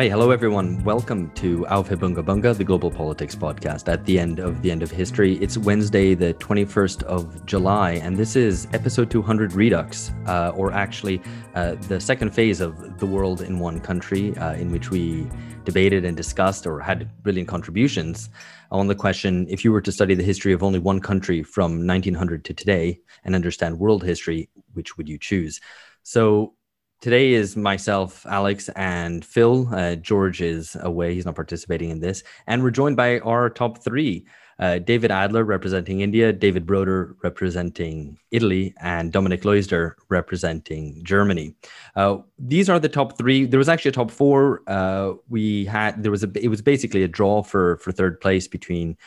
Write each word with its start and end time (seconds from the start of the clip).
right. 0.00 0.10
Hello, 0.10 0.30
everyone. 0.30 0.82
Welcome 0.82 1.30
to 1.32 1.66
Aufhebunga 1.68 2.24
Bunga, 2.24 2.56
the 2.56 2.64
Global 2.64 2.90
Politics 2.90 3.34
Podcast 3.34 3.86
at 3.86 4.02
the 4.06 4.18
end 4.18 4.38
of 4.38 4.62
the 4.62 4.70
end 4.70 4.82
of 4.82 4.90
history. 4.90 5.34
It's 5.42 5.58
Wednesday, 5.58 6.14
the 6.14 6.32
21st 6.32 7.02
of 7.02 7.44
July, 7.44 7.90
and 8.04 8.16
this 8.16 8.34
is 8.34 8.66
episode 8.72 9.10
200 9.10 9.52
Redux, 9.52 10.10
uh, 10.26 10.52
or 10.56 10.72
actually 10.72 11.20
uh, 11.54 11.74
the 11.88 12.00
second 12.00 12.30
phase 12.30 12.62
of 12.62 12.98
The 12.98 13.04
World 13.04 13.42
in 13.42 13.58
One 13.58 13.78
Country, 13.78 14.34
uh, 14.38 14.54
in 14.54 14.72
which 14.72 14.90
we 14.90 15.28
debated 15.66 16.06
and 16.06 16.16
discussed 16.16 16.66
or 16.66 16.80
had 16.80 17.10
brilliant 17.22 17.50
contributions 17.50 18.30
on 18.70 18.86
the 18.86 18.94
question 18.94 19.46
if 19.50 19.66
you 19.66 19.70
were 19.70 19.82
to 19.82 19.92
study 19.92 20.14
the 20.14 20.24
history 20.24 20.54
of 20.54 20.62
only 20.62 20.78
one 20.78 21.00
country 21.00 21.42
from 21.42 21.86
1900 21.86 22.42
to 22.46 22.54
today 22.54 22.98
and 23.24 23.34
understand 23.34 23.78
world 23.78 24.02
history, 24.02 24.48
which 24.72 24.96
would 24.96 25.10
you 25.10 25.18
choose? 25.18 25.60
So, 26.04 26.54
Today 27.00 27.32
is 27.32 27.56
myself, 27.56 28.26
Alex, 28.26 28.68
and 28.76 29.24
Phil. 29.24 29.66
Uh, 29.74 29.94
George 29.94 30.42
is 30.42 30.76
away; 30.82 31.14
he's 31.14 31.24
not 31.24 31.34
participating 31.34 31.88
in 31.88 32.00
this, 32.00 32.22
and 32.46 32.62
we're 32.62 32.70
joined 32.70 32.96
by 32.96 33.20
our 33.20 33.48
top 33.48 33.82
three: 33.82 34.26
uh, 34.58 34.80
David 34.80 35.10
Adler 35.10 35.42
representing 35.44 36.02
India, 36.02 36.30
David 36.30 36.66
Broder 36.66 37.16
representing 37.22 38.18
Italy, 38.32 38.74
and 38.82 39.12
Dominic 39.12 39.44
Leusder 39.44 39.94
representing 40.10 41.02
Germany. 41.02 41.54
Uh, 41.96 42.18
these 42.38 42.68
are 42.68 42.78
the 42.78 42.90
top 42.90 43.16
three. 43.16 43.46
There 43.46 43.56
was 43.56 43.70
actually 43.70 43.88
a 43.88 43.92
top 43.92 44.10
four. 44.10 44.60
Uh, 44.66 45.14
we 45.30 45.64
had 45.64 46.02
there 46.02 46.12
was 46.12 46.22
a 46.22 46.30
it 46.34 46.48
was 46.48 46.60
basically 46.60 47.02
a 47.02 47.08
draw 47.08 47.42
for 47.42 47.78
for 47.78 47.92
third 47.92 48.20
place 48.20 48.46
between 48.46 48.98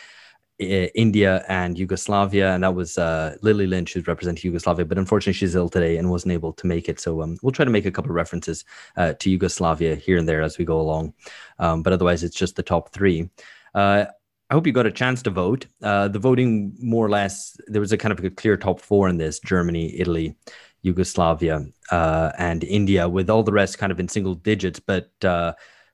India 0.60 1.44
and 1.48 1.78
Yugoslavia, 1.78 2.54
and 2.54 2.64
that 2.64 2.76
was 2.76 2.98
uh, 2.98 3.36
Lily 3.42 3.68
Lynch 3.68 3.94
who's 3.94 4.08
representing 4.08 4.48
Yugoslavia. 4.48 4.86
But 4.86 4.98
unfortunately, 4.98 5.34
she's 5.34 5.56
ill 5.56 5.70
today 5.70 5.98
and 5.98 6.10
wasn't 6.10 6.34
able 6.34 6.54
to 6.54 6.68
make 6.68 6.88
it. 6.90 7.00
So 7.00 7.22
um, 7.22 7.38
we'll 7.42 7.52
try 7.52 7.66
to 7.66 7.72
make 7.72 7.86
a 7.86 7.92
couple 7.92 8.12
of 8.12 8.16
references 8.16 8.64
uh, 8.96 9.14
to 9.14 9.30
Yugoslavia 9.30 9.96
here 9.96 10.18
and 10.18 10.28
there 10.28 10.42
as 10.42 10.58
we 10.58 10.66
go 10.66 10.80
along. 10.80 11.14
Um, 11.60 11.82
but 11.84 11.94
otherwise, 11.94 12.24
it's 12.24 12.38
just 12.38 12.56
the 12.56 12.64
top 12.64 12.94
three. 12.94 13.30
Uh, 13.74 14.06
I 14.50 14.54
hope 14.54 14.68
you 14.68 14.74
got 14.74 14.86
a 14.86 14.92
chance 14.92 15.24
to 15.24 15.32
vote. 15.32 15.66
Uh, 15.82 16.08
the 16.08 16.20
voting, 16.20 16.76
more 16.80 17.06
or 17.06 17.10
less, 17.10 17.58
there 17.68 17.82
was 17.82 17.92
a 17.92 17.98
kind 17.98 18.12
of 18.12 18.24
a 18.24 18.30
clear 18.30 18.56
top 18.56 18.80
four 18.80 19.10
in 19.10 19.18
this: 19.18 19.40
Germany, 19.40 20.00
Italy, 20.00 20.36
Yugoslavia, 20.84 21.66
uh, 21.92 22.32
and 22.38 22.64
India, 22.64 23.10
with 23.10 23.30
all 23.30 23.42
the 23.42 23.52
rest 23.52 23.80
kind 23.80 23.92
of 23.92 24.00
in 24.00 24.08
single 24.08 24.36
digits. 24.36 24.80
But 24.80 25.12
uh, 25.24 25.54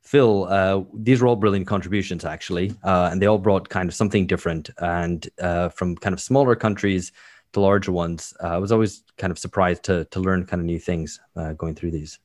Phil, 0.10 0.48
uh, 0.50 0.82
these 0.92 1.22
were 1.22 1.28
all 1.28 1.36
brilliant 1.36 1.68
contributions, 1.68 2.26
actually, 2.26 2.74
uh, 2.84 3.10
and 3.12 3.22
they 3.22 3.28
all 3.28 3.38
brought 3.38 3.70
kind 3.70 3.88
of 3.88 3.94
something 3.94 4.26
different. 4.26 4.72
And 4.80 5.30
uh, 5.40 5.70
from 5.70 5.96
kind 5.96 6.16
of 6.16 6.20
smaller 6.20 6.56
countries 6.56 7.12
to 7.54 7.60
larger 7.60 7.92
ones, 7.92 8.34
uh, 8.44 8.48
I 8.48 8.58
was 8.58 8.72
always 8.72 9.04
kind 9.20 9.30
of 9.30 9.38
surprised 9.38 9.84
to 9.84 10.06
to 10.06 10.20
learn 10.20 10.48
kind 10.48 10.62
of 10.62 10.66
new 10.66 10.80
things 10.80 11.20
uh, 11.36 11.54
going 11.54 11.76
through 11.76 11.92
these. 11.92 12.18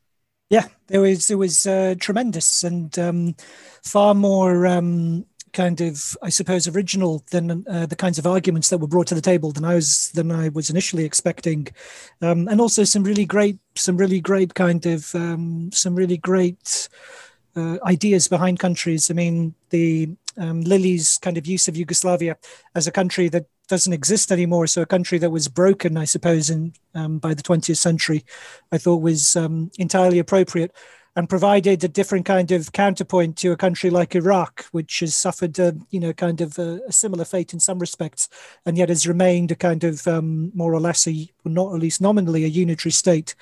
Yeah, 0.48 0.66
it 0.88 0.98
was 0.98 1.30
it 1.30 1.34
was 1.34 1.66
uh, 1.66 1.94
tremendous 2.00 2.64
and 2.64 2.98
um, 2.98 3.36
far 3.82 4.14
more 4.14 4.66
um, 4.66 5.26
kind 5.52 5.82
of, 5.82 6.16
I 6.22 6.30
suppose, 6.30 6.66
original 6.66 7.22
than 7.32 7.64
the 7.64 7.96
kinds 7.96 8.18
of 8.18 8.26
arguments 8.26 8.70
that 8.70 8.78
were 8.78 8.88
brought 8.88 9.08
to 9.08 9.14
the 9.14 9.20
table 9.20 9.52
than 9.52 9.66
I 9.66 9.74
was 9.74 10.10
than 10.14 10.32
I 10.32 10.48
was 10.48 10.70
initially 10.70 11.04
expecting, 11.04 11.68
um, 12.22 12.48
and 12.48 12.62
also 12.62 12.84
some 12.84 13.04
really 13.04 13.26
great, 13.26 13.58
some 13.76 13.98
really 13.98 14.20
great 14.20 14.54
kind 14.54 14.86
of, 14.86 15.14
um, 15.14 15.70
some 15.70 15.94
really 15.94 16.16
great 16.16 16.88
uh, 17.56 17.78
ideas 17.84 18.28
behind 18.28 18.58
countries. 18.58 19.10
I 19.10 19.14
mean, 19.14 19.54
the 19.70 20.14
um, 20.36 20.60
Lily's 20.62 21.18
kind 21.18 21.38
of 21.38 21.46
use 21.46 21.68
of 21.68 21.76
Yugoslavia 21.76 22.36
as 22.74 22.86
a 22.86 22.92
country 22.92 23.28
that 23.28 23.46
doesn't 23.68 23.92
exist 23.92 24.30
anymore, 24.30 24.66
so 24.66 24.82
a 24.82 24.86
country 24.86 25.18
that 25.18 25.30
was 25.30 25.48
broken, 25.48 25.96
I 25.96 26.04
suppose, 26.04 26.50
in 26.50 26.74
um, 26.94 27.18
by 27.18 27.34
the 27.34 27.42
20th 27.42 27.76
century, 27.76 28.24
I 28.72 28.78
thought 28.78 29.00
was 29.00 29.36
um, 29.36 29.70
entirely 29.78 30.18
appropriate 30.18 30.72
and 31.16 31.28
provided 31.28 31.84
a 31.84 31.88
different 31.88 32.26
kind 32.26 32.50
of 32.50 32.72
counterpoint 32.72 33.36
to 33.38 33.52
a 33.52 33.56
country 33.56 33.88
like 33.88 34.16
Iraq, 34.16 34.64
which 34.72 35.00
has 35.00 35.14
suffered, 35.14 35.58
a, 35.58 35.76
you 35.90 36.00
know, 36.00 36.12
kind 36.12 36.40
of 36.40 36.58
a, 36.58 36.80
a, 36.88 36.92
similar 36.92 37.24
fate 37.24 37.52
in 37.52 37.60
some 37.60 37.78
respects, 37.78 38.28
and 38.66 38.76
yet 38.76 38.88
has 38.88 39.06
remained 39.06 39.52
a 39.52 39.56
kind 39.56 39.84
of 39.84 40.06
um, 40.08 40.50
more 40.54 40.74
or 40.74 40.80
less 40.80 41.06
a, 41.06 41.28
not 41.44 41.72
at 41.72 41.80
least 41.80 42.00
nominally, 42.00 42.44
a 42.44 42.48
unitary 42.48 42.92
state. 42.92 43.34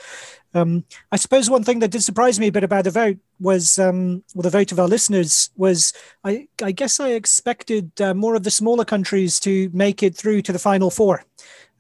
Um, 0.54 0.84
I 1.10 1.16
suppose 1.16 1.48
one 1.48 1.64
thing 1.64 1.78
that 1.78 1.90
did 1.90 2.02
surprise 2.02 2.38
me 2.38 2.48
a 2.48 2.52
bit 2.52 2.64
about 2.64 2.84
the 2.84 2.90
vote 2.90 3.16
was, 3.40 3.78
um, 3.78 4.22
well, 4.34 4.42
the 4.42 4.50
vote 4.50 4.70
of 4.70 4.78
our 4.78 4.88
listeners 4.88 5.50
was, 5.56 5.94
I, 6.24 6.48
I 6.62 6.72
guess 6.72 7.00
I 7.00 7.10
expected 7.10 7.98
uh, 8.00 8.12
more 8.12 8.34
of 8.34 8.42
the 8.42 8.50
smaller 8.50 8.84
countries 8.84 9.40
to 9.40 9.70
make 9.72 10.02
it 10.02 10.14
through 10.14 10.42
to 10.42 10.52
the 10.52 10.58
final 10.58 10.90
four. 10.90 11.24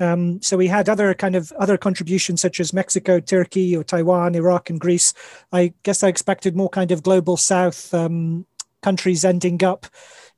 Um, 0.02 0.42
so 0.42 0.56
we 0.56 0.66
had 0.66 0.88
other 0.88 1.14
kind 1.14 1.36
of 1.36 1.52
other 1.52 1.78
contributions 1.78 2.40
such 2.40 2.58
as 2.58 2.72
Mexico, 2.72 3.20
Turkey, 3.20 3.76
or 3.76 3.84
Taiwan, 3.84 4.34
Iraq, 4.34 4.68
and 4.68 4.80
Greece. 4.80 5.14
I 5.52 5.72
guess 5.84 6.02
I 6.02 6.08
expected 6.08 6.56
more 6.56 6.68
kind 6.68 6.90
of 6.90 7.04
global 7.04 7.36
South 7.36 7.94
um, 7.94 8.44
countries 8.82 9.24
ending 9.24 9.62
up 9.62 9.86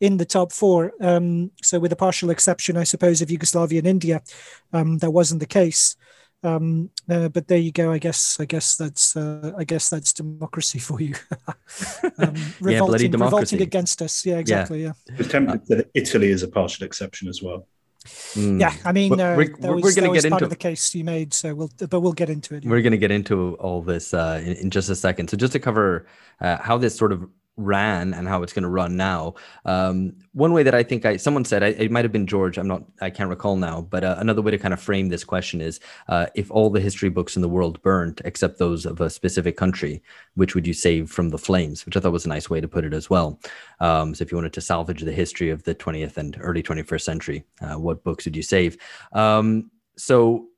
in 0.01 0.19
the 0.19 0.27
top 0.27 0.53
four. 0.53 0.93
Um, 1.01 1.51
so 1.63 1.79
with 1.79 1.93
a 1.93 1.97
partial 1.97 2.29
exception, 2.29 2.77
I 2.77 2.85
suppose, 2.85 3.23
of 3.23 3.31
Yugoslavia 3.31 3.79
and 3.79 3.89
India, 3.89 4.23
um, 4.75 4.99
that 4.99 5.13
wasn't 5.13 5.41
the 5.41 5.47
case. 5.47 5.97
Um, 6.43 6.91
uh, 7.09 7.31
but 7.31 7.49
there 7.49 7.57
you 7.57 7.73
go. 7.73 7.91
I 7.91 7.97
guess. 7.97 8.39
I 8.39 8.45
guess 8.45 8.77
that's. 8.77 9.17
Uh, 9.17 9.53
I 9.57 9.65
guess 9.65 9.89
that's 9.89 10.13
democracy 10.13 10.79
for 10.79 11.01
you. 11.01 11.15
um, 12.19 12.35
revolting, 12.61 12.71
yeah, 12.71 12.81
bloody 12.81 13.09
democracy. 13.09 13.57
Revolting 13.57 13.63
against 13.63 14.03
us. 14.03 14.27
Yeah, 14.27 14.37
exactly. 14.37 14.83
Yeah. 14.83 14.93
yeah. 15.09 15.15
It's 15.21 15.31
tempted 15.31 15.67
that 15.69 15.91
Italy 15.95 16.29
is 16.29 16.43
a 16.43 16.49
partial 16.49 16.85
exception 16.85 17.29
as 17.29 17.43
well. 17.43 17.67
Mm. 18.05 18.61
Yeah, 18.61 18.75
I 18.85 18.93
mean, 18.93 19.19
uh, 19.19 19.35
we're, 19.37 19.55
we're, 19.59 19.77
was, 19.77 19.95
going 19.95 20.13
to 20.13 20.21
get 20.21 20.31
into 20.31 20.47
the 20.47 20.57
case 20.57 20.95
you 20.95 21.05
made, 21.05 21.33
so 21.33 21.55
we'll, 21.55 21.71
but 21.89 22.01
we'll 22.01 22.13
get 22.13 22.29
into 22.29 22.55
it. 22.55 22.65
We're 22.65 22.83
going 22.83 22.93
to 22.93 22.99
get 22.99 23.11
into 23.11 23.55
all 23.55 23.81
this 23.81 24.13
uh, 24.13 24.43
in, 24.45 24.53
in, 24.55 24.71
just 24.71 24.91
a 24.91 24.95
second. 24.95 25.31
So, 25.31 25.37
just 25.39 25.55
to 25.55 25.59
cover 25.59 26.07
uh, 26.41 26.59
how 26.59 26.77
this 26.77 26.95
sort 26.97 27.13
of 27.13 27.27
ran 27.57 28.15
and 28.15 28.27
how 28.27 28.43
it's 28.43 28.53
going 28.53 28.65
to 28.65 28.69
run 28.69 28.97
now. 28.97 29.35
Um, 29.65 30.17
one 30.33 30.53
way 30.53 30.63
that 30.63 30.75
I 30.75 30.83
think 30.83 31.05
I 31.05 31.17
someone 31.17 31.45
said 31.45 31.63
I, 31.63 31.69
it 31.69 31.91
might 31.91 32.05
have 32.05 32.13
been 32.13 32.27
George. 32.27 32.59
I'm 32.59 32.67
not. 32.67 32.85
I 33.01 33.11
can't 33.11 33.31
recall 33.31 33.57
now. 33.57 33.83
But 33.83 34.05
uh, 34.05 34.17
another 34.19 34.43
way 34.43 34.51
to 34.51 34.59
kind 34.59 34.75
of 34.75 34.81
frame 34.81 35.09
this 35.09 35.25
question 35.25 35.61
is: 35.61 35.81
uh, 36.09 36.27
if 36.35 36.51
all 36.51 36.71
the 36.71 36.81
history 36.81 37.09
books 37.09 37.37
in 37.37 37.43
the 37.43 37.49
world 37.49 37.81
burned 37.83 38.21
except 38.25 38.59
those 38.59 38.87
of 38.87 39.01
a 39.01 39.11
specific 39.11 39.57
country, 39.57 40.03
which 40.35 40.55
would 40.55 40.67
you 40.67 40.75
save 40.75 41.11
from 41.11 41.31
the 41.31 41.39
flames? 41.39 41.87
Which 41.87 41.97
I 41.97 42.01
thought 42.01 42.13
was 42.13 42.27
a 42.27 42.31
nice 42.31 42.51
way 42.51 42.61
to 42.61 42.69
put 42.69 42.85
it 42.85 42.95
as 42.95 43.09
well. 43.09 43.41
Um, 43.81 44.15
so 44.15 44.23
if 44.23 44.33
you 44.33 44.37
wanted 44.37 44.53
to 44.55 44.61
salvage 44.61 45.03
the 45.03 45.13
history 45.13 45.51
of 45.51 45.63
the 45.65 45.75
20th 45.75 46.17
and 46.17 46.37
early 46.41 46.63
21st 46.63 47.03
century, 47.03 47.45
uh, 47.61 47.75
what 47.75 48.05
books 48.05 48.25
would 48.25 48.37
you 48.37 48.43
save? 48.43 48.77
Um, 49.13 49.71
so 49.97 50.49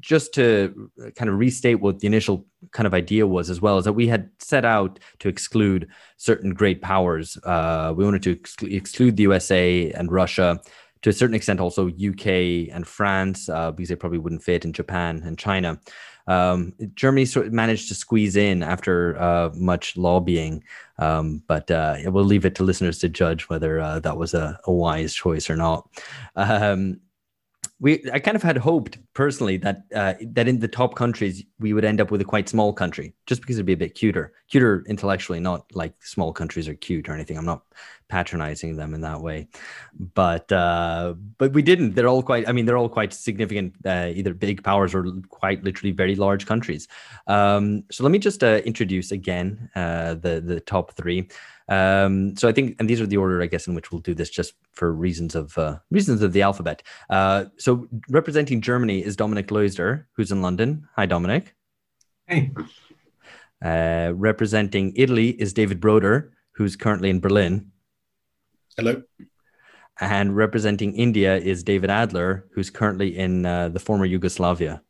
just 0.00 0.34
to 0.34 0.90
kind 1.16 1.28
of 1.30 1.38
restate 1.38 1.80
what 1.80 2.00
the 2.00 2.06
initial 2.06 2.46
kind 2.70 2.86
of 2.86 2.94
idea 2.94 3.26
was 3.26 3.50
as 3.50 3.60
well 3.60 3.78
is 3.78 3.84
that 3.84 3.92
we 3.92 4.06
had 4.06 4.30
set 4.38 4.64
out 4.64 4.98
to 5.18 5.28
exclude 5.28 5.88
certain 6.16 6.54
great 6.54 6.82
powers. 6.82 7.38
Uh, 7.44 7.92
we 7.96 8.04
wanted 8.04 8.22
to 8.22 8.30
exclude 8.66 9.16
the 9.16 9.24
usa 9.24 9.90
and 9.92 10.12
russia 10.12 10.60
to 11.02 11.10
a 11.10 11.12
certain 11.12 11.34
extent 11.34 11.60
also 11.60 11.88
uk 11.88 12.26
and 12.26 12.86
france 12.86 13.48
uh, 13.48 13.70
because 13.70 13.88
they 13.88 13.96
probably 13.96 14.18
wouldn't 14.18 14.42
fit 14.42 14.64
in 14.64 14.72
japan 14.72 15.22
and 15.24 15.38
china. 15.38 15.80
Um, 16.26 16.74
germany 16.94 17.24
sort 17.24 17.46
of 17.46 17.52
managed 17.52 17.88
to 17.88 17.94
squeeze 17.94 18.36
in 18.36 18.62
after 18.62 19.20
uh, 19.20 19.50
much 19.54 19.96
lobbying. 19.96 20.62
Um, 20.98 21.42
but 21.46 21.70
uh, 21.70 21.96
we'll 22.06 22.24
leave 22.24 22.44
it 22.44 22.54
to 22.56 22.62
listeners 22.62 22.98
to 22.98 23.08
judge 23.08 23.48
whether 23.48 23.80
uh, 23.80 24.00
that 24.00 24.18
was 24.18 24.34
a, 24.34 24.60
a, 24.64 24.72
wise 24.72 25.14
choice 25.14 25.48
or 25.48 25.56
not. 25.56 25.88
Um, 26.36 27.00
we 27.80 28.04
I 28.12 28.18
kind 28.18 28.36
of 28.36 28.42
had 28.42 28.58
hoped 28.58 28.98
personally 29.14 29.56
that 29.58 29.82
uh, 29.94 30.14
that 30.32 30.46
in 30.46 30.60
the 30.60 30.68
top 30.68 30.94
countries 30.94 31.42
we 31.58 31.72
would 31.72 31.84
end 31.84 32.00
up 32.00 32.10
with 32.10 32.20
a 32.20 32.24
quite 32.24 32.48
small 32.48 32.72
country, 32.72 33.14
just 33.26 33.40
because 33.40 33.56
it'd 33.56 33.66
be 33.66 33.72
a 33.72 33.76
bit 33.76 33.94
cuter, 33.94 34.34
cuter 34.48 34.84
intellectually, 34.86 35.40
not 35.40 35.64
like 35.74 35.94
small 36.04 36.32
countries 36.32 36.68
are 36.68 36.74
cute 36.74 37.08
or 37.08 37.14
anything. 37.14 37.38
I'm 37.38 37.46
not 37.46 37.62
patronizing 38.08 38.76
them 38.76 38.92
in 38.92 39.00
that 39.00 39.22
way, 39.22 39.48
but 40.14 40.52
uh, 40.52 41.14
but 41.38 41.52
we 41.52 41.62
didn't. 41.62 41.94
They're 41.94 42.08
all 42.08 42.22
quite. 42.22 42.46
I 42.46 42.52
mean, 42.52 42.66
they're 42.66 42.76
all 42.78 42.88
quite 42.88 43.14
significant, 43.14 43.74
uh, 43.86 44.10
either 44.14 44.34
big 44.34 44.62
powers 44.62 44.94
or 44.94 45.06
quite 45.30 45.64
literally 45.64 45.92
very 45.92 46.16
large 46.16 46.44
countries. 46.44 46.86
Um, 47.26 47.84
so 47.90 48.04
let 48.04 48.10
me 48.10 48.18
just 48.18 48.44
uh, 48.44 48.60
introduce 48.66 49.10
again 49.10 49.70
uh, 49.74 50.14
the 50.14 50.42
the 50.44 50.60
top 50.60 50.92
three. 50.96 51.28
Um, 51.70 52.36
so 52.36 52.48
I 52.48 52.52
think, 52.52 52.76
and 52.80 52.90
these 52.90 53.00
are 53.00 53.06
the 53.06 53.16
order, 53.16 53.40
I 53.40 53.46
guess, 53.46 53.68
in 53.68 53.74
which 53.74 53.92
we'll 53.92 54.00
do 54.00 54.12
this, 54.12 54.28
just 54.28 54.54
for 54.72 54.92
reasons 54.92 55.36
of 55.36 55.56
uh, 55.56 55.78
reasons 55.90 56.20
of 56.20 56.32
the 56.32 56.42
alphabet. 56.42 56.82
Uh, 57.08 57.44
so 57.56 57.86
representing 58.08 58.60
Germany 58.60 59.04
is 59.04 59.16
Dominic 59.16 59.48
Leusder, 59.48 60.04
who's 60.14 60.32
in 60.32 60.42
London. 60.42 60.88
Hi, 60.96 61.06
Dominic. 61.06 61.54
Hey. 62.26 62.50
Uh, 63.64 64.12
representing 64.14 64.92
Italy 64.96 65.30
is 65.40 65.52
David 65.52 65.80
Broder, 65.80 66.32
who's 66.52 66.76
currently 66.76 67.10
in 67.10 67.20
Berlin. 67.20 67.70
Hello. 68.76 69.02
And 70.00 70.34
representing 70.34 70.94
India 70.94 71.36
is 71.36 71.62
David 71.62 71.90
Adler, 71.90 72.46
who's 72.54 72.70
currently 72.70 73.16
in 73.16 73.44
uh, 73.44 73.68
the 73.68 73.78
former 73.78 74.06
Yugoslavia. 74.06 74.82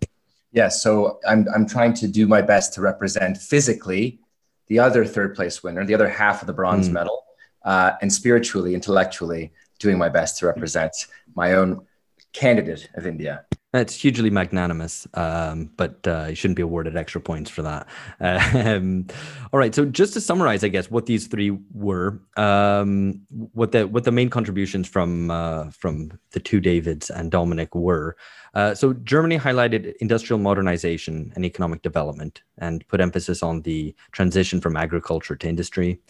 Yes, 0.00 0.08
yeah, 0.52 0.68
so 0.68 1.20
I'm 1.28 1.46
I'm 1.54 1.66
trying 1.66 1.94
to 1.94 2.08
do 2.08 2.26
my 2.26 2.42
best 2.42 2.74
to 2.74 2.80
represent 2.80 3.36
physically 3.36 4.18
the 4.68 4.78
other 4.78 5.04
third 5.04 5.34
place 5.34 5.62
winner, 5.62 5.84
the 5.84 5.94
other 5.94 6.08
half 6.08 6.42
of 6.42 6.46
the 6.46 6.52
bronze 6.52 6.88
mm. 6.88 6.92
medal, 6.92 7.24
uh, 7.64 7.92
and 8.00 8.12
spiritually, 8.12 8.74
intellectually, 8.74 9.52
doing 9.78 9.98
my 9.98 10.08
best 10.08 10.38
to 10.38 10.46
represent 10.46 10.92
my 11.34 11.54
own 11.54 11.86
candidate 12.32 12.88
of 12.94 13.06
India. 13.06 13.44
That's 13.70 13.94
hugely 13.94 14.30
magnanimous, 14.30 15.06
um, 15.12 15.70
but 15.76 15.98
uh, 16.06 16.28
you 16.30 16.34
shouldn't 16.34 16.56
be 16.56 16.62
awarded 16.62 16.96
extra 16.96 17.20
points 17.20 17.50
for 17.50 17.60
that. 17.60 17.86
Um, 18.18 19.06
all 19.52 19.58
right, 19.58 19.74
so 19.74 19.84
just 19.84 20.14
to 20.14 20.22
summarize, 20.22 20.64
I 20.64 20.68
guess 20.68 20.90
what 20.90 21.04
these 21.04 21.26
three 21.26 21.50
were, 21.74 22.18
um, 22.38 23.20
what 23.52 23.72
the 23.72 23.86
what 23.86 24.04
the 24.04 24.10
main 24.10 24.30
contributions 24.30 24.88
from 24.88 25.30
uh, 25.30 25.68
from 25.68 26.18
the 26.30 26.40
two 26.40 26.60
Davids 26.60 27.10
and 27.10 27.30
Dominic 27.30 27.74
were. 27.74 28.16
Uh, 28.54 28.74
so 28.74 28.94
Germany 28.94 29.38
highlighted 29.38 29.92
industrial 30.00 30.38
modernization 30.38 31.30
and 31.36 31.44
economic 31.44 31.82
development, 31.82 32.42
and 32.56 32.88
put 32.88 33.02
emphasis 33.02 33.42
on 33.42 33.60
the 33.62 33.94
transition 34.12 34.62
from 34.62 34.78
agriculture 34.78 35.36
to 35.36 35.46
industry. 35.46 36.00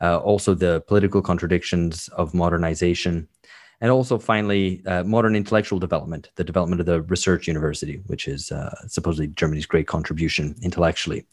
Uh, 0.00 0.18
also, 0.18 0.54
the 0.54 0.82
political 0.82 1.20
contradictions 1.20 2.06
of 2.16 2.32
modernization 2.32 3.26
and 3.80 3.90
also 3.90 4.18
finally 4.18 4.82
uh, 4.86 5.04
modern 5.04 5.36
intellectual 5.36 5.78
development 5.78 6.30
the 6.36 6.44
development 6.44 6.80
of 6.80 6.86
the 6.86 7.02
research 7.02 7.46
university 7.46 8.00
which 8.06 8.28
is 8.28 8.50
uh, 8.52 8.74
supposedly 8.86 9.28
germany's 9.28 9.66
great 9.66 9.86
contribution 9.86 10.54
intellectually 10.62 11.26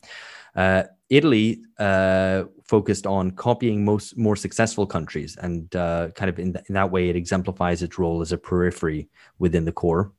uh, 0.55 0.83
italy 1.09 1.61
uh, 1.79 2.43
focused 2.63 3.05
on 3.05 3.31
copying 3.31 3.83
most 3.83 4.17
more 4.17 4.35
successful 4.35 4.85
countries 4.85 5.37
and 5.41 5.75
uh, 5.75 6.09
kind 6.15 6.29
of 6.29 6.39
in, 6.39 6.53
th- 6.53 6.65
in, 6.67 6.73
that 6.73 6.91
way 6.91 7.09
it 7.09 7.15
exemplifies 7.15 7.81
its 7.81 7.99
role 7.99 8.21
as 8.21 8.31
a 8.31 8.37
periphery 8.37 9.07
within 9.39 9.65
the 9.65 9.71
core 9.71 10.11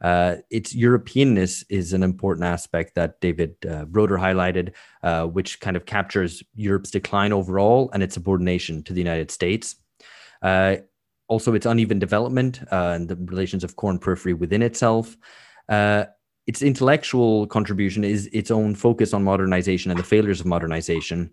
uh, 0.00 0.38
its 0.50 0.74
Europeanness 0.74 1.64
is 1.68 1.92
an 1.92 2.02
important 2.02 2.44
aspect 2.44 2.96
that 2.96 3.20
David 3.20 3.54
Broder 3.86 4.16
highlighted, 4.18 4.72
which 5.32 5.60
kind 5.60 5.76
of 5.76 5.86
captures 5.86 6.42
Europe's 6.56 6.90
decline 6.90 7.32
overall 7.32 7.88
and 7.94 8.02
its 8.02 8.14
subordination 8.14 8.82
to 8.82 8.92
the 8.92 9.00
United 9.00 9.30
States. 9.30 9.76
Also 11.32 11.54
its 11.54 11.64
uneven 11.64 11.98
development 11.98 12.60
uh, 12.70 12.92
and 12.94 13.08
the 13.08 13.16
relations 13.16 13.64
of 13.64 13.74
core 13.76 13.90
and 13.90 14.02
periphery 14.02 14.34
within 14.34 14.60
itself. 14.60 15.16
Uh, 15.66 16.04
its 16.46 16.60
intellectual 16.60 17.46
contribution 17.46 18.04
is 18.04 18.28
its 18.34 18.50
own 18.50 18.74
focus 18.74 19.14
on 19.14 19.24
modernization 19.24 19.90
and 19.90 19.98
the 19.98 20.04
failures 20.04 20.40
of 20.40 20.46
modernization. 20.46 21.30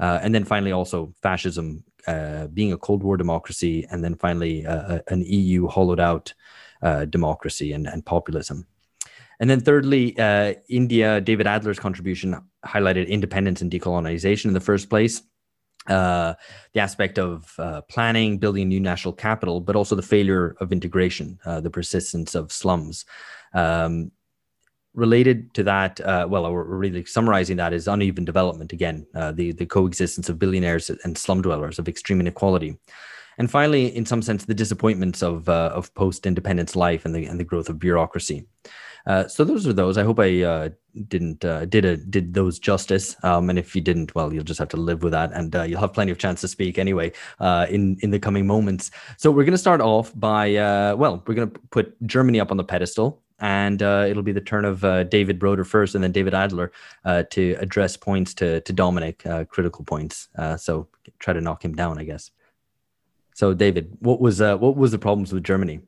Uh, 0.00 0.18
and 0.22 0.34
then 0.34 0.42
finally, 0.42 0.72
also 0.72 1.12
fascism 1.22 1.84
uh, 2.06 2.46
being 2.46 2.72
a 2.72 2.78
Cold 2.78 3.02
War 3.02 3.18
democracy, 3.18 3.86
and 3.90 4.02
then 4.02 4.14
finally, 4.14 4.64
uh, 4.64 5.00
an 5.08 5.22
EU 5.26 5.68
hollowed 5.68 6.00
out 6.00 6.32
uh, 6.80 7.04
democracy 7.04 7.74
and, 7.74 7.86
and 7.86 8.06
populism. 8.06 8.66
And 9.38 9.50
then 9.50 9.60
thirdly, 9.60 10.16
India, 10.70 11.20
David 11.20 11.46
Adler's 11.46 11.78
contribution 11.78 12.40
highlighted 12.64 13.06
independence 13.06 13.60
and 13.60 13.70
decolonization 13.70 14.46
in 14.46 14.54
the 14.54 14.66
first 14.70 14.88
place 14.88 15.20
uh, 15.88 16.34
the 16.72 16.80
aspect 16.80 17.18
of 17.18 17.52
uh, 17.58 17.80
planning, 17.82 18.38
building 18.38 18.68
new 18.68 18.80
national 18.80 19.14
capital, 19.14 19.60
but 19.60 19.76
also 19.76 19.94
the 19.94 20.02
failure 20.02 20.56
of 20.60 20.72
integration, 20.72 21.38
uh, 21.44 21.60
the 21.60 21.70
persistence 21.70 22.34
of 22.34 22.52
slums. 22.52 23.04
Um, 23.54 24.12
related 24.94 25.54
to 25.54 25.62
that, 25.64 26.00
uh, 26.00 26.26
well, 26.28 26.44
or 26.44 26.64
really 26.64 27.04
summarizing 27.04 27.56
that 27.56 27.72
is 27.72 27.88
uneven 27.88 28.24
development 28.24 28.72
again, 28.72 29.06
uh, 29.14 29.32
the, 29.32 29.52
the 29.52 29.66
coexistence 29.66 30.28
of 30.28 30.38
billionaires 30.38 30.90
and 31.04 31.16
slum 31.16 31.40
dwellers, 31.40 31.78
of 31.78 31.88
extreme 31.88 32.20
inequality. 32.20 32.76
And 33.38 33.50
finally, 33.50 33.94
in 33.96 34.04
some 34.04 34.20
sense, 34.20 34.44
the 34.44 34.54
disappointments 34.54 35.22
of, 35.22 35.48
uh, 35.48 35.72
of 35.74 35.92
post 35.94 36.26
independence 36.26 36.76
life 36.76 37.06
and 37.06 37.14
the, 37.14 37.24
and 37.24 37.40
the 37.40 37.44
growth 37.44 37.70
of 37.70 37.78
bureaucracy. 37.78 38.46
Uh, 39.06 39.26
so 39.26 39.44
those 39.44 39.66
are 39.66 39.72
those. 39.72 39.98
I 39.98 40.04
hope 40.04 40.18
I 40.18 40.42
uh, 40.42 40.68
didn't 41.08 41.44
uh, 41.44 41.64
did 41.64 41.84
a, 41.84 41.96
did 41.96 42.34
those 42.34 42.58
justice. 42.58 43.16
Um, 43.22 43.50
and 43.50 43.58
if 43.58 43.74
you 43.74 43.82
didn't, 43.82 44.14
well, 44.14 44.32
you'll 44.32 44.44
just 44.44 44.58
have 44.58 44.68
to 44.70 44.76
live 44.76 45.02
with 45.02 45.12
that, 45.12 45.32
and 45.32 45.54
uh, 45.54 45.62
you'll 45.62 45.80
have 45.80 45.92
plenty 45.92 46.12
of 46.12 46.18
chance 46.18 46.40
to 46.42 46.48
speak 46.48 46.78
anyway 46.78 47.12
uh, 47.40 47.66
in 47.68 47.98
in 48.00 48.10
the 48.10 48.18
coming 48.18 48.46
moments. 48.46 48.90
So 49.16 49.30
we're 49.30 49.44
going 49.44 49.52
to 49.52 49.58
start 49.58 49.80
off 49.80 50.12
by 50.14 50.52
well, 50.94 51.22
we're 51.26 51.34
going 51.34 51.50
to 51.50 51.60
put 51.70 51.94
Germany 52.06 52.40
up 52.40 52.50
on 52.50 52.56
the 52.56 52.64
pedestal. 52.64 53.20
And 53.44 53.82
it'll 53.82 54.22
be 54.22 54.30
the 54.30 54.40
turn 54.40 54.64
of 54.64 54.82
David 55.10 55.40
Broder 55.40 55.64
first, 55.64 55.96
and 55.96 56.04
then 56.04 56.12
David 56.12 56.32
Adler 56.32 56.70
to 57.04 57.56
address 57.58 57.96
points 57.96 58.34
to 58.34 58.60
to 58.60 58.72
Dominic, 58.72 59.24
critical 59.48 59.84
points. 59.84 60.28
so 60.58 60.86
try 61.18 61.34
to 61.34 61.40
knock 61.40 61.64
him 61.64 61.74
down, 61.74 61.98
I 61.98 62.04
guess. 62.04 62.30
So, 63.34 63.52
David, 63.52 63.96
what 63.98 64.20
was 64.20 64.40
what 64.40 64.76
was 64.76 64.92
the 64.92 64.98
problems 64.98 65.32
with 65.32 65.42
Germany? 65.42 65.80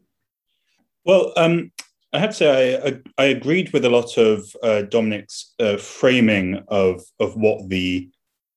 Well, 1.05 1.33
um, 1.37 1.71
I 2.15 2.19
have 2.19 2.31
to 2.31 2.37
say, 2.37 3.01
I, 3.19 3.23
I 3.23 3.27
agreed 3.27 3.73
with 3.73 3.85
a 3.85 3.91
lot 3.91 4.17
of 4.17 4.57
uh, 4.63 4.83
Dominic's 4.83 5.53
uh, 5.59 5.77
framing 5.79 6.63
of 6.69 7.03
of 7.19 7.35
what 7.35 7.69
the 7.69 8.09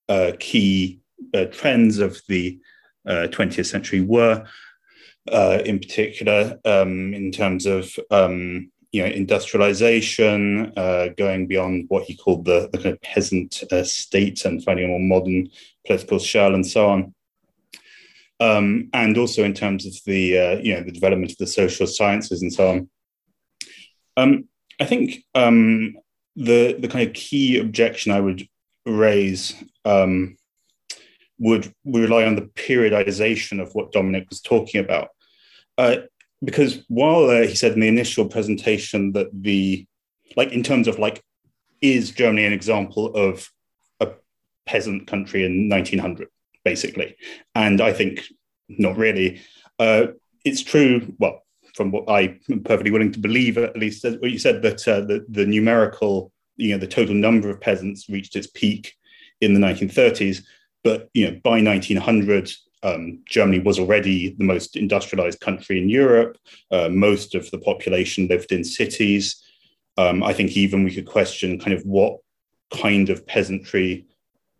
uh, 0.07 0.33
key 0.39 0.99
uh, 1.33 1.45
trends 1.45 1.97
of 1.97 2.21
the 2.27 2.59
20th 3.07 3.59
uh, 3.59 3.63
century 3.63 4.01
were, 4.01 4.45
uh, 5.31 5.59
in 5.65 5.79
particular, 5.79 6.59
um, 6.65 7.15
in 7.15 7.31
terms 7.31 7.65
of 7.65 7.97
um, 8.11 8.71
you 8.91 9.01
know 9.01 9.09
industrialization, 9.09 10.71
going 11.17 11.47
beyond 11.47 11.85
what 11.87 12.03
he 12.03 12.15
called 12.15 12.45
the, 12.45 12.69
the 12.71 12.77
kind 12.77 12.93
of 12.93 13.01
peasant 13.01 13.63
state 13.83 14.45
and 14.45 14.63
finding 14.63 14.85
a 14.85 14.89
more 14.89 14.99
modern 14.99 15.49
political 15.83 16.19
shell 16.19 16.53
and 16.53 16.67
so 16.67 16.89
on. 16.89 17.15
Um, 18.39 18.89
and 18.93 19.17
also 19.17 19.43
in 19.43 19.55
terms 19.55 19.87
of 19.87 19.95
the 20.05 20.61
you 20.63 20.75
know 20.75 20.83
the 20.83 20.91
development 20.91 21.31
of 21.31 21.37
the 21.39 21.47
social 21.47 21.87
sciences 21.87 22.43
and 22.43 22.53
so 22.53 22.69
on. 22.69 22.89
Um, 24.17 24.49
I 24.79 24.85
think 24.85 25.23
um, 25.35 25.95
the 26.35 26.75
the 26.77 26.87
kind 26.87 27.07
of 27.07 27.13
key 27.13 27.59
objection 27.59 28.11
I 28.11 28.19
would 28.19 28.47
raise 28.85 29.55
um, 29.85 30.37
would 31.39 31.71
rely 31.85 32.25
on 32.25 32.35
the 32.35 32.49
periodization 32.55 33.61
of 33.61 33.73
what 33.73 33.91
Dominic 33.91 34.27
was 34.29 34.41
talking 34.41 34.81
about, 34.81 35.09
uh, 35.77 35.97
because 36.43 36.83
while 36.87 37.29
uh, 37.29 37.41
he 37.47 37.55
said 37.55 37.73
in 37.73 37.79
the 37.79 37.87
initial 37.87 38.27
presentation 38.27 39.13
that 39.13 39.29
the 39.33 39.85
like 40.35 40.51
in 40.51 40.63
terms 40.63 40.87
of 40.87 40.99
like 40.99 41.23
is 41.81 42.11
Germany 42.11 42.45
an 42.45 42.53
example 42.53 43.15
of 43.15 43.49
a 43.99 44.09
peasant 44.65 45.05
country 45.07 45.45
in 45.45 45.69
1900 45.69 46.27
basically, 46.65 47.15
and 47.55 47.79
I 47.79 47.93
think 47.93 48.23
not 48.67 48.97
really. 48.97 49.41
Uh, 49.79 50.07
it's 50.43 50.63
true. 50.63 51.13
Well, 51.19 51.43
from 51.77 51.91
what 51.91 52.09
I'm 52.09 52.39
perfectly 52.65 52.91
willing 52.91 53.11
to 53.13 53.19
believe, 53.19 53.57
at 53.57 53.77
least 53.77 54.03
what 54.03 54.31
you 54.31 54.39
said 54.39 54.63
that 54.63 54.85
uh, 54.87 55.01
the, 55.01 55.23
the 55.29 55.45
numerical, 55.45 56.31
you 56.55 56.71
know, 56.71 56.79
the 56.79 56.87
total 56.87 57.13
number 57.13 57.49
of 57.49 57.61
peasants 57.61 58.09
reached 58.09 58.35
its 58.35 58.47
peak 58.47 58.95
in 59.39 59.53
the 59.53 59.59
1930s. 59.59 60.43
But 60.83 61.09
you 61.13 61.29
know, 61.29 61.39
by 61.43 61.61
1900, 61.61 62.51
um, 62.81 63.19
Germany 63.29 63.59
was 63.59 63.77
already 63.77 64.31
the 64.31 64.43
most 64.43 64.75
industrialized 64.75 65.39
country 65.39 65.77
in 65.81 65.87
Europe. 65.87 66.37
Uh, 66.71 66.89
most 66.89 67.35
of 67.35 67.49
the 67.51 67.59
population 67.59 68.27
lived 68.27 68.51
in 68.51 68.63
cities. 68.63 69.41
Um, 69.97 70.23
I 70.23 70.33
think 70.33 70.57
even 70.57 70.83
we 70.83 70.93
could 70.93 71.05
question 71.05 71.59
kind 71.59 71.73
of 71.73 71.83
what 71.83 72.17
kind 72.71 73.09
of 73.09 73.25
peasantry 73.25 74.07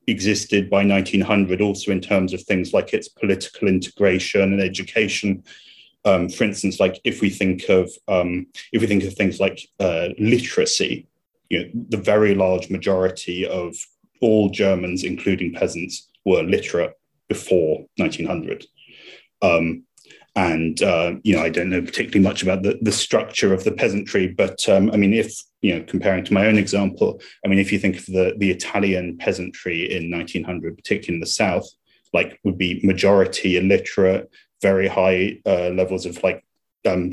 existed 0.06 0.70
by 0.70 0.86
1900, 0.86 1.62
also 1.62 1.92
in 1.92 2.00
terms 2.00 2.34
of 2.34 2.42
things 2.44 2.74
like 2.74 2.94
its 2.94 3.10
political 3.10 3.68
integration 3.68 4.42
and 4.54 4.62
education 4.62 5.44
um, 6.08 6.30
for 6.30 6.46
instance, 6.46 6.80
like 6.80 7.02
if 7.04 7.20
we 7.22 7.30
think 7.30 7.68
of 7.68 7.92
um, 8.08 8.48
if 8.72 8.82
we 8.82 8.88
think 8.88 9.04
of 9.04 9.14
things 9.14 9.40
like 9.40 9.60
uh, 9.82 10.10
literacy, 10.18 11.06
you 11.50 11.60
know, 11.60 11.70
the 11.90 11.98
very 11.98 12.34
large 12.34 12.70
majority 12.70 13.46
of 13.46 13.76
all 14.22 14.50
Germans, 14.50 15.04
including 15.04 15.54
peasants, 15.54 16.08
were 16.26 16.44
literate 16.44 16.94
before 17.28 17.86
1900. 17.98 18.66
Um, 19.42 19.84
and 20.38 20.82
uh, 20.82 21.16
you 21.24 21.36
know, 21.36 21.44
I 21.44 21.50
don't 21.50 21.70
know 21.70 21.82
particularly 21.82 22.22
much 22.22 22.42
about 22.42 22.64
the, 22.64 22.80
the 22.82 22.92
structure 22.92 23.54
of 23.54 23.66
the 23.66 23.74
peasantry, 23.74 24.28
but 24.28 24.68
um, 24.70 24.90
I 24.92 24.96
mean, 24.98 25.14
if 25.14 25.34
you 25.62 25.76
know, 25.76 25.84
comparing 25.84 26.24
to 26.24 26.34
my 26.34 26.46
own 26.46 26.58
example, 26.58 27.20
I 27.44 27.50
mean, 27.50 27.60
if 27.60 27.74
you 27.74 27.80
think 27.80 27.98
of 27.98 28.06
the 28.06 28.34
the 28.38 28.52
Italian 28.52 29.18
peasantry 29.18 29.92
in 29.94 30.10
1900, 30.10 30.78
particularly 30.78 31.16
in 31.16 31.20
the 31.20 31.26
south, 31.26 31.68
like 32.14 32.40
would 32.46 32.58
be 32.58 32.80
majority 32.84 33.58
illiterate, 33.58 34.30
very 34.62 34.88
high 34.88 35.40
uh, 35.46 35.70
levels 35.70 36.06
of 36.06 36.22
like 36.24 36.44
um, 36.86 37.12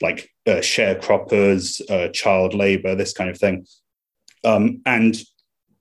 like 0.00 0.30
uh, 0.46 0.60
sharecroppers, 0.60 1.80
uh, 1.90 2.08
child 2.08 2.54
labor, 2.54 2.94
this 2.94 3.12
kind 3.12 3.30
of 3.30 3.38
thing. 3.38 3.66
Um, 4.44 4.80
and 4.86 5.16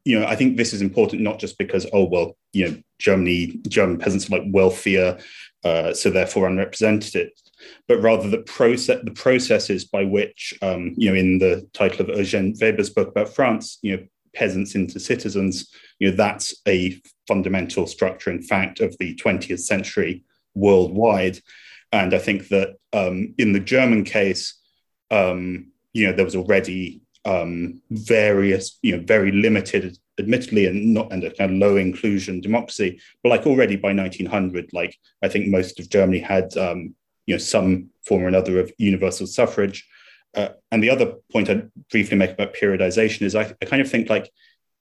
you 0.06 0.20
know, 0.20 0.26
I 0.26 0.36
think 0.36 0.56
this 0.56 0.74
is 0.74 0.82
important 0.82 1.22
not 1.22 1.40
just 1.40 1.58
because 1.58 1.86
oh 1.94 2.06
well, 2.06 2.38
you 2.54 2.70
know, 2.70 2.78
Germany 3.00 3.60
German 3.68 3.98
peasants 3.98 4.30
are 4.30 4.40
like 4.40 4.48
wealthier, 4.52 5.20
uh, 5.64 5.94
so 5.94 6.10
therefore 6.10 6.48
unrepresented, 6.48 7.32
but 7.88 8.02
rather 8.02 8.30
the 8.30 8.40
process 8.40 9.00
the 9.04 9.12
processes 9.12 9.86
by 9.86 10.04
which 10.04 10.54
um, 10.62 10.94
you 10.98 11.10
know 11.10 11.16
in 11.16 11.40
the 11.40 11.68
title 11.74 12.02
of 12.02 12.08
Eugène 12.08 12.60
Weber's 12.62 12.90
book 12.90 13.10
about 13.10 13.30
France, 13.30 13.80
you 13.82 13.98
know, 13.98 14.04
peasants 14.34 14.76
into 14.76 15.00
citizens, 15.00 15.70
you 16.00 16.10
know, 16.10 16.16
that's 16.16 16.56
a 16.68 17.00
fundamental 17.28 17.88
structure, 17.88 18.30
in 18.30 18.42
fact, 18.42 18.80
of 18.80 18.96
the 19.00 19.16
20th 19.16 19.60
century 19.60 20.24
worldwide. 20.58 21.40
And 21.92 22.14
I 22.14 22.20
think 22.20 22.50
that 22.50 22.76
um, 22.94 23.34
in 23.38 23.54
the 23.54 23.60
German 23.60 24.04
case, 24.04 24.60
um, 25.10 25.72
you 25.94 26.06
know, 26.06 26.14
there 26.14 26.26
was 26.26 26.36
already 26.36 27.02
um, 27.26 27.82
various, 27.92 28.78
you 28.82 28.96
know, 28.96 29.04
very 29.04 29.32
limited, 29.32 29.98
admittedly, 30.20 30.66
and 30.66 30.94
not 30.94 31.12
and 31.12 31.24
a 31.24 31.32
kind 31.32 31.52
of 31.52 31.58
low 31.58 31.78
inclusion 31.78 32.42
democracy. 32.42 33.00
But 33.24 33.30
like 33.30 33.46
already 33.46 33.76
by 33.76 33.94
1900, 33.94 34.74
like 34.74 34.98
I 35.22 35.28
think 35.28 35.48
most 35.48 35.80
of 35.80 35.90
Germany 35.90 36.20
had, 36.20 36.56
um, 36.58 36.96
you 37.26 37.36
know, 37.36 37.40
some 37.40 37.90
form 38.06 38.24
or 38.24 38.28
another 38.28 38.60
of 38.60 38.72
universal 38.78 39.28
suffrage. 39.28 39.88
uh, 40.36 40.50
and 40.72 40.84
the 40.84 40.90
other 40.90 41.14
point 41.32 41.50
I'd 41.50 41.70
briefly 41.90 42.18
make 42.18 42.32
about 42.32 42.54
periodization 42.54 43.24
is 43.24 43.36
I, 43.36 43.54
I 43.62 43.66
kind 43.66 43.82
of 43.82 43.90
think 43.90 44.10
like 44.10 44.32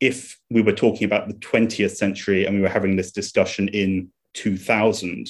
if 0.00 0.38
we 0.50 0.62
were 0.62 0.72
talking 0.72 1.04
about 1.04 1.28
the 1.28 1.34
20th 1.34 1.96
century 1.96 2.44
and 2.44 2.56
we 2.56 2.62
were 2.62 2.68
having 2.68 2.96
this 2.96 3.12
discussion 3.12 3.68
in 3.68 4.10
2000, 4.34 5.28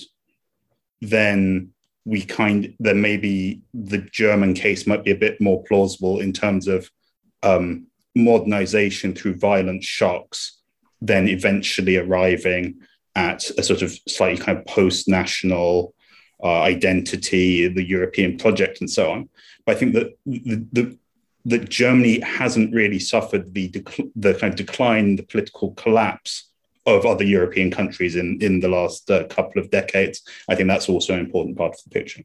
then 1.01 1.71
we 2.05 2.23
kind 2.23 2.73
then 2.79 3.01
maybe 3.01 3.63
the 3.75 3.99
German 3.99 4.55
case 4.55 4.87
might 4.87 5.05
be 5.05 5.11
a 5.11 5.17
bit 5.17 5.41
more 5.41 5.63
plausible 5.65 6.21
in 6.21 6.33
terms 6.33 6.69
of 6.69 6.89
um, 7.43 7.87
modernization 8.15 9.15
through 9.15 9.35
violent 9.35 9.83
shocks, 9.83 10.61
then 11.01 11.29
eventually 11.29 11.97
arriving 11.97 12.81
at 13.17 13.51
a 13.59 13.63
sort 13.63 13.83
of 13.83 13.93
slightly 14.09 14.39
kind 14.39 14.59
of 14.59 14.67
post-national 14.67 15.95
uh, 16.43 16.61
identity, 16.63 17.67
the 17.67 17.87
European 17.87 18.39
project, 18.39 18.81
and 18.81 18.91
so 18.91 19.11
on. 19.11 19.29
But 19.65 19.77
I 19.77 19.79
think 19.79 19.95
that 19.95 20.17
the, 20.25 20.67
the 20.73 20.99
that 21.47 21.69
Germany 21.69 22.21
hasn't 22.21 22.75
really 22.75 22.99
suffered 22.99 23.55
the 23.55 23.69
dec- 23.71 24.11
the 24.15 24.35
kind 24.35 24.53
of 24.53 24.57
decline, 24.57 25.17
the 25.17 25.23
political 25.23 25.73
collapse 25.73 26.51
of 26.87 27.05
other 27.05 27.25
European 27.25 27.71
countries 27.71 28.17
in 28.17 28.39
in 28.41 28.61
the 28.61 28.69
last 28.69 29.11
uh, 29.11 29.25
couple 29.25 29.61
of 29.61 29.71
decades. 29.71 30.23
I 30.49 30.55
think 30.55 30.69
that's 30.69 30.89
also 30.89 31.15
an 31.15 31.21
important 31.21 31.57
part 31.57 31.75
of 31.75 31.83
the 31.85 31.91
picture. 31.91 32.23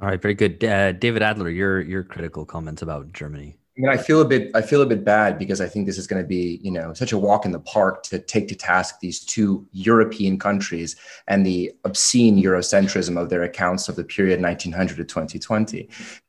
All 0.00 0.08
right, 0.08 0.20
very 0.20 0.34
good, 0.34 0.64
uh, 0.64 0.92
David 0.92 1.22
Adler. 1.22 1.50
Your 1.50 1.80
your 1.80 2.02
critical 2.02 2.44
comments 2.44 2.82
about 2.82 3.12
Germany. 3.12 3.58
I 3.76 3.80
mean, 3.80 3.88
I 3.88 3.96
feel 3.96 4.20
a 4.20 4.26
bit, 4.26 4.50
I 4.54 4.60
feel 4.60 4.82
a 4.82 4.86
bit 4.86 5.02
bad 5.02 5.38
because 5.38 5.62
I 5.62 5.66
think 5.66 5.86
this 5.86 5.96
is 5.96 6.06
going 6.06 6.20
to 6.20 6.28
be, 6.28 6.60
you 6.62 6.70
know, 6.70 6.92
such 6.92 7.12
a 7.12 7.18
walk 7.18 7.46
in 7.46 7.52
the 7.52 7.60
park 7.60 8.02
to 8.04 8.18
take 8.18 8.48
to 8.48 8.54
task 8.54 9.00
these 9.00 9.24
two 9.24 9.66
European 9.72 10.38
countries 10.38 10.96
and 11.26 11.46
the 11.46 11.72
obscene 11.84 12.42
Eurocentrism 12.42 13.18
of 13.18 13.30
their 13.30 13.44
accounts 13.44 13.88
of 13.88 13.96
the 13.96 14.04
period 14.04 14.42
1900 14.42 14.98
to 14.98 15.04
2020. 15.04 15.88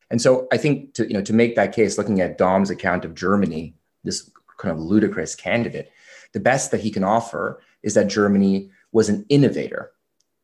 And 0.09 0.21
so 0.21 0.47
I 0.53 0.57
think 0.57 0.93
to, 0.93 1.05
you 1.05 1.15
know, 1.15 1.21
to 1.21 1.33
make 1.33 1.55
that 1.55 1.73
case, 1.73 1.97
looking 1.97 2.21
at 2.21 2.37
Dom's 2.37 2.69
account 2.69 3.03
of 3.03 3.13
Germany, 3.13 3.73
this 4.05 4.31
kind 4.57 4.71
of 4.71 4.79
ludicrous 4.79 5.35
candidate, 5.35 5.91
the 6.33 6.39
best 6.39 6.71
that 6.71 6.81
he 6.81 6.91
can 6.91 7.03
offer 7.03 7.61
is 7.81 7.93
that 7.93 8.07
Germany 8.07 8.69
was 8.91 9.09
an 9.09 9.25
innovator, 9.29 9.91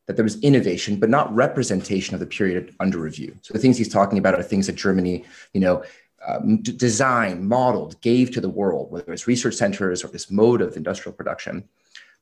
that 0.07 0.15
there 0.15 0.23
was 0.23 0.39
innovation, 0.41 0.99
but 0.99 1.09
not 1.09 1.33
representation 1.33 2.13
of 2.13 2.19
the 2.19 2.25
period 2.25 2.75
under 2.79 2.97
review. 2.97 3.37
So 3.41 3.53
the 3.53 3.59
things 3.59 3.77
he's 3.77 3.93
talking 3.93 4.17
about 4.17 4.35
are 4.35 4.43
things 4.43 4.67
that 4.67 4.75
Germany, 4.75 5.25
you 5.53 5.61
know, 5.61 5.83
um, 6.27 6.61
d- 6.61 6.71
designed, 6.73 7.47
modeled, 7.47 7.99
gave 8.01 8.31
to 8.31 8.41
the 8.41 8.49
world, 8.49 8.91
whether 8.91 9.13
it's 9.13 9.27
research 9.27 9.55
centers 9.55 10.03
or 10.03 10.09
this 10.09 10.29
mode 10.29 10.61
of 10.61 10.75
industrial 10.75 11.15
production, 11.15 11.63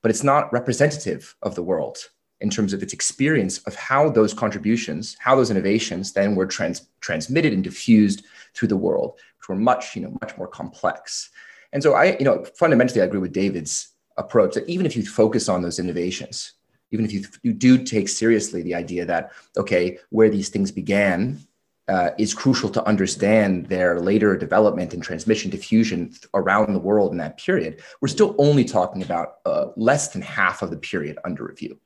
but 0.02 0.12
it's 0.12 0.24
not 0.24 0.52
representative 0.54 1.36
of 1.42 1.56
the 1.56 1.64
world 1.64 1.98
in 2.40 2.50
terms 2.50 2.74
of 2.74 2.84
its 2.84 2.94
experience 2.94 3.58
of 3.60 3.74
how 3.76 4.10
those 4.10 4.34
contributions, 4.34 5.18
how 5.20 5.36
those 5.36 5.50
innovations 5.50 6.14
then 6.14 6.36
were 6.36 6.46
trans- 6.46 6.88
transmitted 7.00 7.54
and 7.54 7.64
diffused 7.64 8.26
through 8.54 8.68
the 8.68 8.78
world, 8.78 9.20
which 9.40 9.50
were 9.50 9.56
much, 9.56 9.96
you 9.96 10.02
know, 10.04 10.16
much 10.22 10.38
more 10.38 10.48
complex. 10.48 11.30
And 11.74 11.84
so 11.84 11.94
I, 11.94 12.18
you 12.18 12.26
know, 12.26 12.46
fundamentally 12.56 13.02
I 13.02 13.06
agree 13.06 13.20
with 13.20 13.34
David's 13.34 13.90
approach 14.18 14.56
that 14.56 14.68
even 14.68 14.86
if 14.86 14.96
you 14.96 15.06
focus 15.06 15.50
on 15.50 15.62
those 15.62 15.80
innovations, 15.80 16.54
even 16.92 17.06
if 17.06 17.12
you, 17.12 17.26
you 17.44 17.54
do 17.54 17.84
take 17.84 18.10
seriously 18.10 18.62
the 18.62 18.76
idea 18.76 19.06
that, 19.06 19.32
okay, 19.58 20.00
where 20.10 20.30
these 20.30 20.50
things 20.50 20.72
began 20.72 21.40
uh, 21.88 22.12
is 22.18 22.34
crucial 22.34 22.70
to 22.70 22.86
understand 22.86 23.68
their 23.68 24.00
later 24.00 24.36
development 24.36 24.94
and 24.94 25.02
transmission 25.02 25.50
diffusion 25.50 26.14
around 26.34 26.74
the 26.74 26.80
world 26.80 27.12
in 27.12 27.18
that 27.18 27.38
period, 27.38 27.82
we're 28.02 28.08
still 28.08 28.36
only 28.38 28.66
talking 28.66 29.02
about 29.02 29.36
uh, 29.46 29.68
less 29.78 30.10
than 30.10 30.22
half 30.22 30.62
of 30.62 30.70
the 30.70 30.78
period 30.78 31.18
under 31.24 31.46
review. 31.46 31.80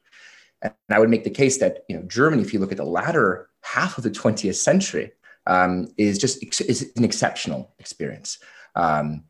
And 0.62 0.74
I 0.90 1.00
would 1.00 1.10
make 1.10 1.24
the 1.24 1.30
case 1.30 1.58
that 1.60 1.86
you 1.88 1.96
know 1.96 2.04
Germany, 2.04 2.42
if 2.42 2.54
you 2.54 2.60
look 2.60 2.72
at 2.72 2.78
the 2.78 2.86
latter 2.86 3.50
half 3.62 3.98
of 3.98 4.04
the 4.04 4.12
20th 4.12 4.56
century, 4.56 5.12
um, 5.48 5.88
is 5.98 6.18
just 6.18 6.44
is 6.62 6.92
an 6.96 7.04
exceptional 7.04 7.74
experience. 7.80 8.40
Um, 8.76 9.24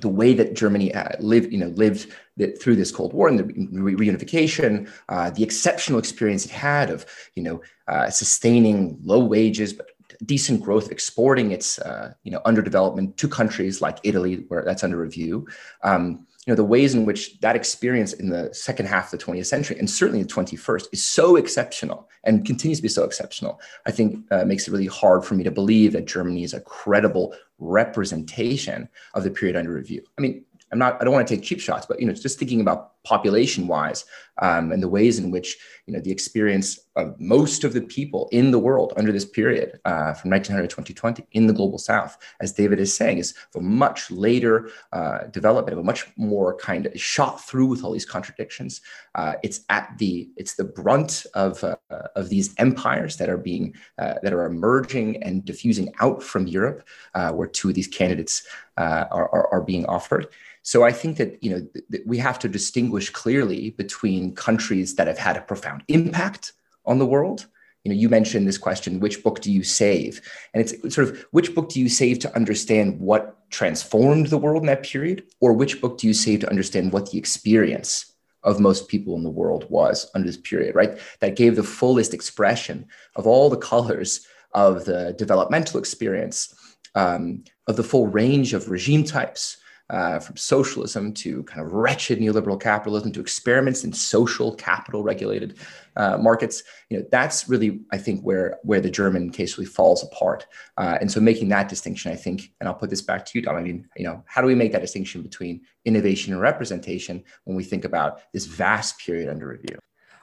the 0.00 0.08
way 0.08 0.34
that 0.34 0.54
Germany 0.54 0.94
uh, 0.94 1.08
lived, 1.20 1.52
you 1.52 1.58
know, 1.58 1.68
lived 1.68 2.12
through 2.60 2.76
this 2.76 2.92
Cold 2.92 3.12
War 3.12 3.28
and 3.28 3.38
the 3.38 3.44
re- 3.80 3.94
reunification, 3.94 4.90
uh, 5.08 5.30
the 5.30 5.42
exceptional 5.42 5.98
experience 5.98 6.44
it 6.44 6.50
had 6.50 6.90
of, 6.90 7.06
you 7.34 7.42
know, 7.42 7.62
uh, 7.88 8.10
sustaining 8.10 8.98
low 9.02 9.24
wages 9.24 9.72
but 9.72 9.90
decent 10.24 10.62
growth, 10.62 10.90
exporting 10.90 11.52
its 11.52 11.78
uh, 11.78 12.12
you 12.24 12.30
know 12.30 12.40
underdevelopment 12.46 13.16
to 13.16 13.28
countries 13.28 13.80
like 13.80 13.98
Italy, 14.02 14.44
where 14.48 14.62
that's 14.62 14.84
under 14.84 14.96
review. 14.96 15.46
Um, 15.82 16.26
you 16.46 16.52
know 16.52 16.56
the 16.56 16.64
ways 16.64 16.94
in 16.94 17.04
which 17.04 17.38
that 17.40 17.56
experience 17.56 18.12
in 18.12 18.28
the 18.28 18.48
second 18.54 18.86
half 18.86 19.12
of 19.12 19.18
the 19.18 19.24
20th 19.24 19.46
century 19.46 19.78
and 19.78 19.90
certainly 19.90 20.22
the 20.22 20.28
21st 20.28 20.86
is 20.92 21.04
so 21.04 21.36
exceptional 21.36 22.08
and 22.24 22.46
continues 22.46 22.78
to 22.78 22.82
be 22.82 22.88
so 22.88 23.04
exceptional 23.04 23.60
i 23.86 23.90
think 23.90 24.24
uh, 24.30 24.44
makes 24.44 24.66
it 24.66 24.70
really 24.70 24.86
hard 24.86 25.24
for 25.24 25.34
me 25.34 25.44
to 25.44 25.50
believe 25.50 25.92
that 25.92 26.06
germany 26.06 26.44
is 26.44 26.54
a 26.54 26.60
credible 26.60 27.34
representation 27.58 28.88
of 29.14 29.24
the 29.24 29.30
period 29.30 29.56
under 29.56 29.72
review. 29.72 30.02
I 30.18 30.20
mean 30.20 30.44
I'm 30.72 30.78
not, 30.78 31.00
I 31.00 31.04
don't 31.04 31.14
want 31.14 31.26
to 31.26 31.36
take 31.36 31.44
cheap 31.44 31.60
shots, 31.60 31.86
but 31.86 32.00
you 32.00 32.06
know, 32.06 32.12
just 32.12 32.38
thinking 32.38 32.60
about 32.60 32.95
population 33.06 33.68
wise 33.68 34.04
um, 34.38 34.72
and 34.72 34.82
the 34.82 34.88
ways 34.88 35.18
in 35.18 35.30
which 35.30 35.56
you 35.86 35.94
know 35.94 36.00
the 36.00 36.10
experience 36.10 36.80
of 36.96 37.18
most 37.20 37.62
of 37.62 37.72
the 37.72 37.80
people 37.80 38.28
in 38.32 38.50
the 38.50 38.58
world 38.58 38.92
under 38.96 39.12
this 39.12 39.24
period 39.24 39.78
uh, 39.84 40.12
from 40.14 40.30
1900 40.30 40.68
to 40.68 40.68
2020 40.68 41.26
in 41.32 41.46
the 41.46 41.52
global 41.52 41.78
south, 41.78 42.18
as 42.40 42.52
David 42.52 42.80
is 42.80 42.94
saying, 42.94 43.18
is 43.18 43.34
a 43.54 43.60
much 43.60 44.10
later 44.10 44.70
uh, 44.92 45.24
development 45.38 45.74
of 45.74 45.78
a 45.78 45.84
much 45.84 46.06
more 46.16 46.56
kind 46.56 46.86
of 46.86 47.00
shot 47.00 47.40
through 47.40 47.66
with 47.66 47.84
all 47.84 47.92
these 47.92 48.06
contradictions. 48.06 48.80
Uh, 49.14 49.34
it's 49.42 49.60
at 49.68 49.96
the 49.98 50.28
it's 50.36 50.54
the 50.54 50.64
brunt 50.64 51.26
of 51.34 51.62
uh, 51.62 51.76
of 52.16 52.28
these 52.28 52.54
empires 52.58 53.16
that 53.16 53.28
are 53.28 53.38
being 53.38 53.74
uh, 53.98 54.14
that 54.22 54.32
are 54.32 54.46
emerging 54.46 55.22
and 55.22 55.44
diffusing 55.44 55.92
out 56.00 56.22
from 56.22 56.46
Europe, 56.46 56.86
uh, 57.14 57.30
where 57.32 57.48
two 57.48 57.68
of 57.68 57.74
these 57.74 57.88
candidates 57.88 58.46
are, 58.76 59.28
are, 59.32 59.48
are 59.54 59.62
being 59.62 59.86
offered. 59.86 60.28
So 60.66 60.82
I 60.82 60.90
think 60.90 61.16
that 61.18 61.40
you 61.44 61.50
know 61.50 61.60
th- 61.92 62.02
we 62.06 62.18
have 62.18 62.40
to 62.40 62.48
distinguish 62.48 62.95
clearly 63.12 63.70
between 63.70 64.34
countries 64.34 64.96
that 64.96 65.06
have 65.06 65.18
had 65.18 65.36
a 65.36 65.42
profound 65.42 65.82
impact 65.88 66.52
on 66.84 66.98
the 66.98 67.06
world. 67.06 67.46
You 67.84 67.90
know, 67.90 67.98
you 67.98 68.08
mentioned 68.08 68.46
this 68.46 68.58
question: 68.58 69.00
which 69.00 69.22
book 69.22 69.40
do 69.40 69.52
you 69.52 69.62
save? 69.62 70.20
And 70.52 70.60
it's 70.60 70.94
sort 70.94 71.08
of 71.08 71.24
which 71.30 71.54
book 71.54 71.68
do 71.68 71.80
you 71.80 71.88
save 71.88 72.18
to 72.20 72.34
understand 72.34 73.00
what 73.00 73.50
transformed 73.50 74.26
the 74.26 74.38
world 74.38 74.62
in 74.62 74.66
that 74.66 74.82
period, 74.82 75.24
or 75.40 75.52
which 75.52 75.80
book 75.80 75.98
do 75.98 76.06
you 76.06 76.14
save 76.14 76.40
to 76.40 76.50
understand 76.50 76.92
what 76.92 77.10
the 77.10 77.18
experience 77.18 78.12
of 78.42 78.60
most 78.60 78.88
people 78.88 79.14
in 79.16 79.22
the 79.22 79.30
world 79.30 79.66
was 79.68 80.10
under 80.14 80.26
this 80.26 80.36
period? 80.36 80.74
Right, 80.74 80.98
that 81.20 81.36
gave 81.36 81.54
the 81.54 81.62
fullest 81.62 82.12
expression 82.12 82.86
of 83.14 83.26
all 83.26 83.50
the 83.50 83.56
colors 83.56 84.26
of 84.52 84.84
the 84.84 85.14
developmental 85.18 85.78
experience, 85.78 86.54
um, 86.94 87.44
of 87.68 87.76
the 87.76 87.84
full 87.84 88.06
range 88.06 88.54
of 88.54 88.70
regime 88.70 89.04
types 89.04 89.58
uh, 89.90 90.18
from 90.18 90.36
socialism 90.36 91.12
to 91.12 91.42
kind 91.44 91.64
of 91.64 91.72
wretched 91.72 92.18
neoliberal 92.18 92.60
capitalism 92.60 93.12
to 93.12 93.20
experiments 93.20 93.84
in 93.84 93.92
social 93.92 94.54
capital 94.54 95.02
regulated 95.02 95.58
uh, 95.96 96.18
markets. 96.18 96.62
You 96.90 96.98
know, 96.98 97.04
that's 97.10 97.48
really, 97.48 97.80
I 97.92 97.98
think, 97.98 98.22
where 98.22 98.58
where 98.62 98.80
the 98.80 98.90
German 98.90 99.30
case 99.30 99.56
really 99.56 99.70
falls 99.70 100.02
apart. 100.02 100.46
Uh, 100.76 100.98
and 101.00 101.10
so, 101.10 101.20
making 101.20 101.48
that 101.48 101.68
distinction, 101.68 102.12
I 102.12 102.16
think, 102.16 102.52
and 102.60 102.68
I'll 102.68 102.74
put 102.74 102.90
this 102.90 103.02
back 103.02 103.24
to 103.26 103.38
you, 103.38 103.42
Dom. 103.42 103.56
I 103.56 103.62
mean, 103.62 103.88
you 103.96 104.04
know, 104.04 104.22
how 104.26 104.40
do 104.40 104.46
we 104.46 104.54
make 104.54 104.72
that 104.72 104.82
distinction 104.82 105.22
between 105.22 105.60
innovation 105.84 106.32
and 106.32 106.42
representation 106.42 107.22
when 107.44 107.56
we 107.56 107.64
think 107.64 107.84
about 107.84 108.20
this 108.32 108.46
vast 108.46 108.98
period 108.98 109.28
under 109.28 109.48
review? 109.48 109.78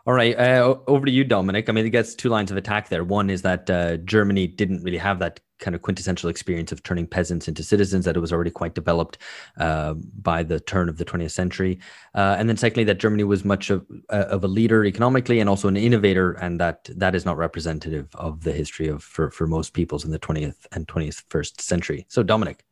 All 0.06 0.14
right, 0.14 0.38
uh, 0.38 0.76
over 0.88 1.06
to 1.06 1.12
you, 1.12 1.24
Dominic. 1.24 1.70
I 1.70 1.72
mean, 1.72 1.86
it 1.86 1.92
gets 1.92 2.14
two 2.14 2.28
lines 2.28 2.52
of 2.52 2.58
attack 2.58 2.90
there. 2.90 3.06
One 3.06 3.30
is 3.30 3.42
that 3.44 3.70
uh, 3.70 3.98
Germany 3.98 4.48
didn't 4.48 4.84
really 4.84 4.98
have 4.98 5.20
that 5.20 5.40
kind 5.64 5.74
of 5.74 5.82
quintessential 5.82 6.30
experience 6.30 6.72
of 6.72 6.84
turning 6.84 7.08
peasants 7.08 7.48
into 7.48 7.64
citizens, 7.64 8.06
that 8.06 8.16
it 8.16 8.20
was 8.20 8.32
already 8.32 8.52
quite 8.52 8.76
developed 8.76 9.18
uh, 9.58 9.94
by 10.22 10.44
the 10.44 10.60
turn 10.60 10.90
of 10.90 10.98
the 10.98 11.06
20th 11.06 11.32
century. 11.32 11.80
Uh, 12.14 12.36
and 12.38 12.48
then, 12.48 12.58
secondly, 12.58 12.84
that 12.84 13.00
Germany 13.00 13.24
was 13.24 13.44
much 13.44 13.70
of, 13.70 13.86
uh, 14.10 14.26
of 14.30 14.44
a 14.44 14.48
leader 14.48 14.86
economically 14.86 15.40
and 15.40 15.50
also 15.50 15.68
an 15.68 15.78
innovator, 15.78 16.34
and 16.34 16.60
that 16.60 16.90
that 16.96 17.16
is 17.16 17.26
not 17.26 17.38
representative 17.38 18.08
of 18.16 18.44
the 18.44 18.52
history 18.52 18.88
of 18.88 19.04
for, 19.04 19.32
for 19.32 19.48
most 19.48 19.74
peoples 19.74 20.06
in 20.06 20.12
the 20.12 20.20
20th 20.20 20.68
and 20.74 20.88
21st 20.88 21.62
century. 21.62 22.06
So, 22.10 22.22
Dominic. 22.22 22.64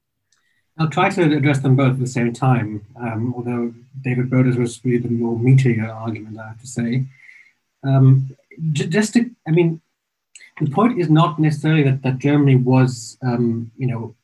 I'll 0.77 0.89
try 0.89 1.09
to 1.09 1.37
address 1.37 1.59
them 1.59 1.75
both 1.75 1.93
at 1.93 1.99
the 1.99 2.07
same 2.07 2.33
time, 2.33 2.85
um, 2.99 3.33
although 3.35 3.73
David 4.01 4.29
Broder's 4.29 4.57
was 4.57 4.83
really 4.83 4.99
the 4.99 5.09
more 5.09 5.37
meatier 5.37 5.93
argument, 5.93 6.39
I 6.39 6.47
have 6.47 6.61
to 6.61 6.67
say. 6.67 7.05
Um, 7.83 8.35
just 8.71 9.13
to, 9.13 9.29
I 9.47 9.51
mean, 9.51 9.81
the 10.61 10.71
point 10.71 10.99
is 10.99 11.09
not 11.09 11.39
necessarily 11.39 11.83
that, 11.83 12.01
that 12.03 12.19
Germany 12.19 12.55
was, 12.55 13.17
um, 13.23 13.71
you 13.77 13.87
know, 13.87 14.15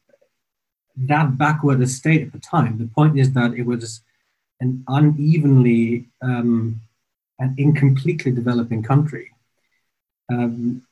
that 0.96 1.38
backward 1.38 1.82
a 1.82 1.88
state 1.88 2.22
at 2.22 2.32
the 2.32 2.40
time. 2.40 2.78
The 2.78 2.88
point 2.88 3.20
is 3.20 3.34
that 3.34 3.54
it 3.54 3.66
was 3.66 4.02
an 4.60 4.84
unevenly 4.88 6.08
um, 6.22 6.82
and 7.40 7.58
incompletely 7.60 8.32
developing 8.32 8.82
country. 8.82 9.32
Um, 10.32 10.84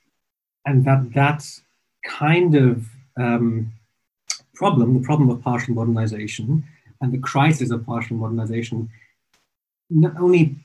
and 0.65 0.85
that 0.85 1.13
that 1.13 1.47
kind 2.03 2.55
of 2.55 2.87
um, 3.17 3.73
problem, 4.53 4.93
the 4.93 5.05
problem 5.05 5.29
of 5.29 5.41
partial 5.41 5.73
modernization 5.73 6.63
and 7.01 7.11
the 7.11 7.17
crisis 7.17 7.71
of 7.71 7.85
partial 7.85 8.17
modernization, 8.17 8.89
not 9.89 10.17
only 10.17 10.55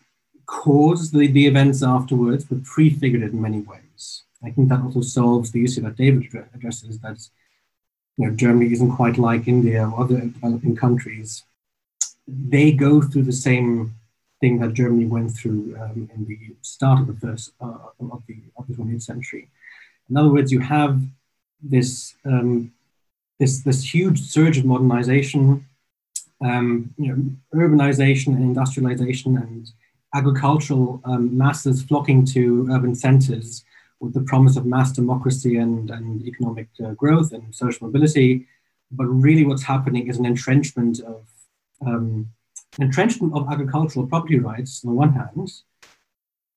caused 0.47 1.13
the, 1.13 1.27
the 1.27 1.47
events 1.47 1.83
afterwards, 1.83 2.45
but 2.45 2.65
prefigured 2.65 3.23
it 3.23 3.33
in 3.33 3.41
many 3.41 3.61
ways. 3.61 4.23
I 4.45 4.51
think 4.51 4.69
that 4.69 4.81
also 4.81 5.03
solves 5.03 5.51
the 5.51 5.65
issue 5.65 5.83
that 5.83 5.97
David 5.97 6.27
addresses 6.55 6.99
that 7.01 7.19
you 8.17 8.27
know, 8.27 8.35
Germany 8.35 8.73
isn't 8.73 8.97
quite 8.97 9.19
like 9.19 9.49
India 9.49 9.89
or 9.89 10.03
other 10.03 10.21
developing 10.21 10.77
countries. 10.77 11.45
They 12.27 12.73
go 12.73 13.03
through 13.03 13.25
the 13.25 13.33
same 13.33 13.95
thing 14.41 14.59
that 14.61 14.75
Germany 14.75 15.07
went 15.07 15.33
through 15.33 15.77
um, 15.81 16.09
in 16.15 16.27
the 16.27 16.39
start 16.63 17.01
of 17.01 17.07
the 17.07 17.15
first 17.15 17.53
uh, 17.61 17.79
of 18.01 18.23
the 18.27 18.39
of 18.57 18.67
the 18.67 18.75
20th 18.75 19.03
century. 19.03 19.49
In 20.09 20.17
other 20.17 20.31
words, 20.31 20.51
you 20.51 20.61
have 20.61 21.01
this 21.63 22.15
um, 22.25 22.73
this 23.39 23.63
this 23.63 23.95
huge 23.95 24.21
surge 24.21 24.59
of 24.59 24.65
modernization, 24.65 25.67
um, 26.43 26.95
you 26.97 27.09
know, 27.09 27.23
urbanization 27.55 28.29
and 28.29 28.43
industrialization 28.43 29.37
and 29.37 29.71
agricultural 30.15 31.01
um, 31.05 31.37
masses 31.37 31.83
flocking 31.83 32.25
to 32.25 32.67
urban 32.71 32.95
centers 32.95 33.65
with 34.01 34.15
the 34.15 34.23
promise 34.23 34.57
of 34.57 34.67
mass 34.67 34.93
democracy 34.93 35.57
and, 35.57 35.91
and 35.91 36.27
economic 36.27 36.69
uh, 36.85 36.93
growth 36.93 37.33
and 37.33 37.55
social 37.55 37.87
mobility. 37.87 38.47
But 38.91 39.05
really, 39.07 39.45
what's 39.45 39.63
happening 39.63 40.09
is 40.09 40.19
an 40.19 40.27
entrenchment 40.27 41.01
of 41.01 41.27
um, 41.87 42.31
entrenchment 42.79 43.35
of 43.35 43.51
agricultural 43.51 44.07
property 44.07 44.39
rights 44.39 44.85
on 44.85 44.91
the 44.91 44.97
one 44.97 45.13
hand, 45.13 45.51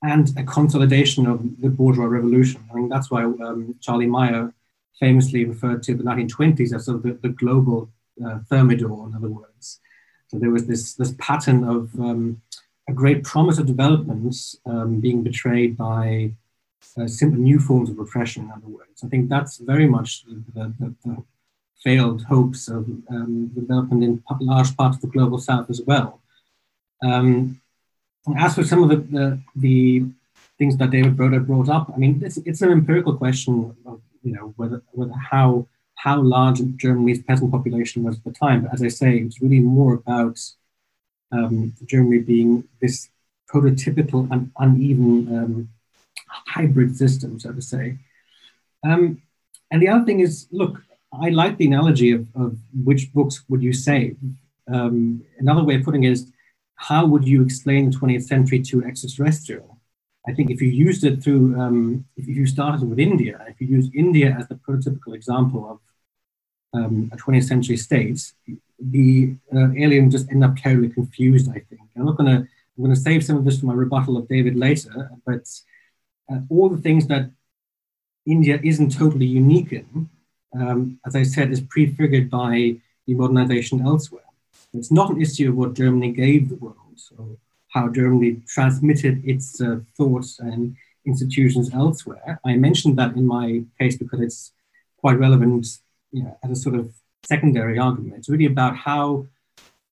and 0.01 0.37
a 0.37 0.43
consolidation 0.43 1.27
of 1.27 1.61
the 1.61 1.69
bourgeois 1.69 2.05
revolution. 2.05 2.63
I 2.69 2.73
think 2.73 2.89
that's 2.89 3.11
why 3.11 3.23
um, 3.23 3.75
Charlie 3.79 4.07
Maier 4.07 4.53
famously 4.99 5.45
referred 5.45 5.83
to 5.83 5.95
the 5.95 6.03
1920s 6.03 6.73
as 6.73 6.85
sort 6.85 6.97
of 6.97 7.03
the, 7.03 7.13
the 7.21 7.29
global 7.29 7.89
uh, 8.25 8.39
thermidor, 8.49 9.07
in 9.07 9.15
other 9.15 9.29
words. 9.29 9.79
So 10.27 10.39
there 10.39 10.51
was 10.51 10.67
this, 10.67 10.95
this 10.95 11.15
pattern 11.19 11.63
of 11.63 11.93
um, 11.99 12.41
a 12.89 12.93
great 12.93 13.23
promise 13.23 13.59
of 13.59 13.65
developments 13.65 14.57
um, 14.65 14.99
being 14.99 15.23
betrayed 15.23 15.77
by 15.77 16.33
uh, 16.97 17.07
simple 17.07 17.39
new 17.39 17.59
forms 17.59 17.89
of 17.89 17.97
repression, 17.97 18.45
in 18.45 18.51
other 18.51 18.67
words. 18.67 19.03
I 19.03 19.07
think 19.07 19.29
that's 19.29 19.57
very 19.57 19.87
much 19.87 20.23
the, 20.25 20.43
the, 20.79 20.95
the 21.03 21.23
failed 21.83 22.23
hopes 22.23 22.67
of 22.67 22.89
um, 23.09 23.47
development 23.47 24.03
in 24.03 24.23
large 24.39 24.75
parts 24.77 24.97
of 24.97 25.01
the 25.01 25.07
global 25.07 25.37
south 25.37 25.69
as 25.69 25.81
well. 25.81 26.21
Um, 27.03 27.61
as 28.37 28.55
for 28.55 28.63
some 28.63 28.83
of 28.83 28.89
the, 28.89 28.95
the, 28.95 29.39
the, 29.55 30.05
things 30.59 30.77
that 30.77 30.91
David 30.91 31.17
Broder 31.17 31.39
brought 31.39 31.67
up, 31.67 31.91
I 31.93 31.97
mean, 31.97 32.21
it's, 32.23 32.37
it's 32.37 32.61
an 32.61 32.71
empirical 32.71 33.17
question 33.17 33.75
of, 33.87 33.99
you 34.21 34.33
know, 34.33 34.53
whether, 34.55 34.83
whether 34.91 35.13
how, 35.13 35.67
how 35.95 36.21
large 36.21 36.61
Germany's 36.77 37.23
peasant 37.23 37.51
population 37.51 38.03
was 38.03 38.17
at 38.17 38.23
the 38.23 38.31
time. 38.31 38.61
But 38.61 38.73
as 38.73 38.83
I 38.83 38.89
say, 38.89 39.17
it's 39.17 39.41
really 39.41 39.59
more 39.59 39.95
about 39.95 40.39
um, 41.31 41.73
Germany 41.85 42.19
being 42.19 42.65
this 42.79 43.09
prototypical 43.51 44.31
and 44.31 44.51
uneven 44.59 45.37
um, 45.37 45.69
hybrid 46.47 46.95
system, 46.95 47.39
so 47.39 47.51
to 47.51 47.61
say. 47.61 47.97
Um, 48.83 49.21
and 49.71 49.81
the 49.81 49.87
other 49.87 50.05
thing 50.05 50.19
is, 50.19 50.47
look, 50.51 50.81
I 51.13 51.29
like 51.29 51.57
the 51.57 51.67
analogy 51.67 52.11
of, 52.11 52.27
of 52.35 52.57
which 52.83 53.13
books 53.13 53.43
would 53.49 53.61
you 53.61 53.73
save. 53.73 54.17
Um, 54.71 55.23
another 55.39 55.63
way 55.63 55.75
of 55.75 55.83
putting 55.83 56.03
it 56.03 56.11
is, 56.11 56.31
how 56.75 57.05
would 57.05 57.25
you 57.25 57.43
explain 57.43 57.89
the 57.89 57.97
20th 57.97 58.23
century 58.23 58.61
to 58.63 58.83
extraterrestrial? 58.83 59.79
I 60.27 60.33
think 60.33 60.49
if 60.49 60.61
you 60.61 60.69
used 60.69 61.03
it 61.03 61.21
through, 61.23 61.59
um, 61.59 62.05
if 62.15 62.27
you 62.27 62.45
started 62.45 62.87
with 62.87 62.99
India, 62.99 63.43
if 63.47 63.59
you 63.59 63.67
use 63.67 63.89
India 63.93 64.35
as 64.37 64.47
the 64.47 64.55
prototypical 64.55 65.13
example 65.13 65.69
of 65.69 65.79
um, 66.79 67.11
a 67.13 67.17
20th 67.17 67.43
century 67.43 67.77
state, 67.77 68.31
the 68.79 69.35
uh, 69.55 69.71
alien 69.77 70.09
just 70.09 70.29
end 70.31 70.43
up 70.43 70.55
terribly 70.55 70.89
confused, 70.89 71.49
I 71.49 71.59
think. 71.69 71.81
I'm 71.95 72.05
not 72.05 72.17
to, 72.17 72.47
I'm 72.77 72.89
to 72.89 72.95
save 72.95 73.23
some 73.23 73.37
of 73.37 73.45
this 73.45 73.59
for 73.59 73.67
my 73.67 73.73
rebuttal 73.73 74.17
of 74.17 74.27
David 74.27 74.55
later, 74.55 75.11
but 75.25 75.47
uh, 76.31 76.39
all 76.49 76.69
the 76.69 76.81
things 76.81 77.07
that 77.07 77.29
India 78.25 78.59
isn't 78.63 78.95
totally 78.97 79.25
unique 79.25 79.71
in, 79.73 80.09
um, 80.57 80.99
as 81.05 81.15
I 81.15 81.23
said, 81.23 81.51
is 81.51 81.61
prefigured 81.61 82.29
by 82.29 82.77
the 83.05 83.13
modernization 83.13 83.81
elsewhere. 83.81 84.23
It's 84.73 84.91
not 84.91 85.11
an 85.11 85.21
issue 85.21 85.49
of 85.49 85.55
what 85.55 85.73
Germany 85.73 86.11
gave 86.11 86.49
the 86.49 86.55
world, 86.55 86.95
so 86.95 87.37
how 87.69 87.89
Germany 87.89 88.41
transmitted 88.47 89.23
its 89.25 89.59
uh, 89.61 89.79
thoughts 89.97 90.39
and 90.39 90.75
institutions 91.05 91.73
elsewhere. 91.73 92.39
I 92.45 92.55
mentioned 92.55 92.97
that 92.97 93.15
in 93.15 93.27
my 93.27 93.63
case 93.79 93.97
because 93.97 94.21
it's 94.21 94.51
quite 94.97 95.19
relevant 95.19 95.67
you 96.11 96.23
know, 96.23 96.37
as 96.43 96.51
a 96.51 96.55
sort 96.55 96.75
of 96.75 96.93
secondary 97.23 97.77
argument. 97.77 98.15
It's 98.19 98.29
really 98.29 98.45
about 98.45 98.77
how 98.77 99.25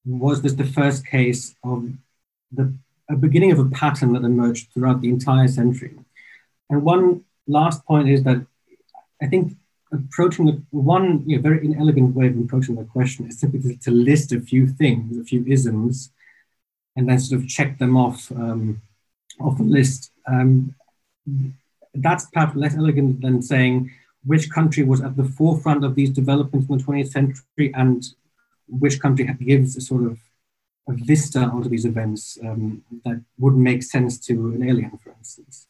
was 0.05 0.41
this 0.41 0.53
the 0.53 0.65
first 0.65 1.05
case 1.05 1.55
of 1.63 1.91
the 2.51 2.73
a 3.09 3.15
beginning 3.15 3.51
of 3.51 3.59
a 3.59 3.65
pattern 3.65 4.13
that 4.13 4.23
emerged 4.23 4.71
throughout 4.73 5.01
the 5.01 5.09
entire 5.09 5.47
century. 5.47 5.95
And 6.71 6.83
one 6.83 7.25
last 7.47 7.85
point 7.85 8.09
is 8.09 8.23
that 8.23 8.43
I 9.21 9.27
think 9.27 9.57
approaching 9.91 10.45
the 10.45 10.63
one 10.71 11.23
you 11.27 11.35
know, 11.35 11.41
very 11.41 11.63
inelegant 11.65 12.15
way 12.15 12.27
of 12.27 12.39
approaching 12.39 12.75
the 12.75 12.85
question 12.85 13.27
is 13.27 13.39
simply 13.39 13.75
to, 13.75 13.91
list 13.91 14.31
a 14.31 14.39
few 14.39 14.67
things, 14.67 15.17
a 15.17 15.23
few 15.23 15.43
isms, 15.45 16.11
and 16.95 17.09
then 17.09 17.19
sort 17.19 17.41
of 17.41 17.47
check 17.47 17.77
them 17.77 17.97
off 17.97 18.31
um, 18.31 18.81
off 19.39 19.57
the 19.57 19.63
list. 19.63 20.11
Um, 20.25 20.73
that's 21.93 22.25
perhaps 22.31 22.55
less 22.55 22.75
elegant 22.75 23.21
than 23.21 23.41
saying 23.41 23.91
which 24.23 24.49
country 24.49 24.83
was 24.83 25.01
at 25.01 25.17
the 25.17 25.25
forefront 25.25 25.83
of 25.83 25.95
these 25.95 26.09
developments 26.09 26.69
in 26.69 26.77
the 26.77 26.83
20th 26.83 27.09
century 27.09 27.73
and 27.73 28.05
which 28.67 28.99
country 29.01 29.25
gives 29.41 29.75
a 29.75 29.81
sort 29.81 30.03
of 30.03 30.17
a 30.87 30.93
vista 30.93 31.39
onto 31.39 31.69
these 31.69 31.85
events 31.85 32.37
um, 32.43 32.81
that 33.03 33.21
would 33.39 33.55
make 33.55 33.83
sense 33.83 34.17
to 34.19 34.33
an 34.53 34.63
alien, 34.63 34.97
for 35.03 35.11
instance. 35.17 35.67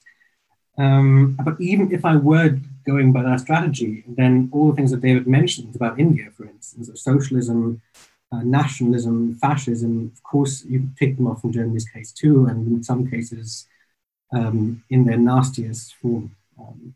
Um, 0.78 1.38
but 1.44 1.60
even 1.60 1.92
if 1.92 2.06
I 2.06 2.16
were 2.16 2.58
going 2.86 3.12
by 3.12 3.24
that 3.24 3.42
strategy, 3.42 4.04
then 4.08 4.50
all 4.52 4.70
the 4.70 4.76
things 4.76 4.92
that 4.92 5.02
David 5.02 5.28
mentioned 5.28 5.76
about 5.76 6.00
India, 6.00 6.30
for 6.36 6.46
instance, 6.46 6.90
socialism, 7.02 7.82
uh, 8.32 8.42
nationalism, 8.44 9.36
fascism, 9.36 10.12
of 10.16 10.24
course, 10.24 10.64
you 10.66 10.90
pick 10.98 11.18
them 11.18 11.28
off 11.28 11.44
in 11.44 11.52
Germany's 11.52 11.88
case 11.88 12.12
too, 12.12 12.46
and 12.46 12.68
in 12.68 12.84
some 12.84 13.10
cases 13.10 13.68
um, 14.34 14.84
in 14.90 15.06
their 15.06 15.18
nastiest 15.18 15.96
form. 15.96 16.36
Um, 16.60 16.96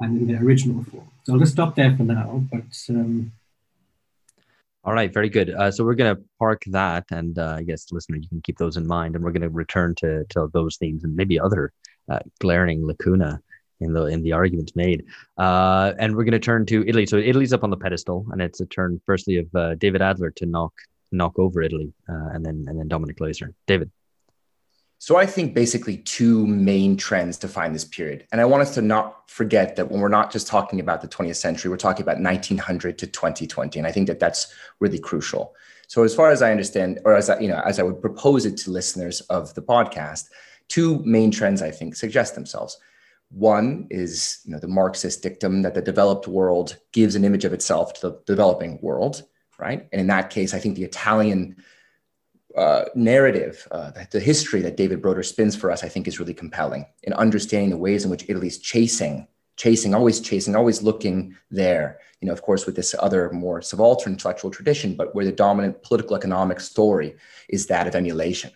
and 0.00 0.20
in 0.20 0.26
their 0.26 0.42
original 0.42 0.84
form. 0.84 1.08
So 1.24 1.32
I'll 1.32 1.38
just 1.38 1.52
stop 1.52 1.76
there 1.76 1.96
for 1.96 2.02
now. 2.02 2.42
But 2.50 2.64
um, 2.90 3.32
all 4.84 4.92
right, 4.92 5.12
very 5.12 5.28
good. 5.28 5.50
Uh, 5.50 5.70
so 5.70 5.84
we're 5.84 5.94
going 5.94 6.14
to 6.14 6.22
park 6.38 6.62
that, 6.66 7.04
and 7.10 7.38
uh, 7.38 7.54
I 7.58 7.62
guess 7.62 7.90
listener, 7.90 8.18
you 8.18 8.28
can 8.28 8.42
keep 8.42 8.58
those 8.58 8.76
in 8.76 8.86
mind, 8.86 9.14
and 9.14 9.24
we're 9.24 9.32
going 9.32 9.42
to 9.42 9.48
return 9.48 9.94
to 9.96 10.26
those 10.52 10.76
themes 10.76 11.04
and 11.04 11.16
maybe 11.16 11.40
other 11.40 11.72
uh, 12.08 12.20
glaring 12.40 12.86
lacuna 12.86 13.40
in 13.80 13.92
the 13.92 14.06
in 14.06 14.22
the 14.22 14.32
arguments 14.32 14.74
made. 14.76 15.04
Uh, 15.38 15.92
and 15.98 16.16
we're 16.16 16.24
going 16.24 16.32
to 16.32 16.38
turn 16.38 16.66
to 16.66 16.86
Italy. 16.86 17.06
So 17.06 17.16
Italy's 17.16 17.52
up 17.52 17.64
on 17.64 17.70
the 17.70 17.76
pedestal, 17.76 18.26
and 18.30 18.40
it's 18.40 18.60
a 18.60 18.66
turn, 18.66 19.00
firstly, 19.06 19.38
of 19.38 19.54
uh, 19.54 19.74
David 19.74 20.02
Adler 20.02 20.30
to 20.32 20.46
knock 20.46 20.72
knock 21.12 21.38
over 21.38 21.62
Italy, 21.62 21.92
uh, 22.08 22.28
and 22.32 22.44
then 22.44 22.64
and 22.68 22.78
then 22.78 22.88
Dominic 22.88 23.18
Leusder. 23.18 23.54
David. 23.66 23.90
So 24.98 25.16
I 25.16 25.26
think 25.26 25.52
basically 25.52 25.98
two 25.98 26.46
main 26.46 26.96
trends 26.96 27.36
define 27.36 27.74
this 27.74 27.84
period. 27.84 28.26
And 28.32 28.40
I 28.40 28.46
want 28.46 28.62
us 28.62 28.72
to 28.74 28.80
not 28.80 29.28
forget 29.30 29.76
that 29.76 29.90
when 29.90 30.00
we're 30.00 30.08
not 30.08 30.32
just 30.32 30.46
talking 30.46 30.80
about 30.80 31.02
the 31.02 31.08
20th 31.08 31.36
century, 31.36 31.70
we're 31.70 31.76
talking 31.76 32.02
about 32.02 32.22
1900 32.22 32.96
to 32.98 33.06
2020. 33.06 33.78
And 33.78 33.86
I 33.86 33.92
think 33.92 34.06
that 34.06 34.18
that's 34.18 34.54
really 34.80 34.98
crucial. 34.98 35.54
So 35.88 36.04
as 36.04 36.14
far 36.14 36.30
as 36.30 36.40
I 36.40 36.50
understand, 36.50 37.00
or 37.04 37.14
as 37.14 37.28
I, 37.28 37.38
you 37.38 37.48
know, 37.48 37.60
as 37.66 37.78
I 37.78 37.82
would 37.82 38.00
propose 38.00 38.46
it 38.46 38.56
to 38.58 38.70
listeners 38.70 39.20
of 39.22 39.52
the 39.52 39.60
podcast, 39.60 40.30
two 40.68 41.02
main 41.04 41.30
trends 41.30 41.62
I 41.62 41.70
think 41.70 41.96
suggest 41.96 42.34
themselves. 42.34 42.78
One 43.30 43.86
is, 43.90 44.40
you 44.44 44.52
know, 44.52 44.60
the 44.60 44.68
Marxist 44.68 45.22
dictum 45.22 45.62
that 45.62 45.74
the 45.74 45.82
developed 45.82 46.28
world 46.28 46.76
gives 46.92 47.14
an 47.14 47.24
image 47.24 47.44
of 47.44 47.52
itself 47.52 47.94
to 47.94 48.00
the 48.08 48.20
developing 48.26 48.78
world, 48.80 49.24
right? 49.58 49.88
And 49.92 50.00
in 50.00 50.06
that 50.08 50.30
case, 50.30 50.54
I 50.54 50.60
think 50.60 50.76
the 50.76 50.84
Italian 50.84 51.56
uh, 52.56 52.84
narrative, 52.94 53.66
uh, 53.72 53.90
the 54.10 54.20
history 54.20 54.60
that 54.62 54.76
David 54.76 55.02
Broder 55.02 55.24
spins 55.24 55.56
for 55.56 55.70
us, 55.72 55.82
I 55.82 55.88
think 55.88 56.06
is 56.06 56.20
really 56.20 56.34
compelling 56.34 56.86
in 57.02 57.12
understanding 57.12 57.70
the 57.70 57.76
ways 57.76 58.04
in 58.04 58.10
which 58.10 58.28
Italy's 58.28 58.58
chasing, 58.58 59.26
chasing, 59.56 59.94
always 59.94 60.20
chasing, 60.20 60.54
always 60.54 60.82
looking 60.82 61.36
there. 61.50 61.98
You 62.20 62.26
know, 62.26 62.32
of 62.32 62.42
course, 62.42 62.66
with 62.66 62.76
this 62.76 62.94
other 62.98 63.30
more 63.30 63.60
subaltern 63.60 64.12
intellectual 64.12 64.50
tradition, 64.52 64.94
but 64.94 65.14
where 65.14 65.24
the 65.24 65.32
dominant 65.32 65.82
political 65.82 66.16
economic 66.16 66.60
story 66.60 67.16
is 67.48 67.66
that 67.66 67.88
of 67.88 67.96
emulation. 67.96 68.52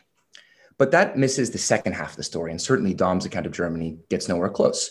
But 0.78 0.92
that 0.92 1.18
misses 1.18 1.50
the 1.50 1.58
second 1.58 1.94
half 1.94 2.10
of 2.10 2.16
the 2.16 2.22
story, 2.22 2.52
and 2.52 2.60
certainly 2.60 2.94
Dom's 2.94 3.26
account 3.26 3.46
of 3.46 3.52
Germany 3.52 3.98
gets 4.08 4.28
nowhere 4.28 4.48
close. 4.48 4.90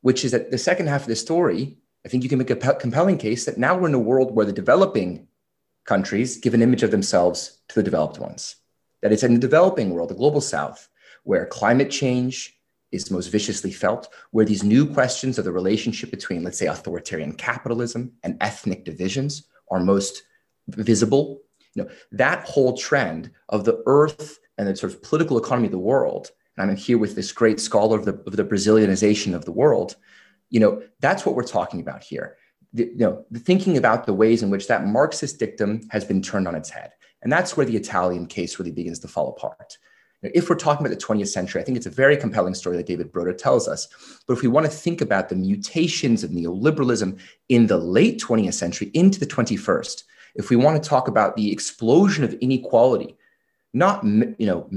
Which 0.00 0.24
is 0.24 0.32
that 0.32 0.50
the 0.50 0.58
second 0.58 0.88
half 0.88 1.02
of 1.02 1.08
the 1.08 1.16
story, 1.16 1.78
I 2.04 2.08
think 2.08 2.22
you 2.22 2.28
can 2.28 2.38
make 2.38 2.50
a 2.50 2.74
compelling 2.74 3.18
case 3.18 3.44
that 3.44 3.58
now 3.58 3.76
we're 3.76 3.88
in 3.88 3.94
a 3.94 3.98
world 3.98 4.34
where 4.34 4.46
the 4.46 4.52
developing 4.52 5.26
countries 5.86 6.36
give 6.36 6.54
an 6.54 6.62
image 6.62 6.82
of 6.82 6.90
themselves 6.90 7.58
to 7.68 7.74
the 7.76 7.82
developed 7.82 8.18
ones. 8.18 8.56
That 9.02 9.12
it's 9.12 9.22
in 9.22 9.34
the 9.34 9.40
developing 9.40 9.90
world, 9.90 10.10
the 10.10 10.14
global 10.14 10.40
south, 10.40 10.88
where 11.24 11.46
climate 11.46 11.90
change 11.90 12.56
is 12.90 13.10
most 13.10 13.28
viciously 13.28 13.70
felt, 13.70 14.08
where 14.30 14.44
these 14.44 14.64
new 14.64 14.86
questions 14.86 15.38
of 15.38 15.44
the 15.44 15.52
relationship 15.52 16.10
between, 16.10 16.42
let's 16.42 16.58
say, 16.58 16.66
authoritarian 16.66 17.32
capitalism 17.32 18.12
and 18.22 18.36
ethnic 18.40 18.84
divisions 18.84 19.44
are 19.70 19.80
most 19.80 20.22
visible. 20.68 21.42
You 21.74 21.84
know, 21.84 21.90
that 22.12 22.44
whole 22.44 22.76
trend 22.76 23.30
of 23.48 23.64
the 23.64 23.82
earth 23.86 24.38
and 24.58 24.68
the 24.68 24.76
sort 24.76 24.92
of 24.92 25.02
political 25.02 25.38
economy 25.38 25.66
of 25.66 25.72
the 25.72 25.78
world, 25.78 26.30
and 26.56 26.70
I'm 26.70 26.76
here 26.76 26.98
with 26.98 27.14
this 27.14 27.32
great 27.32 27.60
scholar 27.60 27.98
of 27.98 28.04
the, 28.04 28.14
of 28.26 28.36
the 28.36 28.44
Brazilianization 28.44 29.34
of 29.34 29.44
the 29.44 29.52
world, 29.52 29.96
you 30.50 30.60
know, 30.60 30.82
that's 31.00 31.24
what 31.24 31.34
we're 31.34 31.44
talking 31.44 31.80
about 31.80 32.02
here 32.02 32.36
the, 32.72 32.84
you 32.84 32.98
know, 32.98 33.24
thinking 33.34 33.76
about 33.76 34.06
the 34.06 34.14
ways 34.14 34.42
in 34.42 34.50
which 34.50 34.68
that 34.68 34.86
Marxist 34.86 35.38
dictum 35.38 35.80
has 35.90 36.04
been 36.04 36.22
turned 36.22 36.48
on 36.48 36.54
its 36.54 36.70
head. 36.70 36.92
And 37.22 37.32
that's 37.32 37.56
where 37.56 37.66
the 37.66 37.76
Italian 37.76 38.26
case 38.26 38.58
really 38.58 38.70
begins 38.70 38.98
to 39.00 39.08
fall 39.08 39.30
apart. 39.30 39.78
If 40.22 40.50
we're 40.50 40.56
talking 40.56 40.84
about 40.84 40.98
the 40.98 41.04
20th 41.04 41.28
century, 41.28 41.60
I 41.60 41.64
think 41.64 41.76
it's 41.76 41.86
a 41.86 41.90
very 41.90 42.16
compelling 42.16 42.54
story 42.54 42.76
that 42.76 42.86
David 42.86 43.12
Broder 43.12 43.32
tells 43.32 43.68
us. 43.68 43.86
But 44.26 44.34
if 44.34 44.42
we 44.42 44.48
want 44.48 44.66
to 44.66 44.72
think 44.72 45.00
about 45.00 45.28
the 45.28 45.36
mutations 45.36 46.24
of 46.24 46.30
neoliberalism 46.30 47.18
in 47.48 47.66
the 47.68 47.78
late 47.78 48.20
20th 48.20 48.54
century 48.54 48.90
into 48.94 49.20
the 49.20 49.26
21st, 49.26 50.02
if 50.34 50.50
we 50.50 50.56
want 50.56 50.80
to 50.82 50.88
talk 50.88 51.08
about 51.08 51.36
the 51.36 51.52
explosion 51.52 52.24
of 52.24 52.34
inequality, 52.34 53.16
not 53.78 54.04
you 54.04 54.46
know 54.46 54.68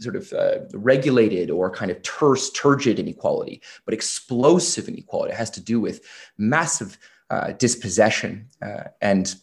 sort 0.00 0.16
of 0.16 0.32
uh, 0.32 0.60
regulated 0.72 1.50
or 1.50 1.70
kind 1.70 1.90
of 1.90 2.00
terse, 2.02 2.50
turgid 2.50 2.98
inequality, 2.98 3.60
but 3.84 3.92
explosive 3.92 4.88
inequality, 4.88 5.32
it 5.32 5.36
has 5.36 5.50
to 5.50 5.60
do 5.60 5.80
with 5.80 6.00
massive 6.38 6.98
uh, 7.30 7.52
dispossession 7.52 8.48
uh, 8.62 8.84
and 9.00 9.36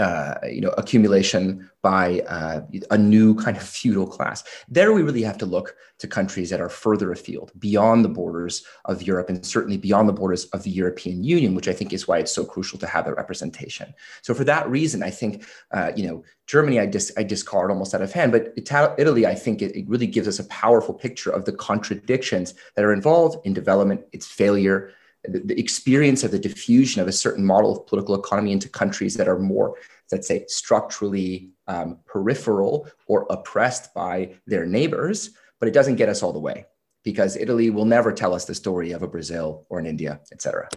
uh, 0.00 0.38
you 0.48 0.62
know, 0.62 0.70
accumulation 0.78 1.70
by 1.82 2.20
uh, 2.20 2.62
a 2.90 2.96
new 2.96 3.34
kind 3.34 3.54
of 3.56 3.62
feudal 3.62 4.06
class. 4.06 4.42
There, 4.66 4.94
we 4.94 5.02
really 5.02 5.22
have 5.22 5.36
to 5.38 5.46
look 5.46 5.76
to 5.98 6.08
countries 6.08 6.48
that 6.48 6.60
are 6.60 6.70
further 6.70 7.12
afield, 7.12 7.52
beyond 7.58 8.02
the 8.02 8.08
borders 8.08 8.64
of 8.86 9.02
Europe, 9.02 9.28
and 9.28 9.44
certainly 9.44 9.76
beyond 9.76 10.08
the 10.08 10.14
borders 10.14 10.46
of 10.46 10.62
the 10.62 10.70
European 10.70 11.22
Union, 11.22 11.54
which 11.54 11.68
I 11.68 11.74
think 11.74 11.92
is 11.92 12.08
why 12.08 12.16
it's 12.16 12.32
so 12.32 12.46
crucial 12.46 12.78
to 12.78 12.86
have 12.86 13.04
that 13.04 13.16
representation. 13.16 13.92
So, 14.22 14.32
for 14.32 14.44
that 14.44 14.70
reason, 14.70 15.02
I 15.02 15.10
think, 15.10 15.44
uh, 15.72 15.92
you 15.94 16.06
know, 16.06 16.24
Germany, 16.46 16.80
I, 16.80 16.86
dis- 16.86 17.12
I 17.18 17.22
discard 17.22 17.70
almost 17.70 17.94
out 17.94 18.00
of 18.00 18.10
hand, 18.10 18.32
but 18.32 18.54
Italy, 18.56 19.26
I 19.26 19.34
think 19.34 19.60
it, 19.60 19.76
it 19.76 19.86
really 19.86 20.06
gives 20.06 20.28
us 20.28 20.38
a 20.38 20.44
powerful 20.44 20.94
picture 20.94 21.30
of 21.30 21.44
the 21.44 21.52
contradictions 21.52 22.54
that 22.74 22.86
are 22.86 22.94
involved 22.94 23.44
in 23.44 23.52
development, 23.52 24.00
its 24.12 24.26
failure, 24.26 24.92
the, 25.24 25.58
experience 25.58 26.24
of 26.24 26.30
the 26.30 26.38
diffusion 26.38 27.02
of 27.02 27.08
a 27.08 27.12
certain 27.12 27.44
model 27.44 27.76
of 27.76 27.86
political 27.86 28.14
economy 28.14 28.52
into 28.52 28.68
countries 28.68 29.14
that 29.16 29.28
are 29.28 29.38
more, 29.38 29.76
let's 30.12 30.28
say, 30.28 30.44
structurally 30.48 31.50
um, 31.66 31.98
peripheral 32.06 32.88
or 33.06 33.26
oppressed 33.30 33.92
by 33.94 34.34
their 34.46 34.66
neighbors, 34.66 35.30
but 35.58 35.68
it 35.68 35.74
doesn't 35.74 35.96
get 35.96 36.08
us 36.08 36.22
all 36.22 36.32
the 36.32 36.38
way 36.38 36.66
because 37.04 37.36
Italy 37.36 37.70
will 37.70 37.84
never 37.84 38.12
tell 38.12 38.34
us 38.34 38.44
the 38.44 38.54
story 38.54 38.92
of 38.92 39.02
a 39.02 39.08
Brazil 39.08 39.66
or 39.68 39.78
an 39.78 39.86
India, 39.86 40.20
et 40.32 40.42
cetera. 40.42 40.68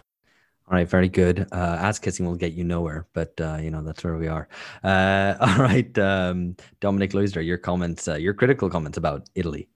All 0.66 0.78
right, 0.78 0.88
very 0.88 1.10
good. 1.10 1.46
Uh, 1.52 1.76
ass 1.78 1.98
kissing 1.98 2.24
will 2.24 2.36
get 2.36 2.54
you 2.54 2.64
nowhere, 2.64 3.06
but 3.12 3.38
uh, 3.38 3.58
you 3.60 3.70
know 3.70 3.82
that's 3.82 4.02
where 4.02 4.16
we 4.16 4.28
are. 4.28 4.48
Uh, 4.82 5.34
all 5.40 5.58
right, 5.58 5.96
um, 5.98 6.56
Dominic 6.80 7.10
Leusder, 7.10 7.44
your 7.44 7.58
comments, 7.58 8.08
uh, 8.08 8.14
your 8.14 8.32
critical 8.32 8.70
comments 8.70 8.96
about 8.96 9.28
Italy. 9.34 9.68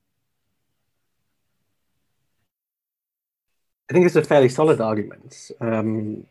I 3.89 3.95
think 3.95 4.05
it's 4.05 4.17
a 4.17 4.23
fairly 4.23 4.49
solid 4.49 4.81
argument. 4.81 5.51
Um, 5.61 6.27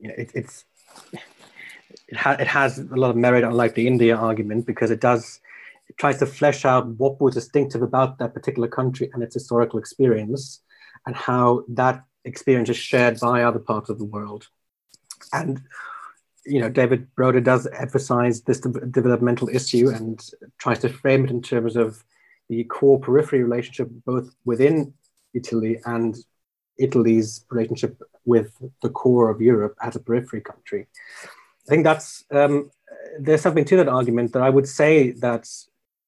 it, 0.00 0.30
it's 0.34 0.64
it, 1.12 2.16
ha- 2.16 2.36
it 2.38 2.46
has 2.46 2.78
a 2.78 2.96
lot 2.96 3.10
of 3.10 3.16
merit, 3.16 3.44
unlike 3.44 3.74
the 3.74 3.86
India 3.86 4.16
argument, 4.16 4.66
because 4.66 4.90
it 4.90 5.00
does 5.00 5.40
it 5.88 5.96
tries 5.96 6.18
to 6.18 6.26
flesh 6.26 6.64
out 6.64 6.86
what 6.86 7.20
was 7.20 7.34
distinctive 7.34 7.82
about 7.82 8.18
that 8.18 8.34
particular 8.34 8.68
country 8.68 9.10
and 9.12 9.22
its 9.22 9.34
historical 9.34 9.78
experience, 9.78 10.60
and 11.06 11.16
how 11.16 11.64
that 11.68 12.04
experience 12.24 12.68
is 12.68 12.76
shared 12.76 13.18
by 13.18 13.42
other 13.42 13.58
parts 13.58 13.88
of 13.88 13.98
the 13.98 14.04
world. 14.04 14.48
And 15.32 15.62
you 16.44 16.60
know, 16.60 16.68
David 16.68 17.14
Broder 17.14 17.40
does 17.40 17.66
emphasize 17.66 18.42
this 18.42 18.60
de- 18.60 18.86
developmental 18.86 19.48
issue 19.48 19.90
and 19.90 20.22
tries 20.58 20.78
to 20.80 20.88
frame 20.88 21.24
it 21.24 21.30
in 21.30 21.42
terms 21.42 21.76
of 21.76 22.02
the 22.48 22.64
core 22.64 22.98
periphery 22.98 23.42
relationship 23.42 23.88
both 24.04 24.34
within 24.44 24.92
Italy 25.34 25.80
and 25.84 26.16
Italy's 26.80 27.44
relationship 27.50 28.02
with 28.24 28.50
the 28.82 28.90
core 28.90 29.30
of 29.30 29.40
Europe 29.40 29.74
as 29.82 29.96
a 29.96 30.00
periphery 30.00 30.40
country. 30.40 30.86
I 31.66 31.68
think 31.68 31.84
that's 31.84 32.24
um, 32.30 32.70
there's 33.18 33.42
something 33.42 33.64
to 33.66 33.76
that 33.76 33.88
argument 33.88 34.32
that 34.32 34.42
I 34.42 34.50
would 34.50 34.68
say 34.68 35.12
that 35.26 35.48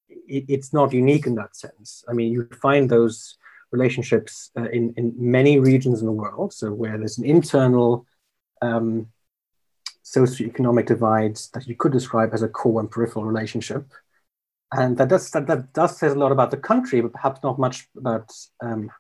it, 0.08 0.44
it's 0.48 0.72
not 0.72 0.92
unique 0.92 1.26
in 1.26 1.34
that 1.36 1.56
sense. 1.56 2.04
I 2.08 2.12
mean, 2.12 2.32
you 2.32 2.48
find 2.60 2.88
those 2.88 3.36
relationships 3.70 4.50
uh, 4.58 4.68
in 4.70 4.94
in 4.96 5.14
many 5.16 5.58
regions 5.58 6.00
in 6.00 6.06
the 6.06 6.20
world. 6.22 6.52
So 6.52 6.72
where 6.72 6.98
there's 6.98 7.18
an 7.18 7.24
internal 7.24 8.06
um, 8.60 9.08
socioeconomic 10.04 10.86
divide 10.86 11.36
that 11.54 11.66
you 11.66 11.76
could 11.76 11.92
describe 11.92 12.30
as 12.32 12.42
a 12.42 12.48
core 12.48 12.80
and 12.80 12.90
peripheral 12.90 13.24
relationship, 13.24 13.84
and 14.72 14.96
that 14.98 15.08
does 15.08 15.30
that, 15.30 15.46
that 15.46 15.72
does 15.72 15.98
say 15.98 16.08
a 16.08 16.14
lot 16.14 16.32
about 16.32 16.50
the 16.50 16.56
country, 16.56 17.00
but 17.00 17.12
perhaps 17.12 17.40
not 17.42 17.58
much 17.58 17.88
about 17.96 18.30
um, 18.60 18.90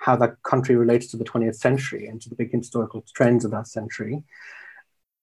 how 0.00 0.16
that 0.16 0.42
country 0.42 0.76
relates 0.76 1.08
to 1.08 1.16
the 1.18 1.24
20th 1.24 1.56
century 1.56 2.06
and 2.06 2.22
to 2.22 2.30
the 2.30 2.34
big 2.34 2.50
historical 2.50 3.04
trends 3.14 3.44
of 3.44 3.50
that 3.50 3.68
century. 3.68 4.24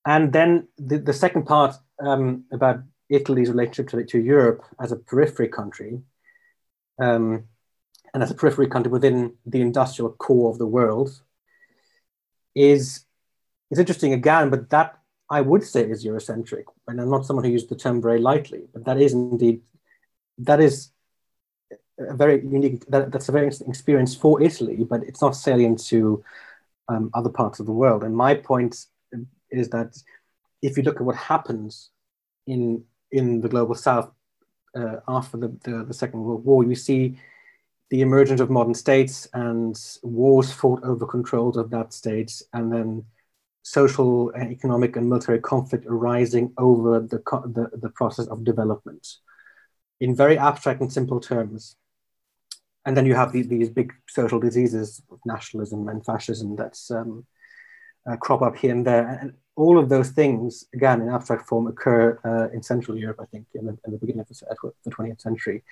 And 0.05 0.31
then 0.31 0.67
the, 0.77 0.99
the 0.99 1.13
second 1.13 1.45
part 1.45 1.75
um, 1.99 2.45
about 2.53 2.81
Italy's 3.09 3.49
relationship 3.49 3.89
to, 3.89 4.05
to 4.05 4.19
Europe 4.19 4.63
as 4.79 4.91
a 4.91 4.95
periphery 4.95 5.47
country, 5.47 6.01
um, 7.01 7.45
and 8.13 8.21
as 8.21 8.29
a 8.29 8.35
periphery 8.35 8.67
country 8.67 8.91
within 8.91 9.33
the 9.45 9.61
industrial 9.61 10.11
core 10.11 10.51
of 10.51 10.59
the 10.59 10.67
world, 10.67 11.21
is 12.55 13.05
is 13.71 13.79
interesting 13.79 14.13
again. 14.13 14.49
But 14.49 14.69
that 14.69 14.99
I 15.29 15.41
would 15.41 15.63
say 15.63 15.89
is 15.89 16.05
Eurocentric, 16.05 16.65
and 16.87 17.01
I'm 17.01 17.09
not 17.09 17.25
someone 17.25 17.45
who 17.45 17.51
used 17.51 17.69
the 17.69 17.75
term 17.75 18.01
very 18.01 18.19
lightly, 18.19 18.67
but 18.73 18.85
that 18.85 19.01
is 19.01 19.13
indeed 19.13 19.61
that 20.37 20.59
is 20.59 20.91
a 21.99 22.15
very 22.15 22.41
unique 22.41 22.85
that, 22.87 23.11
that's 23.11 23.29
a 23.29 23.31
very 23.31 23.45
interesting 23.45 23.69
experience 23.69 24.15
for 24.15 24.41
Italy, 24.41 24.83
but 24.83 25.03
it's 25.03 25.21
not 25.21 25.35
salient 25.35 25.83
to 25.87 26.23
um, 26.87 27.09
other 27.13 27.29
parts 27.29 27.59
of 27.59 27.65
the 27.65 27.71
world. 27.71 28.03
And 28.03 28.15
my 28.15 28.35
point 28.35 28.85
is 29.51 29.69
that 29.69 29.97
if 30.61 30.77
you 30.77 30.83
look 30.83 30.97
at 30.97 31.05
what 31.05 31.15
happens 31.15 31.89
in 32.45 32.83
in 33.11 33.41
the 33.41 33.49
global 33.49 33.75
south 33.75 34.11
uh, 34.75 34.97
after 35.07 35.37
the, 35.37 35.47
the, 35.63 35.85
the, 35.85 35.93
Second 35.93 36.23
World 36.23 36.43
War, 36.43 36.63
you 36.63 36.75
see 36.75 37.17
the 37.89 38.01
emergence 38.01 38.41
of 38.41 38.49
modern 38.49 38.73
states 38.73 39.27
and 39.33 39.79
wars 40.03 40.51
fought 40.51 40.83
over 40.83 41.05
control 41.05 41.57
of 41.57 41.69
that 41.69 41.93
state, 41.93 42.41
and 42.53 42.71
then 42.71 43.05
social, 43.63 44.29
and 44.31 44.51
economic, 44.51 44.97
and 44.97 45.09
military 45.09 45.39
conflict 45.39 45.85
arising 45.87 46.53
over 46.57 46.99
the, 46.99 47.17
the, 47.17 47.69
the 47.77 47.89
process 47.89 48.27
of 48.27 48.43
development 48.43 49.07
in 49.99 50.15
very 50.15 50.37
abstract 50.37 50.81
and 50.81 50.91
simple 50.91 51.19
terms 51.19 51.75
and 52.87 52.95
then 52.95 53.05
you 53.05 53.15
have 53.15 53.33
the, 53.33 53.41
these 53.41 53.69
big 53.69 53.93
social 54.07 54.39
diseases 54.39 55.01
of 55.11 55.19
nationalism 55.25 55.89
and 55.89 56.05
fascism 56.05 56.55
that's 56.55 56.89
um, 56.89 57.25
uh, 58.09 58.15
crop 58.15 58.41
up 58.41 58.55
here 58.55 58.71
and 58.71 58.87
there. 58.87 59.19
And 59.21 59.33
all 59.57 59.77
of 59.77 59.89
those 59.89 60.11
things, 60.11 60.63
again, 60.73 61.01
in 61.01 61.09
abstract 61.09 61.49
form, 61.49 61.67
occur 61.67 62.17
uh, 62.23 62.47
in 62.55 62.63
Central 62.63 62.97
Europe, 62.97 63.19
I 63.21 63.25
think, 63.25 63.45
in 63.53 63.65
the, 63.65 63.77
in 63.85 63.91
the 63.91 63.97
beginning 63.97 64.21
of 64.21 64.29
the, 64.29 64.71
the 64.85 64.91
20th 64.91 65.19
century. 65.19 65.63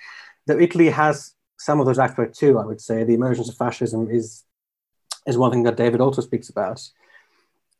Though 0.46 0.58
Italy 0.58 0.90
has 0.90 1.34
some 1.56 1.80
of 1.80 1.86
those 1.86 1.98
aspects 1.98 2.38
too, 2.38 2.58
I 2.58 2.66
would 2.66 2.82
say. 2.82 3.02
The 3.02 3.14
emergence 3.14 3.48
of 3.48 3.56
fascism 3.56 4.10
is, 4.10 4.44
is 5.26 5.38
one 5.38 5.50
thing 5.50 5.62
that 5.62 5.78
David 5.78 6.02
also 6.02 6.20
speaks 6.20 6.50
about. 6.50 6.86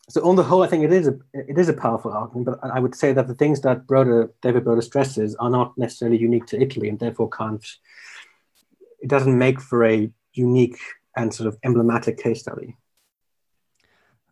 So 0.08 0.26
on 0.26 0.36
the 0.36 0.44
whole, 0.44 0.62
I 0.62 0.68
think 0.68 0.82
it 0.84 0.92
is 0.92 1.08
a 1.08 1.18
it 1.34 1.58
is 1.58 1.68
a 1.68 1.72
powerful 1.74 2.12
argument, 2.12 2.46
but 2.46 2.70
I 2.70 2.78
would 2.78 2.94
say 2.94 3.12
that 3.12 3.26
the 3.26 3.34
things 3.34 3.60
that 3.62 3.88
Broder, 3.88 4.30
David 4.40 4.62
Broder 4.62 4.80
stresses 4.80 5.34
are 5.34 5.50
not 5.50 5.76
necessarily 5.76 6.16
unique 6.16 6.46
to 6.46 6.62
Italy 6.62 6.88
and 6.88 6.98
therefore 6.98 7.28
can't 7.28 7.66
it 9.00 9.08
doesn't 9.08 9.36
make 9.36 9.60
for 9.60 9.84
a 9.84 10.10
unique 10.32 10.78
and 11.16 11.32
sort 11.32 11.48
of 11.48 11.56
emblematic 11.64 12.18
case 12.18 12.40
study. 12.40 12.76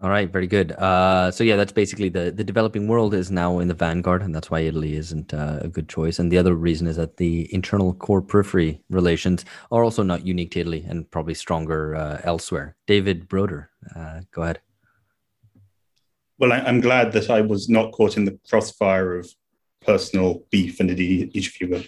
All 0.02 0.10
right, 0.10 0.30
very 0.30 0.46
good. 0.46 0.72
Uh, 0.72 1.30
so 1.30 1.44
yeah, 1.44 1.56
that's 1.56 1.72
basically 1.72 2.10
the 2.10 2.30
the 2.30 2.44
developing 2.44 2.88
world 2.88 3.14
is 3.14 3.30
now 3.30 3.58
in 3.60 3.68
the 3.68 3.74
vanguard, 3.74 4.22
and 4.22 4.34
that's 4.34 4.50
why 4.50 4.60
Italy 4.60 4.96
isn't 4.96 5.32
uh, 5.32 5.60
a 5.62 5.68
good 5.68 5.88
choice. 5.88 6.18
And 6.18 6.30
the 6.30 6.36
other 6.36 6.54
reason 6.54 6.86
is 6.86 6.96
that 6.96 7.16
the 7.16 7.48
internal 7.54 7.94
core 7.94 8.20
periphery 8.20 8.82
relations 8.90 9.46
are 9.70 9.82
also 9.82 10.02
not 10.02 10.26
unique 10.26 10.50
to 10.50 10.60
Italy 10.60 10.84
and 10.86 11.10
probably 11.10 11.32
stronger 11.32 11.94
uh, 11.94 12.20
elsewhere. 12.22 12.76
David 12.86 13.28
Broder, 13.28 13.70
uh, 13.96 14.20
go 14.30 14.42
ahead. 14.42 14.60
Well, 16.38 16.52
I, 16.52 16.58
am 16.58 16.80
glad 16.80 17.12
that 17.12 17.30
I 17.30 17.40
was 17.40 17.70
not 17.70 17.92
caught 17.92 18.18
in 18.18 18.26
the 18.26 18.38
crossfire 18.50 19.16
of 19.16 19.32
personal 19.80 20.42
beef, 20.50 20.80
and 20.80 20.90
indeed 20.90 21.30
each 21.32 21.48
of 21.48 21.60
you 21.60 21.68
were 21.68 21.84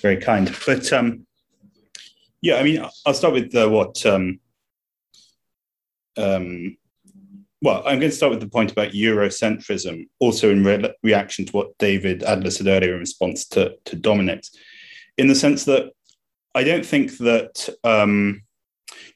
very 0.00 0.18
kind. 0.18 0.54
But 0.66 0.92
um, 0.92 1.26
yeah, 2.46 2.58
I 2.58 2.62
mean, 2.62 2.80
I'll 3.04 3.12
start 3.12 3.34
with 3.34 3.52
uh, 3.56 3.68
what. 3.68 4.06
Um, 4.06 4.38
um, 6.16 6.76
well, 7.60 7.82
I'm 7.84 7.98
going 7.98 8.12
to 8.12 8.16
start 8.16 8.30
with 8.30 8.40
the 8.40 8.48
point 8.48 8.70
about 8.70 8.92
Eurocentrism, 8.92 10.06
also 10.20 10.50
in 10.50 10.62
re- 10.62 10.94
reaction 11.02 11.44
to 11.46 11.52
what 11.52 11.76
David 11.78 12.22
Adler 12.22 12.50
said 12.50 12.68
earlier 12.68 12.94
in 12.94 13.00
response 13.00 13.48
to, 13.48 13.74
to 13.86 13.96
Dominic's, 13.96 14.52
in 15.18 15.26
the 15.26 15.34
sense 15.34 15.64
that 15.64 15.90
I 16.54 16.62
don't 16.62 16.86
think 16.86 17.18
that, 17.18 17.68
um, 17.82 18.42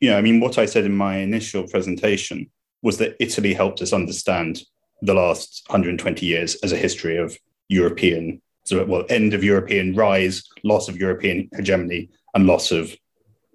you 0.00 0.10
know, 0.10 0.18
I 0.18 0.22
mean, 0.22 0.40
what 0.40 0.58
I 0.58 0.66
said 0.66 0.84
in 0.84 0.96
my 0.96 1.18
initial 1.18 1.68
presentation 1.68 2.50
was 2.82 2.98
that 2.98 3.14
Italy 3.20 3.54
helped 3.54 3.80
us 3.80 3.92
understand 3.92 4.62
the 5.02 5.14
last 5.14 5.62
120 5.68 6.26
years 6.26 6.56
as 6.64 6.72
a 6.72 6.76
history 6.76 7.16
of 7.16 7.38
European, 7.68 8.42
well, 8.72 9.04
end 9.08 9.34
of 9.34 9.44
European 9.44 9.94
rise, 9.94 10.42
loss 10.64 10.88
of 10.88 10.96
European 10.96 11.48
hegemony, 11.54 12.08
and 12.34 12.46
loss 12.46 12.72
of 12.72 12.92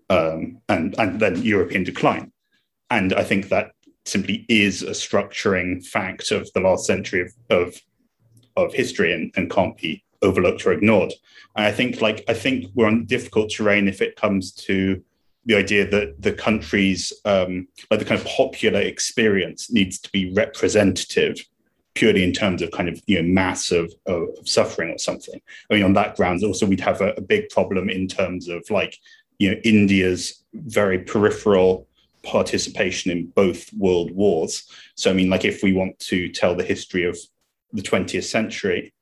um, 0.09 0.59
and 0.69 0.95
and 0.97 1.19
then 1.19 1.41
European 1.41 1.83
decline. 1.83 2.31
And 2.89 3.13
I 3.13 3.23
think 3.23 3.49
that 3.49 3.71
simply 4.05 4.45
is 4.47 4.83
a 4.83 4.91
structuring 4.91 5.85
fact 5.85 6.31
of 6.31 6.47
the 6.53 6.61
last 6.61 6.85
century 6.85 7.21
of 7.21 7.33
of, 7.49 7.81
of 8.55 8.73
history 8.73 9.13
and, 9.13 9.31
and 9.35 9.49
can't 9.49 9.77
be 9.77 10.03
overlooked 10.21 10.65
or 10.65 10.73
ignored. 10.73 11.13
And 11.55 11.65
I 11.65 11.71
think 11.71 12.01
like 12.01 12.23
I 12.27 12.33
think 12.33 12.65
we're 12.75 12.87
on 12.87 13.05
difficult 13.05 13.51
terrain 13.51 13.87
if 13.87 14.01
it 14.01 14.15
comes 14.15 14.51
to 14.53 15.01
the 15.45 15.55
idea 15.55 15.87
that 15.89 16.21
the 16.21 16.33
country's 16.33 17.13
um, 17.23 17.67
like 17.91 17.99
the 17.99 18.05
kind 18.05 18.19
of 18.19 18.27
popular 18.27 18.81
experience 18.81 19.71
needs 19.71 19.99
to 19.99 20.11
be 20.11 20.33
representative 20.33 21.39
purely 21.93 22.23
in 22.23 22.33
terms 22.33 22.61
of 22.61 22.71
kind 22.71 22.89
of 22.89 23.01
you 23.07 23.21
know 23.21 23.27
mass 23.27 23.71
of, 23.71 23.93
of 24.05 24.27
suffering 24.43 24.89
or 24.89 24.97
something. 24.97 25.39
I 25.69 25.75
mean, 25.75 25.83
on 25.83 25.93
that 25.93 26.15
grounds, 26.15 26.43
also 26.43 26.65
we'd 26.65 26.79
have 26.81 27.01
a, 27.01 27.13
a 27.13 27.21
big 27.21 27.49
problem 27.49 27.89
in 27.89 28.07
terms 28.07 28.47
of 28.47 28.69
like 28.69 28.97
you 29.39 29.51
know 29.51 29.57
India's 29.63 30.43
very 30.53 30.99
peripheral 30.99 31.87
participation 32.23 33.11
in 33.11 33.27
both 33.27 33.71
world 33.73 34.11
wars. 34.11 34.67
So 34.95 35.11
I 35.11 35.13
mean, 35.13 35.29
like 35.29 35.45
if 35.45 35.63
we 35.63 35.73
want 35.73 35.97
to 35.99 36.29
tell 36.29 36.55
the 36.55 36.63
history 36.63 37.05
of 37.05 37.17
the 37.71 37.81
20th 37.81 38.23
century, 38.23 38.93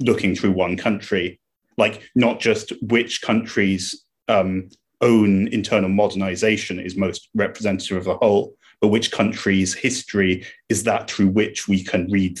looking 0.00 0.34
through 0.34 0.52
one 0.52 0.76
country, 0.76 1.40
like 1.78 2.02
not 2.14 2.40
just 2.40 2.72
which 2.82 3.22
country's 3.22 4.04
um, 4.28 4.68
own 5.00 5.48
internal 5.48 5.88
modernization 5.88 6.78
is 6.78 6.96
most 6.96 7.28
representative 7.34 7.98
of 7.98 8.04
the 8.04 8.16
whole, 8.16 8.54
but 8.80 8.88
which 8.88 9.12
country's 9.12 9.74
history 9.74 10.44
is 10.68 10.84
that 10.84 11.10
through 11.10 11.28
which 11.28 11.68
we 11.68 11.82
can 11.82 12.10
read 12.10 12.38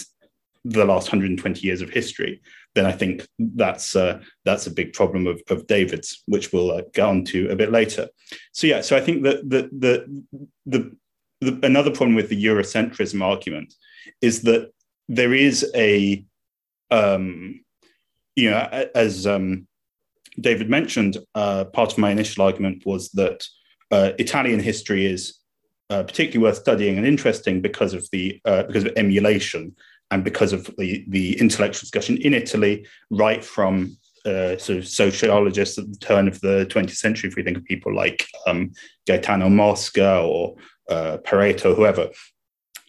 the 0.64 0.84
last 0.84 1.06
120 1.06 1.60
years 1.60 1.82
of 1.82 1.90
history, 1.90 2.40
then 2.74 2.86
I 2.86 2.92
think 2.92 3.26
that's 3.38 3.94
uh, 3.94 4.20
that's 4.44 4.66
a 4.66 4.70
big 4.70 4.92
problem 4.92 5.26
of, 5.26 5.42
of 5.50 5.66
David's, 5.66 6.22
which 6.26 6.52
we'll 6.52 6.70
uh, 6.70 6.82
go 6.94 7.08
on 7.08 7.24
to 7.26 7.48
a 7.50 7.56
bit 7.56 7.70
later. 7.70 8.08
So 8.52 8.66
yeah, 8.66 8.80
so 8.80 8.96
I 8.96 9.00
think 9.00 9.22
that 9.24 9.48
the 9.48 9.68
the, 9.72 10.24
the 10.66 10.96
the 11.40 11.66
another 11.66 11.90
problem 11.90 12.14
with 12.14 12.28
the 12.28 12.44
Eurocentrism 12.44 13.22
argument 13.22 13.74
is 14.20 14.42
that 14.42 14.72
there 15.08 15.34
is 15.34 15.70
a 15.74 16.24
um, 16.90 17.62
you 18.36 18.50
know 18.50 18.88
as 18.94 19.26
um, 19.26 19.66
David 20.40 20.70
mentioned, 20.70 21.18
uh, 21.34 21.64
part 21.64 21.92
of 21.92 21.98
my 21.98 22.10
initial 22.10 22.44
argument 22.44 22.86
was 22.86 23.10
that 23.10 23.46
uh, 23.90 24.12
Italian 24.18 24.60
history 24.60 25.04
is 25.04 25.38
uh, 25.90 26.02
particularly 26.02 26.42
worth 26.42 26.58
studying 26.58 26.96
and 26.96 27.06
interesting 27.06 27.60
because 27.60 27.92
of 27.92 28.08
the 28.12 28.40
uh, 28.46 28.62
because 28.62 28.84
of 28.84 28.92
emulation 28.96 29.76
and 30.12 30.22
because 30.22 30.52
of 30.52 30.70
the 30.78 31.04
the 31.08 31.40
intellectual 31.40 31.80
discussion 31.80 32.16
in 32.18 32.34
Italy, 32.34 32.86
right 33.10 33.44
from 33.44 33.96
uh, 34.24 34.56
sort 34.58 34.78
of 34.78 34.86
sociologists 34.86 35.78
at 35.78 35.90
the 35.90 35.98
turn 35.98 36.28
of 36.28 36.40
the 36.40 36.66
20th 36.70 36.96
century. 36.96 37.28
If 37.28 37.34
we 37.34 37.42
think 37.42 37.56
of 37.56 37.64
people 37.64 37.92
like 37.92 38.24
um, 38.46 38.70
Gaetano 39.06 39.48
Mosca 39.48 40.20
or 40.20 40.54
uh, 40.88 41.18
Pareto, 41.24 41.74
whoever, 41.74 42.10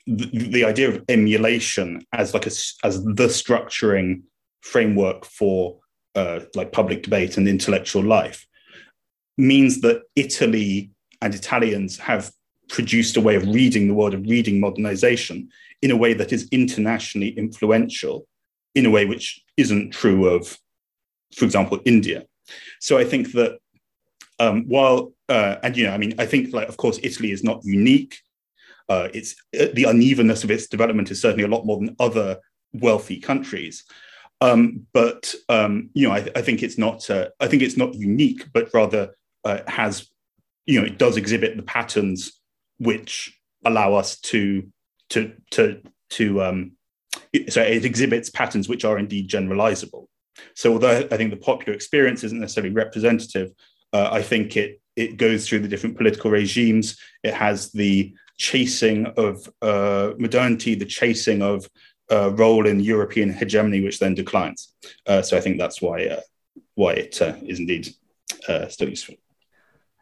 the, 0.05 0.49
the 0.49 0.65
idea 0.65 0.89
of 0.89 1.03
emulation 1.09 2.05
as 2.13 2.33
like 2.33 2.45
a 2.45 2.51
as 2.83 3.03
the 3.03 3.29
structuring 3.41 4.23
framework 4.61 5.25
for 5.25 5.79
uh, 6.15 6.41
like 6.55 6.71
public 6.71 7.03
debate 7.03 7.37
and 7.37 7.47
intellectual 7.47 8.03
life 8.03 8.45
means 9.37 9.81
that 9.81 10.03
Italy 10.15 10.91
and 11.21 11.33
Italians 11.33 11.97
have 11.97 12.31
produced 12.69 13.17
a 13.17 13.21
way 13.21 13.35
of 13.35 13.43
reading 13.43 13.87
the 13.87 13.93
world, 13.93 14.13
of 14.13 14.23
reading 14.23 14.59
modernization 14.59 15.49
in 15.81 15.91
a 15.91 15.97
way 15.97 16.13
that 16.13 16.31
is 16.31 16.47
internationally 16.51 17.29
influential, 17.29 18.27
in 18.75 18.85
a 18.85 18.89
way 18.89 19.05
which 19.05 19.41
isn't 19.57 19.91
true 19.91 20.27
of, 20.27 20.57
for 21.35 21.45
example, 21.45 21.79
India. 21.85 22.25
So 22.79 22.97
I 22.97 23.03
think 23.03 23.33
that 23.33 23.59
um, 24.39 24.65
while, 24.67 25.13
uh, 25.29 25.57
and 25.63 25.75
you 25.77 25.85
know, 25.85 25.93
I 25.93 25.97
mean, 25.97 26.15
I 26.17 26.25
think, 26.25 26.53
like, 26.53 26.69
of 26.69 26.77
course, 26.77 26.99
Italy 27.03 27.31
is 27.31 27.43
not 27.43 27.61
unique. 27.63 28.17
Uh, 28.89 29.07
it's 29.13 29.35
uh, 29.59 29.67
the 29.73 29.85
unevenness 29.85 30.43
of 30.43 30.51
its 30.51 30.67
development 30.67 31.11
is 31.11 31.21
certainly 31.21 31.43
a 31.43 31.47
lot 31.47 31.65
more 31.65 31.77
than 31.77 31.95
other 31.99 32.39
wealthy 32.73 33.19
countries. 33.19 33.83
Um, 34.41 34.87
but 34.93 35.33
um, 35.47 35.89
you 35.93 36.07
know, 36.07 36.13
I, 36.13 36.27
I, 36.35 36.41
think 36.41 36.63
it's 36.63 36.77
not. 36.77 37.09
Uh, 37.09 37.29
I 37.39 37.47
think 37.47 37.61
it's 37.61 37.77
not 37.77 37.93
unique, 37.93 38.47
but 38.53 38.73
rather 38.73 39.15
uh, 39.45 39.59
has, 39.67 40.09
you 40.65 40.79
know, 40.79 40.85
it 40.85 40.97
does 40.97 41.15
exhibit 41.15 41.55
the 41.55 41.63
patterns 41.63 42.41
which 42.83 43.37
allow 43.65 43.93
us 43.93 44.19
to 44.19 44.67
to 45.09 45.33
to 45.51 45.81
to. 46.11 46.43
Um, 46.43 46.71
so 47.49 47.61
it 47.61 47.85
exhibits 47.85 48.29
patterns 48.29 48.69
which 48.69 48.85
are 48.85 48.97
indeed 48.97 49.29
generalizable. 49.29 50.07
So 50.55 50.73
although 50.73 51.07
I 51.11 51.17
think 51.17 51.31
the 51.31 51.37
popular 51.37 51.73
experience 51.73 52.23
isn't 52.23 52.39
necessarily 52.39 52.73
representative, 52.73 53.51
uh, 53.91 54.09
I 54.11 54.21
think 54.21 54.57
it 54.57 54.81
it 54.95 55.17
goes 55.17 55.47
through 55.47 55.59
the 55.59 55.67
different 55.67 55.97
political 55.97 56.31
regimes. 56.31 56.99
It 57.23 57.33
has 57.33 57.71
the 57.71 58.13
chasing 58.37 59.07
of 59.17 59.47
uh, 59.61 60.11
modernity, 60.17 60.75
the 60.75 60.85
chasing 60.85 61.41
of 61.41 61.67
uh, 62.11 62.31
role 62.33 62.67
in 62.67 62.79
European 62.79 63.31
hegemony, 63.31 63.81
which 63.81 63.99
then 63.99 64.15
declines. 64.15 64.73
Uh, 65.07 65.21
so 65.21 65.37
I 65.37 65.41
think 65.41 65.57
that's 65.57 65.81
why 65.81 66.05
uh, 66.05 66.21
why 66.75 66.93
it 66.93 67.21
uh, 67.21 67.35
is 67.45 67.59
indeed 67.59 67.89
still 68.69 68.89
useful. 68.89 69.15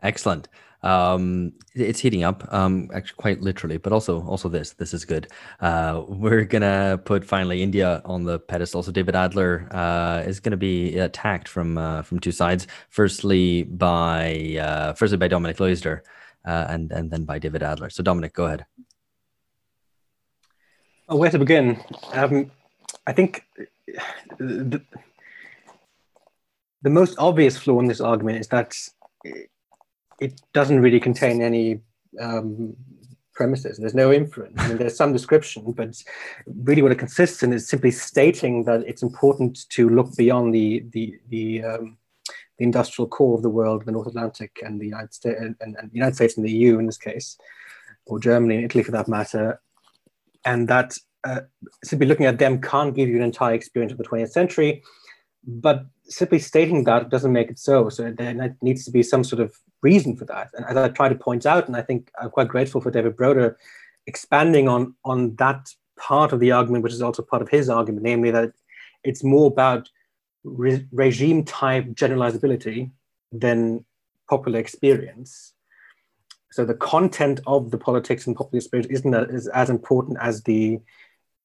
Excellent. 0.01 0.47
Um, 0.83 1.53
it's 1.75 1.99
heating 1.99 2.23
up, 2.23 2.43
um, 2.51 2.89
actually 2.93 3.17
quite 3.17 3.41
literally, 3.41 3.77
but 3.77 3.93
also 3.93 4.21
also 4.25 4.49
this 4.49 4.73
this 4.73 4.93
is 4.93 5.05
good. 5.05 5.27
Uh, 5.59 6.03
we're 6.07 6.45
gonna 6.45 6.99
put 7.05 7.23
finally 7.23 7.61
India 7.61 8.01
on 8.05 8.23
the 8.23 8.39
pedestal. 8.39 8.83
So 8.83 8.91
David 8.91 9.15
Adler 9.15 9.67
is 10.27 10.39
gonna 10.39 10.57
be 10.57 10.97
attacked 10.97 11.47
from 11.47 12.03
from 12.03 12.19
two 12.19 12.31
sides. 12.31 12.67
Firstly 12.89 13.63
by 13.63 14.93
firstly 14.97 15.17
by 15.17 15.27
Dominic 15.27 15.57
Leusder, 15.57 16.01
and 16.45 16.91
and 16.91 17.11
then 17.11 17.25
by 17.25 17.37
David 17.39 17.63
Adler. 17.63 17.89
So 17.89 18.01
Dominic, 18.03 18.33
go 18.33 18.45
ahead. 18.45 18.65
Oh, 21.09 21.17
where 21.17 21.29
to 21.29 21.37
begin? 21.37 21.77
Um, 22.13 22.49
I 23.05 23.11
think 23.11 23.43
the, 24.37 24.81
the 26.81 26.89
most 26.89 27.19
obvious 27.19 27.57
flaw 27.57 27.79
in 27.81 27.87
this 27.87 27.99
argument 27.99 28.39
is 28.39 28.47
that 28.47 28.73
it 30.21 30.39
doesn't 30.53 30.79
really 30.79 30.99
contain 30.99 31.41
any 31.41 31.81
um, 32.21 32.75
premises. 33.33 33.77
There's 33.77 33.95
no 33.95 34.13
inference. 34.13 34.53
I 34.57 34.67
mean, 34.67 34.77
there's 34.77 34.95
some 34.95 35.11
description, 35.11 35.71
but 35.71 36.01
really 36.45 36.83
what 36.83 36.91
it 36.91 36.99
consists 36.99 37.41
in 37.41 37.51
is 37.51 37.67
simply 37.67 37.91
stating 37.91 38.63
that 38.65 38.81
it's 38.81 39.01
important 39.01 39.67
to 39.69 39.89
look 39.89 40.15
beyond 40.15 40.53
the 40.53 40.85
the 40.91 41.19
the, 41.29 41.63
um, 41.63 41.97
the 42.57 42.65
industrial 42.65 43.07
core 43.07 43.35
of 43.35 43.41
the 43.41 43.49
world, 43.49 43.83
the 43.85 43.91
North 43.91 44.07
Atlantic, 44.07 44.59
and 44.63 44.79
the 44.79 44.85
United 44.85 45.13
States, 45.13 45.39
and, 45.41 45.55
and 45.59 45.75
the 45.75 45.95
United 45.95 46.15
States 46.15 46.37
and 46.37 46.45
the 46.45 46.51
EU 46.51 46.77
in 46.77 46.85
this 46.85 46.99
case, 46.99 47.37
or 48.05 48.19
Germany 48.19 48.55
and 48.55 48.65
Italy 48.65 48.83
for 48.83 48.91
that 48.91 49.07
matter, 49.07 49.59
and 50.45 50.67
that 50.67 50.95
uh, 51.23 51.41
simply 51.83 52.05
looking 52.05 52.27
at 52.27 52.37
them 52.37 52.61
can't 52.61 52.95
give 52.95 53.09
you 53.09 53.15
an 53.15 53.23
entire 53.23 53.55
experience 53.55 53.91
of 53.91 53.97
the 53.97 54.03
20th 54.03 54.29
century, 54.29 54.83
but 55.47 55.85
simply 56.03 56.37
stating 56.39 56.83
that 56.83 57.09
doesn't 57.09 57.33
make 57.33 57.49
it 57.49 57.57
so. 57.57 57.89
So 57.89 58.11
there 58.11 58.55
needs 58.61 58.85
to 58.85 58.91
be 58.91 59.01
some 59.01 59.23
sort 59.23 59.41
of 59.41 59.55
reason 59.81 60.15
for 60.15 60.25
that. 60.25 60.49
And 60.53 60.65
as 60.65 60.77
I 60.77 60.89
try 60.89 61.09
to 61.09 61.15
point 61.15 61.45
out, 61.45 61.67
and 61.67 61.75
I 61.75 61.81
think 61.81 62.11
I'm 62.19 62.29
quite 62.29 62.47
grateful 62.47 62.81
for 62.81 62.91
David 62.91 63.15
Broder 63.17 63.57
expanding 64.07 64.67
on 64.67 64.95
on 65.05 65.35
that 65.35 65.73
part 65.99 66.33
of 66.33 66.39
the 66.39 66.51
argument, 66.51 66.83
which 66.83 66.93
is 66.93 67.01
also 67.01 67.21
part 67.23 67.41
of 67.41 67.49
his 67.49 67.69
argument, 67.69 68.03
namely 68.03 68.31
that 68.31 68.53
it's 69.03 69.23
more 69.23 69.47
about 69.47 69.89
re- 70.43 70.87
regime 70.91 71.43
type 71.43 71.85
generalizability 71.93 72.91
than 73.31 73.85
popular 74.27 74.59
experience 74.59 75.53
so 76.51 76.65
the 76.65 76.73
content 76.73 77.39
of 77.47 77.71
the 77.71 77.77
politics 77.77 78.27
and 78.27 78.35
popular 78.35 78.57
experience 78.57 78.91
isn't 78.91 79.13
as, 79.13 79.47
as 79.47 79.69
important 79.69 80.17
as 80.21 80.43
the 80.43 80.79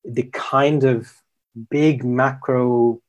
the 0.05 0.25
kind 0.25 0.85
of 0.85 1.11
big 1.71 2.05
macro 2.05 3.01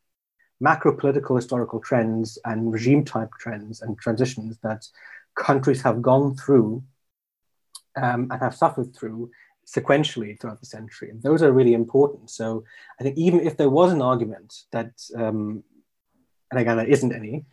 macro 0.60 0.96
political 0.96 1.36
historical 1.36 1.80
trends 1.80 2.38
and 2.46 2.72
regime 2.72 3.04
type 3.04 3.30
trends 3.40 3.82
and 3.82 3.98
transitions 4.00 4.58
that 4.64 4.88
countries 5.38 5.82
have 5.82 6.02
gone 6.02 6.36
through 6.36 6.84
um, 7.96 8.28
and 8.32 8.42
have 8.42 8.56
suffered 8.56 8.96
through 8.96 9.32
sequentially 9.66 10.40
throughout 10.40 10.60
the 10.60 10.66
century. 10.66 11.10
And 11.10 11.22
those 11.22 11.44
are 11.44 11.52
really 11.52 11.74
important. 11.74 12.30
So 12.30 12.64
I 13.00 13.04
think 13.04 13.18
even 13.18 13.42
if 13.42 13.58
there 13.58 13.70
was 13.70 13.92
an 13.92 14.02
argument 14.02 14.54
that, 14.72 14.92
um, 15.16 15.64
and 16.50 16.60
again, 16.60 16.78
there 16.78 16.88
isn't 16.88 17.14
any, 17.14 17.46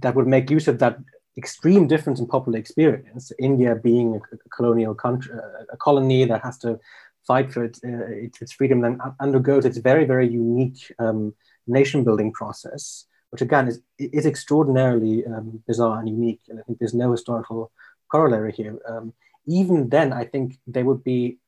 that 0.00 0.14
would 0.14 0.26
make 0.26 0.50
use 0.50 0.68
of 0.68 0.78
that 0.78 0.98
extreme 1.36 1.86
difference 1.86 2.18
in 2.18 2.26
popular 2.26 2.58
experience, 2.58 3.32
India 3.38 3.74
being 3.74 4.16
a, 4.16 4.36
colonial 4.48 4.94
country, 4.94 5.32
a 5.72 5.76
colony 5.76 6.24
that 6.24 6.42
has 6.42 6.58
to 6.58 6.78
fight 7.26 7.52
for 7.52 7.64
it, 7.64 7.78
uh, 7.84 8.28
its 8.40 8.52
freedom, 8.52 8.80
then 8.80 8.98
undergoes 9.20 9.64
its 9.64 9.78
very, 9.78 10.04
very 10.04 10.28
unique 10.28 10.92
um, 10.98 11.34
nation 11.66 12.04
building 12.04 12.32
process, 12.32 13.04
which 13.30 13.42
again 13.42 13.68
is, 13.68 13.80
is 13.98 14.26
extraordinarily 14.26 15.24
um, 15.26 15.62
bizarre 15.66 15.98
and 15.98 16.08
unique. 16.08 16.40
And 16.48 16.58
I 16.58 16.62
think 16.62 16.78
there's 16.78 16.94
no 16.94 17.12
historical 17.12 17.70
corollary 18.10 18.52
here. 18.52 18.78
Um, 18.88 19.12
even 19.46 19.88
then, 19.88 20.12
I 20.12 20.24
think 20.24 20.58
there 20.66 20.84
would 20.84 21.02
be 21.02 21.38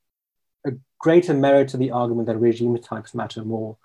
a 0.66 0.72
greater 0.98 1.34
merit 1.34 1.68
to 1.68 1.76
the 1.76 1.90
argument 1.90 2.26
that 2.28 2.38
regime 2.38 2.76
types 2.78 3.14
matter 3.14 3.44
more 3.44 3.76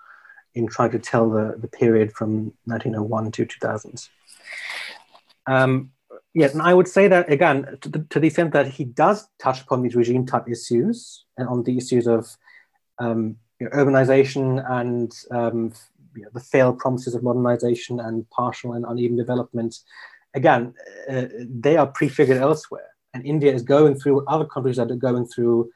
in 0.54 0.66
trying 0.66 0.92
to 0.92 0.98
tell 0.98 1.28
the, 1.30 1.56
the 1.58 1.68
period 1.68 2.12
from 2.12 2.52
1901 2.64 3.32
to 3.32 3.46
2000s. 3.46 4.08
Um, 5.46 5.92
Yes, 6.34 6.52
and 6.52 6.62
I 6.62 6.74
would 6.74 6.86
say 6.86 7.08
that 7.08 7.32
again, 7.32 7.78
to 7.80 7.88
the, 7.88 7.98
to 8.10 8.20
the 8.20 8.28
extent 8.28 8.52
that 8.52 8.68
he 8.68 8.84
does 8.84 9.26
touch 9.40 9.62
upon 9.62 9.82
these 9.82 9.96
regime 9.96 10.26
type 10.26 10.48
issues 10.48 11.24
and 11.36 11.48
on 11.48 11.64
the 11.64 11.76
issues 11.76 12.06
of 12.06 12.28
um, 12.98 13.36
you 13.58 13.66
know, 13.66 13.72
urbanization 13.72 14.64
and 14.70 15.12
um, 15.32 15.72
you 16.18 16.24
know, 16.24 16.30
the 16.34 16.40
failed 16.40 16.78
promises 16.78 17.14
of 17.14 17.22
modernization 17.22 18.00
and 18.00 18.28
partial 18.30 18.74
and 18.74 18.84
uneven 18.84 19.16
development, 19.16 19.76
again, 20.34 20.74
uh, 21.10 21.26
they 21.64 21.76
are 21.76 21.86
prefigured 21.86 22.38
elsewhere. 22.38 22.90
And 23.14 23.24
India 23.24 23.52
is 23.52 23.62
going 23.62 23.94
through 23.98 24.16
what 24.16 24.28
other 24.28 24.44
countries 24.44 24.78
are 24.78 24.86
going 24.86 25.26
through 25.26 25.70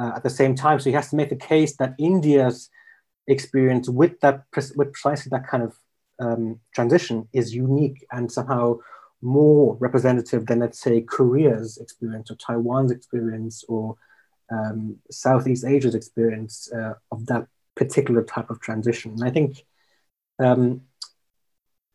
uh, 0.00 0.12
at 0.16 0.22
the 0.22 0.30
same 0.30 0.54
time. 0.54 0.78
So 0.78 0.90
he 0.90 0.94
has 0.94 1.10
to 1.10 1.16
make 1.16 1.30
the 1.30 1.36
case 1.36 1.76
that 1.76 1.94
India's 1.98 2.70
experience 3.26 3.88
with 3.88 4.20
that 4.20 4.44
with 4.76 4.92
precisely 4.92 5.30
that 5.30 5.46
kind 5.46 5.62
of 5.62 5.76
um, 6.20 6.60
transition 6.74 7.28
is 7.32 7.54
unique 7.54 8.06
and 8.10 8.30
somehow 8.30 8.78
more 9.20 9.76
representative 9.80 10.46
than, 10.46 10.60
let's 10.60 10.80
say, 10.80 11.00
Korea's 11.00 11.78
experience 11.78 12.30
or 12.30 12.36
Taiwan's 12.36 12.92
experience 12.92 13.64
or 13.68 13.96
um, 14.50 14.96
Southeast 15.10 15.64
Asia's 15.64 15.94
experience 15.94 16.70
uh, 16.72 16.94
of 17.10 17.26
that 17.26 17.46
particular 17.74 18.22
type 18.22 18.50
of 18.50 18.60
transition. 18.60 19.12
And 19.12 19.24
I 19.24 19.30
think 19.30 19.64
um, 20.38 20.82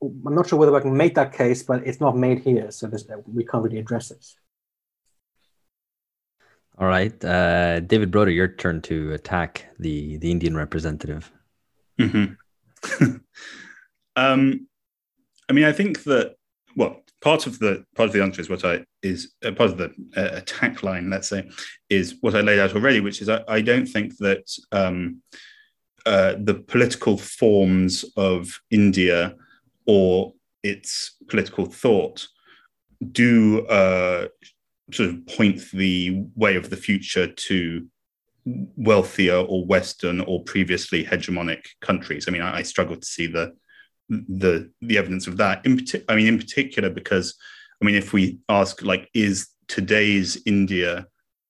I'm 0.02 0.36
not 0.36 0.48
sure 0.48 0.60
whether 0.60 0.76
I 0.76 0.82
can 0.82 0.96
make 0.96 1.16
that 1.16 1.34
case, 1.34 1.64
but 1.64 1.86
it's 1.88 2.02
not 2.02 2.18
made 2.18 2.40
here, 2.40 2.72
so 2.72 2.92
we 3.28 3.46
can't 3.46 3.64
really 3.64 3.80
address 3.80 4.12
it. 4.12 4.26
All 6.78 6.88
right, 6.88 7.24
uh, 7.24 7.80
David 7.82 8.12
Broder, 8.12 8.32
your 8.32 8.48
turn 8.48 8.82
to 8.84 9.14
attack 9.14 9.66
the 9.80 10.18
the 10.18 10.32
Indian 10.32 10.58
representative. 10.58 11.32
Mm-hmm. 12.00 13.16
um, 14.16 14.68
I 15.50 15.54
mean, 15.54 15.66
I 15.66 15.72
think 15.72 16.04
that 16.04 16.36
well, 16.76 17.04
part 17.22 17.46
of 17.46 17.60
the 17.60 17.86
part 17.96 18.10
of 18.10 18.14
the 18.14 18.24
answer 18.24 18.42
is 18.42 18.50
what 18.50 18.66
I 18.66 18.86
is 19.04 19.34
uh, 19.46 19.52
part 19.52 19.70
of 19.70 19.78
the 19.78 19.94
uh, 20.18 20.38
attack 20.38 20.82
line. 20.82 21.10
Let's 21.10 21.30
say 21.30 21.48
is 21.90 22.16
what 22.22 22.36
I 22.36 22.42
laid 22.42 22.60
out 22.60 22.74
already, 22.74 23.02
which 23.02 23.22
is 23.22 23.30
I, 23.30 23.44
I 23.48 23.62
don't 23.62 23.86
think 23.86 24.18
that 24.18 24.46
um, 24.72 25.22
uh, 26.06 26.36
the 26.38 26.56
political 26.56 27.18
forms 27.18 28.04
of 28.18 28.60
India 28.70 29.36
or 29.86 30.34
its 30.64 31.16
political 31.28 31.66
thought 31.66 32.28
do 33.12 33.66
uh, 33.68 34.28
sort 34.92 35.10
of 35.10 35.26
point 35.28 35.62
the 35.72 36.24
way 36.36 36.56
of 36.56 36.70
the 36.70 36.78
future 36.78 37.28
to 37.28 37.88
wealthier 38.46 39.36
or 39.36 39.66
Western 39.66 40.22
or 40.22 40.44
previously 40.44 41.04
hegemonic 41.04 41.66
countries. 41.82 42.26
I 42.28 42.32
mean, 42.32 42.42
I, 42.42 42.58
I 42.58 42.62
struggle 42.64 42.98
to 42.98 43.06
see 43.06 43.28
the 43.28 43.54
the 44.10 44.70
the 44.82 44.98
evidence 44.98 45.28
of 45.28 45.38
that. 45.38 45.66
In 45.66 45.80
I 46.10 46.16
mean, 46.16 46.28
in 46.28 46.38
particular, 46.38 46.90
because 46.90 47.36
I 47.82 47.86
mean, 47.86 47.96
if 47.96 48.14
we 48.14 48.40
ask, 48.50 48.82
like, 48.82 49.10
is 49.14 49.48
today's 49.68 50.42
India 50.46 51.08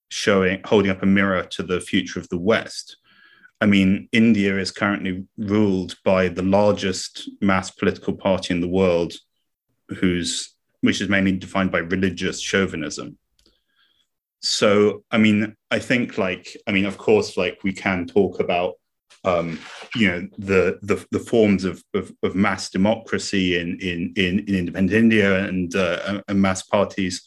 showing 0.10 0.62
holding 0.64 0.92
up 0.92 1.04
a 1.04 1.08
mirror 1.08 1.44
to 1.52 1.64
the 1.64 1.82
future 1.82 2.20
of 2.20 2.30
the 2.30 2.38
West? 2.38 2.98
I 3.64 3.66
mean, 3.66 4.10
India 4.12 4.58
is 4.58 4.72
currently 4.72 5.26
ruled 5.38 5.96
by 6.04 6.28
the 6.28 6.44
largest 6.44 7.30
mass 7.40 7.72
political 7.72 8.14
party 8.14 8.54
in 8.54 8.62
the 8.62 8.68
world, 8.68 9.14
whose 10.00 10.54
which 10.82 11.00
is 11.00 11.08
mainly 11.08 11.32
defined 11.32 11.72
by 11.72 11.80
religious 11.80 12.42
chauvinism 12.42 13.18
so 14.44 15.04
i 15.10 15.18
mean 15.18 15.56
i 15.72 15.80
think 15.80 16.18
like 16.18 16.56
i 16.68 16.72
mean 16.72 16.86
of 16.86 16.98
course 16.98 17.38
like 17.38 17.58
we 17.64 17.72
can 17.72 18.06
talk 18.06 18.40
about 18.40 18.74
um, 19.26 19.58
you 19.96 20.10
know 20.10 20.28
the, 20.38 20.80
the 20.82 21.06
the 21.12 21.20
forms 21.20 21.64
of, 21.64 21.82
of, 21.94 22.12
of 22.24 22.36
mass 22.36 22.70
democracy 22.70 23.58
in 23.58 23.80
in 23.80 24.12
in, 24.18 24.40
in 24.40 24.56
independent 24.56 24.92
India 24.92 25.46
and, 25.46 25.74
uh, 25.78 26.22
and 26.28 26.42
mass 26.42 26.64
parties 26.64 27.24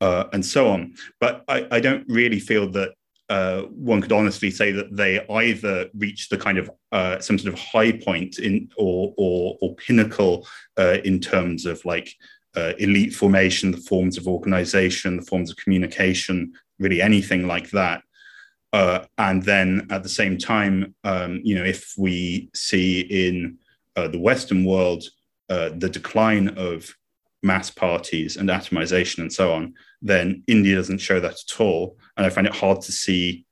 uh, 0.00 0.24
and 0.32 0.46
so 0.46 0.70
on. 0.70 0.94
But 1.20 1.44
I, 1.46 1.66
I 1.70 1.80
don't 1.80 2.06
really 2.08 2.40
feel 2.40 2.70
that 2.70 2.94
uh, 3.28 3.62
one 3.62 4.00
could 4.00 4.12
honestly 4.12 4.50
say 4.50 4.72
that 4.72 4.96
they 4.96 5.24
either 5.28 5.88
reach 5.94 6.28
the 6.28 6.38
kind 6.38 6.58
of 6.58 6.70
uh, 6.92 7.18
some 7.18 7.38
sort 7.38 7.52
of 7.52 7.60
high 7.60 7.92
point 7.92 8.38
in 8.38 8.70
or 8.76 9.12
or, 9.18 9.58
or 9.60 9.74
pinnacle 9.76 10.46
uh, 10.78 10.96
in 11.04 11.20
terms 11.20 11.66
of 11.66 11.84
like 11.84 12.14
uh, 12.56 12.72
elite 12.78 13.14
formation, 13.14 13.70
the 13.70 13.76
forms 13.76 14.16
of 14.16 14.26
organization, 14.26 15.16
the 15.16 15.26
forms 15.26 15.50
of 15.50 15.56
communication, 15.58 16.52
really 16.78 17.02
anything 17.02 17.46
like 17.46 17.70
that. 17.70 18.02
Uh, 18.72 19.04
and 19.18 19.42
then 19.42 19.86
at 19.90 20.02
the 20.02 20.08
same 20.08 20.36
time, 20.36 20.94
um, 21.04 21.40
you 21.42 21.54
know, 21.54 21.64
if 21.64 21.94
we 21.98 22.50
see 22.54 23.00
in 23.00 23.58
uh, 23.96 24.08
the 24.08 24.18
Western 24.18 24.64
world 24.64 25.04
the 25.48 25.88
decline 25.90 26.48
of 26.58 26.94
mass 27.42 27.70
parties 27.70 28.36
and 28.36 28.48
atomization 28.48 29.18
and 29.18 29.32
so 29.32 29.52
on, 29.52 29.74
then 30.02 30.42
India 30.46 30.74
doesn't 30.76 30.98
show 30.98 31.20
that 31.20 31.32
at 31.34 31.60
all. 31.60 31.96
And 32.16 32.26
I 32.26 32.30
find 32.30 32.46
it 32.46 32.54
hard 32.54 32.80
to 32.82 32.92
see 32.92 33.46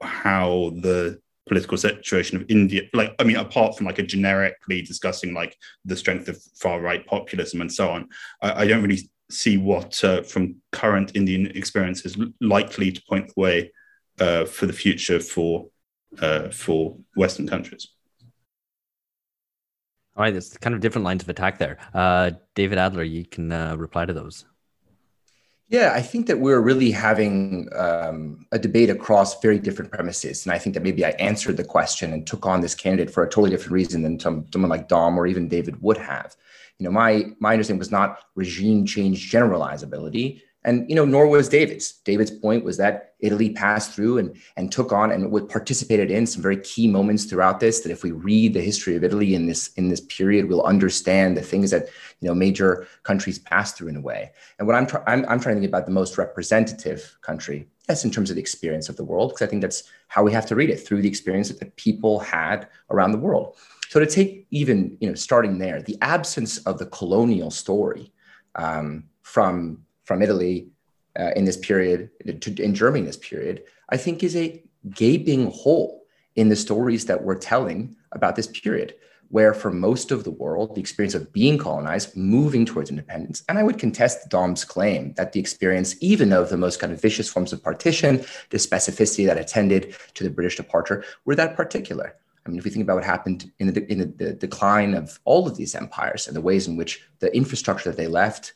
how 0.00 0.72
the 0.80 1.20
political 1.48 1.78
situation 1.78 2.36
of 2.36 2.44
India, 2.48 2.82
like, 2.92 3.14
I 3.18 3.24
mean, 3.24 3.36
apart 3.36 3.76
from 3.76 3.86
like 3.86 3.98
a 3.98 4.02
generically 4.02 4.82
discussing 4.82 5.32
like 5.32 5.56
the 5.84 5.96
strength 5.96 6.28
of 6.28 6.42
far 6.56 6.80
right 6.80 7.06
populism 7.06 7.60
and 7.60 7.72
so 7.72 7.88
on, 7.90 8.08
I, 8.42 8.62
I 8.62 8.66
don't 8.66 8.82
really 8.82 9.08
see 9.30 9.56
what 9.56 10.02
uh, 10.04 10.22
from 10.22 10.56
current 10.72 11.12
Indian 11.14 11.46
experience 11.46 12.04
is 12.04 12.16
likely 12.40 12.92
to 12.92 13.02
point 13.08 13.28
the 13.28 13.40
way 13.40 13.72
uh, 14.20 14.44
for 14.44 14.66
the 14.66 14.72
future 14.72 15.20
for 15.20 15.68
uh, 16.20 16.48
for 16.48 16.96
Western 17.14 17.46
countries. 17.46 17.88
All 20.16 20.22
right, 20.22 20.32
there's 20.32 20.56
kind 20.56 20.74
of 20.74 20.80
different 20.80 21.04
lines 21.04 21.22
of 21.22 21.28
attack 21.28 21.58
there. 21.58 21.76
Uh, 21.92 22.30
David 22.54 22.78
Adler, 22.78 23.04
you 23.04 23.26
can 23.26 23.52
uh, 23.52 23.76
reply 23.76 24.06
to 24.06 24.14
those. 24.14 24.46
Yeah, 25.68 25.92
I 25.94 26.00
think 26.00 26.28
that 26.28 26.38
we're 26.38 26.60
really 26.60 26.92
having 26.92 27.68
um, 27.74 28.46
a 28.52 28.58
debate 28.58 28.88
across 28.88 29.40
very 29.40 29.58
different 29.58 29.90
premises. 29.90 30.46
And 30.46 30.54
I 30.54 30.58
think 30.58 30.74
that 30.74 30.82
maybe 30.82 31.04
I 31.04 31.10
answered 31.10 31.56
the 31.56 31.64
question 31.64 32.12
and 32.12 32.24
took 32.24 32.46
on 32.46 32.60
this 32.60 32.74
candidate 32.74 33.12
for 33.12 33.24
a 33.24 33.28
totally 33.28 33.50
different 33.50 33.72
reason 33.72 34.02
than 34.02 34.18
some, 34.18 34.46
someone 34.52 34.70
like 34.70 34.88
Dom 34.88 35.18
or 35.18 35.26
even 35.26 35.48
David 35.48 35.82
would 35.82 35.98
have. 35.98 36.36
You 36.78 36.84
know, 36.84 36.92
my, 36.92 37.24
my 37.40 37.52
understanding 37.52 37.80
was 37.80 37.90
not 37.90 38.20
regime 38.36 38.86
change 38.86 39.30
generalizability, 39.30 40.40
and 40.66 40.84
you 40.90 40.96
know, 40.96 41.04
nor 41.04 41.28
was 41.28 41.48
David's. 41.48 41.92
David's 42.04 42.32
point 42.32 42.64
was 42.64 42.76
that 42.76 43.14
Italy 43.20 43.50
passed 43.50 43.92
through 43.92 44.18
and 44.18 44.36
and 44.56 44.70
took 44.70 44.92
on 44.92 45.12
and 45.12 45.30
would 45.30 45.48
participated 45.48 46.10
in 46.10 46.26
some 46.26 46.42
very 46.42 46.58
key 46.58 46.88
moments 46.88 47.24
throughout 47.24 47.60
this. 47.60 47.80
That 47.80 47.92
if 47.92 48.02
we 48.02 48.10
read 48.10 48.52
the 48.52 48.60
history 48.60 48.96
of 48.96 49.04
Italy 49.04 49.36
in 49.36 49.46
this 49.46 49.68
in 49.74 49.88
this 49.88 50.00
period, 50.00 50.48
we'll 50.48 50.64
understand 50.64 51.36
the 51.36 51.42
things 51.42 51.70
that 51.70 51.86
you 52.20 52.28
know 52.28 52.34
major 52.34 52.88
countries 53.04 53.38
passed 53.38 53.78
through 53.78 53.88
in 53.88 53.96
a 53.96 54.00
way. 54.00 54.32
And 54.58 54.66
what 54.66 54.74
I'm 54.74 54.88
I'm, 55.06 55.24
I'm 55.28 55.40
trying 55.40 55.54
to 55.54 55.60
think 55.60 55.70
about 55.70 55.86
the 55.86 55.92
most 55.92 56.18
representative 56.18 57.16
country, 57.22 57.68
yes, 57.88 58.04
in 58.04 58.10
terms 58.10 58.30
of 58.30 58.34
the 58.34 58.42
experience 58.42 58.88
of 58.88 58.96
the 58.96 59.04
world, 59.04 59.30
because 59.30 59.46
I 59.46 59.48
think 59.48 59.62
that's 59.62 59.84
how 60.08 60.24
we 60.24 60.32
have 60.32 60.46
to 60.46 60.56
read 60.56 60.70
it 60.70 60.78
through 60.84 61.00
the 61.00 61.08
experience 61.08 61.46
that 61.48 61.60
the 61.60 61.70
people 61.76 62.18
had 62.18 62.66
around 62.90 63.12
the 63.12 63.18
world. 63.18 63.56
So 63.88 64.00
to 64.00 64.06
take 64.06 64.48
even 64.50 64.96
you 65.00 65.08
know 65.08 65.14
starting 65.14 65.58
there, 65.58 65.80
the 65.80 65.96
absence 66.02 66.58
of 66.66 66.78
the 66.78 66.86
colonial 66.86 67.52
story 67.52 68.12
um, 68.56 69.04
from 69.22 69.85
from 70.06 70.22
Italy 70.22 70.68
uh, 71.18 71.32
in 71.36 71.44
this 71.44 71.56
period, 71.56 72.10
to, 72.40 72.62
in 72.62 72.74
Germany 72.74 73.00
in 73.00 73.06
this 73.06 73.16
period, 73.16 73.64
I 73.90 73.96
think 73.96 74.22
is 74.22 74.36
a 74.36 74.62
gaping 74.90 75.50
hole 75.50 76.04
in 76.36 76.48
the 76.48 76.56
stories 76.56 77.06
that 77.06 77.22
we're 77.22 77.34
telling 77.38 77.96
about 78.12 78.36
this 78.36 78.46
period, 78.46 78.94
where 79.28 79.52
for 79.52 79.72
most 79.72 80.12
of 80.12 80.22
the 80.22 80.30
world, 80.30 80.74
the 80.74 80.80
experience 80.80 81.14
of 81.14 81.32
being 81.32 81.58
colonized, 81.58 82.16
moving 82.16 82.64
towards 82.64 82.90
independence, 82.90 83.42
and 83.48 83.58
I 83.58 83.64
would 83.64 83.78
contest 83.78 84.28
Dom's 84.28 84.64
claim 84.64 85.14
that 85.14 85.32
the 85.32 85.40
experience, 85.40 85.96
even 86.00 86.32
of 86.32 86.50
the 86.50 86.56
most 86.56 86.78
kind 86.78 86.92
of 86.92 87.02
vicious 87.02 87.28
forms 87.28 87.52
of 87.52 87.62
partition, 87.62 88.24
the 88.50 88.58
specificity 88.58 89.26
that 89.26 89.38
attended 89.38 89.96
to 90.14 90.22
the 90.22 90.30
British 90.30 90.56
departure, 90.56 91.04
were 91.24 91.34
that 91.34 91.56
particular. 91.56 92.14
I 92.44 92.48
mean, 92.48 92.58
if 92.58 92.64
we 92.64 92.70
think 92.70 92.84
about 92.84 92.96
what 92.96 93.04
happened 93.04 93.50
in 93.58 93.72
the, 93.72 93.90
in 93.90 93.98
the, 93.98 94.04
the 94.06 94.32
decline 94.34 94.94
of 94.94 95.18
all 95.24 95.48
of 95.48 95.56
these 95.56 95.74
empires 95.74 96.28
and 96.28 96.36
the 96.36 96.40
ways 96.40 96.68
in 96.68 96.76
which 96.76 97.02
the 97.18 97.34
infrastructure 97.34 97.90
that 97.90 97.96
they 97.96 98.06
left 98.06 98.52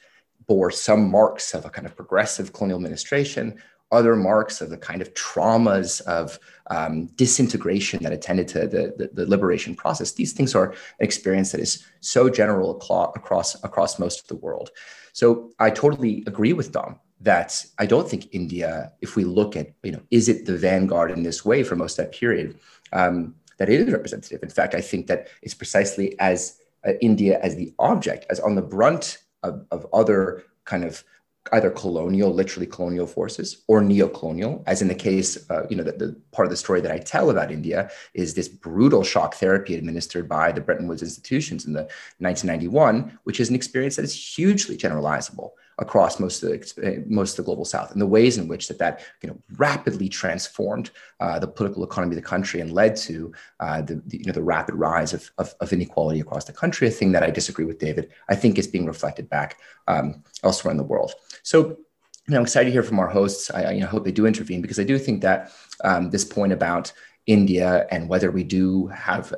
bore 0.51 0.73
some 0.73 1.09
marks 1.09 1.55
of 1.55 1.65
a 1.65 1.71
kind 1.71 1.87
of 1.87 1.95
progressive 1.95 2.53
colonial 2.53 2.77
administration, 2.77 3.57
other 3.93 4.17
marks 4.17 4.61
of 4.61 4.69
the 4.69 4.77
kind 4.77 5.01
of 5.01 5.15
traumas 5.15 6.01
of 6.19 6.41
um, 6.71 7.07
disintegration 7.15 8.03
that 8.03 8.13
attended 8.13 8.49
to 8.49 8.67
the, 8.67 8.93
the, 8.99 9.11
the, 9.13 9.31
liberation 9.31 9.77
process. 9.77 10.11
These 10.11 10.33
things 10.33 10.57
are 10.57 10.71
an 10.73 10.77
experience 10.99 11.53
that 11.53 11.61
is 11.61 11.87
so 12.01 12.29
general 12.29 12.77
across, 13.17 13.55
across 13.63 14.01
most 14.01 14.23
of 14.23 14.27
the 14.27 14.35
world. 14.35 14.71
So 15.13 15.53
I 15.61 15.71
totally 15.71 16.25
agree 16.27 16.53
with 16.53 16.73
Dom 16.73 16.99
that 17.21 17.65
I 17.79 17.87
don't 17.87 18.09
think 18.09 18.35
India, 18.35 18.91
if 19.01 19.15
we 19.15 19.23
look 19.23 19.55
at, 19.55 19.69
you 19.85 19.93
know, 19.93 20.03
is 20.11 20.29
it 20.29 20.47
the 20.47 20.59
vanguard 20.59 21.13
in 21.13 21.23
this 21.23 21.45
way 21.45 21.63
for 21.63 21.77
most 21.77 21.97
of 21.97 22.07
that 22.07 22.13
period, 22.13 22.59
um, 22.93 23.37
that 23.59 23.69
it 23.69 23.79
is 23.79 23.93
representative. 23.93 24.43
In 24.43 24.51
fact, 24.51 24.75
I 24.75 24.81
think 24.81 25.07
that 25.07 25.29
it's 25.43 25.55
precisely 25.55 26.19
as 26.19 26.59
uh, 26.85 26.95
India 27.01 27.39
as 27.41 27.55
the 27.55 27.73
object, 27.79 28.27
as 28.31 28.41
on 28.41 28.57
the 28.57 28.63
brunt 28.63 29.19
of, 29.43 29.67
of 29.71 29.87
other 29.93 30.45
kind 30.65 30.85
of 30.85 31.05
either 31.53 31.71
colonial, 31.71 32.33
literally 32.33 32.67
colonial 32.67 33.07
forces, 33.07 33.63
or 33.67 33.81
neo-colonial, 33.81 34.63
as 34.67 34.83
in 34.83 34.89
the 34.89 34.95
case, 34.95 35.51
uh, 35.51 35.67
you 35.71 35.77
know, 35.77 35.83
the, 35.83 35.93
the, 35.93 36.17
part 36.33 36.47
of 36.47 36.51
the 36.51 36.57
story 36.57 36.81
that 36.81 36.93
I 36.93 36.99
tell 36.99 37.31
about 37.31 37.51
India 37.51 37.91
is 38.15 38.35
this 38.35 38.47
brutal 38.47 39.03
shock 39.03 39.35
therapy 39.35 39.75
administered 39.75 40.29
by 40.29 40.53
the 40.53 40.61
Bretton 40.61 40.87
Woods 40.87 41.03
institutions 41.03 41.65
in 41.65 41.73
the 41.73 41.89
1991, 42.19 43.19
which 43.25 43.41
is 43.41 43.49
an 43.49 43.55
experience 43.55 43.97
that 43.97 44.05
is 44.05 44.37
hugely 44.37 44.77
generalizable 44.77 45.51
across 45.81 46.21
most 46.21 46.43
of 46.43 46.51
the 46.51 47.05
most 47.09 47.33
of 47.33 47.37
the 47.39 47.43
global 47.43 47.65
south 47.65 47.91
and 47.91 48.01
the 48.01 48.07
ways 48.07 48.39
in 48.39 48.47
which 48.47 48.69
that 48.69 48.79
that 48.79 49.01
you 49.23 49.29
know 49.29 49.37
rapidly 49.57 50.09
transformed 50.09 50.91
uh, 51.21 51.39
the 51.39 51.49
political 51.49 51.83
economy 51.83 52.15
of 52.15 52.23
the 52.23 52.29
country 52.29 52.61
and 52.61 52.73
led 52.73 52.95
to 52.95 53.33
uh, 53.61 53.81
the, 53.83 53.95
the, 54.07 54.19
you 54.19 54.25
know 54.25 54.33
the 54.33 54.43
rapid 54.43 54.75
rise 54.75 55.13
of, 55.13 55.31
of, 55.39 55.55
of, 55.61 55.73
inequality 55.73 56.21
across 56.21 56.45
the 56.45 56.53
country 56.53 56.87
a 56.87 56.91
thing 56.91 57.13
that 57.13 57.23
i 57.23 57.31
disagree 57.31 57.65
with 57.65 57.79
david 57.79 58.11
i 58.29 58.35
think 58.35 58.59
is 58.59 58.67
being 58.67 58.87
reflected 58.87 59.29
back 59.29 59.59
um, 59.89 60.23
elsewhere 60.45 60.71
in 60.71 60.77
the 60.77 60.85
world 60.85 61.13
so 61.43 61.77
you 62.29 62.35
know, 62.35 62.39
I'm 62.39 62.45
excited 62.45 62.67
to 62.67 62.73
hear 62.73 62.85
from 62.85 63.01
our 63.01 63.09
hosts. 63.09 63.51
I, 63.51 63.63
I 63.63 63.71
you 63.73 63.81
know, 63.81 63.89
hope 63.89 64.05
they 64.05 64.13
do 64.13 64.27
intervene 64.27 64.63
because 64.63 64.79
I 64.79 64.85
do 64.85 64.99
think 64.99 65.21
that 65.23 65.53
um, 65.83 66.11
this 66.11 66.25
point 66.25 66.53
about 66.53 66.93
India 67.27 67.87
and 67.91 68.09
whether 68.09 68.31
we 68.31 68.43
do 68.43 68.87
have, 68.89 69.33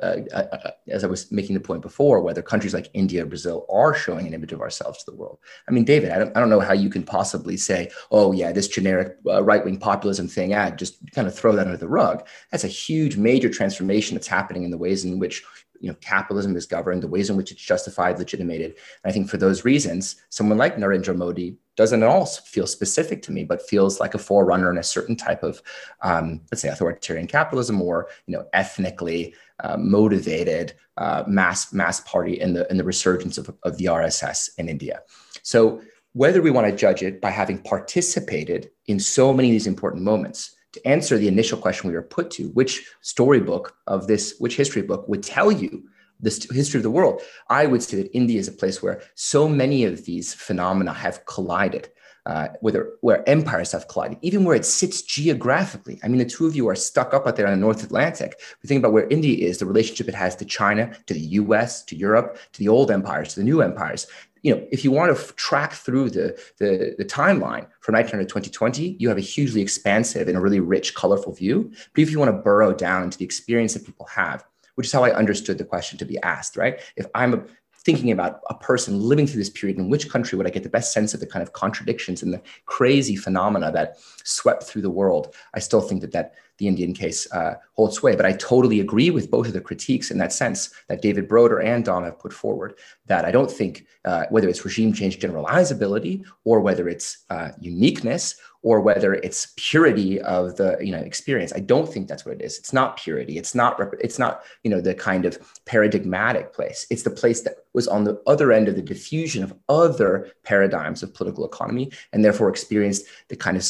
as 0.87 1.03
I 1.03 1.07
was 1.07 1.31
making 1.31 1.53
the 1.53 1.59
point 1.59 1.81
before, 1.81 2.21
whether 2.21 2.41
countries 2.41 2.73
like 2.73 2.89
India, 2.93 3.25
Brazil 3.25 3.65
are 3.69 3.93
showing 3.93 4.25
an 4.25 4.33
image 4.33 4.53
of 4.53 4.61
ourselves 4.61 5.03
to 5.03 5.11
the 5.11 5.17
world. 5.17 5.37
I 5.67 5.71
mean, 5.71 5.83
David, 5.83 6.11
I 6.11 6.17
don't, 6.17 6.35
I 6.35 6.39
don't 6.39 6.49
know 6.49 6.59
how 6.59 6.73
you 6.73 6.89
can 6.89 7.03
possibly 7.03 7.57
say, 7.57 7.91
oh, 8.09 8.31
yeah, 8.31 8.51
this 8.51 8.67
generic 8.67 9.17
uh, 9.27 9.43
right 9.43 9.63
wing 9.63 9.77
populism 9.77 10.27
thing, 10.27 10.55
ah, 10.55 10.71
just 10.71 10.99
kind 11.11 11.27
of 11.27 11.35
throw 11.35 11.55
that 11.55 11.67
under 11.67 11.77
the 11.77 11.87
rug. 11.87 12.25
That's 12.51 12.63
a 12.63 12.69
huge, 12.69 13.17
major 13.17 13.49
transformation 13.49 14.15
that's 14.15 14.27
happening 14.27 14.63
in 14.63 14.71
the 14.71 14.77
ways 14.77 15.05
in 15.05 15.19
which 15.19 15.43
you 15.83 15.89
know 15.89 15.97
capitalism 15.99 16.55
is 16.55 16.65
governed, 16.65 17.03
the 17.03 17.09
ways 17.09 17.29
in 17.29 17.35
which 17.35 17.51
it's 17.51 17.61
justified, 17.61 18.17
legitimated. 18.17 18.71
And 18.71 19.09
I 19.09 19.11
think 19.11 19.29
for 19.29 19.35
those 19.35 19.65
reasons, 19.65 20.15
someone 20.29 20.57
like 20.57 20.77
Narendra 20.77 21.15
Modi 21.15 21.57
doesn't 21.75 22.01
at 22.01 22.07
all 22.07 22.25
feel 22.25 22.65
specific 22.65 23.21
to 23.23 23.33
me, 23.33 23.43
but 23.43 23.67
feels 23.67 23.99
like 23.99 24.13
a 24.13 24.17
forerunner 24.17 24.71
in 24.71 24.77
a 24.77 24.83
certain 24.83 25.17
type 25.17 25.43
of, 25.43 25.61
um, 26.01 26.39
let's 26.51 26.61
say, 26.61 26.69
authoritarian 26.69 27.27
capitalism 27.27 27.81
or 27.81 28.07
you 28.27 28.35
know 28.35 28.45
ethnically 28.53 29.35
uh, 29.59 29.75
motivated 29.75 30.73
uh, 30.95 31.25
mass 31.27 31.73
mass 31.73 31.99
party 31.99 32.39
in 32.39 32.53
the 32.53 32.65
in 32.71 32.77
the 32.77 32.83
resurgence 32.85 33.37
of, 33.37 33.53
of 33.63 33.77
the 33.77 33.85
RSS 33.85 34.51
in 34.57 34.69
India. 34.69 35.01
So 35.41 35.81
whether 36.13 36.41
we 36.41 36.51
want 36.51 36.67
to 36.67 36.75
judge 36.75 37.03
it 37.03 37.19
by 37.19 37.31
having 37.31 37.57
participated 37.57 38.71
in 38.85 39.01
so 39.01 39.33
many 39.33 39.49
of 39.49 39.53
these 39.53 39.67
important 39.67 40.03
moments 40.03 40.55
to 40.73 40.87
answer 40.87 41.17
the 41.17 41.27
initial 41.27 41.57
question 41.57 41.89
we 41.89 41.95
were 41.95 42.01
put 42.01 42.31
to, 42.31 42.49
which 42.49 42.87
storybook 43.01 43.75
of 43.87 44.07
this, 44.07 44.35
which 44.39 44.57
history 44.57 44.81
book 44.81 45.07
would 45.07 45.23
tell 45.23 45.51
you 45.51 45.83
the 46.19 46.47
history 46.51 46.79
of 46.79 46.83
the 46.83 46.91
world, 46.91 47.21
I 47.49 47.65
would 47.65 47.83
say 47.83 47.97
that 47.97 48.15
India 48.15 48.39
is 48.39 48.47
a 48.47 48.53
place 48.53 48.81
where 48.81 49.01
so 49.15 49.47
many 49.47 49.83
of 49.83 50.05
these 50.05 50.33
phenomena 50.33 50.93
have 50.93 51.25
collided, 51.25 51.89
uh, 52.25 52.47
whether 52.61 52.93
where 53.01 53.27
empires 53.27 53.73
have 53.73 53.87
collided, 53.87 54.19
even 54.21 54.45
where 54.45 54.55
it 54.55 54.65
sits 54.65 55.01
geographically. 55.01 55.99
I 56.03 56.07
mean, 56.07 56.19
the 56.19 56.25
two 56.25 56.47
of 56.47 56.55
you 56.55 56.69
are 56.69 56.75
stuck 56.75 57.13
up 57.13 57.27
out 57.27 57.35
there 57.35 57.47
in 57.47 57.51
the 57.51 57.57
North 57.57 57.83
Atlantic. 57.83 58.39
We 58.61 58.67
think 58.67 58.79
about 58.79 58.93
where 58.93 59.07
India 59.09 59.47
is, 59.47 59.57
the 59.57 59.65
relationship 59.65 60.07
it 60.07 60.15
has 60.15 60.35
to 60.37 60.45
China, 60.45 60.95
to 61.07 61.13
the 61.13 61.19
U.S., 61.19 61.83
to 61.83 61.95
Europe, 61.95 62.37
to 62.53 62.59
the 62.59 62.69
old 62.69 62.89
empires, 62.89 63.33
to 63.33 63.41
the 63.41 63.45
new 63.45 63.61
empires 63.61 64.07
you 64.43 64.53
know, 64.53 64.67
if 64.71 64.83
you 64.83 64.91
want 64.91 65.15
to 65.15 65.21
f- 65.21 65.35
track 65.35 65.71
through 65.73 66.09
the, 66.09 66.37
the, 66.59 66.95
the 66.97 67.05
timeline 67.05 67.65
from 67.79 67.95
1900 67.95 68.23
to 68.23 68.25
2020, 68.25 68.97
you 68.99 69.07
have 69.07 69.17
a 69.17 69.21
hugely 69.21 69.61
expansive 69.61 70.27
and 70.27 70.37
a 70.37 70.41
really 70.41 70.59
rich, 70.59 70.93
colorful 70.93 71.33
view. 71.33 71.71
But 71.93 72.01
if 72.01 72.11
you 72.11 72.19
want 72.19 72.29
to 72.29 72.37
burrow 72.37 72.73
down 72.73 73.03
into 73.03 73.17
the 73.17 73.25
experience 73.25 73.73
that 73.73 73.85
people 73.85 74.05
have, 74.07 74.45
which 74.75 74.87
is 74.87 74.93
how 74.93 75.03
I 75.03 75.15
understood 75.15 75.57
the 75.57 75.63
question 75.63 75.97
to 75.99 76.05
be 76.05 76.21
asked, 76.23 76.57
right? 76.57 76.79
If 76.97 77.05
I'm 77.15 77.33
a, 77.33 77.43
thinking 77.85 78.11
about 78.11 78.41
a 78.49 78.55
person 78.55 78.99
living 78.99 79.27
through 79.27 79.39
this 79.39 79.49
period, 79.49 79.77
in 79.77 79.89
which 79.89 80.09
country 80.09 80.37
would 80.37 80.47
I 80.47 80.51
get 80.51 80.63
the 80.63 80.69
best 80.69 80.93
sense 80.93 81.13
of 81.13 81.19
the 81.19 81.27
kind 81.27 81.43
of 81.43 81.53
contradictions 81.53 82.21
and 82.21 82.33
the 82.33 82.41
crazy 82.65 83.15
phenomena 83.15 83.71
that 83.71 83.97
swept 84.23 84.63
through 84.63 84.81
the 84.81 84.89
world? 84.89 85.35
I 85.53 85.59
still 85.59 85.81
think 85.81 86.01
that 86.01 86.11
that 86.11 86.33
the 86.57 86.67
Indian 86.67 86.93
case 86.93 87.31
uh, 87.31 87.55
holds 87.73 87.95
sway. 87.95 88.15
But 88.15 88.25
I 88.25 88.33
totally 88.33 88.79
agree 88.79 89.09
with 89.09 89.31
both 89.31 89.47
of 89.47 89.53
the 89.53 89.61
critiques 89.61 90.11
in 90.11 90.17
that 90.19 90.33
sense 90.33 90.73
that 90.87 91.01
David 91.01 91.27
Broder 91.27 91.59
and 91.59 91.83
Dom 91.83 92.03
have 92.03 92.19
put 92.19 92.33
forward. 92.33 92.75
That 93.07 93.25
I 93.25 93.31
don't 93.31 93.51
think 93.51 93.85
uh, 94.05 94.25
whether 94.29 94.47
it's 94.47 94.63
regime 94.63 94.93
change 94.93 95.19
generalizability 95.19 96.23
or 96.43 96.61
whether 96.61 96.87
it's 96.87 97.25
uh, 97.29 97.51
uniqueness 97.59 98.35
or 98.63 98.79
whether 98.79 99.13
it's 99.15 99.53
purity 99.57 100.19
of 100.21 100.55
the 100.55 100.77
you 100.81 100.91
know 100.91 100.97
experience 100.99 101.53
i 101.55 101.59
don't 101.59 101.87
think 101.87 102.07
that's 102.07 102.25
what 102.25 102.35
it 102.35 102.41
is 102.41 102.57
it's 102.57 102.73
not 102.73 102.97
purity 102.97 103.37
it's 103.37 103.53
not 103.53 103.79
it's 103.99 104.17
not 104.17 104.43
you 104.63 104.71
know 104.71 104.81
the 104.81 104.95
kind 104.95 105.25
of 105.25 105.37
paradigmatic 105.65 106.53
place 106.53 106.87
it's 106.89 107.03
the 107.03 107.09
place 107.09 107.41
that 107.41 107.57
was 107.73 107.87
on 107.87 108.03
the 108.03 108.21
other 108.25 108.51
end 108.51 108.67
of 108.67 108.75
the 108.75 108.81
diffusion 108.81 109.43
of 109.43 109.53
other 109.69 110.31
paradigms 110.43 111.03
of 111.03 111.13
political 111.13 111.45
economy 111.45 111.91
and 112.13 112.23
therefore 112.23 112.49
experienced 112.49 113.05
the 113.27 113.35
kind 113.35 113.57
of 113.57 113.65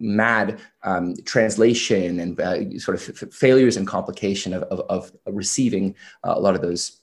mad 0.00 0.60
um, 0.82 1.14
translation 1.24 2.20
and 2.20 2.40
uh, 2.40 2.78
sort 2.78 2.96
of 2.96 3.22
f- 3.22 3.32
failures 3.32 3.76
and 3.76 3.86
complication 3.86 4.52
of, 4.52 4.62
of, 4.64 4.80
of 4.88 5.12
receiving 5.26 5.94
uh, 6.24 6.34
a 6.36 6.40
lot 6.40 6.54
of 6.54 6.62
those 6.62 7.00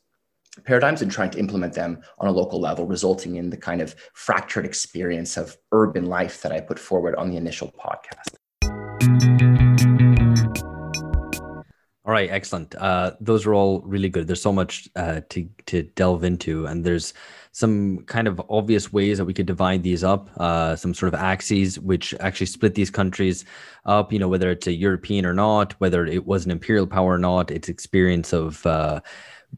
paradigms 0.65 1.01
and 1.01 1.11
trying 1.11 1.31
to 1.31 1.39
implement 1.39 1.73
them 1.73 2.01
on 2.19 2.27
a 2.27 2.31
local 2.31 2.59
level, 2.59 2.85
resulting 2.85 3.35
in 3.37 3.49
the 3.49 3.57
kind 3.57 3.81
of 3.81 3.95
fractured 4.13 4.65
experience 4.65 5.37
of 5.37 5.57
urban 5.71 6.05
life 6.05 6.41
that 6.41 6.51
I 6.51 6.61
put 6.61 6.79
forward 6.79 7.15
on 7.15 7.29
the 7.29 7.37
initial 7.37 7.71
podcast. 7.71 8.37
All 12.05 12.11
right, 12.11 12.29
excellent. 12.29 12.75
Uh, 12.75 13.13
those 13.21 13.45
are 13.45 13.53
all 13.53 13.81
really 13.81 14.09
good. 14.09 14.27
There's 14.27 14.41
so 14.41 14.51
much 14.51 14.89
uh, 14.95 15.21
to 15.29 15.47
to 15.67 15.83
delve 15.83 16.25
into, 16.25 16.65
and 16.65 16.83
there's 16.83 17.13
some 17.53 17.99
kind 18.05 18.27
of 18.27 18.41
obvious 18.49 18.91
ways 18.91 19.19
that 19.19 19.25
we 19.25 19.33
could 19.33 19.45
divide 19.45 19.83
these 19.83 20.03
up. 20.03 20.27
Uh, 20.37 20.75
some 20.75 20.93
sort 20.93 21.13
of 21.13 21.19
axes 21.19 21.79
which 21.79 22.13
actually 22.19 22.47
split 22.47 22.73
these 22.73 22.89
countries 22.89 23.45
up. 23.85 24.11
You 24.11 24.19
know, 24.19 24.27
whether 24.27 24.49
it's 24.49 24.67
a 24.67 24.73
European 24.73 25.25
or 25.25 25.35
not, 25.35 25.73
whether 25.73 26.05
it 26.05 26.25
was 26.25 26.45
an 26.45 26.51
imperial 26.51 26.87
power 26.87 27.13
or 27.13 27.19
not, 27.19 27.51
its 27.51 27.69
experience 27.69 28.33
of 28.33 28.65
uh, 28.65 29.01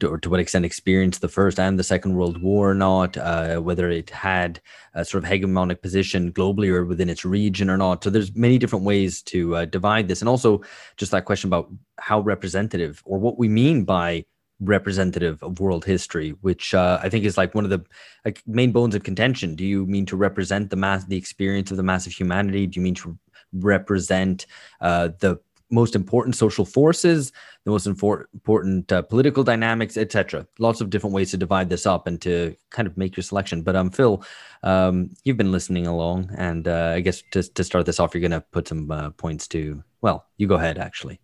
or 0.04 0.18
to 0.18 0.28
what 0.28 0.40
extent 0.40 0.66
experienced 0.66 1.22
the 1.22 1.28
first 1.28 1.58
and 1.58 1.78
the 1.78 1.84
second 1.84 2.16
world 2.16 2.42
war 2.42 2.70
or 2.70 2.74
not 2.74 3.16
uh, 3.16 3.56
whether 3.56 3.88
it 3.88 4.10
had 4.10 4.60
a 4.92 5.04
sort 5.06 5.24
of 5.24 5.30
hegemonic 5.30 5.80
position 5.80 6.30
globally 6.32 6.68
or 6.68 6.84
within 6.84 7.08
its 7.08 7.24
region 7.24 7.70
or 7.70 7.78
not 7.78 8.04
so 8.04 8.10
there's 8.10 8.36
many 8.36 8.58
different 8.58 8.84
ways 8.84 9.22
to 9.22 9.56
uh, 9.56 9.64
divide 9.64 10.06
this 10.06 10.20
and 10.20 10.28
also 10.28 10.60
just 10.98 11.12
that 11.12 11.24
question 11.24 11.48
about 11.48 11.70
how 11.98 12.20
representative 12.20 13.02
or 13.06 13.18
what 13.18 13.38
we 13.38 13.48
mean 13.48 13.84
by 13.84 14.22
representative 14.60 15.42
of 15.42 15.60
world 15.60 15.84
history 15.84 16.30
which 16.40 16.74
uh, 16.74 16.98
i 17.02 17.08
think 17.08 17.24
is 17.24 17.36
like 17.36 17.54
one 17.54 17.64
of 17.64 17.70
the 17.70 17.84
like 18.24 18.42
main 18.46 18.72
bones 18.72 18.94
of 18.94 19.02
contention 19.02 19.54
do 19.54 19.64
you 19.64 19.86
mean 19.86 20.06
to 20.06 20.16
represent 20.16 20.70
the 20.70 20.76
mass 20.76 21.04
the 21.04 21.16
experience 21.16 21.70
of 21.70 21.76
the 21.76 21.82
mass 21.82 22.06
of 22.06 22.12
humanity 22.12 22.66
do 22.66 22.80
you 22.80 22.84
mean 22.84 22.94
to 22.94 23.18
represent 23.52 24.46
uh, 24.80 25.08
the 25.20 25.38
most 25.70 25.96
important 25.96 26.36
social 26.36 26.64
forces, 26.64 27.32
the 27.64 27.70
most 27.70 27.86
infor- 27.86 28.26
important 28.32 28.90
uh, 28.92 29.02
political 29.02 29.42
dynamics, 29.42 29.96
etc. 29.96 30.46
Lots 30.58 30.80
of 30.80 30.90
different 30.90 31.14
ways 31.14 31.30
to 31.32 31.36
divide 31.36 31.68
this 31.68 31.86
up 31.86 32.06
and 32.06 32.20
to 32.22 32.56
kind 32.70 32.86
of 32.86 32.96
make 32.96 33.16
your 33.16 33.24
selection. 33.24 33.62
But 33.62 33.76
um, 33.76 33.90
Phil, 33.90 34.22
um, 34.62 35.10
you've 35.24 35.36
been 35.36 35.52
listening 35.52 35.86
along, 35.86 36.30
and 36.36 36.68
uh, 36.68 36.92
I 36.94 37.00
guess 37.00 37.22
to 37.32 37.42
to 37.42 37.64
start 37.64 37.86
this 37.86 37.98
off, 37.98 38.14
you're 38.14 38.20
going 38.20 38.30
to 38.30 38.40
put 38.52 38.68
some 38.68 38.90
uh, 38.90 39.10
points 39.10 39.48
to. 39.48 39.82
Well, 40.02 40.26
you 40.36 40.46
go 40.46 40.54
ahead, 40.54 40.78
actually. 40.78 41.20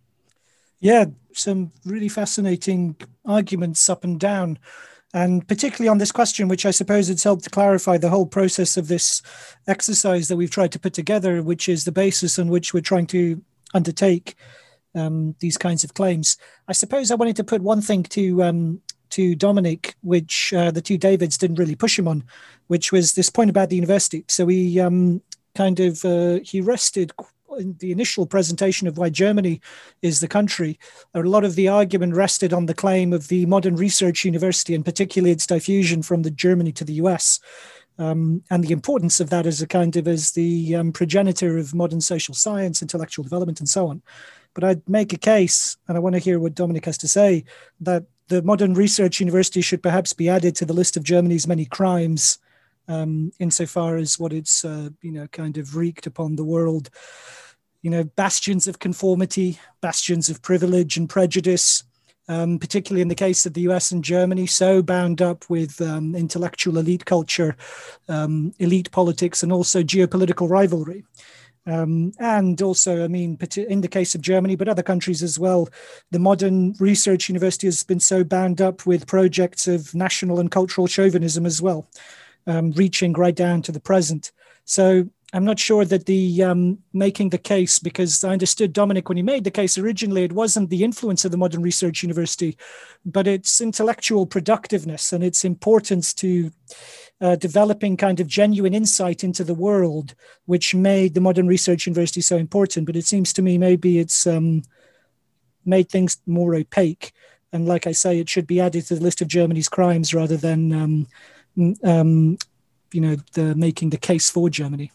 Yeah, 0.83 1.05
some 1.31 1.71
really 1.85 2.09
fascinating 2.09 2.97
arguments 3.25 3.89
up 3.89 4.03
and 4.03 4.19
down. 4.19 4.59
And 5.13 5.47
particularly 5.47 5.87
on 5.87 5.97
this 5.97 6.11
question, 6.11 6.49
which 6.49 6.65
I 6.65 6.71
suppose 6.71 7.09
it's 7.09 7.23
helped 7.23 7.45
to 7.45 7.49
clarify 7.49 7.97
the 7.97 8.09
whole 8.09 8.25
process 8.25 8.75
of 8.75 8.89
this 8.89 9.21
exercise 9.65 10.27
that 10.27 10.35
we've 10.35 10.51
tried 10.51 10.73
to 10.73 10.79
put 10.79 10.93
together, 10.93 11.41
which 11.41 11.69
is 11.69 11.85
the 11.85 11.93
basis 11.93 12.37
on 12.37 12.49
which 12.49 12.73
we're 12.73 12.81
trying 12.81 13.07
to 13.07 13.41
undertake 13.73 14.35
um, 14.93 15.35
these 15.39 15.57
kinds 15.57 15.85
of 15.85 15.93
claims. 15.93 16.35
I 16.67 16.73
suppose 16.73 17.11
I 17.11 17.15
wanted 17.15 17.37
to 17.37 17.45
put 17.45 17.61
one 17.61 17.81
thing 17.81 18.03
to 18.03 18.43
um, 18.43 18.81
to 19.11 19.35
Dominic, 19.35 19.95
which 20.01 20.53
uh, 20.53 20.71
the 20.71 20.81
two 20.81 20.97
Davids 20.97 21.37
didn't 21.37 21.59
really 21.59 21.75
push 21.75 21.97
him 21.97 22.09
on, 22.09 22.25
which 22.67 22.91
was 22.91 23.13
this 23.13 23.29
point 23.29 23.49
about 23.49 23.69
the 23.69 23.77
university. 23.77 24.25
So 24.27 24.47
he 24.47 24.81
um, 24.81 25.21
kind 25.55 25.79
of 25.79 26.03
uh, 26.03 26.39
he 26.43 26.59
rested 26.59 27.13
in 27.55 27.75
the 27.79 27.91
initial 27.91 28.25
presentation 28.25 28.87
of 28.87 28.97
why 28.97 29.09
Germany 29.09 29.61
is 30.01 30.19
the 30.19 30.27
country. 30.27 30.79
A 31.13 31.21
lot 31.21 31.43
of 31.43 31.55
the 31.55 31.67
argument 31.67 32.15
rested 32.15 32.53
on 32.53 32.65
the 32.65 32.73
claim 32.73 33.13
of 33.13 33.27
the 33.27 33.45
modern 33.45 33.75
research 33.75 34.25
university, 34.25 34.75
and 34.75 34.85
particularly 34.85 35.31
its 35.31 35.47
diffusion 35.47 36.01
from 36.01 36.23
the 36.23 36.31
Germany 36.31 36.71
to 36.73 36.83
the 36.83 36.93
US 36.93 37.39
um, 37.99 38.43
and 38.49 38.63
the 38.63 38.73
importance 38.73 39.19
of 39.19 39.29
that 39.29 39.45
as 39.45 39.61
a 39.61 39.67
kind 39.67 39.95
of 39.95 40.07
as 40.07 40.31
the 40.31 40.75
um, 40.75 40.91
progenitor 40.91 41.57
of 41.57 41.75
modern 41.75 42.01
social 42.01 42.33
science, 42.33 42.81
intellectual 42.81 43.23
development, 43.23 43.59
and 43.59 43.69
so 43.69 43.87
on. 43.87 44.01
But 44.53 44.63
I'd 44.63 44.89
make 44.89 45.13
a 45.13 45.17
case, 45.17 45.77
and 45.87 45.97
I 45.97 45.99
want 45.99 46.13
to 46.13 46.19
hear 46.19 46.39
what 46.39 46.55
Dominic 46.55 46.85
has 46.85 46.97
to 46.99 47.07
say, 47.07 47.45
that 47.81 48.05
the 48.27 48.41
modern 48.41 48.73
research 48.73 49.19
university 49.19 49.61
should 49.61 49.83
perhaps 49.83 50.13
be 50.13 50.29
added 50.29 50.55
to 50.55 50.65
the 50.65 50.73
list 50.73 50.97
of 50.97 51.03
Germany's 51.03 51.47
many 51.47 51.65
crimes, 51.65 52.39
um, 52.87 53.31
insofar 53.39 53.97
as 53.97 54.19
what 54.19 54.33
it's 54.33 54.65
uh, 54.65 54.89
you 55.01 55.11
know 55.11 55.27
kind 55.27 55.57
of 55.57 55.75
wreaked 55.75 56.07
upon 56.07 56.35
the 56.35 56.43
world. 56.43 56.89
You 57.83 57.91
know, 57.91 58.03
bastions 58.03 58.67
of 58.67 58.79
conformity, 58.79 59.59
bastions 59.81 60.29
of 60.29 60.41
privilege 60.41 60.97
and 60.97 61.07
prejudice, 61.07 61.83
um, 62.27 62.57
particularly 62.57 63.01
in 63.01 63.09
the 63.09 63.15
case 63.15 63.45
of 63.45 63.53
the 63.53 63.61
US 63.61 63.91
and 63.91 64.03
Germany, 64.03 64.47
so 64.47 64.81
bound 64.81 65.21
up 65.21 65.47
with 65.49 65.79
um, 65.81 66.15
intellectual 66.15 66.77
elite 66.77 67.05
culture, 67.05 67.55
um, 68.07 68.53
elite 68.59 68.89
politics, 68.91 69.43
and 69.43 69.51
also 69.51 69.83
geopolitical 69.83 70.49
rivalry. 70.49 71.03
Um, 71.65 72.11
and 72.19 72.61
also, 72.61 73.03
I 73.03 73.07
mean, 73.07 73.37
in 73.55 73.81
the 73.81 73.87
case 73.87 74.15
of 74.15 74.21
Germany, 74.21 74.55
but 74.55 74.67
other 74.67 74.83
countries 74.83 75.23
as 75.23 75.39
well, 75.39 75.69
the 76.11 76.19
modern 76.19 76.73
research 76.79 77.29
university 77.29 77.67
has 77.67 77.83
been 77.83 78.01
so 78.01 78.23
bound 78.23 78.61
up 78.61 78.85
with 78.85 79.07
projects 79.07 79.67
of 79.67 79.95
national 79.95 80.39
and 80.39 80.51
cultural 80.51 80.87
chauvinism 80.87 81.45
as 81.45 81.61
well, 81.61 81.87
um, 82.47 82.71
reaching 82.71 83.13
right 83.13 83.35
down 83.35 83.61
to 83.61 83.71
the 83.71 83.79
present. 83.79 84.31
So 84.65 85.09
I'm 85.35 85.45
not 85.45 85.57
sure 85.57 85.83
that 85.83 86.05
the 86.05 86.43
um, 86.43 86.77
making 86.93 87.29
the 87.29 87.39
case, 87.39 87.79
because 87.79 88.23
I 88.23 88.33
understood 88.33 88.71
Dominic 88.71 89.09
when 89.09 89.17
he 89.17 89.23
made 89.23 89.43
the 89.43 89.51
case 89.51 89.79
originally, 89.79 90.23
it 90.23 90.31
wasn't 90.31 90.69
the 90.69 90.83
influence 90.83 91.25
of 91.25 91.31
the 91.31 91.37
modern 91.37 91.63
research 91.63 92.03
university, 92.03 92.55
but 93.03 93.27
its 93.27 93.59
intellectual 93.59 94.27
productiveness 94.27 95.11
and 95.11 95.23
its 95.23 95.43
importance 95.43 96.13
to 96.15 96.51
uh, 97.19 97.35
developing 97.35 97.97
kind 97.97 98.19
of 98.19 98.27
genuine 98.27 98.75
insight 98.75 99.23
into 99.23 99.43
the 99.43 99.55
world, 99.55 100.13
which 100.45 100.75
made 100.75 101.15
the 101.15 101.21
modern 101.21 101.47
research 101.47 101.87
university 101.87 102.21
so 102.21 102.37
important. 102.37 102.85
But 102.85 102.95
it 102.95 103.05
seems 103.05 103.33
to 103.33 103.41
me 103.41 103.57
maybe 103.57 103.97
it's 103.97 104.27
um, 104.27 104.61
made 105.65 105.89
things 105.89 106.21
more 106.27 106.53
opaque. 106.53 107.11
And 107.51 107.67
like 107.67 107.87
I 107.87 107.91
say, 107.91 108.19
it 108.19 108.29
should 108.29 108.45
be 108.45 108.59
added 108.59 108.85
to 108.87 108.95
the 108.95 109.03
list 109.03 109.21
of 109.21 109.27
Germany's 109.29 109.69
crimes 109.69 110.13
rather 110.13 110.37
than, 110.37 110.73
um, 110.73 111.77
um, 111.83 112.37
you 112.91 113.01
know, 113.01 113.15
the 113.33 113.55
making 113.55 113.89
the 113.89 113.97
case 113.97 114.29
for 114.29 114.47
Germany. 114.49 114.91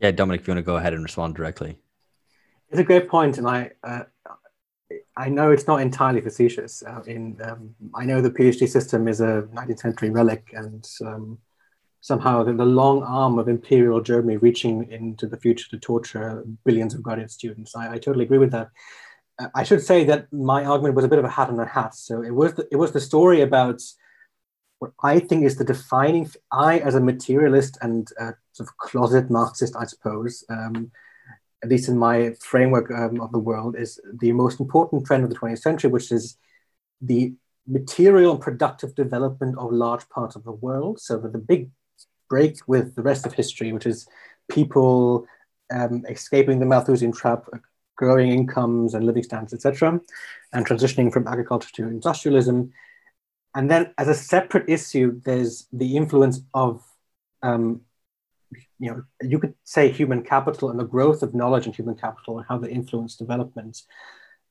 Yeah, 0.00 0.10
Dominic, 0.12 0.40
if 0.40 0.48
you 0.48 0.52
want 0.52 0.64
to 0.64 0.70
go 0.70 0.76
ahead 0.76 0.94
and 0.94 1.02
respond 1.02 1.34
directly. 1.34 1.76
It's 2.70 2.80
a 2.80 2.84
great 2.84 3.08
point, 3.08 3.36
and 3.36 3.46
I 3.46 3.72
uh, 3.84 4.04
I 5.16 5.28
know 5.28 5.50
it's 5.50 5.66
not 5.66 5.82
entirely 5.82 6.20
facetious. 6.20 6.82
Uh, 6.82 7.02
in 7.06 7.38
um, 7.44 7.74
I 7.94 8.04
know 8.04 8.22
the 8.22 8.30
PhD 8.30 8.68
system 8.68 9.08
is 9.08 9.20
a 9.20 9.48
19th 9.54 9.80
century 9.80 10.10
relic, 10.10 10.50
and 10.54 10.88
um, 11.04 11.38
somehow 12.00 12.42
the, 12.42 12.54
the, 12.54 12.64
long 12.64 13.02
arm 13.02 13.38
of 13.38 13.48
imperial 13.48 14.00
Germany 14.00 14.38
reaching 14.38 14.90
into 14.90 15.26
the 15.26 15.36
future 15.36 15.68
to 15.70 15.78
torture 15.78 16.44
billions 16.64 16.94
of 16.94 17.02
graduate 17.02 17.30
students. 17.30 17.76
I, 17.76 17.94
I 17.94 17.98
totally 17.98 18.24
agree 18.24 18.38
with 18.38 18.52
that. 18.52 18.70
Uh, 19.38 19.48
I 19.54 19.64
should 19.64 19.82
say 19.82 20.04
that 20.04 20.32
my 20.32 20.64
argument 20.64 20.94
was 20.94 21.04
a 21.04 21.08
bit 21.08 21.18
of 21.18 21.26
a 21.26 21.30
hat 21.30 21.50
on 21.50 21.60
a 21.60 21.66
hat. 21.66 21.94
So 21.94 22.22
it 22.22 22.34
was 22.34 22.54
the, 22.54 22.66
it 22.70 22.76
was 22.76 22.92
the 22.92 23.00
story 23.00 23.42
about 23.42 23.82
what 24.78 24.92
I 25.02 25.18
think 25.18 25.44
is 25.44 25.56
the 25.56 25.64
defining, 25.64 26.30
I 26.50 26.78
as 26.78 26.94
a 26.94 27.00
materialist 27.00 27.76
and 27.82 28.08
a 28.18 28.32
sort 28.52 28.68
of 28.68 28.76
closet 28.76 29.30
Marxist, 29.30 29.76
I 29.76 29.84
suppose, 29.84 30.44
um, 30.48 30.90
at 31.62 31.68
least 31.68 31.88
in 31.88 31.98
my 31.98 32.34
framework 32.40 32.90
um, 32.90 33.20
of 33.20 33.32
the 33.32 33.38
world, 33.38 33.76
is 33.76 34.00
the 34.20 34.32
most 34.32 34.60
important 34.60 35.06
trend 35.06 35.24
of 35.24 35.30
the 35.30 35.36
20th 35.36 35.60
century, 35.60 35.90
which 35.90 36.10
is 36.10 36.36
the 37.00 37.34
material 37.66 38.32
and 38.32 38.40
productive 38.40 38.94
development 38.94 39.56
of 39.58 39.72
large 39.72 40.08
parts 40.08 40.36
of 40.36 40.44
the 40.44 40.52
world. 40.52 41.00
So 41.00 41.18
the 41.18 41.38
big 41.38 41.70
break 42.28 42.56
with 42.66 42.94
the 42.94 43.02
rest 43.02 43.26
of 43.26 43.34
history, 43.34 43.72
which 43.72 43.86
is 43.86 44.08
people 44.50 45.26
um, 45.72 46.04
escaping 46.08 46.58
the 46.58 46.66
Malthusian 46.66 47.12
trap, 47.12 47.44
growing 47.96 48.30
incomes 48.30 48.94
and 48.94 49.04
living 49.04 49.22
standards, 49.22 49.52
etc., 49.52 50.00
and 50.52 50.66
transitioning 50.66 51.12
from 51.12 51.28
agriculture 51.28 51.70
to 51.74 51.88
industrialism, 51.88 52.72
and 53.54 53.70
then 53.70 53.92
as 53.98 54.08
a 54.08 54.14
separate 54.14 54.68
issue, 54.68 55.20
there's 55.24 55.66
the 55.72 55.96
influence 55.96 56.40
of, 56.54 56.84
um, 57.42 57.80
you 58.80 58.90
know, 58.90 59.02
you 59.22 59.38
could 59.38 59.54
say 59.64 59.90
human 59.90 60.22
capital 60.22 60.70
and 60.70 60.80
the 60.80 60.84
growth 60.84 61.22
of 61.22 61.34
knowledge 61.34 61.66
and 61.66 61.74
human 61.74 61.94
capital 61.94 62.38
and 62.38 62.46
how 62.48 62.58
they 62.58 62.70
influence 62.70 63.14
development 63.14 63.82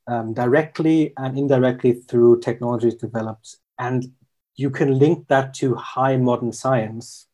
um, 0.08 0.34
directly 0.34 1.14
and 1.18 1.38
indirectly 1.38 1.94
through 1.94 2.40
technologies 2.40 2.96
developed. 2.96 3.58
And 3.78 4.14
you 4.56 4.70
can 4.70 4.98
link 4.98 5.28
that 5.28 5.54
to 5.56 5.76
high 5.76 6.18
modern 6.18 6.54
science, 6.54 7.28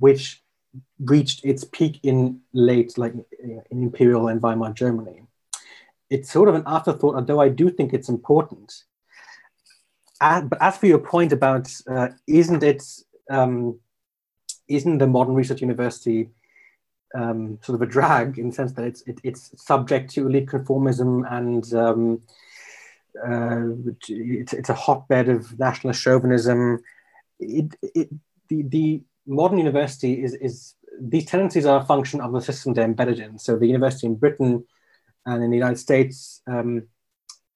which 0.00 0.42
reached 0.98 1.44
its 1.44 1.62
peak 1.62 2.00
in 2.02 2.40
late, 2.52 2.96
like 2.96 3.14
in 3.38 3.62
imperial 3.70 4.28
and 4.28 4.40
Weimar 4.40 4.72
Germany. 4.72 5.22
It's 6.08 6.30
sort 6.30 6.48
of 6.48 6.54
an 6.54 6.64
afterthought, 6.66 7.16
although 7.16 7.40
I 7.40 7.48
do 7.48 7.70
think 7.70 7.92
it's 7.92 8.08
important 8.08 8.84
but 10.20 10.58
as 10.60 10.76
for 10.76 10.86
your 10.86 10.98
point 10.98 11.32
about 11.32 11.72
uh, 11.88 12.08
isn't 12.26 12.62
it 12.62 12.82
um, 13.30 13.78
isn't 14.68 14.98
the 14.98 15.06
modern 15.06 15.34
research 15.34 15.60
university 15.60 16.28
um, 17.14 17.58
sort 17.62 17.76
of 17.76 17.82
a 17.82 17.90
drag 17.90 18.38
in 18.38 18.48
the 18.48 18.54
sense 18.54 18.72
that 18.72 18.84
it's 18.84 19.02
it, 19.02 19.20
it's 19.22 19.50
subject 19.62 20.10
to 20.10 20.26
elite 20.26 20.46
conformism 20.46 21.30
and 21.30 21.72
um, 21.74 22.20
uh, 23.24 23.70
it's, 24.08 24.52
it's 24.52 24.68
a 24.68 24.74
hotbed 24.74 25.28
of 25.28 25.58
nationalist 25.58 26.02
chauvinism. 26.02 26.82
It, 27.38 27.74
it, 27.82 28.08
the, 28.48 28.62
the 28.62 29.02
modern 29.26 29.58
university 29.58 30.22
is, 30.22 30.34
is 30.34 30.74
these 31.00 31.26
tendencies 31.26 31.66
are 31.66 31.80
a 31.80 31.84
function 31.84 32.20
of 32.20 32.32
the 32.32 32.40
system 32.40 32.74
they're 32.74 32.84
embedded 32.84 33.20
in. 33.20 33.38
So 33.38 33.56
the 33.56 33.66
university 33.66 34.06
in 34.06 34.16
Britain 34.16 34.64
and 35.24 35.42
in 35.42 35.50
the 35.50 35.56
United 35.56 35.78
States 35.78 36.42
um, 36.46 36.86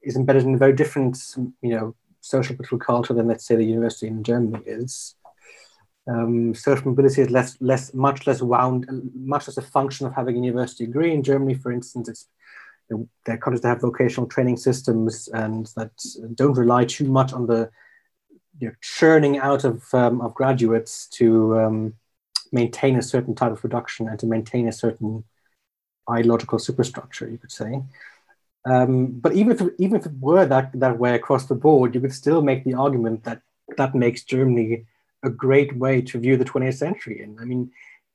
is 0.03 0.17
embedded 0.17 0.45
in 0.45 0.55
a 0.55 0.59
very 0.59 0.73
different, 0.73 1.19
you 1.63 1.77
know, 1.77 1.95
social 2.21 2.55
political 2.55 2.79
culture 2.79 3.15
than 3.15 3.29
let's 3.29 3.47
say 3.47 3.57
the 3.57 3.65
university 3.65 4.07
in 4.07 4.23
Germany 4.23 4.63
is. 4.67 5.15
Um, 6.09 6.55
social 6.55 6.89
mobility 6.89 7.23
is 7.23 7.31
less, 7.31 7.57
less, 7.61 7.95
much 7.95 8.27
less 8.27 8.43
wound, 8.43 8.87
much 9.15 9.47
less 9.47 9.57
a 9.57 9.63
function 9.63 10.07
of 10.07 10.15
having 10.15 10.37
a 10.37 10.47
university 10.47 10.87
degree. 10.87 11.13
In 11.13 11.23
Germany, 11.23 11.55
for 11.55 11.73
instance, 11.73 12.09
it's 12.09 12.27
you 12.91 13.09
there 13.25 13.37
are 13.37 13.39
countries 13.39 13.63
that 13.63 13.69
have 13.69 13.81
vocational 13.81 14.29
training 14.29 14.57
systems 14.57 15.29
and 15.29 15.67
that 15.77 15.93
don't 16.35 16.59
rely 16.59 16.85
too 16.85 17.05
much 17.05 17.33
on 17.33 17.47
the 17.47 17.71
you 18.59 18.69
know, 18.69 18.75
churning 18.81 19.39
out 19.39 19.65
of, 19.65 19.83
um, 19.95 20.21
of 20.21 20.35
graduates 20.35 21.07
to 21.07 21.59
um, 21.59 21.95
maintain 22.53 22.97
a 22.97 23.03
certain 23.03 23.35
type 23.35 23.53
of 23.53 23.61
production 23.61 24.09
and 24.09 24.19
to 24.19 24.27
maintain 24.27 24.69
a 24.69 24.73
certain 24.73 25.25
ideological 26.11 26.59
superstructure, 26.59 27.29
you 27.29 27.39
could 27.39 27.53
say. 27.53 27.83
Um, 28.67 29.07
but 29.21 29.33
even 29.33 29.53
if 29.53 29.63
even 29.79 30.01
if 30.01 30.05
it 30.05 30.13
were 30.21 30.45
that 30.45 30.71
that 30.75 30.99
way 30.99 31.15
across 31.15 31.47
the 31.47 31.55
board, 31.55 31.95
you 31.95 32.01
could 32.01 32.13
still 32.13 32.43
make 32.43 32.65
the 32.65 32.75
argument 32.75 33.25
that 33.25 33.41
that 33.79 33.95
makes 33.95 34.23
Germany 34.23 34.85
a 35.23 35.31
great 35.31 35.77
way 35.77 36.01
to 36.03 36.19
view 36.19 36.37
the 36.37 36.45
20th 36.45 36.75
century. 36.75 37.23
And 37.23 37.39
I 37.41 37.45
mean, 37.45 37.71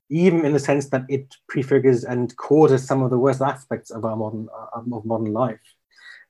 even 0.10 0.46
in 0.46 0.54
the 0.54 0.60
sense 0.60 0.90
that 0.90 1.06
it 1.10 1.36
prefigures 1.48 2.04
and 2.04 2.36
causes 2.38 2.86
some 2.86 3.02
of 3.02 3.10
the 3.10 3.20
worst 3.20 3.42
aspects 3.42 3.92
of 3.92 4.06
our 4.06 4.16
modern 4.16 4.48
uh, 4.56 4.68
of 4.80 5.06
modern 5.06 5.34
life. 5.34 5.60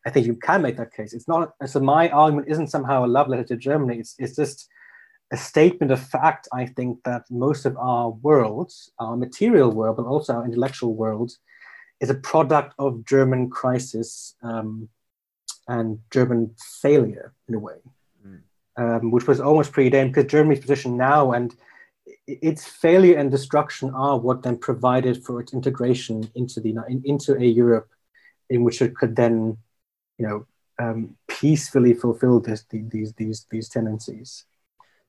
I 0.06 0.12
think 0.12 0.28
you 0.28 0.36
can 0.36 0.62
make 0.62 0.78
that 0.78 0.94
case. 0.94 1.14
It's 1.14 1.28
not 1.28 1.54
so. 1.66 1.80
My 1.80 2.10
argument 2.10 2.48
isn't 2.48 2.68
somehow 2.68 3.06
a 3.06 3.08
love 3.08 3.28
letter 3.28 3.44
to 3.46 3.58
Germany. 3.58 4.00
It's 4.00 4.16
it's 4.18 4.36
just 4.36 4.70
a 5.34 5.38
statement 5.38 5.92
of 5.92 6.00
fact. 6.00 6.48
I 6.54 6.68
think 6.68 7.04
that 7.04 7.24
most 7.30 7.66
of 7.66 7.76
our 7.78 8.12
world, 8.12 8.72
our 9.00 9.18
material 9.18 9.72
world, 9.72 9.98
but 9.98 10.06
also 10.06 10.34
our 10.34 10.46
intellectual 10.46 10.94
world, 10.96 11.32
is 12.00 12.10
a 12.10 12.16
product 12.16 12.76
of 12.78 13.04
German 13.06 13.50
crisis 13.50 14.36
um, 14.44 14.90
and 15.68 16.00
German 16.12 16.56
failure 16.82 17.34
in 17.48 17.56
a 17.56 17.60
way. 17.60 17.78
Um, 18.78 19.12
which 19.12 19.28
was 19.28 19.40
almost 19.40 19.72
preordained 19.72 20.14
because 20.14 20.32
Germany's 20.32 20.60
position 20.60 20.98
now 20.98 21.32
and 21.32 21.56
its 22.28 22.66
failure 22.66 23.18
and 23.18 23.32
destruction 23.32 23.92
are 23.92 24.18
what 24.18 24.44
then 24.44 24.58
provided 24.58 25.24
for 25.24 25.40
its 25.40 25.54
integration 25.54 26.30
into 26.36 26.60
the 26.60 26.76
into 27.04 27.36
a 27.36 27.46
Europe 27.46 27.90
in 28.50 28.64
which 28.64 28.82
it 28.82 28.96
could 28.96 29.16
then, 29.16 29.58
you 30.18 30.28
know, 30.28 30.46
um, 30.78 31.16
peacefully 31.28 31.94
fulfill 31.94 32.40
this, 32.40 32.66
these 32.70 33.14
these 33.14 33.46
these 33.50 33.70
tendencies. 33.70 34.46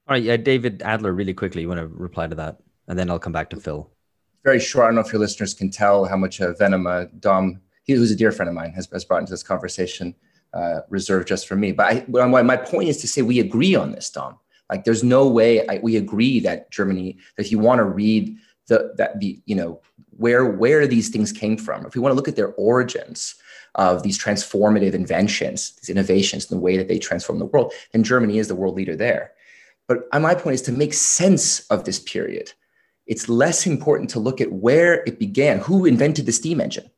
All 0.09 0.15
right, 0.15 0.23
yeah, 0.23 0.37
David 0.37 0.83
Adler, 0.83 1.13
really 1.13 1.35
quickly, 1.35 1.63
you 1.63 1.69
want 1.69 1.81
to 1.81 1.89
reply 1.89 2.27
to 2.29 2.37
that, 2.37 2.59
and 2.87 2.99
then 2.99 3.11
I'll 3.11 3.19
come 3.19 3.33
back 3.33 3.51
to 3.51 3.57
Phil 3.57 3.91
very 4.47 4.61
short. 4.61 4.85
I 4.85 4.87
don't 4.87 4.95
know 4.95 5.01
if 5.01 5.13
your 5.13 5.21
listeners 5.21 5.55
can 5.55 5.71
tell 5.71 6.05
how 6.05 6.17
much 6.17 6.41
uh, 6.41 6.53
venom 6.53 6.87
uh, 6.87 7.07
Dom, 7.19 7.61
he 7.83 7.95
who's 7.95 8.13
a 8.13 8.17
dear 8.17 8.31
friend 8.31 8.49
of 8.49 8.55
mine, 8.55 8.73
has, 8.75 8.89
has 8.93 9.05
brought 9.05 9.19
into 9.19 9.33
this 9.33 9.43
conversation, 9.43 10.15
uh, 10.55 10.81
reserved 10.89 11.29
just 11.29 11.47
for 11.47 11.57
me. 11.57 11.73
But 11.73 11.87
I, 11.87 12.27
my 12.27 12.57
point 12.57 12.89
is 12.89 12.99
to 12.99 13.09
say 13.09 13.23
we 13.23 13.41
agree 13.41 13.75
on 13.75 13.93
this, 13.93 14.11
Dom. 14.11 14.39
Like, 14.71 14.85
there's 14.85 15.05
no 15.05 15.29
way 15.29 15.67
I, 15.69 15.79
we 15.83 15.97
agree 15.97 16.41
that 16.41 16.71
Germany, 16.71 17.19
that 17.37 17.47
if 17.47 17.53
you 17.53 17.59
want 17.59 17.79
to 17.79 17.85
read 17.85 18.37
the 18.69 18.93
that 18.97 19.21
the 19.21 19.41
you 19.47 19.55
know 19.55 19.81
where 20.11 20.45
where 20.45 20.87
these 20.87 21.09
things 21.09 21.31
came 21.31 21.57
from, 21.57 21.87
if 21.87 21.95
we 21.95 22.01
want 22.01 22.13
to 22.13 22.17
look 22.17 22.29
at 22.29 22.37
their 22.37 22.53
origins 22.55 23.37
of 23.77 24.03
these 24.03 24.19
transformative 24.19 24.95
inventions, 24.95 25.73
these 25.77 25.91
innovations, 25.91 26.51
and 26.51 26.59
the 26.59 26.65
way 26.65 26.77
that 26.77 26.89
they 26.89 26.99
transform 26.99 27.39
the 27.39 27.45
world, 27.45 27.73
then 27.93 28.03
Germany 28.03 28.39
is 28.39 28.49
the 28.49 28.55
world 28.55 28.75
leader 28.75 28.97
there. 28.97 29.33
But 29.87 30.01
my 30.21 30.35
point 30.35 30.55
is 30.55 30.63
to 30.63 30.73
make 30.73 30.95
sense 30.95 31.61
of 31.69 31.85
this 31.85 32.01
period 32.01 32.53
it's 33.07 33.29
less 33.29 33.67
important 33.67 34.11
to 34.11 34.21
look 34.21 34.41
at 34.41 34.53
where 34.53 35.05
it 35.05 35.19
began, 35.19 35.59
who 35.59 35.87
invented 35.87 36.27
the 36.27 36.33
steam 36.33 36.61
engine, 36.61 36.91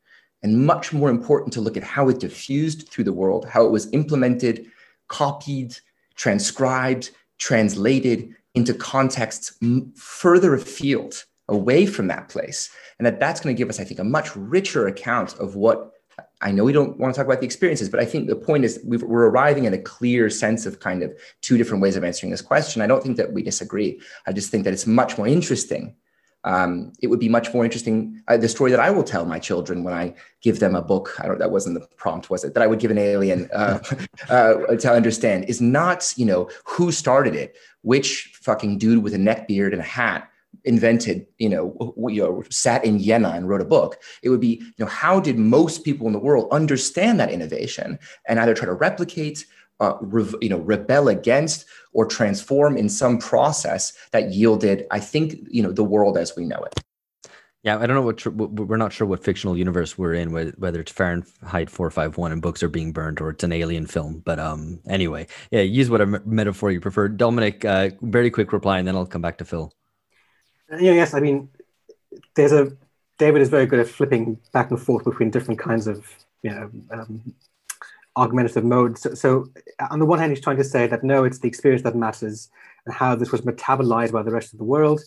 and 0.43 0.65
much 0.65 0.93
more 0.93 1.11
important 1.11 1.53
to 1.53 1.61
look 1.61 1.77
at 1.77 1.83
how 1.83 2.09
it 2.09 2.21
diffused 2.21 2.89
through 2.89 3.05
the 3.05 3.13
world, 3.13 3.47
how 3.47 3.65
it 3.65 3.73
was 3.73 3.93
implemented, 3.93 4.67
copied, 5.09 5.77
transcribed, 6.15 7.11
translated 7.39 8.35
into 8.55 8.75
contexts 8.75 9.59
further 9.97 10.55
afield, 10.55 11.25
away 11.49 11.87
from 11.87 12.09
that 12.09 12.29
place. 12.29 12.71
And 12.99 13.07
that 13.07 13.21
that's 13.21 13.41
going 13.41 13.55
to 13.55 13.59
give 13.59 13.69
us, 13.69 13.81
I 13.81 13.85
think, 13.85 14.01
a 14.01 14.05
much 14.05 14.35
richer 14.37 14.87
account 14.87 15.35
of 15.39 15.57
what 15.57 15.93
I 16.41 16.51
know 16.51 16.65
we 16.65 16.73
don't 16.73 16.99
want 16.99 17.15
to 17.15 17.19
talk 17.19 17.27
about 17.27 17.41
the 17.41 17.47
experiences, 17.47 17.89
but 17.89 18.01
I 18.01 18.05
think 18.05 18.29
the 18.29 18.37
point 18.37 18.65
is 18.65 18.81
we 18.85 18.97
are 18.97 19.31
arriving 19.31 19.67
at 19.67 19.73
a 19.73 19.79
clear 19.79 20.31
sense 20.31 20.67
of 20.67 20.81
kind 20.81 21.03
of 21.03 21.13
two 21.43 21.57
different 21.57 21.83
ways 21.83 21.97
of 21.97 22.05
answering 22.05 22.31
this 22.31 22.43
question. 22.43 22.83
I 22.83 22.87
don't 22.87 23.03
think 23.03 23.17
that 23.17 23.33
we 23.33 23.43
disagree. 23.43 24.01
I 24.27 24.33
just 24.33 24.51
think 24.51 24.65
that 24.65 24.73
it's 24.73 24.87
much 24.87 25.19
more 25.19 25.27
interesting. 25.27 25.97
Um, 26.45 26.93
it 27.03 27.09
would 27.09 27.19
be 27.19 27.29
much 27.29 27.53
more 27.53 27.65
interesting. 27.65 28.23
Uh, 28.29 28.37
the 28.37 28.49
story 28.49 28.71
that 28.71 28.81
I 28.81 28.91
will 28.91 29.03
tell 29.03 29.27
my 29.27 29.39
children 29.39 29.83
when 29.83 29.95
I 29.95 30.15
give 30.41 30.61
them 30.61 30.75
a 30.75 30.83
book, 30.83 31.15
I 31.19 31.27
don't, 31.27 31.39
that 31.39 31.51
wasn't 31.51 31.79
the 31.81 31.87
prompt, 31.97 32.31
was 32.31 32.45
it? 32.45 32.55
That 32.55 32.63
I 32.63 32.67
would 32.67 32.79
give 32.79 32.91
an 32.91 32.99
alien 32.99 33.49
uh, 33.53 33.81
uh, 34.29 34.55
to 34.77 34.93
understand 34.93 35.45
is 35.45 35.61
not, 35.61 36.13
you 36.17 36.25
know, 36.25 36.49
who 36.65 36.93
started 36.93 37.35
it, 37.35 37.57
which 37.83 38.33
fucking 38.41 38.79
dude 38.79 39.03
with 39.03 39.15
a 39.15 39.19
neck 39.19 39.49
beard 39.49 39.73
and 39.73 39.83
a 39.83 39.85
hat 39.85 40.29
invented, 40.65 41.27
you 41.39 41.49
know, 41.49 41.95
you 42.09 42.23
know, 42.23 42.43
sat 42.51 42.85
in 42.85 42.99
Vienna 42.99 43.31
and 43.31 43.49
wrote 43.49 43.61
a 43.61 43.67
book. 43.67 44.01
It 44.23 44.29
would 44.29 44.41
be, 44.41 44.57
you 44.61 44.73
know, 44.79 44.87
how 44.87 45.21
did 45.21 45.39
most 45.39 45.85
people 45.85 46.07
in 46.07 46.13
the 46.13 46.19
world 46.19 46.49
understand 46.51 47.21
that 47.21 47.31
innovation 47.31 47.99
and 48.27 48.41
either 48.41 48.55
try 48.55 48.67
to 48.67 48.73
replicate, 48.73 49.47
uh, 49.81 49.95
re- 50.01 50.35
you 50.41 50.49
know, 50.49 50.59
rebel 50.59 51.09
against, 51.09 51.67
or 51.93 52.07
transform 52.07 52.77
in 52.77 52.89
some 52.89 53.19
process 53.19 53.93
that 54.13 54.33
yielded, 54.33 54.87
I 54.91 55.01
think, 55.01 55.37
you 55.49 55.63
know, 55.63 55.73
the 55.73 55.85
world 55.85 56.19
as 56.19 56.37
we 56.37 56.45
know 56.45 56.63
it. 56.65 56.83
Yeah, 57.65 57.79
I 57.79 57.87
don't 57.87 57.97
know 57.97 58.03
what 58.03 58.19
tr- 58.19 58.31
we're 58.31 58.77
not 58.77 58.93
sure 58.93 59.07
what 59.07 59.25
fictional 59.25 59.57
universe 59.57 59.99
we're 59.99 60.15
in, 60.15 60.33
whether 60.33 60.81
it's 60.81 60.93
Fahrenheit 60.93 61.69
451 61.69 62.33
and 62.33 62.41
books 62.41 62.63
are 62.63 62.69
being 62.69 62.93
burned 62.93 63.21
or 63.21 63.31
it's 63.31 63.43
an 63.43 63.53
alien 63.53 63.87
film. 63.87 64.23
But 64.25 64.39
um, 64.39 64.81
anyway, 64.89 65.27
yeah, 65.51 65.63
use 65.63 65.91
whatever 65.91 66.23
metaphor 66.25 66.71
you 66.71 66.81
prefer. 66.81 67.09
Dominic, 67.09 67.65
uh, 67.65 67.91
very 68.01 68.31
quick 68.31 68.53
reply, 68.53 68.79
and 68.79 68.87
then 68.87 68.95
I'll 68.95 69.07
come 69.07 69.23
back 69.23 69.39
to 69.39 69.45
Phil. 69.45 69.73
Yeah, 70.71 70.93
yes. 70.93 71.15
I 71.15 71.21
mean, 71.21 71.49
there's 72.37 72.53
a 72.53 72.73
David 73.19 73.43
is 73.43 73.49
very 73.49 73.67
good 73.67 73.81
at 73.81 73.89
flipping 73.89 74.39
back 74.53 74.71
and 74.71 74.81
forth 74.81 75.05
between 75.05 75.31
different 75.31 75.59
kinds 75.59 75.87
of 75.89 76.07
you 76.43 76.51
know 76.51 76.71
um, 76.93 77.35
argumentative 78.17 78.65
mode. 78.65 78.99
So, 78.99 79.15
so, 79.15 79.47
on 79.91 79.99
the 79.99 80.07
one 80.07 80.19
hand, 80.19 80.33
he's 80.33 80.41
trying 80.41 80.57
to 80.57 80.65
say 80.65 80.87
that 80.87 81.05
no, 81.05 81.25
it's 81.25 81.39
the 81.39 81.49
experience 81.49 81.83
that 81.83 81.97
matters 81.97 82.49
and 82.85 82.95
how 82.95 83.15
this 83.15 83.33
was 83.33 83.43
metabolized 83.43 84.13
by 84.13 84.23
the 84.23 84.31
rest 84.31 84.53
of 84.53 84.59
the 84.59 84.65
world, 84.65 85.01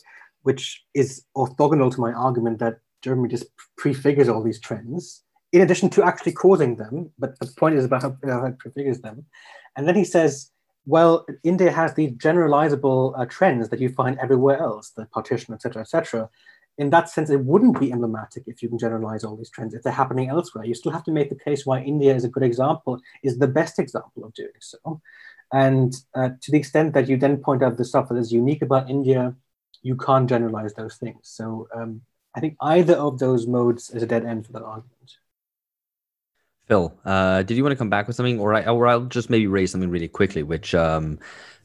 which 0.43 0.83
is 0.93 1.23
orthogonal 1.35 1.93
to 1.93 2.01
my 2.01 2.13
argument 2.13 2.59
that 2.59 2.79
Germany 3.01 3.29
just 3.29 3.45
prefigures 3.77 4.29
all 4.29 4.43
these 4.43 4.59
trends 4.59 5.23
in 5.51 5.61
addition 5.61 5.89
to 5.89 6.03
actually 6.03 6.31
causing 6.31 6.77
them. 6.77 7.11
But 7.19 7.37
the 7.39 7.47
point 7.57 7.75
is 7.75 7.85
about 7.85 8.03
how, 8.03 8.17
how 8.25 8.45
it 8.45 8.59
prefigures 8.59 9.01
them. 9.01 9.25
And 9.75 9.87
then 9.87 9.95
he 9.95 10.05
says 10.05 10.51
well, 10.85 11.25
India 11.43 11.71
has 11.71 11.93
these 11.93 12.11
generalizable 12.13 13.17
uh, 13.17 13.25
trends 13.25 13.69
that 13.69 13.79
you 13.79 13.89
find 13.89 14.17
everywhere 14.19 14.59
else, 14.59 14.91
the 14.91 15.05
partition, 15.07 15.53
etc., 15.53 15.81
etc. 15.81 16.29
In 16.77 16.89
that 16.89 17.09
sense, 17.09 17.29
it 17.29 17.43
wouldn't 17.43 17.79
be 17.79 17.91
emblematic 17.91 18.43
if 18.47 18.63
you 18.63 18.69
can 18.69 18.79
generalize 18.79 19.23
all 19.23 19.35
these 19.35 19.49
trends 19.49 19.73
if 19.73 19.83
they're 19.83 19.91
happening 19.91 20.29
elsewhere. 20.29 20.65
You 20.65 20.73
still 20.73 20.91
have 20.91 21.03
to 21.03 21.11
make 21.11 21.29
the 21.29 21.35
case 21.35 21.65
why 21.65 21.81
India 21.81 22.15
is 22.15 22.23
a 22.23 22.29
good 22.29 22.43
example, 22.43 22.99
is 23.23 23.37
the 23.37 23.47
best 23.47 23.77
example 23.77 24.23
of 24.23 24.33
doing 24.33 24.49
so. 24.59 25.01
And 25.53 25.93
uh, 26.15 26.29
to 26.41 26.51
the 26.51 26.57
extent 26.57 26.93
that 26.93 27.09
you 27.09 27.17
then 27.17 27.37
point 27.37 27.61
out 27.61 27.77
the 27.77 27.85
stuff 27.85 28.09
that 28.09 28.17
is 28.17 28.31
unique 28.31 28.61
about 28.61 28.89
India, 28.89 29.35
you 29.81 29.95
can't 29.95 30.29
generalize 30.29 30.73
those 30.73 30.95
things. 30.95 31.19
So 31.23 31.67
um, 31.75 32.01
I 32.33 32.39
think 32.39 32.55
either 32.61 32.95
of 32.95 33.19
those 33.19 33.47
modes 33.47 33.89
is 33.89 34.01
a 34.01 34.07
dead 34.07 34.25
end 34.25 34.45
for 34.45 34.53
that 34.53 34.63
argument. 34.63 35.17
Phil, 36.67 36.97
uh, 37.03 37.43
did 37.43 37.57
you 37.57 37.63
want 37.63 37.73
to 37.73 37.77
come 37.77 37.89
back 37.89 38.07
with 38.07 38.15
something, 38.15 38.39
or 38.39 38.53
I, 38.53 38.65
or 38.65 38.87
I'll 38.87 39.01
just 39.01 39.29
maybe 39.29 39.47
raise 39.47 39.71
something 39.71 39.89
really 39.89 40.07
quickly, 40.07 40.41
which 40.43 40.73
um, 40.73 41.19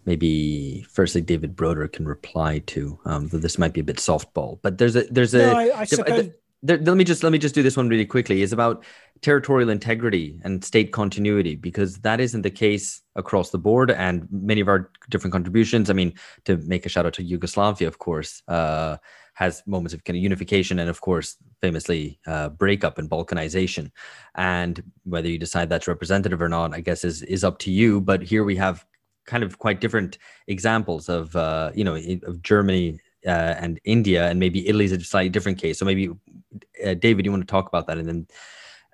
maybe 0.06 0.86
firstly 0.88 1.20
David 1.20 1.54
Broder 1.54 1.88
can 1.88 2.06
reply 2.06 2.60
to. 2.66 2.98
Um, 3.04 3.28
though 3.28 3.38
this 3.38 3.58
might 3.58 3.72
be 3.72 3.80
a 3.80 3.84
bit 3.84 3.96
softball, 3.96 4.58
but 4.62 4.78
there's 4.78 4.96
a 4.96 5.02
there's 5.10 5.34
a. 5.34 5.38
No, 5.38 5.58
I, 5.58 5.80
I 5.80 5.84
suppose... 5.84 6.30
there, 6.62 6.78
let 6.78 6.96
me 6.96 7.04
just 7.04 7.22
let 7.22 7.32
me 7.32 7.38
just 7.38 7.54
do 7.54 7.62
this 7.62 7.76
one 7.76 7.88
really 7.88 8.06
quickly. 8.06 8.42
Is 8.42 8.52
about 8.52 8.84
territorial 9.22 9.70
integrity 9.70 10.38
and 10.44 10.64
state 10.64 10.92
continuity 10.92 11.56
because 11.56 11.98
that 12.00 12.20
isn't 12.20 12.42
the 12.42 12.50
case 12.50 13.02
across 13.14 13.50
the 13.50 13.58
board 13.58 13.90
and 13.90 14.28
many 14.30 14.60
of 14.60 14.68
our 14.68 14.90
different 15.08 15.32
contributions. 15.32 15.90
I 15.90 15.94
mean, 15.94 16.12
to 16.44 16.58
make 16.58 16.86
a 16.86 16.88
shout 16.88 17.06
out 17.06 17.14
to 17.14 17.22
Yugoslavia, 17.22 17.88
of 17.88 17.98
course. 17.98 18.42
Uh, 18.48 18.96
has 19.36 19.62
moments 19.66 19.92
of 19.92 20.02
kind 20.04 20.16
of 20.16 20.22
unification 20.22 20.78
and, 20.78 20.88
of 20.88 21.02
course, 21.02 21.36
famously 21.60 22.18
uh, 22.26 22.48
breakup 22.48 22.96
and 22.96 23.10
balkanization. 23.10 23.90
And 24.34 24.82
whether 25.04 25.28
you 25.28 25.36
decide 25.36 25.68
that's 25.68 25.86
representative 25.86 26.40
or 26.40 26.48
not, 26.48 26.72
I 26.72 26.80
guess 26.80 27.04
is 27.04 27.22
is 27.22 27.44
up 27.44 27.58
to 27.58 27.70
you. 27.70 28.00
But 28.00 28.22
here 28.22 28.44
we 28.44 28.56
have 28.56 28.86
kind 29.26 29.42
of 29.42 29.58
quite 29.58 29.80
different 29.80 30.18
examples 30.46 31.08
of 31.08 31.34
uh, 31.36 31.70
you 31.74 31.84
know 31.84 31.96
of 32.24 32.42
Germany 32.42 33.00
uh, 33.26 33.54
and 33.58 33.80
India, 33.84 34.28
and 34.28 34.40
maybe 34.40 34.68
Italy's 34.68 34.92
a 34.92 35.00
slightly 35.00 35.30
different 35.30 35.58
case. 35.58 35.78
So 35.78 35.84
maybe 35.84 36.10
uh, 36.84 36.94
David, 36.94 37.24
you 37.24 37.30
want 37.30 37.42
to 37.42 37.50
talk 37.50 37.68
about 37.68 37.86
that, 37.86 37.98
and 37.98 38.08
then 38.08 38.26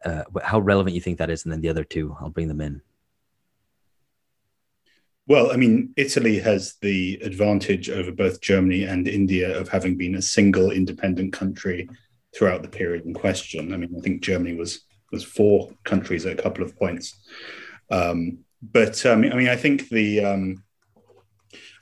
uh, 0.05 0.25
how 0.43 0.59
relevant 0.59 0.95
you 0.95 1.01
think 1.01 1.19
that 1.19 1.31
is, 1.31 1.45
and 1.45 1.53
then 1.53 1.61
the 1.61 1.69
other 1.69 1.85
two, 1.85 2.17
I'll 2.21 2.31
bring 2.31 2.49
them 2.49 2.61
in. 2.61 2.83
Well, 5.29 5.53
I 5.53 5.57
mean, 5.57 5.93
Italy 5.97 6.41
has 6.41 6.75
the 6.81 7.15
advantage 7.23 7.89
over 7.89 8.11
both 8.11 8.41
Germany 8.41 8.85
and 8.85 9.07
India 9.07 9.57
of 9.57 9.69
having 9.69 9.97
been 9.97 10.17
a 10.17 10.23
single 10.23 10.73
independent 10.73 11.33
country 11.33 11.89
throughout 12.35 12.63
the 12.63 12.69
period 12.69 13.05
in 13.05 13.15
question. 13.15 13.73
I 13.73 13.77
mean, 13.77 13.95
I 13.97 14.01
think 14.01 14.23
Germany 14.23 14.57
was 14.57 14.81
was 15.13 15.23
four 15.23 15.71
countries 15.85 16.25
at 16.25 16.39
a 16.39 16.43
couple 16.43 16.65
of 16.65 16.77
points. 16.77 17.15
Um, 17.91 18.39
but 18.63 19.05
um, 19.05 19.25
I 19.25 19.35
mean, 19.35 19.49
I 19.49 19.57
think 19.57 19.89
the 19.89 20.25
um, 20.25 20.65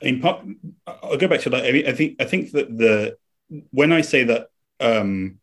I 0.01 0.07
mean, 0.07 0.21
part, 0.21 0.45
I'll 0.87 1.19
go 1.19 1.29
back 1.29 1.41
to 1.41 1.51
that. 1.51 1.67
I 1.67 1.73
mean, 1.73 1.87
I 1.87 1.93
think 1.93 2.17
I 2.21 2.25
think 2.25 2.53
that 2.53 2.77
the 2.77 3.17
when 3.71 3.93
I 3.93 4.01
say 4.01 4.25
that 4.25 4.49
um, 4.81 5.39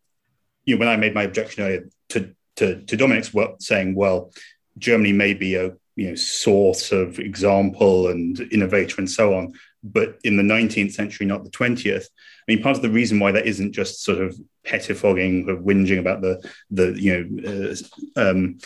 you 0.65 0.75
know 0.75 0.79
when 0.79 0.89
I 0.89 0.97
made 0.97 1.13
my 1.13 1.23
objection 1.23 1.63
earlier 1.63 1.89
to 2.09 2.33
to, 2.57 2.81
to 2.81 2.97
Dominic's 2.97 3.33
work, 3.33 3.57
saying, 3.59 3.93
well, 3.93 4.31
Germany 4.79 5.13
may 5.13 5.33
be 5.33 5.55
a 5.55 5.75
you 5.97 6.09
know 6.09 6.15
source 6.15 6.91
of 6.91 7.19
example 7.19 8.07
and 8.07 8.39
innovator 8.51 8.95
and 8.99 9.09
so 9.09 9.33
on 9.33 9.51
but 9.83 10.19
in 10.23 10.38
the 10.38 10.43
19th 10.43 10.93
century 10.93 11.25
not 11.25 11.43
the 11.43 11.49
20th 11.49 12.05
i 12.05 12.51
mean 12.51 12.61
part 12.61 12.75
of 12.75 12.83
the 12.83 12.89
reason 12.89 13.19
why 13.19 13.31
that 13.31 13.47
isn't 13.47 13.73
just 13.73 14.03
sort 14.03 14.21
of 14.21 14.39
pettifogging 14.63 15.49
or 15.49 15.57
whinging 15.57 15.99
about 15.99 16.21
the 16.21 16.39
the 16.69 16.93
you 17.01 17.13
know 17.13 17.73
uh, 18.15 18.29
um, 18.29 18.59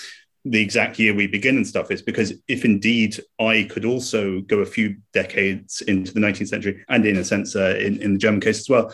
the 0.44 0.62
exact 0.62 0.98
year 0.98 1.14
we 1.14 1.28
begin 1.28 1.58
and 1.58 1.68
stuff 1.68 1.92
is 1.92 2.02
because 2.02 2.34
if 2.48 2.66
indeed 2.66 3.20
I 3.40 3.68
could 3.70 3.86
also 3.86 4.42
go 4.42 4.60
a 4.60 4.66
few 4.66 4.98
decades 5.14 5.82
into 5.82 6.14
the 6.14 6.20
19th 6.20 6.48
century 6.48 6.84
and 6.90 7.06
in 7.06 7.18
a 7.18 7.24
sense 7.24 7.56
uh, 7.56 7.78
in, 7.80 8.02
in 8.02 8.14
the 8.14 8.20
German 8.20 8.42
case 8.42 8.60
as 8.60 8.70
well, 8.70 8.94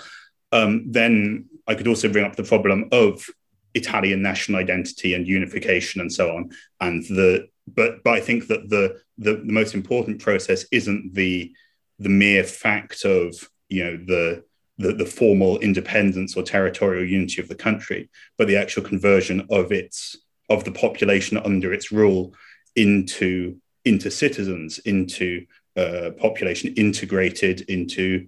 um, 0.51 0.91
then 0.91 1.45
I 1.67 1.75
could 1.75 1.87
also 1.87 2.11
bring 2.11 2.25
up 2.25 2.35
the 2.35 2.43
problem 2.43 2.89
of 2.91 3.25
Italian 3.73 4.21
national 4.21 4.59
identity 4.59 5.13
and 5.13 5.27
unification 5.27 6.01
and 6.01 6.11
so 6.11 6.35
on, 6.35 6.49
and 6.81 7.03
the 7.03 7.47
but 7.67 8.03
but 8.03 8.13
I 8.13 8.21
think 8.21 8.47
that 8.47 8.69
the, 8.69 8.99
the 9.17 9.35
the 9.45 9.53
most 9.53 9.73
important 9.73 10.21
process 10.21 10.65
isn't 10.71 11.13
the 11.13 11.53
the 11.99 12.09
mere 12.09 12.43
fact 12.43 13.03
of 13.05 13.35
you 13.69 13.83
know 13.83 13.97
the 13.97 14.43
the, 14.79 14.93
the 14.93 15.05
formal 15.05 15.57
independence 15.59 16.37
or 16.37 16.43
territorial 16.43 17.05
unity 17.05 17.41
of 17.41 17.47
the 17.47 17.55
country, 17.55 18.09
but 18.37 18.47
the 18.47 18.57
actual 18.57 18.83
conversion 18.83 19.45
of 19.49 19.71
its 19.71 20.15
of 20.49 20.63
the 20.63 20.71
population 20.71 21.37
under 21.37 21.73
its 21.73 21.91
rule 21.91 22.33
into 22.75 23.57
into 23.85 24.11
citizens, 24.11 24.79
into 24.79 25.45
uh, 25.75 26.11
population 26.17 26.73
integrated 26.75 27.61
into 27.61 28.27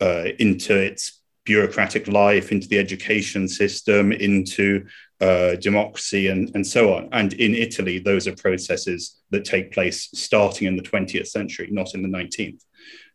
uh, 0.00 0.26
into 0.38 0.76
its 0.76 1.20
bureaucratic 1.44 2.08
life, 2.08 2.52
into 2.52 2.68
the 2.68 2.78
education 2.78 3.46
system, 3.48 4.12
into 4.12 4.86
uh, 5.20 5.54
democracy, 5.56 6.28
and, 6.28 6.50
and 6.54 6.66
so 6.66 6.94
on. 6.94 7.08
And 7.12 7.32
in 7.34 7.54
Italy, 7.54 7.98
those 7.98 8.26
are 8.26 8.34
processes 8.34 9.20
that 9.30 9.44
take 9.44 9.72
place 9.72 10.08
starting 10.14 10.66
in 10.66 10.76
the 10.76 10.82
20th 10.82 11.28
century, 11.28 11.68
not 11.70 11.94
in 11.94 12.02
the 12.02 12.08
19th. 12.08 12.62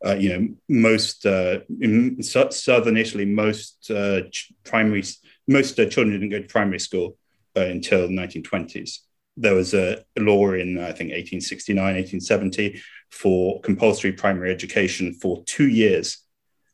Uh, 0.05 0.15
you 0.15 0.29
know, 0.29 0.47
most 0.69 1.25
uh, 1.25 1.59
in 1.81 2.21
southern 2.23 2.97
Italy, 2.97 3.25
most 3.25 3.91
uh, 3.91 4.21
primary, 4.63 5.03
most 5.47 5.79
uh, 5.79 5.85
children 5.85 6.11
didn't 6.11 6.29
go 6.29 6.41
to 6.41 6.47
primary 6.47 6.79
school 6.79 7.17
uh, 7.55 7.61
until 7.61 8.07
the 8.07 8.13
1920s. 8.13 8.99
There 9.37 9.55
was 9.55 9.73
a 9.73 10.03
law 10.17 10.51
in, 10.51 10.77
I 10.77 10.91
think, 10.91 11.11
1869, 11.11 11.77
1870 11.77 12.81
for 13.09 13.61
compulsory 13.61 14.11
primary 14.11 14.51
education 14.51 15.13
for 15.13 15.43
two 15.45 15.67
years. 15.67 16.17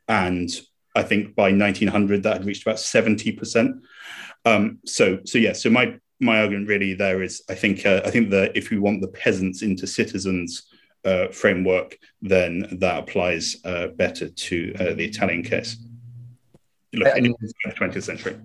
And 0.08 0.50
I 0.96 1.04
think 1.04 1.36
by 1.36 1.52
1900 1.52 2.24
that 2.24 2.38
had 2.38 2.46
reached 2.46 2.64
about 2.64 2.78
70%. 2.78 3.82
Um, 4.46 4.80
so, 4.86 5.20
so 5.26 5.38
yeah, 5.38 5.54
so 5.54 5.70
my 5.70 6.00
my 6.22 6.40
argument 6.40 6.68
really 6.70 6.94
there 6.94 7.22
is 7.22 7.44
I 7.50 7.56
think 7.56 7.86
uh, 7.86 8.02
I 8.06 8.10
think 8.10 8.30
that 8.30 8.56
if 8.56 8.70
we 8.70 8.80
want 8.80 9.02
the 9.02 9.10
peasants 9.10 9.62
into 9.62 9.86
citizens 9.86 10.64
uh, 11.04 11.28
framework, 11.28 11.98
then 12.22 12.68
that 12.80 13.00
applies 13.00 13.58
uh, 13.66 13.88
better 13.88 14.30
to 14.30 14.74
uh, 14.80 14.94
the 14.94 15.06
Italian 15.06 15.44
case. 15.44 15.78
Look, 16.94 17.08
I 17.14 17.20
mean, 17.20 17.36
the 17.42 17.72
20th 17.72 18.04
century. 18.04 18.38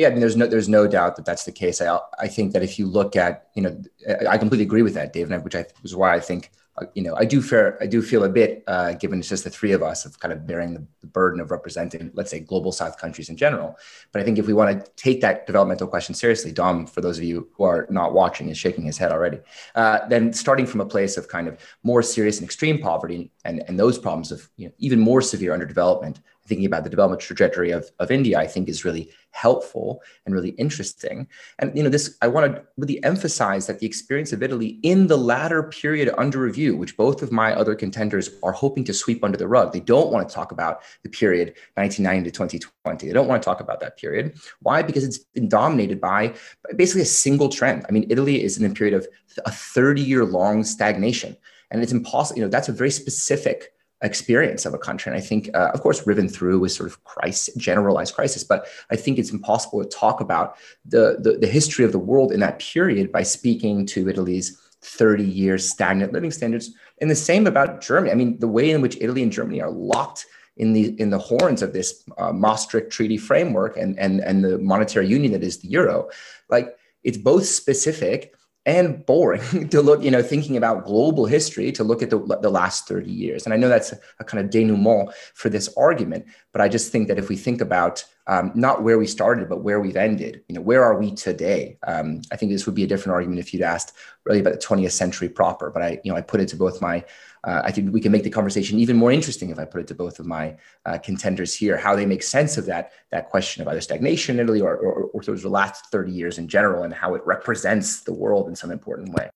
Yeah, 0.00 0.06
I 0.06 0.12
mean, 0.12 0.20
there's 0.20 0.34
no 0.34 0.46
there's 0.46 0.66
no 0.70 0.86
doubt 0.86 1.16
that 1.16 1.26
that's 1.26 1.44
the 1.44 1.52
case. 1.52 1.82
I 1.82 2.00
I 2.18 2.26
think 2.26 2.54
that 2.54 2.62
if 2.62 2.78
you 2.78 2.86
look 2.86 3.16
at 3.16 3.48
you 3.54 3.60
know 3.60 3.78
I 4.26 4.38
completely 4.38 4.64
agree 4.64 4.80
with 4.80 4.94
that, 4.94 5.12
David, 5.12 5.44
which 5.44 5.54
I 5.54 5.66
was 5.82 5.94
why 5.94 6.14
I 6.14 6.20
think 6.20 6.50
uh, 6.78 6.86
you 6.94 7.02
know, 7.02 7.14
I 7.16 7.26
do 7.26 7.42
fair, 7.42 7.76
I 7.82 7.86
do 7.86 8.00
feel 8.00 8.24
a 8.24 8.28
bit, 8.28 8.64
uh, 8.66 8.92
given 8.92 9.18
it's 9.18 9.28
just 9.28 9.44
the 9.44 9.50
three 9.50 9.72
of 9.72 9.82
us, 9.82 10.06
of 10.06 10.18
kind 10.18 10.32
of 10.32 10.46
bearing 10.46 10.72
the, 10.72 10.86
the, 11.00 11.06
burden 11.08 11.40
of 11.40 11.50
representing, 11.50 12.10
let's 12.14 12.30
say, 12.30 12.40
global 12.40 12.72
South 12.72 12.96
countries 12.96 13.28
in 13.28 13.36
general. 13.36 13.76
But 14.12 14.22
I 14.22 14.24
think 14.24 14.38
if 14.38 14.46
we 14.46 14.54
want 14.54 14.82
to 14.82 14.90
take 14.92 15.20
that 15.20 15.46
developmental 15.46 15.88
question 15.88 16.14
seriously, 16.14 16.52
Dom, 16.52 16.86
for 16.86 17.00
those 17.00 17.18
of 17.18 17.24
you 17.24 17.50
who 17.54 17.64
are 17.64 17.86
not 17.90 18.14
watching, 18.14 18.48
is 18.48 18.56
shaking 18.56 18.84
his 18.84 18.96
head 18.96 19.12
already. 19.12 19.40
Uh, 19.74 19.98
then 20.08 20.32
starting 20.32 20.64
from 20.64 20.80
a 20.80 20.86
place 20.86 21.18
of 21.18 21.28
kind 21.28 21.48
of 21.48 21.58
more 21.82 22.02
serious 22.02 22.38
and 22.38 22.44
extreme 22.44 22.78
poverty 22.78 23.30
and 23.44 23.62
and 23.68 23.78
those 23.78 23.98
problems 23.98 24.32
of 24.32 24.48
you 24.56 24.68
know, 24.68 24.72
even 24.78 25.00
more 25.00 25.20
severe 25.20 25.52
underdevelopment 25.52 26.20
thinking 26.50 26.66
about 26.66 26.82
the 26.82 26.90
development 26.90 27.22
trajectory 27.22 27.70
of, 27.70 27.88
of 28.00 28.10
India, 28.10 28.36
I 28.36 28.46
think 28.48 28.68
is 28.68 28.84
really 28.84 29.08
helpful 29.30 30.02
and 30.26 30.34
really 30.34 30.50
interesting. 30.64 31.28
And 31.60 31.74
you 31.76 31.84
know, 31.84 31.88
this 31.88 32.18
I 32.20 32.26
want 32.26 32.52
to 32.52 32.62
really 32.76 33.02
emphasize 33.04 33.68
that 33.68 33.78
the 33.78 33.86
experience 33.86 34.32
of 34.32 34.42
Italy 34.42 34.80
in 34.82 35.06
the 35.06 35.16
latter 35.16 35.62
period 35.62 36.12
under 36.18 36.40
review, 36.40 36.76
which 36.76 36.96
both 36.96 37.22
of 37.22 37.30
my 37.30 37.54
other 37.54 37.76
contenders 37.76 38.28
are 38.42 38.50
hoping 38.50 38.84
to 38.84 38.92
sweep 38.92 39.22
under 39.22 39.38
the 39.38 39.46
rug. 39.46 39.72
They 39.72 39.80
don't 39.80 40.10
want 40.12 40.28
to 40.28 40.34
talk 40.34 40.50
about 40.50 40.82
the 41.04 41.08
period 41.08 41.54
1990 41.74 42.30
to 42.30 42.34
2020. 42.34 43.06
They 43.06 43.12
don't 43.12 43.28
want 43.28 43.40
to 43.40 43.46
talk 43.46 43.60
about 43.60 43.78
that 43.80 43.96
period. 43.96 44.34
Why? 44.60 44.82
Because 44.82 45.04
it's 45.04 45.18
been 45.18 45.48
dominated 45.48 46.00
by 46.00 46.34
basically 46.76 47.02
a 47.02 47.16
single 47.24 47.48
trend. 47.48 47.86
I 47.88 47.92
mean, 47.92 48.06
Italy 48.10 48.42
is 48.42 48.58
in 48.58 48.68
a 48.68 48.74
period 48.74 48.94
of 48.94 49.06
a 49.46 49.52
30 49.52 50.02
year 50.02 50.24
long 50.24 50.64
stagnation. 50.64 51.36
And 51.70 51.80
it's 51.80 51.92
impossible, 51.92 52.38
you 52.38 52.44
know, 52.44 52.50
that's 52.50 52.68
a 52.68 52.72
very 52.72 52.90
specific 52.90 53.72
experience 54.02 54.64
of 54.64 54.74
a 54.74 54.78
country. 54.78 55.12
And 55.12 55.20
I 55.20 55.24
think, 55.24 55.50
uh, 55.54 55.70
of 55.74 55.80
course, 55.80 56.06
riven 56.06 56.28
through 56.28 56.60
with 56.60 56.72
sort 56.72 56.88
of 56.88 57.02
crisis, 57.04 57.54
generalized 57.56 58.14
crisis, 58.14 58.44
but 58.44 58.66
I 58.90 58.96
think 58.96 59.18
it's 59.18 59.30
impossible 59.30 59.82
to 59.82 59.88
talk 59.88 60.20
about 60.20 60.56
the, 60.84 61.18
the, 61.20 61.38
the 61.38 61.46
history 61.46 61.84
of 61.84 61.92
the 61.92 61.98
world 61.98 62.32
in 62.32 62.40
that 62.40 62.58
period 62.58 63.12
by 63.12 63.22
speaking 63.22 63.86
to 63.86 64.08
Italy's 64.08 64.58
30 64.82 65.24
years 65.24 65.68
stagnant 65.68 66.12
living 66.12 66.30
standards. 66.30 66.72
And 67.00 67.10
the 67.10 67.16
same 67.16 67.46
about 67.46 67.82
Germany. 67.82 68.10
I 68.10 68.14
mean, 68.14 68.38
the 68.38 68.48
way 68.48 68.70
in 68.70 68.80
which 68.80 68.96
Italy 69.00 69.22
and 69.22 69.32
Germany 69.32 69.60
are 69.60 69.70
locked 69.70 70.26
in 70.56 70.72
the 70.72 71.00
in 71.00 71.10
the 71.10 71.18
horns 71.18 71.62
of 71.62 71.72
this 71.72 72.04
uh, 72.18 72.32
Maastricht 72.32 72.90
Treaty 72.90 73.16
framework 73.16 73.76
and 73.76 73.98
and 73.98 74.20
and 74.20 74.44
the 74.44 74.58
monetary 74.58 75.06
union 75.06 75.32
that 75.32 75.42
is 75.42 75.58
the 75.58 75.68
euro, 75.68 76.08
like 76.50 76.76
it's 77.02 77.16
both 77.16 77.46
specific 77.46 78.34
and 78.70 79.04
boring 79.04 79.68
to 79.70 79.82
look, 79.82 80.02
you 80.02 80.10
know, 80.10 80.22
thinking 80.22 80.56
about 80.56 80.84
global 80.84 81.26
history 81.26 81.72
to 81.72 81.82
look 81.82 82.02
at 82.02 82.10
the, 82.10 82.18
the 82.40 82.50
last 82.50 82.86
30 82.86 83.10
years. 83.10 83.44
And 83.44 83.52
I 83.52 83.56
know 83.56 83.68
that's 83.68 83.92
a, 83.92 83.98
a, 84.20 84.24
kind 84.24 84.44
of 84.44 84.50
denouement 84.50 85.12
for 85.34 85.48
this 85.48 85.68
argument, 85.76 86.26
but 86.52 86.60
I 86.60 86.68
just 86.68 86.92
think 86.92 87.08
that 87.08 87.18
if 87.18 87.28
we 87.28 87.36
think 87.36 87.60
about 87.60 88.04
um, 88.30 88.52
not 88.54 88.84
where 88.84 88.96
we 88.96 89.08
started, 89.08 89.48
but 89.48 89.62
where 89.62 89.80
we've 89.80 89.96
ended, 89.96 90.44
you 90.48 90.54
know, 90.54 90.60
where 90.60 90.84
are 90.84 90.96
we 90.96 91.12
today? 91.12 91.76
Um, 91.84 92.22
I 92.30 92.36
think 92.36 92.52
this 92.52 92.64
would 92.64 92.76
be 92.76 92.84
a 92.84 92.86
different 92.86 93.14
argument 93.14 93.40
if 93.40 93.52
you'd 93.52 93.62
asked 93.62 93.92
really 94.24 94.38
about 94.38 94.52
the 94.52 94.66
20th 94.66 94.92
century 94.92 95.28
proper, 95.28 95.68
but 95.68 95.82
I, 95.82 96.00
you 96.04 96.12
know, 96.12 96.16
I 96.16 96.20
put 96.20 96.40
it 96.40 96.46
to 96.48 96.56
both 96.56 96.80
my 96.80 97.04
uh, 97.42 97.62
I 97.64 97.72
think 97.72 97.92
we 97.92 98.00
can 98.00 98.12
make 98.12 98.22
the 98.22 98.30
conversation 98.30 98.78
even 98.78 98.96
more 98.96 99.10
interesting 99.10 99.50
if 99.50 99.58
I 99.58 99.64
put 99.64 99.80
it 99.80 99.86
to 99.88 99.94
both 99.94 100.20
of 100.20 100.26
my 100.26 100.56
uh, 100.84 100.98
contenders 100.98 101.54
here, 101.54 101.76
how 101.76 101.96
they 101.96 102.04
make 102.04 102.22
sense 102.22 102.58
of 102.58 102.66
that, 102.66 102.92
that 103.10 103.30
question 103.30 103.62
of 103.62 103.68
either 103.68 103.80
stagnation 103.80 104.38
in 104.38 104.44
Italy 104.44 104.60
or, 104.60 104.76
or, 104.76 105.04
or 105.04 105.22
sort 105.22 105.38
of 105.38 105.42
the 105.42 105.48
last 105.48 105.86
30 105.86 106.12
years 106.12 106.38
in 106.38 106.48
general 106.48 106.82
and 106.82 106.92
how 106.92 107.14
it 107.14 107.22
represents 107.24 108.02
the 108.02 108.12
world 108.12 108.46
in 108.48 108.54
some 108.54 108.70
important 108.70 109.14
way. 109.14 109.30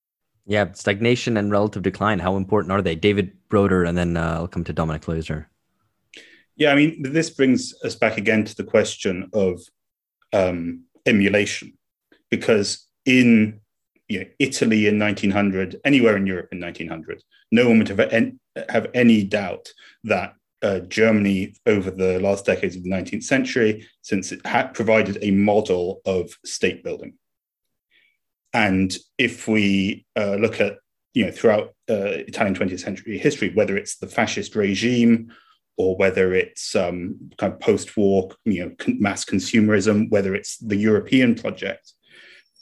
Yeah, 0.45 0.71
stagnation 0.73 1.39
and 1.39 1.51
relative 1.51 1.83
decline. 1.83 2.19
How 2.19 2.37
important 2.37 2.73
are 2.73 2.83
they? 2.83 2.95
David 2.95 3.33
Broder, 3.49 3.85
and 3.85 3.97
then 3.97 4.19
uh, 4.19 4.35
I'll 4.35 4.49
come 4.49 4.65
to 4.65 4.73
Dominic 4.75 5.03
Leusder. 5.03 5.47
Yeah, 6.57 6.71
I 6.71 6.77
mean, 6.77 7.03
this 7.03 7.31
brings 7.31 7.75
us 7.83 7.97
back 7.97 8.17
again 8.17 8.45
to 8.45 8.55
the 8.55 8.65
question 8.65 9.29
of 9.33 9.61
um, 10.33 10.85
emulation, 11.05 11.73
because 12.31 12.87
in 13.05 13.61
you 14.09 14.21
know, 14.21 14.27
Italy 14.39 14.87
in 14.87 14.99
1900, 14.99 15.81
anywhere 15.85 16.17
in 16.17 16.27
Europe 16.27 16.49
in 16.53 16.61
1900, 16.61 17.23
no 17.51 17.69
one 17.69 17.79
would 17.79 17.89
have, 17.89 18.33
have 18.69 18.87
any 18.95 19.25
doubt 19.25 19.69
that 20.05 20.35
uh, 20.63 20.81
Germany 20.81 21.55
over 21.67 21.91
the 21.91 22.19
last 22.21 22.47
decades 22.47 22.77
of 22.77 22.85
the 22.85 22.91
19th 22.91 23.25
century, 23.25 23.87
since 24.03 24.33
it 24.33 24.45
had 24.47 24.75
provided 24.75 25.19
a 25.23 25.31
model 25.31 26.01
of 26.07 26.33
state 26.45 26.83
building. 26.85 27.15
And 28.53 28.97
if 29.19 29.49
we 29.49 30.07
uh, 30.17 30.37
look 30.37 30.61
at, 30.61 30.79
you 31.13 31.27
know, 31.27 31.33
throughout 31.33 31.75
uh, 31.91 32.23
Italian 32.29 32.55
20th 32.55 32.81
century 32.81 33.19
history, 33.19 33.53
whether 33.53 33.77
it's 33.77 33.97
the 33.97 34.07
fascist 34.07 34.55
regime 34.55 35.33
or 35.77 35.97
whether 35.97 36.35
it's 36.35 36.77
um, 36.77 37.17
kind 37.37 37.53
of 37.53 37.61
post-war, 37.61 38.31
you 38.45 38.65
know, 38.65 38.95
mass 39.01 39.25
consumerism, 39.25 40.11
whether 40.11 40.35
it's 40.35 40.59
the 40.59 40.77
European 40.77 41.35
project, 41.35 41.93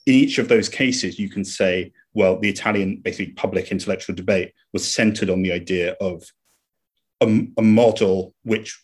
in 0.06 0.14
each 0.14 0.38
of 0.38 0.48
those 0.48 0.68
cases, 0.68 1.18
you 1.18 1.28
can 1.28 1.44
say, 1.44 1.92
well, 2.14 2.38
the 2.38 2.48
Italian 2.48 3.00
basically 3.02 3.32
public 3.34 3.70
intellectual 3.70 4.16
debate 4.16 4.52
was 4.72 4.88
centered 4.88 5.30
on 5.30 5.42
the 5.42 5.52
idea 5.52 5.92
of 6.00 6.24
a, 7.20 7.46
a 7.58 7.62
model 7.62 8.34
which 8.42 8.82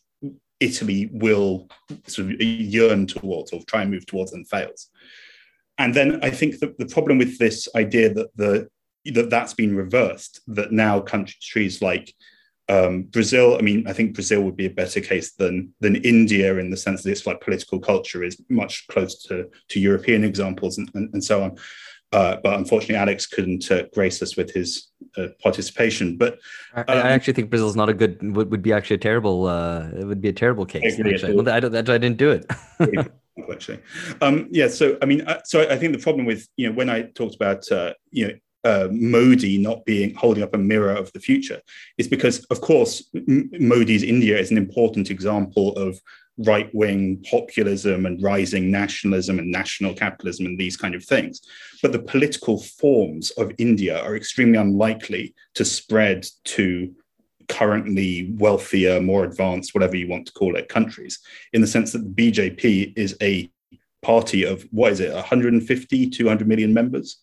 Italy 0.61 1.09
will 1.13 1.69
sort 2.07 2.33
of 2.33 2.41
yearn 2.41 3.07
towards 3.07 3.53
or 3.53 3.61
try 3.67 3.83
and 3.83 3.91
move 3.91 4.07
towards 4.07 4.33
and 4.33 4.49
fails. 4.49 4.91
And 5.79 5.95
then 5.95 6.21
I 6.23 6.31
think 6.31 6.59
that 6.59 6.79
the 6.79 6.87
problem 6.87 7.19
with 7.19 7.39
this 7.39 7.69
idea 7.77 8.13
that 8.15 8.37
the 8.37 8.69
that 9.05 9.31
that's 9.31 9.55
been 9.55 9.77
reversed, 9.77 10.41
that 10.49 10.73
now 10.73 11.01
countries 11.01 11.81
like 11.81 12.15
um, 12.69 13.03
Brazil, 13.05 13.57
I 13.59 13.63
mean, 13.63 13.87
I 13.87 13.93
think 13.93 14.15
Brazil 14.15 14.43
would 14.43 14.57
be 14.57 14.67
a 14.67 14.71
better 14.71 15.01
case 15.01 15.33
than 15.33 15.73
than 15.81 15.97
India 15.97 16.57
in 16.59 16.71
the 16.71 16.77
sense 16.77 17.03
that 17.03 17.11
its 17.11 17.27
like 17.27 17.41
political 17.41 17.79
culture 17.79 18.23
is 18.23 18.41
much 18.49 18.87
closer 18.89 19.17
to, 19.29 19.51
to 19.69 19.81
European 19.81 20.23
examples 20.23 20.79
and, 20.79 20.91
and, 20.95 21.13
and 21.15 21.25
so 21.25 21.43
on. 21.43 21.57
Uh, 22.13 22.37
but 22.43 22.59
unfortunately, 22.59 22.97
Alex 22.97 23.27
couldn't 23.27 23.71
uh, 23.71 23.85
grace 23.93 24.23
us 24.23 24.37
with 24.37 24.53
his 24.53 24.89
uh, 25.17 25.29
participation. 25.43 26.17
But 26.17 26.35
um, 26.75 26.85
I, 26.89 26.93
I, 26.93 27.01
um, 27.01 27.07
actually 27.07 27.35
think 27.35 27.51
Brazil 27.51 27.69
is 27.69 27.77
not 27.77 27.89
a 27.89 27.95
good 27.95 28.19
would, 28.35 28.51
would 28.51 28.63
be 28.63 28.73
actually 28.73 28.97
a 28.97 29.01
terrible 29.01 29.47
uh, 29.47 29.89
it 29.89 30.07
would 30.07 30.21
be 30.21 30.29
a 30.29 30.33
terrible 30.33 30.67
case. 30.67 30.99
Actually. 30.99 31.51
I, 31.51 31.61
don't, 31.61 31.77
I 31.77 31.99
didn't 31.99 32.17
do 32.17 32.31
it. 32.31 32.47
actually, 33.53 33.81
um, 34.21 34.49
yeah. 34.51 34.69
So 34.69 34.99
I 35.01 35.07
mean, 35.07 35.23
uh, 35.23 35.41
so 35.45 35.69
I 35.71 35.77
think 35.77 35.93
the 35.93 36.03
problem 36.03 36.27
with 36.27 36.47
you 36.57 36.69
know 36.69 36.75
when 36.75 36.91
I 36.91 37.03
talked 37.03 37.35
about 37.35 37.71
uh, 37.71 37.95
you 38.11 38.29
know 38.29 38.35
uh, 38.69 38.89
Modi 38.93 39.57
not 39.57 39.85
being 39.87 40.15
holding 40.15 40.43
up 40.43 40.55
a 40.55 40.59
mirror 40.59 40.93
of 40.93 41.11
the 41.13 41.21
future 41.21 41.61
is 41.97 42.07
because, 42.07 42.45
of 42.47 42.61
course, 42.61 43.09
M- 43.15 43.51
Modi's 43.59 44.03
India 44.03 44.39
is 44.39 44.51
an 44.51 44.59
important 44.59 45.11
example 45.11 45.75
of 45.77 45.99
right 46.37 46.73
wing 46.75 47.25
populism 47.29 48.05
and 48.05 48.23
rising 48.23 48.71
nationalism 48.71 49.39
and 49.39 49.51
national 49.51 49.95
capitalism 49.95 50.45
and 50.45 50.59
these 50.59 50.77
kind 50.77 50.95
of 50.95 51.03
things. 51.03 51.41
But 51.83 51.93
the 51.93 51.99
political 51.99 52.61
forms 52.61 53.31
of 53.33 53.53
India 53.57 54.01
are 54.01 54.15
extremely 54.15 54.59
unlikely 54.59 55.35
to 55.55 55.65
spread 55.65 56.27
to 56.57 56.95
currently 57.49 58.35
wealthier, 58.37 59.01
more 59.01 59.25
advanced, 59.25 59.75
whatever 59.75 59.97
you 59.97 60.09
want 60.09 60.27
to 60.27 60.33
call 60.33 60.57
it, 60.57 60.69
countries, 60.69 61.21
in 61.55 61.63
the 61.63 61.67
sense 61.67 61.93
that 61.93 62.05
the 62.05 62.31
BJP 62.31 62.93
is 62.97 63.17
a 63.23 63.51
party 64.03 64.45
of 64.45 64.67
what 64.71 64.93
is 64.93 65.01
it, 65.01 65.13
150, 65.13 66.11
200 66.11 66.47
million 66.47 66.75
members? 66.75 67.23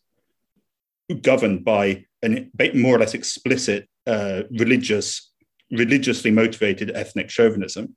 Governed 1.22 1.64
by 1.64 2.06
a 2.24 2.50
more 2.74 2.96
or 2.96 3.00
less 3.00 3.14
explicit 3.14 3.88
uh, 4.08 4.44
religious, 4.52 5.32
religiously 5.72 6.32
motivated 6.32 6.92
ethnic 6.96 7.30
chauvinism, 7.30 7.96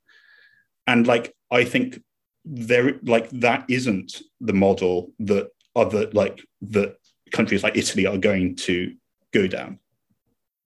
and 0.87 1.07
like 1.07 1.33
I 1.51 1.63
think 1.63 2.01
there, 2.45 2.99
like 3.03 3.29
that 3.31 3.65
isn't 3.69 4.21
the 4.39 4.53
model 4.53 5.11
that 5.19 5.49
other 5.75 6.09
like 6.11 6.41
that 6.61 6.97
countries 7.31 7.63
like 7.63 7.77
Italy 7.77 8.05
are 8.05 8.17
going 8.17 8.55
to 8.55 8.95
go 9.33 9.47
down. 9.47 9.79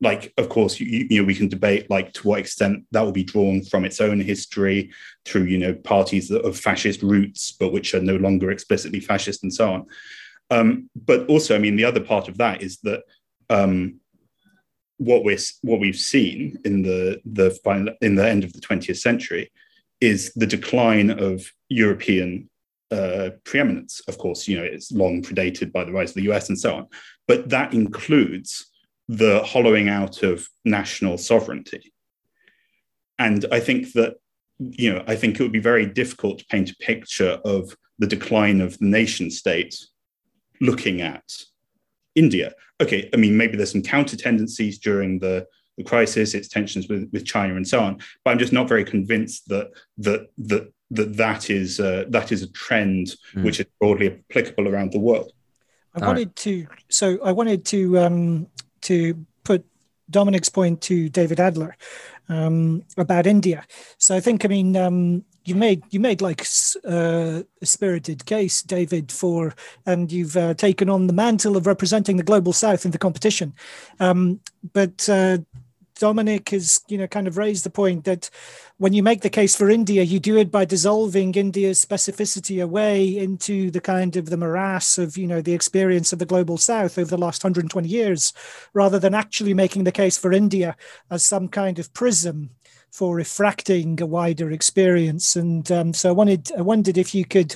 Like, 0.01 0.33
of 0.37 0.49
course, 0.49 0.79
you, 0.79 1.07
you 1.09 1.21
know, 1.21 1.25
we 1.25 1.35
can 1.35 1.47
debate 1.47 1.89
like 1.89 2.11
to 2.13 2.27
what 2.27 2.39
extent 2.39 2.85
that 2.91 3.01
will 3.01 3.13
be 3.13 3.23
drawn 3.23 3.63
from 3.63 3.85
its 3.85 4.01
own 4.01 4.19
history 4.19 4.91
through, 5.23 5.43
you 5.43 5.57
know, 5.57 5.73
parties 5.73 6.29
of 6.29 6.57
fascist 6.57 7.01
roots, 7.01 7.53
but 7.53 7.71
which 7.71 7.93
are 7.93 8.01
no 8.01 8.17
longer 8.17 8.51
explicitly 8.51 8.99
fascist 8.99 9.43
and 9.43 9.53
so 9.53 9.73
on. 9.73 9.85
Um, 10.53 10.89
but 10.95 11.25
also, 11.27 11.55
I 11.55 11.59
mean, 11.59 11.75
the 11.75 11.85
other 11.85 11.99
part 11.99 12.27
of 12.27 12.37
that 12.37 12.61
is 12.61 12.77
that 12.83 13.01
um, 13.49 13.99
what 14.97 15.23
we're 15.23 15.39
what 15.61 15.79
we've 15.79 16.03
seen 16.13 16.59
in 16.63 16.83
the 16.83 17.19
the 17.25 17.51
final, 17.63 17.93
in 18.01 18.15
the 18.15 18.27
end 18.27 18.43
of 18.43 18.53
the 18.53 18.61
20th 18.61 18.97
century 18.97 19.51
is 19.99 20.31
the 20.35 20.45
decline 20.45 21.09
of 21.09 21.51
European 21.69 22.49
uh, 22.91 23.31
preeminence. 23.45 24.01
Of 24.07 24.17
course, 24.17 24.47
you 24.47 24.57
know 24.57 24.63
it's 24.63 24.91
long 24.91 25.23
predated 25.23 25.71
by 25.71 25.83
the 25.83 25.91
rise 25.91 26.11
of 26.11 26.15
the 26.15 26.31
US 26.31 26.49
and 26.49 26.59
so 26.59 26.75
on, 26.75 26.87
but 27.27 27.49
that 27.49 27.73
includes 27.73 28.67
the 29.07 29.43
hollowing 29.43 29.89
out 29.89 30.23
of 30.23 30.47
national 30.65 31.17
sovereignty. 31.17 31.91
And 33.17 33.45
I 33.51 33.59
think 33.59 33.93
that 33.93 34.17
you 34.59 34.93
know 34.93 35.03
I 35.07 35.15
think 35.15 35.39
it 35.39 35.43
would 35.43 35.51
be 35.51 35.71
very 35.73 35.87
difficult 35.87 36.39
to 36.39 36.45
paint 36.45 36.69
a 36.69 36.75
picture 36.75 37.39
of 37.43 37.75
the 37.97 38.07
decline 38.07 38.61
of 38.61 38.77
the 38.77 38.85
nation 38.85 39.31
state 39.31 39.75
looking 40.63 41.01
at 41.01 41.23
India. 42.15 42.53
Okay, 42.81 43.09
I 43.13 43.17
mean, 43.17 43.37
maybe 43.37 43.57
there's 43.57 43.71
some 43.71 43.81
counter 43.81 44.17
tendencies 44.17 44.79
during 44.79 45.19
the, 45.19 45.47
the 45.77 45.83
crisis, 45.83 46.33
its 46.33 46.47
tensions 46.47 46.87
with, 46.87 47.09
with 47.11 47.25
China 47.25 47.55
and 47.55 47.67
so 47.67 47.79
on, 47.79 47.99
but 48.23 48.31
I'm 48.31 48.39
just 48.39 48.53
not 48.53 48.67
very 48.67 48.85
convinced 48.85 49.49
that 49.49 49.71
that 49.97 50.29
that 50.37 50.73
that 50.91 51.17
that 51.17 51.49
is 51.49 51.79
uh, 51.79 52.05
that 52.09 52.31
is 52.31 52.43
a 52.43 52.51
trend 52.51 53.15
mm. 53.33 53.43
which 53.43 53.59
is 53.59 53.65
broadly 53.79 54.23
applicable 54.29 54.67
around 54.67 54.91
the 54.91 54.99
world. 54.99 55.31
I 55.95 56.05
wanted 56.05 56.35
to 56.37 56.67
so 56.89 57.19
I 57.23 57.31
wanted 57.31 57.65
to 57.65 57.99
um, 57.99 58.47
to 58.81 59.25
put 59.43 59.65
Dominic's 60.09 60.49
point 60.49 60.81
to 60.81 61.09
David 61.09 61.39
Adler 61.39 61.75
um, 62.29 62.83
about 62.97 63.27
India. 63.27 63.65
So 63.97 64.15
I 64.15 64.19
think, 64.19 64.45
I 64.45 64.47
mean, 64.47 64.75
um, 64.77 65.25
you 65.45 65.55
made 65.55 65.83
you 65.89 65.99
made 65.99 66.21
like 66.21 66.45
uh, 66.85 67.43
a 67.61 67.65
spirited 67.65 68.25
case, 68.25 68.61
David, 68.61 69.11
for 69.11 69.53
and 69.85 70.11
you've 70.11 70.37
uh, 70.37 70.53
taken 70.53 70.89
on 70.89 71.07
the 71.07 71.13
mantle 71.13 71.57
of 71.57 71.67
representing 71.67 72.17
the 72.17 72.23
global 72.23 72.53
South 72.53 72.85
in 72.85 72.91
the 72.91 72.97
competition. 72.97 73.53
Um, 73.99 74.39
but 74.73 75.07
uh, 75.09 75.39
Dominic 75.99 76.49
has, 76.49 76.81
you 76.87 76.97
know, 76.97 77.07
kind 77.07 77.27
of 77.27 77.37
raised 77.37 77.63
the 77.63 77.69
point 77.69 78.05
that 78.05 78.29
when 78.77 78.93
you 78.93 79.03
make 79.03 79.21
the 79.21 79.29
case 79.29 79.55
for 79.55 79.69
India, 79.69 80.03
you 80.03 80.19
do 80.19 80.37
it 80.37 80.51
by 80.51 80.65
dissolving 80.65 81.33
India's 81.35 81.83
specificity 81.83 82.63
away 82.63 83.17
into 83.17 83.69
the 83.71 83.81
kind 83.81 84.15
of 84.15 84.29
the 84.29 84.37
morass 84.37 84.97
of, 84.97 85.17
you 85.17 85.27
know, 85.27 85.41
the 85.41 85.53
experience 85.53 86.11
of 86.11 86.19
the 86.19 86.25
global 86.25 86.57
South 86.57 86.97
over 86.97 87.09
the 87.09 87.17
last 87.17 87.43
120 87.43 87.87
years, 87.87 88.33
rather 88.73 88.99
than 88.99 89.13
actually 89.13 89.53
making 89.53 89.83
the 89.83 89.91
case 89.91 90.17
for 90.17 90.33
India 90.33 90.75
as 91.09 91.23
some 91.23 91.47
kind 91.47 91.79
of 91.79 91.93
prism 91.93 92.49
for 92.93 93.15
refracting 93.15 93.99
a 94.01 94.05
wider 94.05 94.51
experience. 94.51 95.35
And 95.35 95.69
um, 95.71 95.95
so 95.95 96.09
I 96.09 96.11
wanted, 96.11 96.51
I 96.55 96.61
wondered 96.61 96.95
if 96.95 97.15
you 97.15 97.25
could 97.25 97.55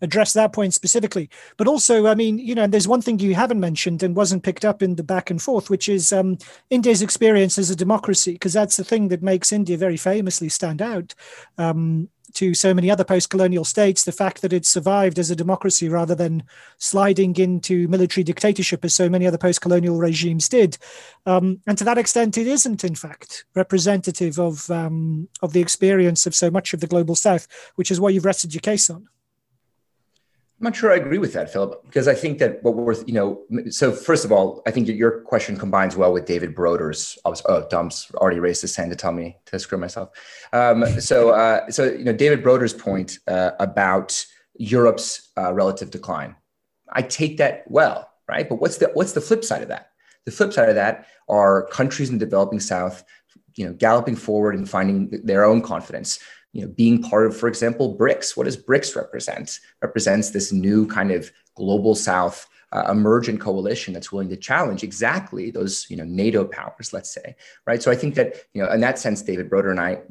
address 0.00 0.32
that 0.32 0.54
point 0.54 0.72
specifically. 0.72 1.28
But 1.58 1.68
also, 1.68 2.06
I 2.06 2.14
mean, 2.14 2.38
you 2.38 2.54
know, 2.54 2.66
there's 2.66 2.88
one 2.88 3.02
thing 3.02 3.18
you 3.18 3.34
haven't 3.34 3.60
mentioned 3.60 4.02
and 4.02 4.16
wasn't 4.16 4.44
picked 4.44 4.64
up 4.64 4.82
in 4.82 4.94
the 4.94 5.02
back 5.02 5.30
and 5.30 5.42
forth, 5.42 5.68
which 5.68 5.90
is 5.90 6.10
um, 6.10 6.38
India's 6.70 7.02
experience 7.02 7.58
as 7.58 7.68
a 7.68 7.76
democracy, 7.76 8.32
because 8.32 8.54
that's 8.54 8.78
the 8.78 8.84
thing 8.84 9.08
that 9.08 9.22
makes 9.22 9.52
India 9.52 9.76
very 9.76 9.98
famously 9.98 10.48
stand 10.48 10.80
out. 10.80 11.14
Um, 11.58 12.08
to 12.34 12.54
so 12.54 12.74
many 12.74 12.90
other 12.90 13.04
post-colonial 13.04 13.64
states, 13.64 14.04
the 14.04 14.12
fact 14.12 14.42
that 14.42 14.52
it 14.52 14.66
survived 14.66 15.18
as 15.18 15.30
a 15.30 15.36
democracy 15.36 15.88
rather 15.88 16.14
than 16.14 16.42
sliding 16.78 17.36
into 17.36 17.88
military 17.88 18.24
dictatorship 18.24 18.84
as 18.84 18.94
so 18.94 19.08
many 19.08 19.26
other 19.26 19.38
post-colonial 19.38 19.96
regimes 19.96 20.48
did, 20.48 20.78
um, 21.26 21.60
and 21.66 21.78
to 21.78 21.84
that 21.84 21.98
extent, 21.98 22.38
it 22.38 22.46
isn't 22.46 22.84
in 22.84 22.94
fact 22.94 23.44
representative 23.54 24.38
of 24.38 24.70
um, 24.70 25.28
of 25.42 25.52
the 25.52 25.60
experience 25.60 26.26
of 26.26 26.34
so 26.34 26.50
much 26.50 26.74
of 26.74 26.80
the 26.80 26.86
global 26.86 27.14
South, 27.14 27.46
which 27.76 27.90
is 27.90 28.00
what 28.00 28.14
you've 28.14 28.24
rested 28.24 28.54
your 28.54 28.60
case 28.60 28.90
on. 28.90 29.08
I'm 30.60 30.64
not 30.64 30.74
sure 30.74 30.90
I 30.90 30.96
agree 30.96 31.18
with 31.18 31.34
that, 31.34 31.52
Philip, 31.52 31.84
because 31.84 32.08
I 32.08 32.14
think 32.14 32.38
that 32.40 32.60
what 32.64 32.74
we're, 32.74 33.00
you 33.04 33.12
know, 33.12 33.70
so 33.70 33.92
first 33.92 34.24
of 34.24 34.32
all, 34.32 34.60
I 34.66 34.72
think 34.72 34.88
your 34.88 35.20
question 35.20 35.56
combines 35.56 35.96
well 35.96 36.12
with 36.12 36.24
David 36.24 36.52
Broder's. 36.52 37.16
Oh, 37.24 37.64
Dom's 37.70 38.10
already 38.16 38.40
raised 38.40 38.62
his 38.62 38.74
hand 38.74 38.90
to 38.90 38.96
tell 38.96 39.12
me 39.12 39.36
to 39.46 39.58
screw 39.60 39.78
myself. 39.78 40.10
Um, 40.52 40.84
so, 41.00 41.30
uh, 41.30 41.70
so 41.70 41.84
you 41.84 42.02
know, 42.02 42.12
David 42.12 42.42
Broder's 42.42 42.74
point 42.74 43.20
uh, 43.28 43.52
about 43.60 44.26
Europe's 44.54 45.30
uh, 45.38 45.54
relative 45.54 45.92
decline, 45.92 46.34
I 46.92 47.02
take 47.02 47.36
that 47.36 47.62
well, 47.68 48.10
right? 48.26 48.48
But 48.48 48.60
what's 48.60 48.78
the 48.78 48.90
what's 48.94 49.12
the 49.12 49.20
flip 49.20 49.44
side 49.44 49.62
of 49.62 49.68
that? 49.68 49.90
The 50.24 50.32
flip 50.32 50.52
side 50.52 50.68
of 50.68 50.74
that 50.74 51.06
are 51.28 51.68
countries 51.68 52.10
in 52.10 52.18
the 52.18 52.24
developing 52.24 52.58
South, 52.58 53.04
you 53.54 53.64
know, 53.64 53.74
galloping 53.74 54.16
forward 54.16 54.56
and 54.56 54.68
finding 54.68 55.08
their 55.24 55.44
own 55.44 55.62
confidence 55.62 56.18
you 56.52 56.62
know, 56.62 56.68
being 56.68 57.02
part 57.02 57.26
of, 57.26 57.36
for 57.36 57.48
example, 57.48 57.96
BRICS. 57.96 58.36
What 58.36 58.44
does 58.44 58.56
BRICS 58.56 58.96
represent? 58.96 59.60
Represents 59.82 60.30
this 60.30 60.52
new 60.52 60.86
kind 60.86 61.10
of 61.10 61.30
global 61.54 61.94
South 61.94 62.48
uh, 62.72 62.90
emergent 62.90 63.40
coalition 63.40 63.94
that's 63.94 64.12
willing 64.12 64.28
to 64.28 64.36
challenge 64.36 64.82
exactly 64.82 65.50
those, 65.50 65.86
you 65.88 65.96
know, 65.96 66.04
NATO 66.04 66.44
powers, 66.44 66.92
let's 66.92 67.12
say, 67.12 67.34
right? 67.66 67.82
So 67.82 67.90
I 67.90 67.96
think 67.96 68.14
that, 68.16 68.36
you 68.52 68.62
know, 68.62 68.70
in 68.70 68.80
that 68.80 68.98
sense, 68.98 69.22
David 69.22 69.48
Broder 69.48 69.70
and 69.70 69.80
I 69.80 70.02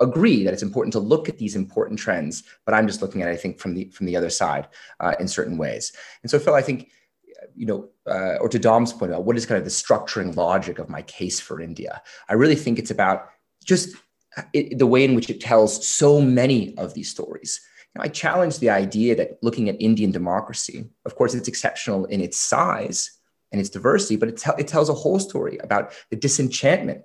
agree 0.00 0.44
that 0.44 0.54
it's 0.54 0.62
important 0.62 0.92
to 0.94 0.98
look 0.98 1.28
at 1.28 1.38
these 1.38 1.56
important 1.56 1.98
trends, 1.98 2.42
but 2.64 2.74
I'm 2.74 2.86
just 2.86 3.02
looking 3.02 3.22
at, 3.22 3.28
it, 3.28 3.32
I 3.32 3.36
think, 3.36 3.58
from 3.58 3.74
the 3.74 3.90
from 3.90 4.06
the 4.06 4.16
other 4.16 4.30
side 4.30 4.68
uh, 5.00 5.14
in 5.20 5.28
certain 5.28 5.58
ways. 5.58 5.92
And 6.22 6.30
so, 6.30 6.38
Phil, 6.38 6.54
I 6.54 6.62
think 6.62 6.90
you 7.54 7.66
know, 7.66 7.88
uh, 8.06 8.36
or 8.36 8.48
to 8.48 8.58
Dom's 8.58 8.92
point 8.92 9.12
about 9.12 9.24
what 9.24 9.36
is 9.36 9.46
kind 9.46 9.58
of 9.58 9.64
the 9.64 9.70
structuring 9.70 10.34
logic 10.36 10.78
of 10.78 10.88
my 10.88 11.02
case 11.02 11.40
for 11.40 11.60
India, 11.60 12.02
I 12.28 12.34
really 12.34 12.54
think 12.54 12.78
it's 12.78 12.90
about 12.90 13.28
just 13.64 13.96
it, 14.52 14.78
the 14.78 14.86
way 14.86 15.04
in 15.04 15.14
which 15.14 15.30
it 15.30 15.40
tells 15.40 15.86
so 15.86 16.20
many 16.20 16.76
of 16.76 16.94
these 16.94 17.10
stories. 17.10 17.60
I 17.98 18.08
challenge 18.08 18.58
the 18.58 18.70
idea 18.70 19.16
that 19.16 19.38
looking 19.42 19.68
at 19.68 19.80
Indian 19.80 20.12
democracy, 20.12 20.88
of 21.04 21.16
course, 21.16 21.34
it's 21.34 21.48
exceptional 21.48 22.04
in 22.04 22.20
its 22.20 22.38
size 22.38 23.10
and 23.50 23.60
its 23.60 23.70
diversity, 23.70 24.16
but 24.16 24.28
it, 24.28 24.36
te- 24.36 24.50
it 24.58 24.68
tells 24.68 24.88
a 24.88 24.94
whole 24.94 25.18
story 25.18 25.58
about 25.58 25.92
the 26.10 26.16
disenchantment 26.16 27.02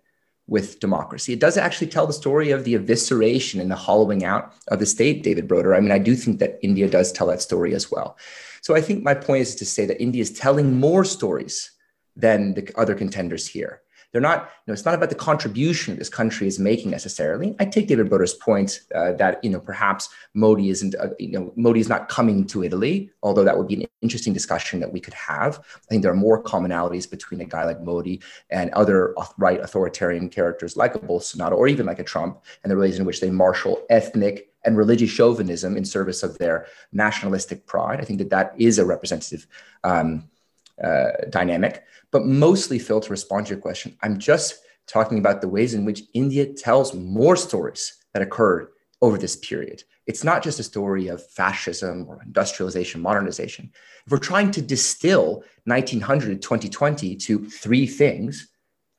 with 0.48 0.80
democracy. 0.80 1.34
It 1.34 1.40
does 1.40 1.58
actually 1.58 1.88
tell 1.88 2.06
the 2.06 2.14
story 2.14 2.52
of 2.52 2.64
the 2.64 2.76
evisceration 2.76 3.60
and 3.60 3.72
the 3.72 3.76
hollowing 3.76 4.24
out 4.24 4.54
of 4.68 4.78
the 4.78 4.86
state, 4.86 5.24
David 5.24 5.48
Broder. 5.48 5.74
I 5.74 5.80
mean, 5.80 5.92
I 5.92 5.98
do 5.98 6.16
think 6.16 6.38
that 6.40 6.60
India 6.62 6.88
does 6.88 7.12
tell 7.12 7.28
that 7.28 7.42
story 7.42 7.74
as 7.74 7.90
well. 7.90 8.18
So 8.62 8.76
I 8.76 8.82
think 8.82 9.04
my 9.04 9.16
point 9.16 9.42
is 9.42 9.56
to 9.56 9.66
say 9.66 9.88
that 9.88 10.02
India 10.02 10.22
is 10.22 10.32
telling 10.32 10.80
more 10.80 11.04
stories 11.04 11.72
than 12.16 12.54
the 12.54 12.72
other 12.78 12.94
contenders 12.94 13.48
here. 13.48 13.82
They're 14.16 14.22
not, 14.22 14.44
you 14.44 14.68
know, 14.68 14.74
it's 14.74 14.86
not 14.86 14.94
about 14.94 15.10
the 15.10 15.16
contribution 15.16 15.98
this 15.98 16.08
country 16.08 16.48
is 16.48 16.58
making 16.58 16.90
necessarily. 16.90 17.54
I 17.60 17.66
take 17.66 17.90
David 17.90 18.08
Broder's 18.08 18.34
point 18.34 18.80
uh, 18.96 19.12
that, 19.12 19.44
you 19.44 19.50
know, 19.50 19.60
perhaps 19.60 20.08
Modi 20.34 20.70
isn't, 20.70 20.96
uh, 20.96 21.10
you 21.20 21.34
know, 21.34 21.52
Modi 21.58 21.82
is 21.82 21.90
not 21.90 22.08
coming 22.08 22.48
to 22.48 22.64
Italy, 22.64 23.12
although 23.24 23.44
that 23.44 23.58
would 23.58 23.68
be 23.68 23.74
an 23.74 23.86
interesting 24.02 24.32
discussion 24.32 24.80
that 24.80 24.94
we 24.94 25.02
could 25.02 25.16
have. 25.16 25.60
I 25.60 25.88
think 25.90 26.02
there 26.02 26.14
are 26.14 26.16
more 26.16 26.42
commonalities 26.42 27.12
between 27.12 27.42
a 27.42 27.46
guy 27.46 27.66
like 27.66 27.82
Modi 27.82 28.22
and 28.50 28.70
other 28.70 29.14
right 29.38 29.60
authoritarian 29.60 30.30
characters 30.30 30.78
like 30.78 30.96
a 30.96 31.00
Bolsonaro 31.00 31.52
or 31.52 31.68
even 31.68 31.86
like 31.86 32.00
a 32.00 32.04
Trump 32.06 32.42
and 32.64 32.72
the 32.72 32.78
ways 32.78 32.98
in 32.98 33.04
which 33.04 33.20
they 33.20 33.30
marshal 33.30 33.84
ethnic 33.90 34.48
and 34.64 34.78
religious 34.78 35.10
chauvinism 35.10 35.76
in 35.76 35.84
service 35.84 36.24
of 36.24 36.38
their 36.38 36.68
nationalistic 36.94 37.68
pride. 37.68 38.00
I 38.00 38.06
think 38.06 38.20
that 38.20 38.30
that 38.30 38.54
is 38.58 38.80
a 38.80 38.86
representative 38.86 39.46
um, 39.84 40.30
uh, 40.84 41.12
dynamic. 41.30 41.84
But 42.12 42.26
mostly, 42.26 42.80
Phil, 42.80 43.02
to 43.02 43.10
respond 43.10 43.48
to 43.48 43.54
your 43.54 43.62
question, 43.62 43.98
I'm 44.02 44.18
just 44.18 44.60
talking 44.88 45.18
about 45.18 45.42
the 45.42 45.50
ways 45.50 45.74
in 45.74 45.86
which 45.86 46.04
India 46.14 46.46
tells 46.46 46.94
more 46.94 47.36
stories 47.36 47.98
that 48.14 48.22
occurred 48.22 48.68
over 49.02 49.18
this 49.18 49.36
period. 49.36 49.84
It's 50.08 50.24
not 50.24 50.44
just 50.44 50.60
a 50.60 50.64
story 50.64 51.08
of 51.08 51.26
fascism 51.32 52.06
or 52.08 52.22
industrialization, 52.24 53.02
modernization. 53.02 53.72
If 54.06 54.12
we're 54.12 54.20
trying 54.20 54.52
to 54.52 54.62
distill 54.62 55.44
1900 55.66 56.28
to 56.28 56.36
2020 56.36 57.16
to 57.16 57.50
three 57.50 57.88
things, 57.88 58.48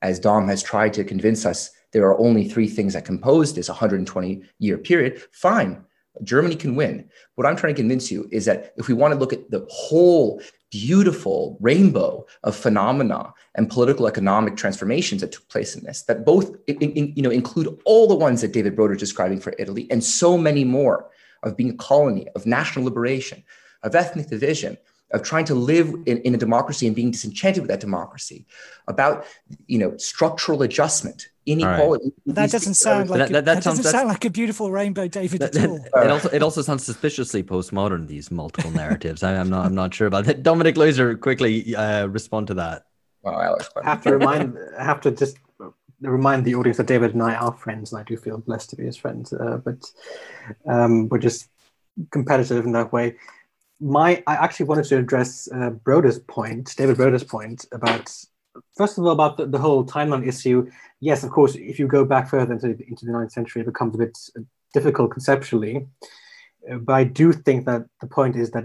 as 0.02 0.18
Dom 0.18 0.48
has 0.48 0.62
tried 0.62 0.92
to 0.94 1.04
convince 1.04 1.46
us 1.46 1.70
there 1.92 2.06
are 2.06 2.18
only 2.18 2.48
three 2.48 2.68
things 2.68 2.92
that 2.92 3.04
compose 3.04 3.54
this 3.54 3.68
120 3.68 4.42
year 4.58 4.78
period, 4.78 5.22
fine. 5.32 5.84
Germany 6.22 6.56
can 6.56 6.76
win. 6.76 7.08
What 7.34 7.46
I'm 7.46 7.56
trying 7.56 7.74
to 7.74 7.80
convince 7.80 8.10
you 8.10 8.28
is 8.32 8.44
that 8.46 8.72
if 8.76 8.88
we 8.88 8.94
want 8.94 9.12
to 9.12 9.18
look 9.18 9.32
at 9.32 9.50
the 9.50 9.66
whole 9.70 10.40
beautiful 10.70 11.56
rainbow 11.60 12.26
of 12.42 12.56
phenomena 12.56 13.32
and 13.54 13.70
political 13.70 14.06
economic 14.06 14.56
transformations 14.56 15.20
that 15.20 15.32
took 15.32 15.48
place 15.48 15.76
in 15.76 15.84
this 15.84 16.02
that 16.02 16.24
both 16.24 16.56
in, 16.66 16.76
in, 16.78 17.12
you 17.14 17.22
know 17.22 17.30
include 17.30 17.80
all 17.84 18.08
the 18.08 18.14
ones 18.14 18.40
that 18.40 18.52
david 18.52 18.74
broder 18.74 18.94
is 18.94 19.00
describing 19.00 19.40
for 19.40 19.54
italy 19.58 19.86
and 19.90 20.02
so 20.02 20.36
many 20.36 20.64
more 20.64 21.08
of 21.44 21.56
being 21.56 21.70
a 21.70 21.76
colony 21.76 22.26
of 22.34 22.46
national 22.46 22.84
liberation 22.84 23.44
of 23.84 23.94
ethnic 23.94 24.28
division 24.28 24.76
of 25.12 25.22
trying 25.22 25.44
to 25.44 25.54
live 25.54 25.94
in, 26.06 26.18
in 26.22 26.34
a 26.34 26.38
democracy 26.38 26.84
and 26.86 26.96
being 26.96 27.12
disenchanted 27.12 27.62
with 27.62 27.70
that 27.70 27.80
democracy 27.80 28.44
about 28.88 29.24
you 29.68 29.78
know 29.78 29.96
structural 29.98 30.62
adjustment 30.62 31.28
inequality. 31.46 32.12
Right. 32.26 32.34
That 32.34 32.50
doesn't 32.50 32.74
sound 32.74 33.08
like 33.08 33.18
that, 33.18 33.30
a, 33.30 33.32
that, 33.34 33.44
that 33.44 33.64
sounds, 33.64 33.78
doesn't 33.78 33.92
sound 33.92 34.08
like 34.08 34.24
a 34.24 34.30
beautiful 34.30 34.70
rainbow, 34.70 35.08
David. 35.08 35.40
That, 35.40 35.56
at 35.56 35.68
all. 35.68 36.02
it 36.02 36.10
also 36.10 36.28
it 36.30 36.42
also 36.42 36.62
sounds 36.62 36.84
suspiciously 36.84 37.42
postmodern. 37.42 38.08
These 38.08 38.30
multiple 38.30 38.70
narratives. 38.70 39.22
I, 39.22 39.34
am 39.34 39.48
not 39.48 39.64
I'm 39.64 39.74
not 39.74 39.94
sure 39.94 40.06
about 40.06 40.24
that. 40.26 40.42
Dominic 40.42 40.74
Leusder, 40.74 41.18
quickly 41.18 41.74
uh, 41.74 42.06
respond 42.06 42.48
to 42.48 42.54
that. 42.54 42.86
Well, 43.22 43.40
Alex, 43.40 43.70
I 43.76 43.88
have 43.88 44.02
to 44.02 44.12
remind. 44.12 44.58
I 44.78 44.84
have 44.84 45.00
to 45.02 45.10
just 45.10 45.38
remind 46.00 46.44
the 46.44 46.54
audience 46.54 46.76
that 46.76 46.86
David 46.86 47.14
and 47.14 47.22
I 47.22 47.34
are 47.34 47.52
friends, 47.52 47.92
and 47.92 48.00
I 48.00 48.04
do 48.04 48.16
feel 48.16 48.38
blessed 48.38 48.70
to 48.70 48.76
be 48.76 48.84
his 48.84 48.96
friends. 48.96 49.32
Uh, 49.32 49.58
but 49.64 49.90
um, 50.66 51.08
we're 51.08 51.18
just 51.18 51.48
competitive 52.10 52.64
in 52.64 52.72
that 52.72 52.92
way. 52.92 53.16
My, 53.80 54.22
I 54.26 54.36
actually 54.36 54.66
wanted 54.66 54.84
to 54.86 54.98
address 54.98 55.48
uh, 55.52 55.70
Broder's 55.70 56.18
point, 56.18 56.74
David 56.76 56.96
Broder's 56.96 57.24
point 57.24 57.66
about 57.72 58.14
first 58.76 58.98
of 58.98 59.04
all, 59.04 59.10
about 59.10 59.36
the, 59.36 59.46
the, 59.46 59.58
whole 59.58 59.84
timeline 59.84 60.26
issue, 60.26 60.70
yes, 61.00 61.24
of 61.24 61.30
course, 61.30 61.54
if 61.54 61.78
you 61.78 61.86
go 61.86 62.04
back 62.04 62.28
further 62.28 62.52
into, 62.52 62.68
into 62.88 63.06
the 63.06 63.12
ninth 63.12 63.32
century, 63.32 63.62
it 63.62 63.66
becomes 63.66 63.94
a 63.94 63.98
bit 63.98 64.18
uh, 64.36 64.42
difficult 64.74 65.10
conceptually. 65.10 65.86
Uh, 66.70 66.76
but 66.76 66.94
I 66.94 67.04
do 67.04 67.32
think 67.32 67.66
that 67.66 67.86
the 68.00 68.06
point 68.06 68.36
is 68.36 68.50
that 68.52 68.64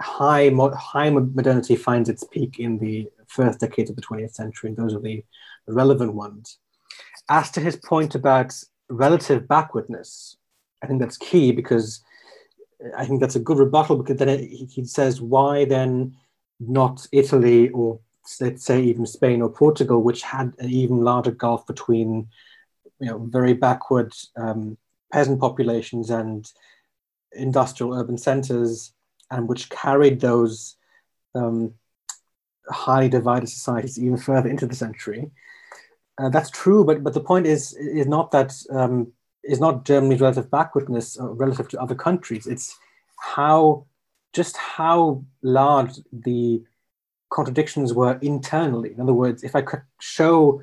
high, 0.00 0.50
high 0.76 1.10
modernity 1.10 1.76
finds 1.76 2.08
its 2.08 2.24
peak 2.24 2.58
in 2.58 2.78
the 2.78 3.08
first 3.26 3.60
decades 3.60 3.90
of 3.90 3.96
the 3.96 4.02
20th 4.02 4.34
century, 4.34 4.70
and 4.70 4.76
those 4.76 4.94
are 4.94 5.00
the, 5.00 5.24
relevant 5.68 6.14
ones. 6.14 6.58
As 7.28 7.50
to 7.50 7.60
his 7.60 7.76
point 7.76 8.14
about 8.14 8.54
relative 8.88 9.46
backwardness, 9.46 10.36
I 10.82 10.86
think 10.86 11.00
that's 11.00 11.18
key 11.18 11.52
because 11.52 12.02
I 12.96 13.04
think 13.04 13.20
that's 13.20 13.36
a 13.36 13.40
good 13.40 13.58
rebuttal 13.58 13.96
because 13.96 14.16
then 14.16 14.28
it, 14.28 14.46
he 14.46 14.84
says, 14.84 15.20
why 15.20 15.64
then 15.64 16.16
not 16.60 17.06
Italy 17.12 17.68
or 17.70 18.00
let's 18.40 18.64
say 18.64 18.82
even 18.82 19.06
Spain 19.06 19.42
or 19.42 19.50
Portugal, 19.50 20.02
which 20.02 20.22
had 20.22 20.52
an 20.58 20.70
even 20.70 21.02
larger 21.02 21.30
gulf 21.30 21.66
between 21.66 22.28
you 23.00 23.08
know 23.08 23.18
very 23.18 23.54
backward 23.54 24.12
um, 24.36 24.76
peasant 25.12 25.40
populations 25.40 26.10
and 26.10 26.50
industrial 27.32 27.94
urban 27.94 28.18
centers, 28.18 28.92
and 29.30 29.48
which 29.48 29.70
carried 29.70 30.20
those 30.20 30.76
um, 31.34 31.74
highly 32.70 33.08
divided 33.08 33.48
societies 33.48 33.98
even 33.98 34.16
further 34.16 34.48
into 34.48 34.66
the 34.66 34.74
century. 34.74 35.30
uh, 36.18 36.28
that's 36.28 36.50
true, 36.50 36.84
but 36.84 37.02
but 37.02 37.14
the 37.14 37.20
point 37.20 37.46
is 37.46 37.74
is 37.74 38.06
not 38.06 38.30
that 38.30 38.52
um, 38.70 39.12
is 39.44 39.60
not 39.60 39.84
Germany's 39.84 40.20
relative 40.20 40.50
backwardness 40.50 41.18
uh, 41.18 41.28
relative 41.28 41.68
to 41.68 41.80
other 41.80 41.94
countries. 41.94 42.46
It's 42.46 42.76
how 43.18 43.86
just 44.32 44.56
how 44.56 45.24
large 45.42 45.92
the 46.12 46.62
contradictions 47.30 47.92
were 47.92 48.18
internally. 48.22 48.92
In 48.92 49.00
other 49.00 49.14
words, 49.14 49.42
if 49.42 49.54
I 49.54 49.62
could 49.62 49.82
show 50.00 50.62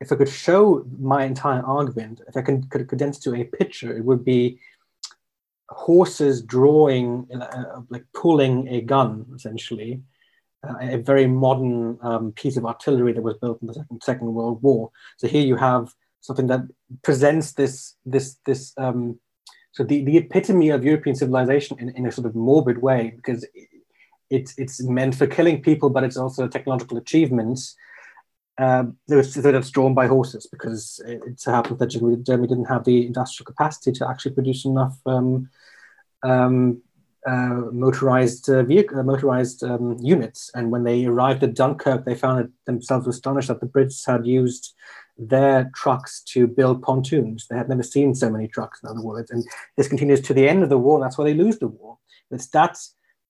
if 0.00 0.12
I 0.12 0.16
could 0.16 0.28
show 0.28 0.84
my 0.98 1.24
entire 1.24 1.62
argument, 1.62 2.20
if 2.28 2.36
I 2.36 2.42
could, 2.42 2.68
could 2.70 2.88
condense 2.88 3.18
to 3.20 3.34
a 3.34 3.44
picture, 3.44 3.96
it 3.96 4.04
would 4.04 4.24
be 4.24 4.58
horses 5.68 6.42
drawing, 6.42 7.26
uh, 7.34 7.80
like 7.88 8.04
pulling 8.14 8.68
a 8.68 8.82
gun, 8.82 9.26
essentially, 9.34 10.02
uh, 10.68 10.74
a 10.80 10.98
very 10.98 11.26
modern 11.26 11.98
um, 12.02 12.32
piece 12.32 12.56
of 12.56 12.66
artillery 12.66 13.12
that 13.12 13.22
was 13.22 13.36
built 13.38 13.60
in 13.62 13.68
the 13.68 13.74
Second, 13.74 14.02
Second 14.02 14.34
World 14.34 14.62
War. 14.62 14.90
So 15.16 15.28
here 15.28 15.44
you 15.44 15.56
have 15.56 15.94
something 16.20 16.48
that 16.48 16.62
presents 17.02 17.52
this 17.52 17.94
this 18.04 18.38
this 18.44 18.74
um, 18.76 19.18
so 19.72 19.84
the, 19.84 20.04
the 20.04 20.16
epitome 20.16 20.70
of 20.70 20.84
European 20.84 21.14
civilization 21.14 21.78
in, 21.78 21.90
in 21.90 22.06
a 22.06 22.12
sort 22.12 22.26
of 22.26 22.34
morbid 22.34 22.78
way 22.82 23.12
because 23.14 23.46
it's 24.30 24.54
it's 24.58 24.82
meant 24.82 25.14
for 25.14 25.26
killing 25.26 25.62
people, 25.62 25.90
but 25.90 26.04
it's 26.04 26.16
also 26.16 26.44
a 26.44 26.48
technological 26.48 26.98
achievement. 26.98 27.60
Um, 28.58 28.96
that's 29.06 29.70
drawn 29.70 29.92
by 29.92 30.06
horses 30.06 30.46
because 30.46 30.98
it, 31.06 31.20
it 31.26 31.42
happened 31.44 31.78
that 31.78 31.88
Germany, 31.88 32.22
Germany, 32.22 32.48
didn't 32.48 32.64
have 32.64 32.84
the 32.84 33.06
industrial 33.06 33.44
capacity 33.44 33.92
to 33.92 34.08
actually 34.08 34.32
produce 34.32 34.64
enough 34.64 34.98
um, 35.04 35.50
um, 36.22 36.80
uh, 37.26 37.62
motorized 37.72 38.48
uh, 38.48 38.62
vehicle, 38.62 38.98
uh, 38.98 39.02
motorized 39.02 39.62
um, 39.62 39.98
units. 40.00 40.50
And 40.54 40.70
when 40.70 40.84
they 40.84 41.04
arrived 41.04 41.42
at 41.42 41.54
Dunkirk, 41.54 42.04
they 42.04 42.14
found 42.14 42.50
themselves 42.64 43.06
astonished 43.06 43.48
that 43.48 43.60
the 43.60 43.66
Brits 43.66 44.06
had 44.06 44.26
used 44.26 44.74
their 45.18 45.70
trucks 45.74 46.20
to 46.20 46.46
build 46.46 46.82
pontoons. 46.82 47.46
They 47.48 47.56
had 47.56 47.68
never 47.68 47.82
seen 47.82 48.14
so 48.14 48.30
many 48.30 48.48
trucks, 48.48 48.80
in 48.82 48.88
other 48.88 49.02
words. 49.02 49.30
And 49.30 49.44
this 49.76 49.88
continues 49.88 50.20
to 50.22 50.34
the 50.34 50.48
end 50.48 50.62
of 50.62 50.68
the 50.68 50.78
war. 50.78 51.00
That's 51.00 51.18
why 51.18 51.24
they 51.24 51.34
lose 51.34 51.58
the 51.58 51.68
war. 51.68 51.98
It's 52.30 52.48
that 52.48 52.78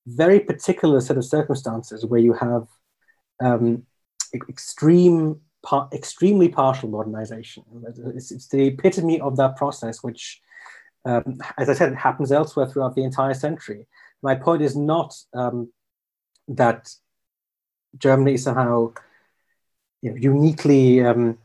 very 0.07 0.41
particular 0.41 1.01
set 1.01 1.17
of 1.17 1.25
circumstances 1.25 2.07
where 2.07 2.21
you 2.21 2.33
have 2.33 2.69
um, 3.43 3.85
extreme, 4.49 5.41
par- 5.63 5.89
extremely 5.93 6.49
partial 6.49 6.89
modernization. 6.89 7.65
It's, 8.15 8.31
it's, 8.31 8.49
the 8.49 8.69
epitome 8.69 9.21
of 9.21 9.37
that 9.37 9.57
process, 9.57 10.03
which 10.03 10.41
um, 11.07 11.39
as 11.57 11.69
I 11.69 11.75
said, 11.75 11.93
it 11.93 11.97
happens 11.97 12.33
elsewhere 12.33 12.67
throughout 12.67 12.97
the 12.97 13.05
entire 13.05 13.35
century. 13.35 13.87
My 14.23 14.35
point 14.35 14.61
is 14.61 14.77
not 14.77 15.15
um, 15.33 15.73
that 16.49 16.91
Germany 17.97 18.35
is 18.35 18.43
somehow 18.43 18.93
you 20.03 20.11
know, 20.11 20.17
uniquely 20.17 21.01
um, 21.03 21.39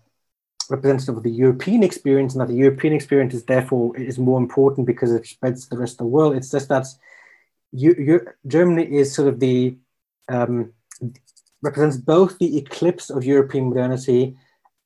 representative 0.70 1.18
of 1.18 1.24
the 1.24 1.32
European 1.32 1.84
experience, 1.84 2.34
and 2.34 2.42
that 2.42 2.48
the 2.48 2.56
European 2.56 2.94
experience 2.94 3.36
is 3.36 3.44
therefore 3.44 3.96
is 3.96 4.18
more 4.18 4.40
important 4.40 4.88
because 4.88 5.12
it 5.12 5.28
spreads 5.28 5.64
to 5.64 5.70
the 5.70 5.78
rest 5.78 5.94
of 5.94 6.00
the 6.00 6.06
world. 6.06 6.36
It's 6.36 6.50
just 6.50 6.70
that 6.70 6.88
you, 7.72 7.96
you, 7.98 8.28
Germany 8.48 8.84
is 8.84 9.14
sort 9.14 9.28
of 9.28 9.40
the 9.40 9.78
um, 10.30 10.74
represents 11.62 11.98
both 11.98 12.38
the 12.38 12.58
eclipse 12.58 13.10
of 13.10 13.24
European 13.24 13.70
modernity 13.70 14.36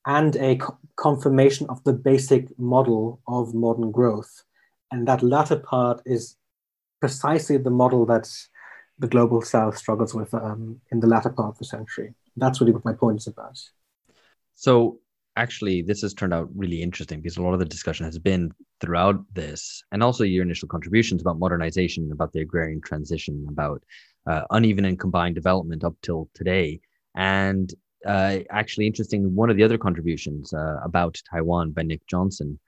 and 0.06 0.36
a 0.36 0.56
co- 0.56 0.78
confirmation 0.96 1.66
of 1.68 1.82
the 1.84 1.92
basic 1.92 2.56
model 2.58 3.20
of 3.26 3.54
modern 3.54 3.90
growth. 3.90 4.44
And 4.90 5.06
that 5.08 5.22
latter 5.22 5.56
part 5.56 6.00
is 6.06 6.36
precisely 7.00 7.56
the 7.56 7.70
model 7.70 8.06
that 8.06 8.30
the 8.98 9.08
global 9.08 9.42
south 9.42 9.76
struggles 9.76 10.14
with 10.14 10.32
um, 10.32 10.80
in 10.90 11.00
the 11.00 11.06
latter 11.06 11.30
part 11.30 11.50
of 11.50 11.58
the 11.58 11.64
century. 11.64 12.14
That's 12.36 12.60
really 12.60 12.72
what 12.72 12.84
my 12.84 12.92
point 12.92 13.18
is 13.18 13.26
about. 13.26 13.58
So, 14.54 15.00
actually, 15.36 15.82
this 15.82 16.00
has 16.02 16.14
turned 16.14 16.32
out 16.32 16.48
really 16.54 16.82
interesting 16.82 17.20
because 17.20 17.36
a 17.36 17.42
lot 17.42 17.52
of 17.52 17.58
the 17.58 17.66
discussion 17.66 18.06
has 18.06 18.18
been 18.18 18.52
throughout 18.80 19.22
this, 19.34 19.82
and 19.92 20.02
also 20.02 20.24
your 20.24 20.42
initial 20.42 20.68
contributions 20.68 21.20
about 21.20 21.38
modernization, 21.38 22.10
about 22.12 22.32
the 22.32 22.40
agrarian 22.40 22.80
transition, 22.80 23.46
about 23.48 23.82
uh, 24.26 24.42
uneven 24.50 24.84
and 24.84 24.98
combined 24.98 25.34
development 25.34 25.84
up 25.84 25.94
till 26.02 26.28
today. 26.34 26.80
And 27.14 27.72
uh, 28.06 28.38
actually, 28.50 28.86
interesting, 28.86 29.34
one 29.34 29.50
of 29.50 29.56
the 29.56 29.64
other 29.64 29.78
contributions 29.78 30.52
uh, 30.52 30.76
about 30.84 31.20
Taiwan 31.30 31.72
by 31.72 31.82
Nick 31.82 32.06
Johnson 32.06 32.58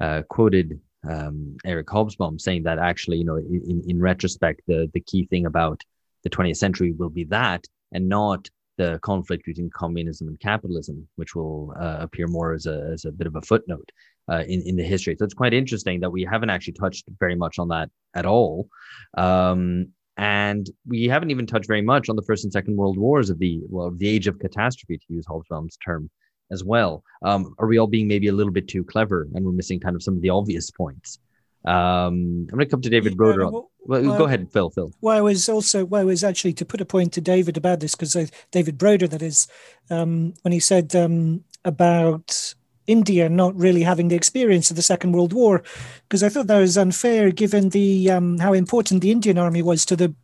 uh, 0.00 0.22
quoted 0.28 0.80
um, 1.08 1.56
Eric 1.64 1.86
Hobsbawm 1.88 2.40
saying 2.40 2.64
that 2.64 2.78
actually, 2.78 3.18
you 3.18 3.24
know, 3.24 3.36
in, 3.36 3.82
in 3.86 4.00
retrospect, 4.00 4.60
the, 4.66 4.90
the 4.94 5.00
key 5.00 5.26
thing 5.26 5.46
about 5.46 5.82
the 6.22 6.30
20th 6.30 6.56
century 6.56 6.92
will 6.92 7.10
be 7.10 7.24
that 7.24 7.64
and 7.92 8.08
not 8.08 8.48
the 8.78 8.98
conflict 9.02 9.44
between 9.46 9.70
communism 9.70 10.28
and 10.28 10.38
capitalism, 10.40 11.06
which 11.16 11.34
will 11.34 11.72
uh, 11.80 11.98
appear 12.00 12.26
more 12.26 12.52
as 12.52 12.66
a, 12.66 12.90
as 12.92 13.04
a 13.04 13.12
bit 13.12 13.26
of 13.26 13.36
a 13.36 13.42
footnote 13.42 13.90
uh, 14.30 14.42
in, 14.46 14.62
in 14.62 14.76
the 14.76 14.82
history. 14.82 15.16
So 15.18 15.24
it's 15.24 15.34
quite 15.34 15.54
interesting 15.54 16.00
that 16.00 16.10
we 16.10 16.24
haven't 16.24 16.50
actually 16.50 16.74
touched 16.74 17.04
very 17.18 17.34
much 17.34 17.58
on 17.58 17.68
that 17.68 17.90
at 18.14 18.26
all. 18.26 18.68
Um, 19.16 19.88
and 20.16 20.68
we 20.86 21.04
haven't 21.04 21.30
even 21.30 21.46
touched 21.46 21.66
very 21.66 21.82
much 21.82 22.08
on 22.08 22.16
the 22.16 22.22
First 22.22 22.44
and 22.44 22.52
Second 22.52 22.76
World 22.76 22.96
Wars 22.96 23.28
of 23.28 23.38
the, 23.38 23.60
well, 23.68 23.90
the 23.90 24.08
age 24.08 24.26
of 24.26 24.38
catastrophe, 24.38 24.98
to 24.98 25.04
use 25.12 25.26
Hobsbawm's 25.26 25.76
term 25.76 26.10
as 26.50 26.64
well. 26.64 27.02
Um, 27.22 27.54
are 27.58 27.66
we 27.66 27.78
all 27.78 27.86
being 27.86 28.08
maybe 28.08 28.28
a 28.28 28.32
little 28.32 28.52
bit 28.52 28.68
too 28.68 28.84
clever 28.84 29.28
and 29.34 29.44
we're 29.44 29.52
missing 29.52 29.80
kind 29.80 29.94
of 29.94 30.02
some 30.02 30.14
of 30.14 30.22
the 30.22 30.30
obvious 30.30 30.70
points? 30.70 31.18
Um, 31.66 32.46
I'm 32.48 32.58
going 32.58 32.60
to 32.60 32.66
come 32.66 32.80
to 32.80 32.88
David 32.88 33.16
Broder. 33.16 33.50
Well, 33.50 33.70
well, 33.84 34.02
well, 34.02 34.18
go 34.18 34.24
ahead, 34.24 34.48
Phil. 34.52 34.70
Phil. 34.70 34.92
Well, 35.00 35.16
I 35.16 35.20
was 35.20 35.48
also 35.48 35.84
well, 35.84 36.00
I 36.00 36.04
was 36.04 36.22
actually 36.22 36.52
to 36.54 36.64
put 36.64 36.80
a 36.80 36.84
point 36.84 37.12
to 37.14 37.20
David 37.20 37.56
about 37.56 37.80
this 37.80 37.96
because 37.96 38.30
David 38.52 38.78
Broder, 38.78 39.08
that 39.08 39.22
is, 39.22 39.48
um, 39.90 40.34
when 40.42 40.52
he 40.52 40.60
said 40.60 40.94
um, 40.94 41.42
about 41.64 42.54
India 42.86 43.28
not 43.28 43.56
really 43.56 43.82
having 43.82 44.08
the 44.08 44.16
experience 44.16 44.70
of 44.70 44.76
the 44.76 44.82
Second 44.82 45.12
World 45.12 45.32
War, 45.32 45.62
because 46.08 46.22
I 46.22 46.28
thought 46.28 46.46
that 46.46 46.58
was 46.58 46.78
unfair 46.78 47.30
given 47.30 47.70
the 47.70 48.10
um, 48.10 48.38
how 48.38 48.52
important 48.52 49.02
the 49.02 49.10
Indian 49.10 49.38
Army 49.38 49.62
was 49.62 49.84
to 49.86 49.96
the 49.96 50.14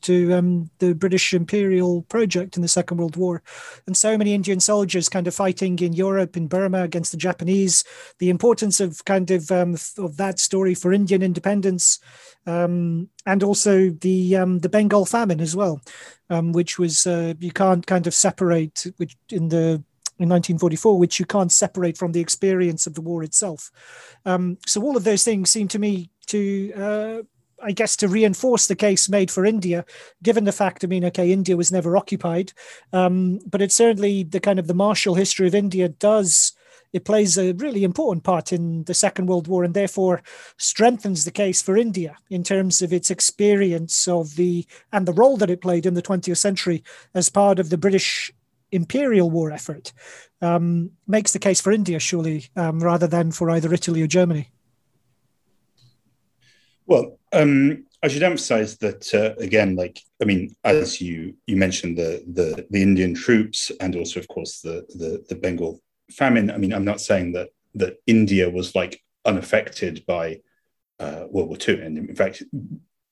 to 0.00 0.32
um, 0.32 0.70
the 0.78 0.94
British 0.94 1.34
imperial 1.34 2.02
project 2.02 2.56
in 2.56 2.62
the 2.62 2.68
Second 2.68 2.98
World 2.98 3.16
War. 3.16 3.42
And 3.86 3.96
so 3.96 4.16
many 4.16 4.32
Indian 4.32 4.60
soldiers 4.60 5.08
kind 5.08 5.26
of 5.26 5.34
fighting 5.34 5.78
in 5.80 5.92
Europe, 5.92 6.36
in 6.36 6.46
Burma 6.46 6.82
against 6.82 7.10
the 7.10 7.18
Japanese. 7.18 7.84
The 8.18 8.30
importance 8.30 8.80
of 8.80 9.04
kind 9.04 9.30
of 9.30 9.50
um, 9.50 9.76
of 9.98 10.16
that 10.16 10.38
story 10.38 10.74
for 10.74 10.92
Indian 10.92 11.22
independence, 11.22 11.98
um, 12.46 13.08
and 13.26 13.42
also 13.42 13.90
the 13.90 14.36
um, 14.36 14.60
the 14.60 14.68
Bengal 14.68 15.04
famine 15.04 15.40
as 15.40 15.56
well, 15.56 15.80
um, 16.30 16.52
which 16.52 16.78
was 16.78 17.06
uh, 17.06 17.34
you 17.40 17.52
can't 17.52 17.86
kind 17.86 18.06
of 18.06 18.14
separate 18.14 18.86
which 18.96 19.16
in 19.30 19.48
the 19.48 19.82
in 20.18 20.28
1944, 20.28 20.98
which 20.98 21.18
you 21.20 21.26
can't 21.26 21.52
separate 21.52 21.96
from 21.96 22.12
the 22.12 22.20
experience 22.20 22.86
of 22.86 22.94
the 22.94 23.00
war 23.00 23.22
itself. 23.22 23.70
Um, 24.24 24.58
so 24.66 24.82
all 24.82 24.96
of 24.96 25.04
those 25.04 25.24
things 25.24 25.50
seem 25.50 25.68
to 25.68 25.78
me 25.78 26.10
to 26.26 26.72
uh, 26.74 27.22
I 27.60 27.72
guess 27.72 27.96
to 27.96 28.08
reinforce 28.08 28.68
the 28.68 28.76
case 28.76 29.08
made 29.08 29.30
for 29.30 29.44
India, 29.44 29.84
given 30.22 30.44
the 30.44 30.52
fact, 30.52 30.84
I 30.84 30.86
mean, 30.86 31.04
okay, 31.06 31.32
India 31.32 31.56
was 31.56 31.72
never 31.72 31.96
occupied, 31.96 32.52
um, 32.92 33.40
but 33.46 33.60
it's 33.60 33.74
certainly 33.74 34.22
the 34.22 34.38
kind 34.38 34.60
of 34.60 34.68
the 34.68 34.74
martial 34.74 35.16
history 35.16 35.48
of 35.48 35.56
India 35.56 35.88
does 35.88 36.52
it 36.92 37.04
plays 37.04 37.36
a 37.36 37.52
really 37.52 37.84
important 37.84 38.24
part 38.24 38.52
in 38.52 38.84
the 38.84 38.94
Second 38.94 39.26
World 39.26 39.46
War 39.46 39.62
and 39.62 39.74
therefore 39.74 40.22
strengthens 40.56 41.24
the 41.24 41.30
case 41.30 41.60
for 41.60 41.76
India 41.76 42.16
in 42.30 42.42
terms 42.42 42.80
of 42.80 42.92
its 42.92 43.10
experience 43.10 44.08
of 44.08 44.36
the 44.36 44.66
and 44.92 45.06
the 45.06 45.12
role 45.12 45.36
that 45.36 45.50
it 45.50 45.60
played 45.60 45.84
in 45.84 45.94
the 45.94 46.02
20th 46.02 46.38
century 46.38 46.82
as 47.14 47.28
part 47.28 47.58
of 47.58 47.70
the 47.70 47.78
British 47.78 48.32
imperial 48.72 49.30
war 49.30 49.50
effort. 49.50 49.92
Um, 50.40 50.90
makes 51.06 51.32
the 51.32 51.38
case 51.38 51.60
for 51.60 51.72
India, 51.72 51.98
surely, 51.98 52.46
um, 52.56 52.80
rather 52.80 53.06
than 53.06 53.32
for 53.32 53.50
either 53.50 53.72
Italy 53.72 54.02
or 54.02 54.06
Germany. 54.06 54.50
Well, 56.86 57.18
um, 57.32 57.84
I 58.02 58.08
should 58.08 58.22
emphasize 58.22 58.78
that 58.78 59.12
uh, 59.12 59.34
again, 59.42 59.74
like 59.74 60.00
I 60.22 60.24
mean, 60.24 60.54
as 60.64 61.00
you 61.00 61.34
you 61.46 61.56
mentioned 61.56 61.98
the 61.98 62.22
the 62.32 62.66
the 62.70 62.82
Indian 62.82 63.14
troops 63.14 63.72
and 63.80 63.96
also, 63.96 64.20
of 64.20 64.28
course, 64.28 64.60
the 64.60 64.86
the, 64.94 65.24
the 65.28 65.34
Bengal 65.34 65.80
famine. 66.10 66.50
I 66.50 66.58
mean, 66.58 66.72
I'm 66.72 66.84
not 66.84 67.00
saying 67.00 67.32
that 67.32 67.50
that 67.74 67.98
India 68.06 68.48
was 68.48 68.74
like 68.74 69.02
unaffected 69.24 70.06
by 70.06 70.40
uh, 71.00 71.24
World 71.28 71.48
War 71.48 71.58
II, 71.68 71.80
and 71.80 71.98
in 71.98 72.14
fact, 72.14 72.42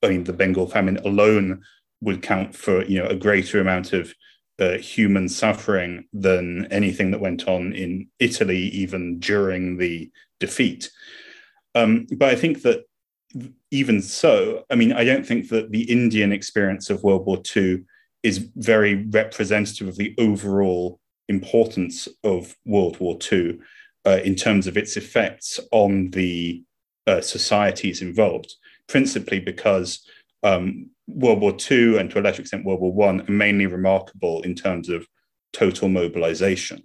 I 0.02 0.08
mean, 0.08 0.24
the 0.24 0.32
Bengal 0.32 0.68
famine 0.68 0.98
alone 0.98 1.62
would 2.00 2.22
count 2.22 2.54
for 2.54 2.84
you 2.84 2.98
know 3.00 3.08
a 3.08 3.16
greater 3.16 3.60
amount 3.60 3.92
of 3.92 4.14
uh, 4.58 4.78
human 4.78 5.28
suffering 5.28 6.04
than 6.12 6.66
anything 6.70 7.10
that 7.10 7.20
went 7.20 7.46
on 7.46 7.72
in 7.72 8.08
Italy, 8.18 8.58
even 8.68 9.18
during 9.18 9.76
the 9.76 10.10
defeat. 10.40 10.90
Um, 11.74 12.06
but 12.16 12.30
I 12.30 12.36
think 12.36 12.62
that 12.62 12.84
even 13.70 14.00
so, 14.00 14.64
I 14.70 14.74
mean, 14.76 14.92
I 14.92 15.04
don't 15.04 15.26
think 15.26 15.50
that 15.50 15.70
the 15.70 15.90
Indian 15.90 16.32
experience 16.32 16.88
of 16.88 17.02
World 17.02 17.26
War 17.26 17.42
II 17.54 17.84
is 18.22 18.48
very 18.56 18.94
representative 18.94 19.88
of 19.88 19.96
the 19.96 20.14
overall 20.18 21.00
importance 21.28 22.08
of 22.24 22.56
World 22.64 22.98
War 22.98 23.18
II 23.30 23.58
uh, 24.06 24.20
in 24.24 24.36
terms 24.36 24.66
of 24.66 24.76
its 24.76 24.96
effects 24.96 25.60
on 25.72 26.10
the 26.10 26.62
uh, 27.06 27.20
societies 27.20 28.02
involved, 28.02 28.54
principally 28.88 29.40
because 29.40 30.06
um, 30.42 30.90
World 31.06 31.40
War 31.40 31.56
II 31.70 31.98
and 31.98 32.10
to 32.10 32.20
a 32.20 32.22
lesser 32.22 32.42
extent 32.42 32.64
World 32.64 32.80
War 32.80 32.92
One 32.92 33.20
are 33.22 33.30
mainly 33.30 33.66
remarkable 33.66 34.42
in 34.42 34.54
terms 34.54 34.88
of 34.88 35.06
total 35.52 35.88
mobilization. 35.88 36.82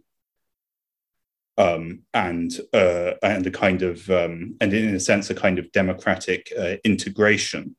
um, 1.57 2.03
and 2.13 2.59
uh, 2.73 3.13
and 3.21 3.45
a 3.45 3.51
kind 3.51 3.81
of 3.81 4.09
um, 4.09 4.55
and 4.61 4.73
in 4.73 4.95
a 4.95 4.99
sense 4.99 5.29
a 5.29 5.35
kind 5.35 5.59
of 5.59 5.71
democratic 5.71 6.51
uh, 6.57 6.75
integration. 6.83 7.75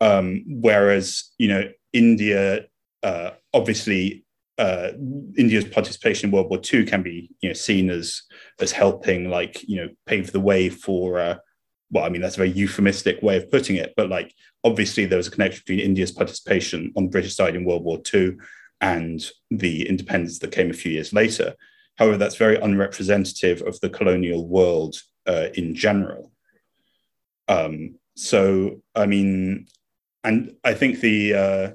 Um, 0.00 0.44
whereas 0.46 1.30
you 1.38 1.48
know 1.48 1.70
India 1.92 2.66
uh, 3.02 3.30
obviously 3.54 4.24
uh, 4.58 4.90
India's 5.36 5.64
participation 5.64 6.28
in 6.28 6.34
World 6.34 6.50
War 6.50 6.60
II 6.72 6.84
can 6.84 7.02
be 7.02 7.30
you 7.40 7.50
know 7.50 7.54
seen 7.54 7.90
as 7.90 8.22
as 8.60 8.72
helping 8.72 9.30
like 9.30 9.66
you 9.68 9.76
know 9.76 9.88
pave 10.06 10.32
the 10.32 10.40
way 10.40 10.68
for 10.68 11.18
uh, 11.18 11.36
well 11.90 12.04
I 12.04 12.08
mean 12.08 12.20
that's 12.20 12.36
a 12.36 12.38
very 12.38 12.50
euphemistic 12.50 13.22
way 13.22 13.36
of 13.36 13.50
putting 13.50 13.76
it 13.76 13.94
but 13.96 14.08
like 14.08 14.34
obviously 14.64 15.06
there 15.06 15.16
was 15.16 15.28
a 15.28 15.30
connection 15.30 15.62
between 15.66 15.80
India's 15.80 16.12
participation 16.12 16.92
on 16.96 17.04
the 17.04 17.10
British 17.10 17.34
side 17.34 17.56
in 17.56 17.64
World 17.64 17.84
War 17.84 18.00
II 18.12 18.36
and 18.80 19.24
the 19.50 19.88
independence 19.88 20.38
that 20.38 20.52
came 20.52 20.70
a 20.70 20.74
few 20.74 20.92
years 20.92 21.12
later. 21.12 21.54
However, 21.96 22.16
that's 22.16 22.36
very 22.36 22.56
unrepresentative 22.56 23.62
of 23.62 23.78
the 23.80 23.90
colonial 23.90 24.46
world 24.46 24.96
uh, 25.26 25.48
in 25.54 25.74
general. 25.74 26.32
Um, 27.48 27.96
so, 28.16 28.80
I 28.94 29.06
mean, 29.06 29.66
and 30.24 30.56
I 30.64 30.74
think 30.74 31.00
the, 31.00 31.34
uh, 31.34 31.70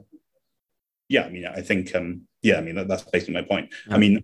yeah, 1.10 1.24
I 1.24 1.30
mean, 1.30 1.46
I 1.46 1.62
think, 1.62 1.94
um, 1.94 2.22
yeah, 2.42 2.58
I 2.58 2.62
mean, 2.62 2.76
that, 2.76 2.88
that's 2.88 3.04
basically 3.04 3.36
my 3.36 3.44
point. 3.44 3.74
I 3.90 3.98
mean, 3.98 4.24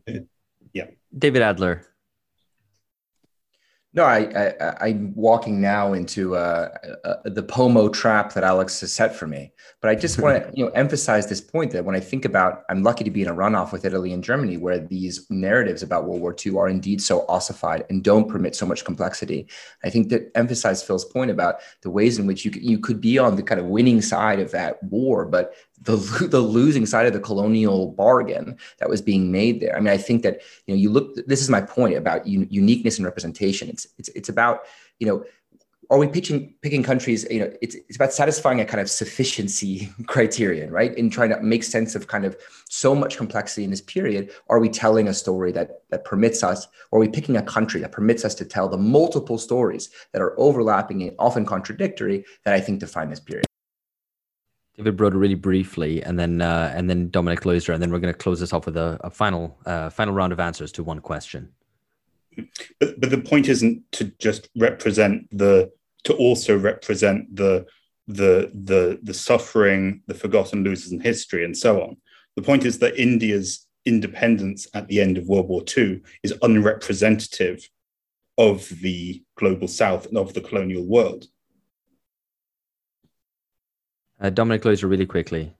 yeah. 0.74 0.88
David 1.16 1.42
Adler. 1.42 1.86
No, 3.94 4.06
I, 4.06 4.54
I 4.80 4.88
am 4.88 5.14
walking 5.16 5.60
now 5.60 5.92
into 5.92 6.38
uh, 6.38 6.70
uh, 7.04 7.16
the 7.26 7.44
Pomo 7.44 7.89
trap 7.89 8.34
that 8.34 8.44
Alex 8.44 8.80
has 8.80 8.94
set 8.94 9.14
for 9.14 9.28
me. 9.28 9.52
But 9.82 9.89
I 9.89 9.96
just 9.96 10.18
want 10.22 10.42
to 10.42 10.52
you 10.58 10.64
know 10.64 10.72
emphasize 10.72 11.28
this 11.28 11.42
point 11.42 11.72
that 11.72 11.84
when 11.84 11.94
I 11.94 12.00
think 12.00 12.24
about, 12.24 12.64
I'm 12.70 12.84
lucky 12.84 13.04
to 13.04 13.12
be 13.12 13.22
in 13.22 13.28
a 13.28 13.36
runoff 13.36 13.74
with 13.74 13.84
Italy 13.84 14.14
and 14.14 14.24
Germany, 14.24 14.56
where 14.56 14.80
these 14.80 15.30
narratives 15.30 15.84
about 15.84 16.06
World 16.06 16.22
War 16.22 16.34
II 16.34 16.58
are 16.58 16.70
indeed 16.70 17.02
so 17.02 17.26
ossified 17.28 17.84
and 17.89 18.02
don't 18.02 18.30
permit 18.30 18.56
so 18.56 18.66
much 18.66 18.86
complexity. 18.86 19.50
I 19.84 19.89
think 19.89 20.08
that 20.10 20.32
emphasize 20.36 20.82
Phil's 20.82 21.06
point 21.06 21.30
about 21.30 21.56
the 21.82 21.89
ways 21.89 22.18
in 22.18 22.28
which 22.28 22.46
you 22.46 22.52
you 22.56 22.80
could 22.80 23.02
be 23.02 23.20
on 23.20 23.36
the 23.36 23.44
kind 23.44 23.60
of 23.60 23.68
winning 23.68 24.02
side 24.02 24.39
of 24.39 24.52
that 24.52 24.82
war, 24.84 25.26
but 25.26 25.54
the 25.82 25.96
the 26.30 26.40
losing 26.40 26.86
side 26.86 27.08
of 27.08 27.14
the 27.14 27.20
colonial 27.20 27.92
bargain 27.92 28.58
that 28.80 28.90
was 28.90 29.02
being 29.02 29.32
made 29.32 29.60
there. 29.60 29.76
I 29.76 29.80
mean, 29.80 29.94
I 29.94 29.98
think 29.98 30.24
that 30.24 30.42
you 30.68 30.74
know 30.74 30.80
you 30.80 30.90
look. 30.90 31.16
This 31.28 31.42
is 31.42 31.50
my 31.50 31.62
point 31.62 31.96
about 31.96 32.26
un- 32.26 32.48
uniqueness 32.50 32.98
and 32.98 33.06
representation. 33.06 33.70
It's 33.70 33.88
it's 33.98 34.10
it's 34.10 34.30
about 34.30 34.62
you 35.00 35.08
know. 35.08 35.24
Are 35.90 35.98
we 35.98 36.08
pitching 36.08 36.54
picking 36.62 36.84
countries? 36.84 37.28
You 37.30 37.42
know, 37.42 37.54
it's 37.62 37.76
it's 37.76 37.98
about 37.98 38.14
satisfying 38.14 38.62
a 38.62 38.66
kind 38.66 38.80
of 38.80 38.90
sufficiency 38.90 39.90
criterion, 40.08 40.72
right? 40.72 40.98
In 40.98 41.10
trying 41.10 41.32
to 41.32 41.42
make 41.42 41.66
sense 41.66 41.96
of 41.96 42.08
kind 42.08 42.24
of 42.24 42.38
so 42.70 42.96
much 42.96 43.18
complexity 43.18 43.66
in 43.66 43.72
this 43.72 43.82
period. 43.82 44.32
Are 44.48 44.60
we 44.60 44.70
telling 44.70 45.10
a 45.10 45.14
story 45.14 45.52
that 45.52 45.82
that 45.90 46.06
permits 46.06 46.46
us, 46.46 46.66
or 46.92 47.00
are 47.00 47.02
we 47.02 47.10
picking 47.10 47.36
a 47.36 47.44
country 47.44 47.82
that 47.82 47.92
permits 47.92 48.24
us 48.24 48.36
to 48.36 48.46
tell 48.46 48.70
the 48.70 48.78
multiple 48.78 49.38
stories 49.38 49.90
that 50.14 50.22
are 50.22 50.40
overlapping 50.40 51.02
and 51.04 51.16
often 51.20 51.46
contradictory 51.46 52.24
that 52.46 52.54
I 52.54 52.62
think 52.62 52.80
define 52.80 53.10
this 53.10 53.20
period? 53.20 53.51
David 54.78 54.97
Broder 54.97 55.17
really 55.17 55.36
briefly, 55.36 56.01
and 56.03 56.17
then 56.17 56.41
uh, 56.41 56.74
and 56.76 56.89
then 56.89 57.09
Dominic 57.09 57.41
Leusder, 57.41 57.74
and 57.74 57.82
then 57.82 57.91
we're 57.91 57.99
going 57.99 58.13
to 58.13 58.17
close 58.17 58.39
this 58.39 58.53
off 58.53 58.65
with 58.65 58.78
a, 58.78 58.99
a 59.03 59.09
final 59.09 59.57
uh, 59.65 59.89
final 59.89 60.13
round 60.13 60.32
of 60.34 60.39
answers 60.39 60.72
to 60.74 60.84
one 60.84 60.99
question. 60.99 61.49
But, 62.80 62.99
but 62.99 63.09
the 63.09 63.17
point 63.17 63.49
isn't 63.49 63.84
to 63.93 64.05
just 64.19 64.49
represent 64.57 65.28
the 65.38 65.72
to 66.05 66.13
also 66.15 66.57
represent 66.57 67.36
the 67.36 67.65
the 68.07 68.51
the 68.53 68.99
the 69.03 69.13
suffering, 69.13 70.01
the 70.07 70.15
forgotten 70.15 70.63
losers 70.63 70.91
in 70.91 71.01
history, 71.01 71.43
and 71.43 71.57
so 71.57 71.82
on. 71.82 71.97
The 72.36 72.41
point 72.41 72.65
is 72.65 72.80
that 72.80 72.97
India's 72.97 73.67
independence 73.86 74.67
at 74.74 74.88
the 74.88 75.01
end 75.01 75.17
of 75.17 75.28
World 75.28 75.49
War 75.49 75.63
II 75.78 76.01
is 76.24 76.34
unrepresentative 76.41 77.67
of 78.38 78.69
the 78.82 79.22
global 79.36 79.67
South 79.67 80.05
and 80.05 80.17
of 80.17 80.34
the 80.34 80.41
colonial 80.41 80.86
world. 80.86 81.26
Uh, 84.22 84.30
Dominic 84.30 84.61
Leusder, 84.61 84.89
really 84.89 85.05
quickly. 85.05 85.53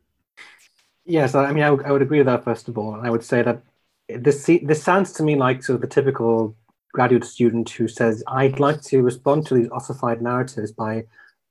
Yes, 1.05 1.34
I 1.34 1.51
mean, 1.51 1.64
I 1.64 1.72
would, 1.72 1.89
would 1.89 2.01
agree 2.01 2.20
with 2.20 2.28
that, 2.28 2.43
first 2.43 2.68
of 2.68 2.78
all. 2.78 2.93
And 2.93 3.05
I 3.05 3.09
would 3.09 3.24
say 3.24 3.41
that 3.41 3.64
this, 4.07 4.45
this 4.45 4.84
sounds 4.84 5.12
to 5.14 5.24
me 5.24 5.36
like 5.36 5.64
sort 5.64 5.76
of 5.76 5.82
the 5.82 5.88
typical 5.88 6.55
graduate 6.93 7.26
student 7.26 7.70
who 7.70 7.88
says, 7.88 8.24
I'd 8.28 8.59
like 8.59 8.82
to 8.84 9.01
respond 9.01 9.47
to 9.47 9.55
these 9.55 9.70
ossified 9.72 10.22
narratives 10.22 10.72
by 10.72 11.05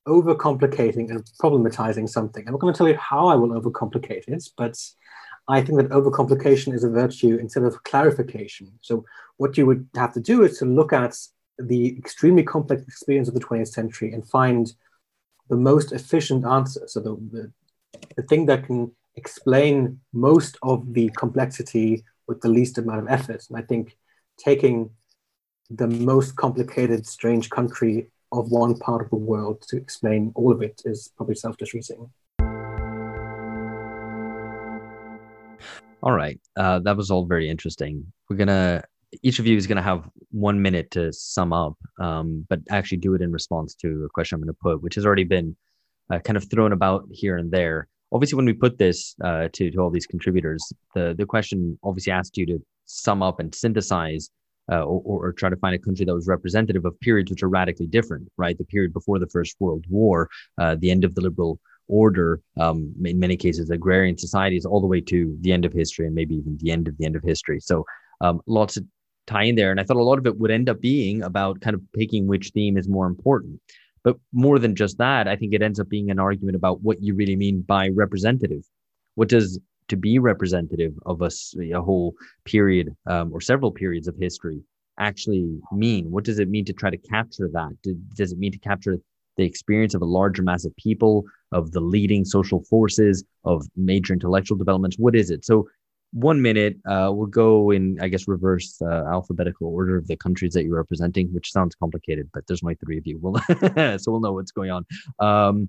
overcomplicating 0.06 1.10
and 1.10 1.24
problematizing 1.42 2.08
something. 2.08 2.44
I'm 2.46 2.52
not 2.52 2.60
going 2.60 2.72
to 2.72 2.78
tell 2.78 2.88
you 2.88 2.96
how 2.96 3.26
I 3.26 3.34
will 3.34 3.60
overcomplicate 3.60 4.28
it, 4.28 4.48
but 4.56 4.78
I 5.48 5.62
think 5.62 5.78
that 5.78 5.90
overcomplication 5.90 6.72
is 6.74 6.84
a 6.84 6.90
virtue 6.90 7.36
instead 7.40 7.64
of 7.64 7.82
clarification. 7.84 8.72
So, 8.82 9.04
what 9.38 9.56
you 9.58 9.66
would 9.66 9.88
have 9.96 10.12
to 10.14 10.20
do 10.20 10.42
is 10.44 10.58
to 10.58 10.64
look 10.64 10.92
at 10.92 11.16
the 11.58 11.96
extremely 11.98 12.42
complex 12.42 12.82
experience 12.82 13.28
of 13.28 13.34
the 13.34 13.40
20th 13.40 13.68
century 13.68 14.12
and 14.12 14.26
find 14.28 14.72
the 15.50 15.56
most 15.56 15.92
efficient 15.92 16.46
answer. 16.46 16.82
So 16.86 17.00
the, 17.00 17.16
the, 17.32 17.52
the 18.16 18.22
thing 18.22 18.46
that 18.46 18.64
can 18.64 18.92
explain 19.16 20.00
most 20.12 20.56
of 20.62 20.94
the 20.94 21.10
complexity 21.18 22.04
with 22.28 22.40
the 22.40 22.48
least 22.48 22.78
amount 22.78 23.00
of 23.00 23.08
effort. 23.08 23.44
And 23.48 23.58
I 23.58 23.62
think 23.62 23.98
taking 24.38 24.90
the 25.68 25.88
most 25.88 26.36
complicated, 26.36 27.04
strange 27.04 27.50
country 27.50 28.10
of 28.32 28.52
one 28.52 28.76
part 28.76 29.02
of 29.02 29.10
the 29.10 29.16
world 29.16 29.60
to 29.68 29.76
explain 29.76 30.30
all 30.36 30.52
of 30.52 30.62
it 30.62 30.80
is 30.84 31.10
probably 31.16 31.34
self-defeating. 31.34 32.08
All 36.02 36.12
right, 36.12 36.40
uh, 36.56 36.78
that 36.78 36.96
was 36.96 37.10
all 37.10 37.26
very 37.26 37.50
interesting. 37.50 38.10
We're 38.28 38.36
gonna 38.36 38.82
each 39.22 39.38
of 39.38 39.46
you 39.46 39.56
is 39.56 39.66
going 39.66 39.76
to 39.76 39.82
have 39.82 40.08
one 40.30 40.60
minute 40.62 40.90
to 40.92 41.12
sum 41.12 41.52
up, 41.52 41.74
um, 42.00 42.46
but 42.48 42.60
actually 42.70 42.98
do 42.98 43.14
it 43.14 43.22
in 43.22 43.32
response 43.32 43.74
to 43.76 44.04
a 44.04 44.08
question 44.08 44.36
I'm 44.36 44.42
going 44.42 44.54
to 44.54 44.58
put, 44.60 44.82
which 44.82 44.94
has 44.94 45.04
already 45.04 45.24
been 45.24 45.56
uh, 46.12 46.18
kind 46.20 46.36
of 46.36 46.48
thrown 46.50 46.72
about 46.72 47.04
here 47.10 47.36
and 47.36 47.50
there. 47.50 47.88
Obviously, 48.12 48.36
when 48.36 48.46
we 48.46 48.52
put 48.52 48.78
this 48.78 49.14
uh, 49.22 49.48
to, 49.52 49.70
to 49.70 49.78
all 49.78 49.90
these 49.90 50.06
contributors, 50.06 50.72
the, 50.94 51.14
the 51.16 51.26
question 51.26 51.78
obviously 51.82 52.12
asked 52.12 52.36
you 52.36 52.46
to 52.46 52.62
sum 52.86 53.22
up 53.22 53.38
and 53.38 53.54
synthesize 53.54 54.30
uh, 54.70 54.82
or, 54.82 55.26
or, 55.26 55.32
try 55.32 55.48
to 55.48 55.56
find 55.56 55.74
a 55.74 55.78
country 55.78 56.04
that 56.04 56.14
was 56.14 56.28
representative 56.28 56.84
of 56.84 56.98
periods 57.00 57.30
which 57.30 57.42
are 57.42 57.48
radically 57.48 57.86
different, 57.86 58.28
right? 58.36 58.56
The 58.56 58.64
period 58.64 58.92
before 58.92 59.18
the 59.18 59.26
First 59.26 59.56
World 59.58 59.84
War, 59.88 60.28
uh, 60.58 60.76
the 60.78 60.90
end 60.92 61.02
of 61.02 61.14
the 61.16 61.20
liberal 61.20 61.58
order, 61.88 62.40
um, 62.58 62.94
in 63.04 63.18
many 63.18 63.36
cases, 63.36 63.70
agrarian 63.70 64.16
societies, 64.16 64.64
all 64.64 64.80
the 64.80 64.86
way 64.86 65.00
to 65.00 65.36
the 65.40 65.52
end 65.52 65.64
of 65.64 65.72
history 65.72 66.06
and 66.06 66.14
maybe 66.14 66.36
even 66.36 66.56
the 66.60 66.70
end 66.70 66.86
of 66.86 66.96
the 66.98 67.04
end 67.04 67.16
of 67.16 67.22
history. 67.24 67.58
So 67.58 67.84
um, 68.20 68.40
lots 68.46 68.76
of 68.76 68.84
tie 69.30 69.44
in 69.44 69.54
there. 69.54 69.70
And 69.70 69.80
I 69.80 69.84
thought 69.84 69.96
a 69.96 70.02
lot 70.02 70.18
of 70.18 70.26
it 70.26 70.38
would 70.38 70.50
end 70.50 70.68
up 70.68 70.80
being 70.80 71.22
about 71.22 71.60
kind 71.60 71.74
of 71.74 71.82
picking 71.92 72.26
which 72.26 72.50
theme 72.50 72.76
is 72.76 72.88
more 72.88 73.06
important. 73.06 73.60
But 74.02 74.16
more 74.32 74.58
than 74.58 74.74
just 74.74 74.98
that, 74.98 75.28
I 75.28 75.36
think 75.36 75.52
it 75.52 75.62
ends 75.62 75.78
up 75.78 75.88
being 75.88 76.10
an 76.10 76.18
argument 76.18 76.56
about 76.56 76.82
what 76.82 77.02
you 77.02 77.14
really 77.14 77.36
mean 77.36 77.62
by 77.62 77.88
representative. 77.88 78.64
What 79.14 79.28
does 79.28 79.60
to 79.88 79.96
be 79.96 80.18
representative 80.18 80.94
of 81.04 81.20
a, 81.20 81.30
a 81.72 81.82
whole 81.82 82.14
period 82.44 82.94
um, 83.06 83.32
or 83.32 83.40
several 83.40 83.72
periods 83.72 84.08
of 84.08 84.16
history 84.16 84.62
actually 84.98 85.58
mean? 85.72 86.10
What 86.10 86.24
does 86.24 86.38
it 86.38 86.48
mean 86.48 86.64
to 86.66 86.72
try 86.72 86.90
to 86.90 86.96
capture 86.96 87.48
that? 87.52 87.76
Does 88.14 88.32
it 88.32 88.38
mean 88.38 88.52
to 88.52 88.58
capture 88.58 88.98
the 89.36 89.44
experience 89.44 89.94
of 89.94 90.02
a 90.02 90.06
larger 90.06 90.42
mass 90.42 90.64
of 90.64 90.74
people, 90.76 91.24
of 91.52 91.72
the 91.72 91.80
leading 91.80 92.24
social 92.24 92.62
forces, 92.64 93.24
of 93.44 93.66
major 93.76 94.12
intellectual 94.12 94.56
developments? 94.56 94.96
What 94.98 95.16
is 95.16 95.30
it? 95.30 95.44
So 95.44 95.68
one 96.12 96.42
minute. 96.42 96.76
Uh, 96.86 97.10
we'll 97.12 97.26
go 97.26 97.70
in, 97.70 97.98
I 98.00 98.08
guess, 98.08 98.26
reverse 98.26 98.80
uh, 98.82 99.04
alphabetical 99.06 99.68
order 99.68 99.96
of 99.96 100.06
the 100.06 100.16
countries 100.16 100.52
that 100.54 100.64
you're 100.64 100.76
representing, 100.76 101.28
which 101.28 101.52
sounds 101.52 101.74
complicated, 101.74 102.28
but 102.32 102.46
there's 102.46 102.62
only 102.62 102.76
three 102.76 102.98
of 102.98 103.06
you. 103.06 103.18
We'll 103.20 103.40
so 103.98 104.10
we'll 104.10 104.20
know 104.20 104.32
what's 104.32 104.52
going 104.52 104.70
on. 104.70 104.86
Um, 105.18 105.68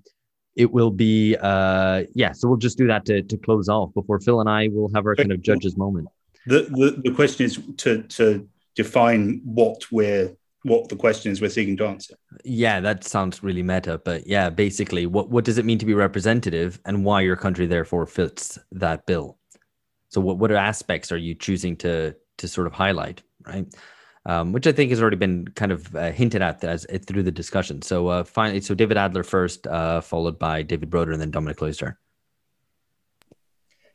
it 0.54 0.70
will 0.70 0.90
be, 0.90 1.36
uh, 1.40 2.04
yeah. 2.14 2.32
So 2.32 2.48
we'll 2.48 2.58
just 2.58 2.76
do 2.76 2.86
that 2.88 3.06
to, 3.06 3.22
to 3.22 3.36
close 3.38 3.68
off 3.68 3.94
before 3.94 4.20
Phil 4.20 4.40
and 4.40 4.50
I 4.50 4.68
will 4.68 4.90
have 4.94 5.06
our 5.06 5.16
kind 5.16 5.32
of 5.32 5.40
judges 5.40 5.76
moment. 5.76 6.08
The, 6.46 6.62
the 6.62 7.00
the 7.04 7.14
question 7.14 7.46
is 7.46 7.60
to 7.78 8.02
to 8.02 8.48
define 8.74 9.40
what 9.44 9.84
we're 9.92 10.36
what 10.64 10.88
the 10.88 10.96
question 10.96 11.32
is 11.32 11.40
we're 11.40 11.50
seeking 11.50 11.76
to 11.76 11.86
answer. 11.86 12.14
Yeah, 12.44 12.80
that 12.80 13.04
sounds 13.04 13.42
really 13.42 13.62
meta, 13.62 13.98
but 14.04 14.26
yeah, 14.26 14.50
basically, 14.50 15.06
what 15.06 15.30
what 15.30 15.44
does 15.44 15.58
it 15.58 15.64
mean 15.64 15.78
to 15.78 15.86
be 15.86 15.94
representative, 15.94 16.80
and 16.84 17.04
why 17.04 17.20
your 17.20 17.36
country 17.36 17.66
therefore 17.66 18.06
fits 18.06 18.58
that 18.72 19.06
bill? 19.06 19.38
So 20.12 20.20
what 20.20 20.36
what 20.36 20.52
aspects 20.52 21.10
are 21.10 21.16
you 21.16 21.34
choosing 21.34 21.74
to 21.76 22.14
to 22.36 22.46
sort 22.46 22.66
of 22.66 22.74
highlight, 22.74 23.22
right? 23.46 23.66
Um, 24.26 24.52
which 24.52 24.66
I 24.66 24.72
think 24.72 24.90
has 24.90 25.00
already 25.00 25.16
been 25.16 25.48
kind 25.56 25.72
of 25.72 25.96
uh, 25.96 26.12
hinted 26.12 26.42
at 26.42 26.62
as 26.62 26.86
uh, 26.92 26.98
through 27.06 27.22
the 27.22 27.32
discussion. 27.32 27.80
So 27.80 28.08
uh, 28.08 28.22
finally, 28.22 28.60
so 28.60 28.74
David 28.74 28.98
Adler 28.98 29.22
first, 29.24 29.66
uh, 29.66 30.02
followed 30.02 30.38
by 30.38 30.62
David 30.62 30.90
Broder, 30.90 31.12
and 31.12 31.20
then 31.20 31.30
Dominic 31.30 31.58
Leusder. 31.58 31.96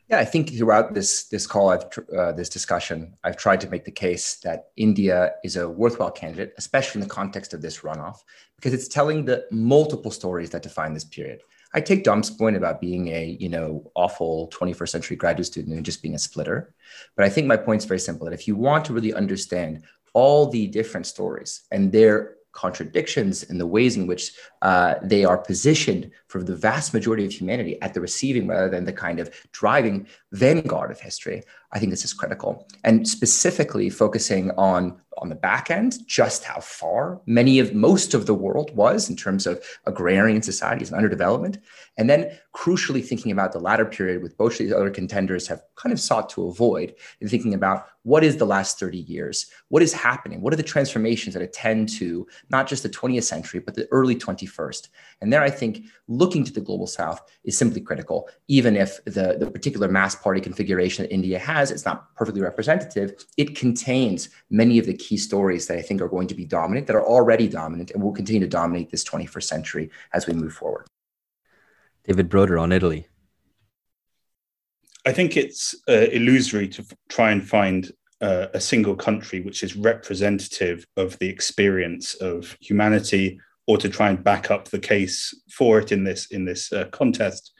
Yeah, 0.08 0.18
I 0.18 0.24
think 0.24 0.50
throughout 0.56 0.92
this 0.92 1.28
this 1.28 1.46
call, 1.46 1.70
I've 1.70 1.84
uh, 2.18 2.32
this 2.32 2.48
discussion, 2.48 3.14
I've 3.22 3.36
tried 3.36 3.60
to 3.60 3.70
make 3.70 3.84
the 3.84 3.92
case 3.92 4.36
that 4.42 4.70
India 4.76 5.34
is 5.44 5.56
a 5.56 5.68
worthwhile 5.68 6.10
candidate, 6.10 6.52
especially 6.58 7.00
in 7.00 7.06
the 7.06 7.14
context 7.14 7.54
of 7.54 7.62
this 7.62 7.78
runoff, 7.80 8.16
because 8.56 8.74
it's 8.74 8.88
telling 8.88 9.24
the 9.24 9.46
multiple 9.52 10.10
stories 10.10 10.50
that 10.50 10.62
define 10.62 10.94
this 10.94 11.04
period. 11.04 11.42
I 11.74 11.80
take 11.80 12.04
Dom's 12.04 12.30
point 12.30 12.56
about 12.56 12.80
being 12.80 13.08
a, 13.08 13.36
you 13.38 13.48
know, 13.48 13.90
awful 13.94 14.48
21st 14.48 14.88
century 14.88 15.16
graduate 15.16 15.46
student 15.46 15.76
and 15.76 15.84
just 15.84 16.02
being 16.02 16.14
a 16.14 16.18
splitter. 16.18 16.72
But 17.14 17.26
I 17.26 17.28
think 17.28 17.46
my 17.46 17.56
point 17.56 17.82
is 17.82 17.86
very 17.86 18.00
simple 18.00 18.24
that 18.24 18.34
if 18.34 18.48
you 18.48 18.56
want 18.56 18.84
to 18.86 18.92
really 18.92 19.12
understand 19.12 19.82
all 20.14 20.46
the 20.46 20.66
different 20.66 21.06
stories 21.06 21.62
and 21.70 21.92
their 21.92 22.36
contradictions 22.52 23.44
in 23.44 23.58
the 23.58 23.66
ways 23.66 23.96
in 23.96 24.06
which 24.06 24.32
uh, 24.62 24.94
they 25.02 25.24
are 25.24 25.38
positioned 25.38 26.10
for 26.28 26.42
the 26.42 26.54
vast 26.54 26.94
majority 26.94 27.24
of 27.24 27.32
humanity 27.32 27.80
at 27.82 27.94
the 27.94 28.00
receiving 28.00 28.46
rather 28.46 28.68
than 28.68 28.84
the 28.84 28.92
kind 28.92 29.18
of 29.18 29.30
driving 29.52 30.06
vanguard 30.32 30.90
of 30.90 31.00
history, 31.00 31.42
I 31.72 31.78
think 31.78 31.90
this 31.90 32.04
is 32.04 32.12
critical. 32.12 32.66
And 32.84 33.08
specifically 33.08 33.90
focusing 33.90 34.50
on 34.52 35.00
on 35.20 35.28
the 35.28 35.34
back 35.34 35.70
end, 35.70 35.98
just 36.06 36.44
how 36.44 36.60
far 36.60 37.20
many 37.26 37.58
of 37.58 37.74
most 37.74 38.14
of 38.14 38.26
the 38.26 38.34
world 38.34 38.74
was 38.74 39.10
in 39.10 39.16
terms 39.16 39.46
of 39.46 39.62
agrarian 39.86 40.42
societies 40.42 40.90
and 40.90 41.00
underdevelopment. 41.00 41.58
And 41.96 42.08
then 42.08 42.30
crucially 42.54 43.04
thinking 43.04 43.32
about 43.32 43.52
the 43.52 43.58
latter 43.58 43.84
period, 43.84 44.22
with 44.22 44.36
both 44.36 44.58
these 44.58 44.72
other 44.72 44.90
contenders 44.90 45.46
have 45.48 45.62
kind 45.76 45.92
of 45.92 46.00
sought 46.00 46.28
to 46.30 46.46
avoid, 46.46 46.94
in 47.20 47.28
thinking 47.28 47.54
about 47.54 47.88
what 48.02 48.24
is 48.24 48.36
the 48.36 48.46
last 48.46 48.78
30 48.78 48.98
years? 48.98 49.46
What 49.68 49.82
is 49.82 49.92
happening? 49.92 50.40
What 50.40 50.52
are 50.52 50.56
the 50.56 50.62
transformations 50.62 51.34
that 51.34 51.42
attend 51.42 51.88
to 51.90 52.26
not 52.48 52.66
just 52.66 52.82
the 52.82 52.88
20th 52.88 53.24
century, 53.24 53.60
but 53.60 53.74
the 53.74 53.88
early 53.90 54.14
21st? 54.14 54.88
And 55.20 55.32
there, 55.32 55.42
I 55.42 55.50
think 55.50 55.82
looking 56.18 56.44
to 56.44 56.52
the 56.52 56.60
global 56.60 56.86
south 56.86 57.20
is 57.44 57.56
simply 57.56 57.80
critical, 57.80 58.28
even 58.48 58.76
if 58.76 59.02
the, 59.04 59.36
the 59.38 59.50
particular 59.50 59.88
mass 59.88 60.14
party 60.14 60.40
configuration 60.40 61.04
that 61.04 61.12
India 61.12 61.38
has 61.38 61.70
is 61.70 61.84
not 61.84 62.14
perfectly 62.16 62.42
representative. 62.42 63.24
It 63.36 63.56
contains 63.56 64.28
many 64.50 64.78
of 64.78 64.86
the 64.86 64.96
key 64.96 65.16
stories 65.16 65.66
that 65.66 65.78
I 65.78 65.82
think 65.82 66.02
are 66.02 66.08
going 66.08 66.28
to 66.28 66.34
be 66.34 66.44
dominant, 66.44 66.86
that 66.88 66.96
are 66.96 67.06
already 67.06 67.48
dominant, 67.48 67.92
and 67.92 68.02
will 68.02 68.12
continue 68.12 68.40
to 68.40 68.48
dominate 68.48 68.90
this 68.90 69.04
21st 69.04 69.44
century 69.44 69.90
as 70.12 70.26
we 70.26 70.34
move 70.34 70.52
forward. 70.52 70.86
David 72.04 72.28
Broder 72.28 72.58
on 72.58 72.72
Italy. 72.72 73.06
I 75.06 75.12
think 75.12 75.36
it's 75.36 75.74
uh, 75.88 76.08
illusory 76.12 76.68
to 76.68 76.82
f- 76.82 76.92
try 77.08 77.30
and 77.30 77.46
find 77.46 77.90
uh, 78.20 78.46
a 78.52 78.60
single 78.60 78.96
country 78.96 79.40
which 79.40 79.62
is 79.62 79.76
representative 79.76 80.86
of 80.96 81.18
the 81.18 81.28
experience 81.28 82.14
of 82.14 82.56
humanity, 82.60 83.40
or 83.68 83.76
to 83.76 83.88
try 83.88 84.08
and 84.08 84.24
back 84.24 84.50
up 84.50 84.64
the 84.64 84.78
case 84.78 85.38
for 85.52 85.78
it 85.78 85.92
in 85.92 86.02
this 86.02 86.26
in 86.32 86.46
this 86.46 86.72
uh, 86.72 86.86
contest, 86.86 87.52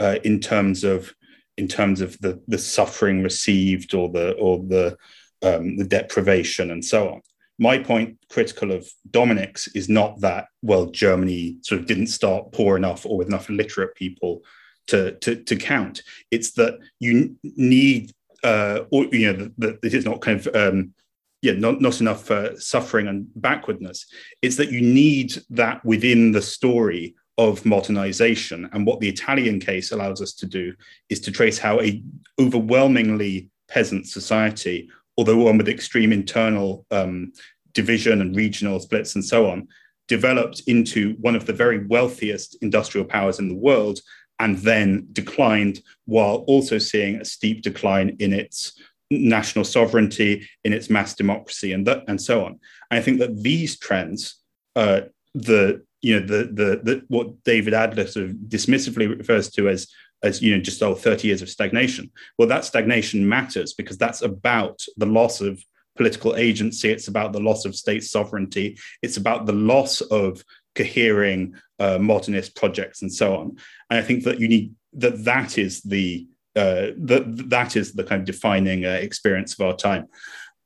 uh, 0.00 0.16
in 0.24 0.40
terms 0.40 0.82
of 0.82 1.14
in 1.58 1.68
terms 1.68 2.00
of 2.00 2.18
the 2.20 2.42
the 2.48 2.58
suffering 2.58 3.22
received 3.22 3.94
or 3.94 4.08
the 4.08 4.32
or 4.32 4.58
the 4.58 4.96
um, 5.42 5.76
the 5.76 5.84
deprivation 5.84 6.70
and 6.70 6.84
so 6.84 7.10
on. 7.10 7.20
My 7.58 7.78
point, 7.78 8.16
critical 8.30 8.72
of 8.72 8.88
Dominic's, 9.10 9.68
is 9.74 9.88
not 9.90 10.20
that 10.20 10.46
well 10.62 10.86
Germany 10.86 11.58
sort 11.60 11.82
of 11.82 11.86
didn't 11.86 12.06
start 12.06 12.52
poor 12.52 12.76
enough 12.76 13.04
or 13.04 13.18
with 13.18 13.28
enough 13.28 13.50
illiterate 13.50 13.94
people 13.94 14.42
to 14.86 15.12
to, 15.18 15.36
to 15.36 15.56
count. 15.56 16.02
It's 16.30 16.52
that 16.52 16.78
you 17.00 17.36
need, 17.42 18.12
uh, 18.42 18.80
or 18.90 19.04
you 19.12 19.30
know, 19.30 19.50
that 19.58 19.78
it 19.82 19.92
is 19.92 20.06
not 20.06 20.22
kind 20.22 20.40
of 20.40 20.56
um, 20.56 20.94
yeah, 21.42 21.52
not, 21.52 21.80
not 21.80 22.00
enough 22.00 22.30
uh, 22.30 22.58
suffering 22.58 23.08
and 23.08 23.26
backwardness. 23.36 24.06
It's 24.42 24.56
that 24.56 24.70
you 24.70 24.82
need 24.82 25.34
that 25.50 25.84
within 25.84 26.32
the 26.32 26.42
story 26.42 27.14
of 27.38 27.64
modernization. 27.64 28.68
And 28.72 28.86
what 28.86 29.00
the 29.00 29.08
Italian 29.08 29.60
case 29.60 29.92
allows 29.92 30.20
us 30.20 30.34
to 30.34 30.46
do 30.46 30.74
is 31.08 31.20
to 31.20 31.32
trace 31.32 31.58
how 31.58 31.80
a 31.80 32.02
overwhelmingly 32.38 33.48
peasant 33.68 34.06
society, 34.06 34.90
although 35.16 35.38
one 35.38 35.56
with 35.56 35.68
extreme 35.68 36.12
internal 36.12 36.84
um, 36.90 37.32
division 37.72 38.20
and 38.20 38.36
regional 38.36 38.78
splits 38.78 39.14
and 39.14 39.24
so 39.24 39.48
on, 39.48 39.68
developed 40.08 40.62
into 40.66 41.14
one 41.20 41.36
of 41.36 41.46
the 41.46 41.52
very 41.52 41.86
wealthiest 41.86 42.58
industrial 42.62 43.06
powers 43.06 43.38
in 43.38 43.48
the 43.48 43.54
world 43.54 44.00
and 44.40 44.58
then 44.58 45.06
declined 45.12 45.80
while 46.06 46.44
also 46.46 46.78
seeing 46.78 47.16
a 47.16 47.24
steep 47.24 47.62
decline 47.62 48.16
in 48.18 48.32
its 48.32 48.78
national 49.10 49.64
sovereignty, 49.64 50.48
in 50.64 50.72
its 50.72 50.90
mass 50.90 51.14
democracy, 51.14 51.72
and 51.72 51.88
and 51.88 52.20
so 52.20 52.44
on. 52.44 52.60
I 52.90 53.00
think 53.00 53.18
that 53.18 53.42
these 53.42 53.78
trends, 53.78 54.36
uh, 54.76 55.02
the 55.34 55.84
you 56.02 56.18
know 56.18 56.26
the, 56.26 56.44
the 56.44 56.80
the 56.82 57.02
what 57.08 57.42
David 57.44 57.74
Adler 57.74 58.06
sort 58.06 58.26
of 58.26 58.32
dismissively 58.48 59.08
refers 59.18 59.50
to 59.50 59.68
as 59.68 59.88
as 60.22 60.42
you 60.42 60.54
know 60.54 60.62
just 60.62 60.82
oh 60.82 60.94
30 60.94 61.28
years 61.28 61.42
of 61.42 61.48
stagnation. 61.48 62.10
Well, 62.38 62.48
that 62.48 62.64
stagnation 62.64 63.28
matters 63.28 63.74
because 63.74 63.98
that's 63.98 64.22
about 64.22 64.80
the 64.96 65.06
loss 65.06 65.40
of 65.40 65.62
political 65.96 66.36
agency. 66.36 66.90
It's 66.90 67.08
about 67.08 67.32
the 67.32 67.40
loss 67.40 67.64
of 67.64 67.74
state 67.74 68.04
sovereignty. 68.04 68.78
It's 69.02 69.16
about 69.16 69.46
the 69.46 69.52
loss 69.52 70.00
of 70.00 70.44
cohering 70.74 71.54
uh, 71.78 71.98
modernist 71.98 72.54
projects 72.54 73.02
and 73.02 73.12
so 73.12 73.36
on. 73.36 73.56
And 73.90 73.98
I 73.98 74.02
think 74.02 74.24
that 74.24 74.40
you 74.40 74.48
need 74.48 74.74
that 74.94 75.24
that 75.24 75.58
is 75.58 75.82
the 75.82 76.26
uh, 76.56 76.92
that 76.98 77.44
that 77.48 77.76
is 77.76 77.92
the 77.92 78.04
kind 78.04 78.20
of 78.20 78.26
defining 78.26 78.84
uh, 78.84 78.90
experience 78.90 79.54
of 79.54 79.66
our 79.66 79.76
time, 79.76 80.08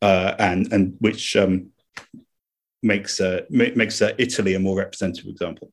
uh, 0.02 0.35
and 0.39 0.73
and 0.73 0.97
which 1.01 1.36
um, 1.36 1.70
makes 2.82 3.20
uh, 3.20 3.43
makes 3.51 4.01
uh, 4.01 4.12
Italy 4.19 4.55
a 4.55 4.61
more 4.61 4.77
representative 4.77 5.27
example. 5.27 5.73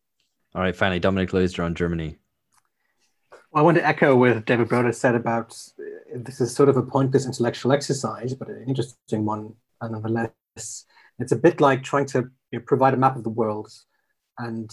All 0.54 0.62
right, 0.62 0.76
finally, 0.76 1.00
Dominic 1.00 1.32
Leusder 1.32 1.64
on 1.64 1.76
Germany. 1.76 2.18
Well, 3.52 3.62
I 3.62 3.66
want 3.66 3.78
to 3.78 3.88
echo 3.88 4.16
what 4.16 4.46
David 4.46 4.70
Broder 4.70 4.92
said 4.92 5.16
about 5.16 5.58
uh, 5.80 6.20
this 6.24 6.42
is 6.42 6.54
sort 6.54 6.70
of 6.70 6.78
a 6.78 6.84
pointless 6.84 7.26
intellectual 7.26 7.72
exercise, 7.72 8.34
but 8.34 8.50
an 8.50 8.66
interesting 8.68 9.26
one 9.26 9.56
nonetheless. 9.82 10.86
It's 11.20 11.32
a 11.32 11.38
bit 11.38 11.62
like 11.62 11.84
trying 11.84 12.08
to 12.08 12.30
you 12.52 12.60
know, 12.60 12.66
provide 12.66 12.94
a 12.94 12.98
map 12.98 13.16
of 13.16 13.24
the 13.24 13.30
world 13.30 13.72
and 14.38 14.70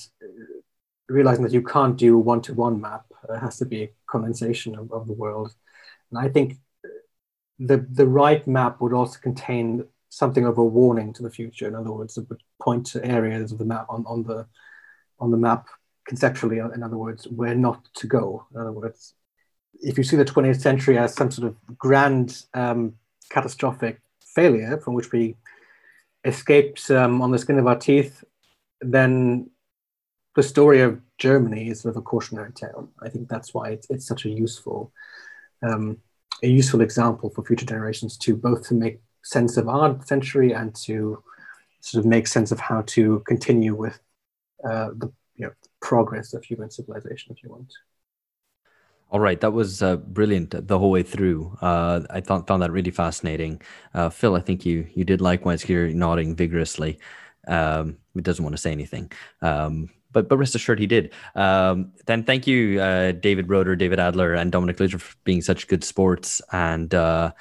realizing 1.08 1.44
that 1.44 1.52
you 1.52 1.62
can't 1.62 1.96
do 1.96 2.16
a 2.16 2.20
one-to-one 2.20 2.80
map. 2.80 3.04
It 3.28 3.38
has 3.38 3.58
to 3.58 3.64
be 3.64 3.82
a 3.84 3.90
condensation 4.10 4.76
of, 4.76 4.92
of 4.92 5.06
the 5.06 5.12
world. 5.12 5.54
And 6.10 6.18
I 6.18 6.28
think 6.28 6.56
the 7.58 7.86
the 7.90 8.06
right 8.06 8.46
map 8.46 8.80
would 8.80 8.92
also 8.92 9.18
contain 9.20 9.84
something 10.08 10.46
of 10.46 10.58
a 10.58 10.64
warning 10.64 11.12
to 11.14 11.22
the 11.22 11.30
future. 11.30 11.68
In 11.68 11.74
other 11.74 11.92
words, 11.92 12.16
it 12.16 12.28
would 12.28 12.42
point 12.60 12.86
to 12.86 13.04
areas 13.04 13.52
of 13.52 13.58
the 13.58 13.64
map 13.64 13.86
on, 13.88 14.04
on 14.06 14.22
the 14.22 14.46
on 15.20 15.30
the 15.30 15.36
map 15.36 15.66
conceptually. 16.06 16.58
In 16.58 16.82
other 16.82 16.96
words, 16.96 17.26
where 17.28 17.54
not 17.54 17.86
to 17.94 18.06
go. 18.06 18.46
In 18.54 18.60
other 18.60 18.72
words, 18.72 19.14
if 19.80 19.98
you 19.98 20.04
see 20.04 20.16
the 20.16 20.24
20th 20.24 20.60
century 20.60 20.98
as 20.98 21.14
some 21.14 21.30
sort 21.30 21.48
of 21.48 21.56
grand 21.76 22.44
um, 22.54 22.94
catastrophic 23.30 24.00
failure 24.34 24.78
from 24.78 24.94
which 24.94 25.12
we 25.12 25.36
escaped 26.24 26.90
um, 26.90 27.20
on 27.20 27.30
the 27.30 27.38
skin 27.38 27.58
of 27.58 27.66
our 27.66 27.76
teeth, 27.76 28.24
then 28.80 29.50
the 30.34 30.42
story 30.42 30.80
of 30.80 31.00
Germany 31.18 31.68
is 31.68 31.80
sort 31.80 31.94
of 31.94 31.98
a 31.98 32.02
cautionary 32.02 32.52
tale. 32.52 32.88
I 33.02 33.08
think 33.08 33.28
that's 33.28 33.52
why 33.52 33.70
it's, 33.70 33.90
it's 33.90 34.06
such 34.06 34.24
a 34.24 34.30
useful 34.30 34.92
um, 35.62 35.98
a 36.42 36.48
useful 36.48 36.80
example 36.80 37.30
for 37.30 37.44
future 37.44 37.66
generations 37.66 38.16
to 38.18 38.36
both 38.36 38.68
to 38.68 38.74
make 38.74 39.00
sense 39.24 39.56
of 39.56 39.68
our 39.68 40.00
century 40.04 40.52
and 40.52 40.74
to 40.74 41.22
sort 41.80 42.04
of 42.04 42.08
make 42.08 42.26
sense 42.26 42.52
of 42.52 42.60
how 42.60 42.82
to 42.82 43.22
continue 43.26 43.74
with 43.74 43.98
uh, 44.64 44.90
the 44.96 45.12
you 45.36 45.46
know, 45.46 45.52
progress 45.80 46.34
of 46.34 46.44
human 46.44 46.70
civilization, 46.70 47.34
if 47.34 47.42
you 47.42 47.50
want. 47.50 47.72
All 49.10 49.20
right, 49.20 49.40
that 49.40 49.52
was 49.52 49.82
uh, 49.82 49.96
brilliant 49.96 50.66
the 50.66 50.78
whole 50.78 50.90
way 50.90 51.02
through. 51.02 51.56
Uh, 51.62 52.00
I 52.10 52.20
thought 52.20 52.46
found 52.46 52.62
that 52.62 52.70
really 52.70 52.90
fascinating. 52.90 53.62
Uh, 53.94 54.10
Phil, 54.10 54.34
I 54.34 54.40
think 54.40 54.66
you 54.66 54.86
you 54.94 55.04
did 55.04 55.22
likewise 55.22 55.62
here, 55.62 55.88
nodding 55.88 56.36
vigorously. 56.36 56.98
Um, 57.46 57.96
doesn't 58.20 58.44
want 58.44 58.54
to 58.54 58.60
say 58.60 58.72
anything. 58.72 59.10
Um, 59.40 59.88
but 60.12 60.28
but 60.28 60.36
rest 60.36 60.54
assured 60.54 60.78
he 60.78 60.86
did. 60.86 61.12
Um, 61.34 61.92
then 62.06 62.24
thank 62.24 62.46
you, 62.46 62.80
uh, 62.80 63.12
David 63.12 63.46
Broder, 63.46 63.76
David 63.76 63.98
Adler, 63.98 64.34
and 64.34 64.50
Dominic 64.50 64.76
Leusder 64.78 65.00
for 65.00 65.16
being 65.24 65.42
such 65.42 65.68
good 65.68 65.84
sports 65.84 66.40
and 66.52 66.94
uh, 66.94 67.32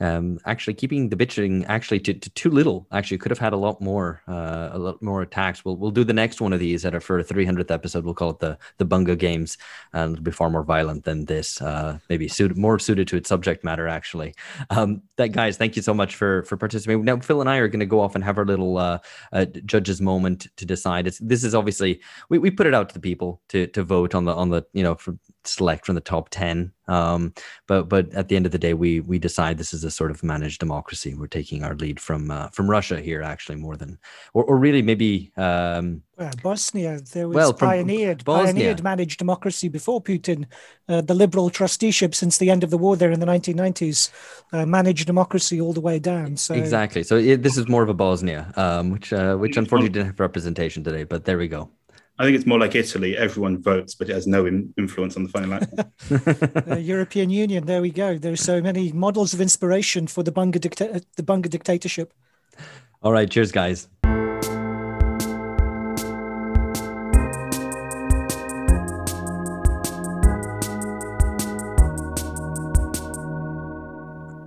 um, 0.00 0.38
actually 0.44 0.74
keeping 0.74 1.08
the 1.08 1.16
bitching 1.16 1.64
actually 1.68 2.00
to, 2.00 2.14
to, 2.14 2.30
too 2.30 2.50
little. 2.50 2.86
Actually, 2.92 3.18
could 3.18 3.30
have 3.30 3.38
had 3.38 3.52
a 3.52 3.56
lot 3.56 3.80
more, 3.80 4.22
uh, 4.26 4.70
a 4.72 4.78
lot 4.78 5.02
more 5.02 5.22
attacks. 5.22 5.64
We'll 5.64 5.76
we'll 5.76 5.90
do 5.90 6.04
the 6.04 6.12
next 6.12 6.40
one 6.40 6.52
of 6.52 6.60
these 6.60 6.84
at 6.84 6.94
our 6.94 7.00
for 7.00 7.22
300th 7.22 7.70
episode. 7.70 8.04
We'll 8.04 8.14
call 8.14 8.30
it 8.30 8.40
the 8.40 8.58
the 8.78 8.86
Bunga 8.86 9.16
Games, 9.16 9.56
and 9.92 10.12
it'll 10.12 10.24
be 10.24 10.30
far 10.30 10.50
more 10.50 10.64
violent 10.64 11.04
than 11.04 11.26
this. 11.26 11.60
Uh, 11.62 11.98
maybe 12.08 12.30
more 12.56 12.78
suited 12.78 13.08
to 13.08 13.16
its 13.16 13.28
subject 13.28 13.64
matter. 13.64 13.86
Actually, 13.86 14.34
um, 14.70 15.02
that 15.16 15.28
guys, 15.28 15.56
thank 15.56 15.76
you 15.76 15.82
so 15.82 15.94
much 15.94 16.16
for 16.16 16.42
for 16.44 16.56
participating. 16.56 17.04
Now, 17.04 17.18
Phil 17.18 17.40
and 17.40 17.48
I 17.48 17.58
are 17.58 17.68
going 17.68 17.80
to 17.80 17.86
go 17.86 18.00
off 18.00 18.14
and 18.14 18.24
have 18.24 18.38
our 18.38 18.44
little 18.44 18.78
uh, 18.78 18.98
uh, 19.32 19.46
judges 19.64 20.00
moment 20.00 20.48
to 20.56 20.66
decide. 20.66 21.06
It's, 21.06 21.18
this 21.18 21.44
is 21.44 21.54
obviously 21.54 22.00
we, 22.28 22.38
we 22.38 22.50
put 22.50 22.66
it 22.66 22.74
out 22.74 22.88
to 22.88 22.94
the 22.94 23.00
people 23.00 23.40
to 23.50 23.68
to 23.68 23.84
vote 23.84 24.14
on 24.14 24.24
the 24.24 24.34
on 24.34 24.50
the 24.50 24.64
you 24.72 24.82
know 24.82 24.96
for 24.96 25.16
select 25.46 25.86
from 25.86 25.94
the 25.94 26.00
top 26.00 26.28
10 26.30 26.72
um, 26.88 27.32
but 27.66 27.88
but 27.88 28.12
at 28.14 28.28
the 28.28 28.36
end 28.36 28.46
of 28.46 28.52
the 28.52 28.58
day 28.58 28.74
we 28.74 29.00
we 29.00 29.18
decide 29.18 29.58
this 29.58 29.72
is 29.72 29.84
a 29.84 29.90
sort 29.90 30.10
of 30.10 30.22
managed 30.22 30.60
democracy 30.60 31.14
we're 31.14 31.26
taking 31.26 31.64
our 31.64 31.74
lead 31.76 31.98
from 32.00 32.30
uh, 32.30 32.48
from 32.48 32.68
russia 32.68 33.00
here 33.00 33.22
actually 33.22 33.56
more 33.56 33.76
than 33.76 33.98
or, 34.32 34.44
or 34.44 34.56
really 34.58 34.82
maybe 34.82 35.32
um, 35.36 36.02
well, 36.16 36.30
Bosnia, 36.42 37.00
there 37.12 37.26
was 37.26 37.34
well, 37.34 37.52
pioneered, 37.52 38.24
Bosnia. 38.24 38.52
pioneered 38.52 38.82
managed 38.84 39.18
democracy 39.18 39.68
before 39.68 40.00
Putin. 40.00 40.46
Uh, 40.88 41.00
the 41.00 41.14
liberal 41.14 41.50
trusteeship 41.50 42.14
since 42.14 42.38
the 42.38 42.50
end 42.50 42.62
of 42.62 42.70
the 42.70 42.78
war 42.78 42.96
there 42.96 43.10
in 43.10 43.18
the 43.18 43.26
1990s 43.26 44.10
uh, 44.52 44.64
managed 44.64 45.06
democracy 45.06 45.60
all 45.60 45.72
the 45.72 45.80
way 45.80 45.98
down. 45.98 46.36
So 46.36 46.54
exactly. 46.54 47.02
So 47.02 47.16
it, 47.16 47.42
this 47.42 47.56
is 47.56 47.68
more 47.68 47.82
of 47.82 47.88
a 47.88 47.94
Bosnia, 47.94 48.52
um, 48.56 48.90
which 48.90 49.12
uh, 49.12 49.36
which 49.36 49.56
unfortunately 49.56 49.92
didn't 49.92 50.06
have 50.06 50.20
representation 50.20 50.84
today. 50.84 51.02
But 51.02 51.24
there 51.24 51.38
we 51.38 51.48
go. 51.48 51.68
I 52.18 52.24
think 52.24 52.36
it's 52.36 52.46
more 52.46 52.58
like 52.58 52.74
Italy. 52.76 53.16
Everyone 53.16 53.60
votes, 53.60 53.94
but 53.94 54.08
it 54.08 54.14
has 54.14 54.26
no 54.26 54.46
in- 54.46 54.72
influence 54.78 55.16
on 55.16 55.24
the 55.24 55.28
final 55.28 55.54
outcome. 55.54 55.92
uh, 56.70 56.76
European 56.76 57.30
Union. 57.30 57.66
There 57.66 57.82
we 57.82 57.90
go. 57.90 58.18
There 58.18 58.32
are 58.32 58.36
so 58.36 58.60
many 58.60 58.92
models 58.92 59.34
of 59.34 59.40
inspiration 59.40 60.06
for 60.06 60.22
the 60.22 60.30
Bunga, 60.30 60.60
dicta- 60.60 61.02
the 61.16 61.22
Bunga 61.22 61.50
dictatorship. 61.50 62.14
All 63.02 63.12
right. 63.12 63.28
Cheers, 63.28 63.50
guys. 63.50 63.88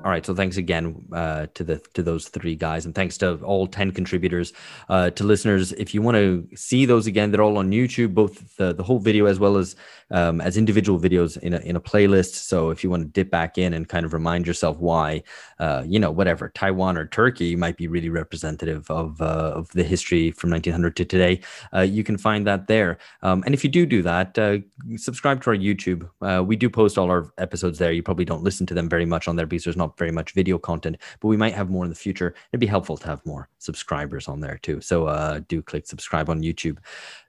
All 0.08 0.12
right, 0.12 0.26
so 0.26 0.34
thanks 0.34 0.56
again 0.56 1.04
uh, 1.12 1.48
to 1.54 1.66
the 1.66 1.80
to 1.94 2.02
those 2.02 2.30
three 2.30 2.56
guys, 2.56 2.86
and 2.86 2.96
thanks 2.96 3.18
to 3.18 3.44
all 3.44 3.68
ten 3.68 3.92
contributors. 3.92 4.54
Uh, 4.88 5.10
to 5.10 5.26
listeners, 5.26 5.74
if 5.74 5.94
you 5.94 6.02
want 6.02 6.16
to 6.16 6.48
see 6.56 6.86
those 6.86 7.08
again, 7.08 7.30
they're 7.30 7.42
all 7.42 7.58
on 7.58 7.72
YouTube, 7.72 8.14
both 8.14 8.56
the, 8.56 8.72
the 8.72 8.84
whole 8.84 9.00
video 9.00 9.26
as 9.26 9.38
well 9.38 9.58
as 9.58 9.76
um, 10.12 10.42
as 10.42 10.58
individual 10.58 11.00
videos 11.00 11.38
in 11.38 11.54
a, 11.54 11.60
in 11.60 11.76
a 11.76 11.82
playlist. 11.82 12.36
So 12.36 12.70
if 12.70 12.84
you 12.84 12.90
want 12.90 13.04
to 13.04 13.10
dip 13.10 13.30
back 13.30 13.58
in 13.58 13.74
and 13.74 13.88
kind 13.88 14.06
of 14.06 14.14
remind 14.14 14.48
yourself 14.48 14.78
why, 14.78 15.24
uh, 15.60 15.84
you 15.86 16.00
know, 16.00 16.12
whatever 16.12 16.50
Taiwan 16.50 16.98
or 16.98 17.08
Turkey 17.08 17.56
might 17.56 17.78
be 17.78 17.88
really 17.88 18.10
representative 18.10 18.90
of 18.90 19.22
uh, 19.22 19.54
of 19.56 19.70
the 19.72 19.84
history 19.84 20.32
from 20.32 20.50
1900 20.50 20.96
to 20.98 21.06
today, 21.06 21.40
uh, 21.74 21.82
you 21.82 22.04
can 22.04 22.18
find 22.18 22.46
that 22.48 22.68
there. 22.68 22.98
Um, 23.22 23.44
and 23.46 23.54
if 23.54 23.64
you 23.64 23.70
do 23.70 23.86
do 23.86 24.02
that, 24.04 24.38
uh, 24.38 24.58
subscribe 24.96 25.42
to 25.44 25.50
our 25.50 25.56
YouTube. 25.56 26.10
Uh, 26.22 26.44
we 26.44 26.56
do 26.56 26.70
post 26.70 26.98
all 26.98 27.10
our 27.10 27.32
episodes 27.38 27.80
there. 27.80 27.92
You 27.92 28.04
probably 28.04 28.26
don't 28.26 28.44
listen 28.44 28.66
to 28.68 28.74
them 28.74 28.90
very 28.90 29.06
much 29.06 29.28
on 29.28 29.36
there 29.36 29.46
because 29.46 29.64
there's 29.64 29.78
not 29.78 29.98
very 29.98 30.12
much 30.12 30.32
video 30.34 30.58
content, 30.58 30.98
but 31.20 31.28
we 31.28 31.38
might 31.38 31.54
have 31.54 31.70
more 31.70 31.84
in 31.84 31.90
the 31.90 31.96
future. 31.96 32.36
It'd 32.52 32.60
be 32.60 32.68
helpful 32.68 32.98
to 32.98 33.08
have 33.08 33.26
more 33.26 33.50
subscribers 33.60 34.28
on 34.28 34.40
there 34.40 34.58
too. 34.62 34.82
So 34.82 35.08
uh, 35.08 35.42
do 35.48 35.62
click 35.62 35.88
subscribe 35.88 36.30
on 36.30 36.42
YouTube. 36.42 36.78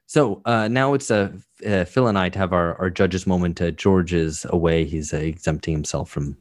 So 0.09 0.41
uh, 0.47 0.69
now 0.69 0.95
it's 0.95 1.11
uh, 1.11 1.33
uh, 1.67 1.85
Phil 1.85 2.09
and 2.09 2.19
I 2.19 2.31
to 2.31 2.39
have 2.39 2.55
our, 2.55 2.75
our 2.77 2.89
judges 2.89 3.27
moment. 3.27 3.61
Uh, 3.61 3.73
George 3.73 4.15
is 4.15 4.47
away; 4.49 4.87
he's 4.87 5.13
uh, 5.13 5.19
exempting 5.19 5.75
himself 5.75 6.09
from 6.09 6.35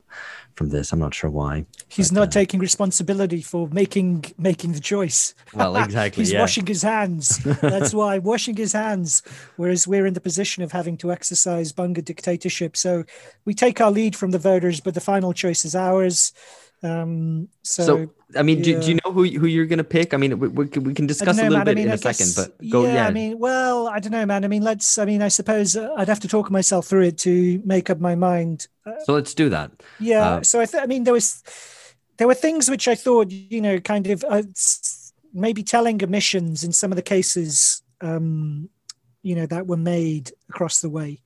from 0.56 0.70
this. 0.70 0.94
I'm 0.94 1.00
not 1.00 1.14
sure 1.14 1.30
why. 1.30 1.66
He's 1.90 2.10
but, 2.10 2.16
not 2.16 2.28
uh, 2.30 2.32
taking 2.32 2.62
responsibility 2.62 3.42
for 3.42 3.68
making 3.68 4.24
making 4.38 4.72
the 4.72 4.80
choice. 4.80 5.36
Well, 5.54 5.76
exactly. 5.84 6.22
He's 6.22 6.32
yeah. 6.32 6.40
washing 6.40 6.66
his 6.66 6.82
hands. 6.82 7.40
That's 7.40 7.94
why 7.94 8.18
washing 8.32 8.56
his 8.56 8.72
hands. 8.72 9.22
Whereas 9.58 9.86
we're 9.86 10.06
in 10.06 10.14
the 10.14 10.22
position 10.22 10.64
of 10.64 10.72
having 10.72 10.96
to 11.00 11.12
exercise 11.12 11.74
Bunga 11.74 12.06
dictatorship. 12.06 12.78
So 12.78 13.04
we 13.44 13.54
take 13.54 13.82
our 13.82 13.92
lead 13.92 14.16
from 14.16 14.32
the 14.32 14.40
voters, 14.40 14.80
but 14.80 14.94
the 14.94 15.02
final 15.02 15.34
choice 15.34 15.66
is 15.66 15.76
ours. 15.76 16.32
Um, 16.84 17.50
so, 17.64 17.86
so, 17.86 18.10
I 18.36 18.42
mean, 18.42 18.58
yeah. 18.58 18.64
do, 18.64 18.82
do 18.82 18.88
you 18.90 19.00
know 19.06 19.12
who 19.14 19.24
who 19.24 19.48
you're 19.48 19.66
going 19.66 19.78
to 19.78 19.86
pick? 19.86 20.14
I 20.14 20.18
mean, 20.18 20.38
we, 20.38 20.50
we, 20.50 20.66
we 20.66 20.94
can 20.94 21.08
discuss 21.08 21.38
know, 21.38 21.44
a 21.44 21.50
little 21.50 21.58
man. 21.60 21.66
bit 21.66 21.72
I 21.72 21.76
mean, 21.76 21.86
in 21.86 21.92
I 21.92 21.94
a 21.94 21.98
guess, 21.98 22.18
second, 22.18 22.50
but 22.60 22.70
go. 22.70 22.84
Yeah, 22.84 22.96
yeah, 22.96 23.08
I 23.08 23.12
mean, 23.12 23.40
well, 23.40 23.88
I 23.88 24.00
don't 24.00 24.12
know, 24.12 24.26
man. 24.26 24.44
I 24.44 24.50
mean, 24.50 24.64
let's. 24.64 24.98
I 24.98 25.06
mean, 25.06 25.22
I 25.22 25.30
suppose 25.30 25.78
uh, 25.78 25.94
I'd 25.96 26.10
have 26.10 26.20
to 26.20 26.28
talk 26.28 26.52
myself 26.52 26.88
through 26.88 27.04
it 27.04 27.18
to 27.20 27.62
make 27.64 27.90
up 27.90 28.02
my 28.02 28.16
mind. 28.16 28.68
Uh, 28.86 29.00
so 29.06 29.14
let's 29.14 29.34
do 29.34 29.48
that. 29.50 29.72
Yeah. 30.00 30.28
Uh, 30.28 30.44
so 30.44 30.60
I 30.60 30.66
th- 30.66 30.84
I 30.84 30.88
mean, 30.88 31.06
there 31.06 31.14
was 31.14 31.42
there 32.18 32.28
were 32.28 32.34
things 32.34 32.70
which 32.70 32.90
I 32.90 32.96
thought, 32.96 33.32
you 33.32 33.62
know, 33.62 33.80
kind 33.80 34.08
of 34.08 34.26
uh, 34.28 34.44
maybe 35.34 35.64
telling 35.64 36.04
omissions 36.04 36.66
in 36.66 36.74
some 36.74 36.92
of 36.92 36.98
the 36.98 37.02
cases, 37.02 37.82
um, 38.02 38.70
you 39.24 39.36
know, 39.36 39.46
that 39.46 39.68
were 39.68 39.78
made 39.78 40.32
across 40.50 40.82
the 40.82 40.90
way. 40.90 41.22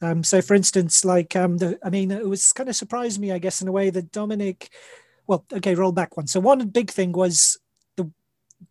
Um, 0.00 0.24
so, 0.24 0.42
for 0.42 0.54
instance, 0.54 1.04
like 1.04 1.36
um, 1.36 1.58
the, 1.58 1.78
I 1.84 1.90
mean, 1.90 2.10
it 2.10 2.28
was 2.28 2.52
kind 2.52 2.68
of 2.68 2.74
surprised 2.74 3.20
me, 3.20 3.30
I 3.30 3.38
guess, 3.38 3.62
in 3.62 3.68
a 3.68 3.72
way 3.72 3.90
that 3.90 4.10
Dominic. 4.10 4.68
Well, 5.26 5.44
okay, 5.52 5.74
roll 5.74 5.92
back 5.92 6.16
one. 6.16 6.26
So, 6.26 6.40
one 6.40 6.66
big 6.68 6.90
thing 6.90 7.12
was 7.12 7.58
the 7.96 8.10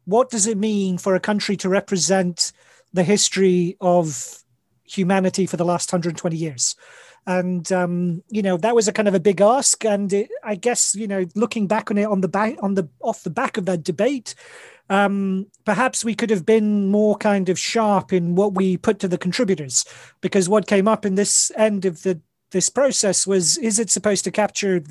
what 0.06 0.30
does 0.30 0.48
it 0.48 0.58
mean 0.58 0.98
for 0.98 1.16
a 1.16 1.20
country 1.20 1.56
to 1.58 1.70
represent 1.70 2.52
the 2.94 3.04
history 3.04 3.78
of 3.80 4.44
humanity 4.84 5.46
for 5.46 5.58
the 5.58 5.66
last 5.66 5.92
120 5.92 6.36
years? 6.36 6.76
and 7.28 7.72
um, 7.72 8.24
you 8.30 8.42
know 8.42 8.58
that 8.58 8.74
was 8.74 8.88
a 8.88 8.92
kind 8.92 9.08
of 9.08 9.14
a 9.14 9.20
big 9.20 9.42
ask 9.42 9.86
and 9.86 10.12
it, 10.12 10.28
i 10.44 10.56
guess 10.56 10.96
you 10.96 11.08
know 11.08 11.24
looking 11.36 11.68
back 11.68 11.92
on 11.92 11.98
it 12.00 12.06
on 12.06 12.22
the 12.22 12.28
back 12.28 12.56
on 12.64 12.74
the 12.74 12.90
off 13.00 13.22
the 13.22 13.30
back 13.30 13.58
of 13.58 13.68
that 13.68 13.84
debate 13.84 14.34
um, 14.92 15.48
perhaps 15.64 16.04
we 16.04 16.16
could 16.16 16.30
have 16.30 16.46
been 16.46 16.92
more 16.92 17.16
kind 17.16 17.48
of 17.48 17.58
sharp 17.58 18.12
in 18.12 18.36
what 18.36 18.56
we 18.56 18.76
put 18.76 19.00
to 19.00 19.08
the 19.08 19.18
contributors, 19.18 19.86
because 20.20 20.50
what 20.50 20.68
came 20.68 20.86
up 20.86 21.06
in 21.06 21.16
this 21.16 21.50
end 21.56 21.86
of 21.86 22.04
the 22.04 22.20
this 22.52 22.68
process 22.70 23.26
was: 23.26 23.58
is 23.58 23.80
it 23.80 23.90
supposed 23.90 24.26
to 24.26 24.32
capture, 24.32 24.84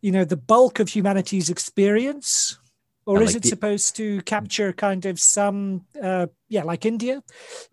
you 0.00 0.12
know, 0.12 0.24
the 0.24 0.36
bulk 0.36 0.80
of 0.80 0.88
humanity's 0.88 1.50
experience, 1.50 2.58
or 3.06 3.22
is 3.22 3.34
it 3.34 3.42
the, 3.42 3.48
supposed 3.48 3.96
to 3.96 4.22
capture 4.22 4.72
kind 4.72 5.04
of 5.06 5.18
some 5.18 5.84
uh, 6.02 6.26
yeah 6.48 6.62
like 6.62 6.84
india 6.84 7.22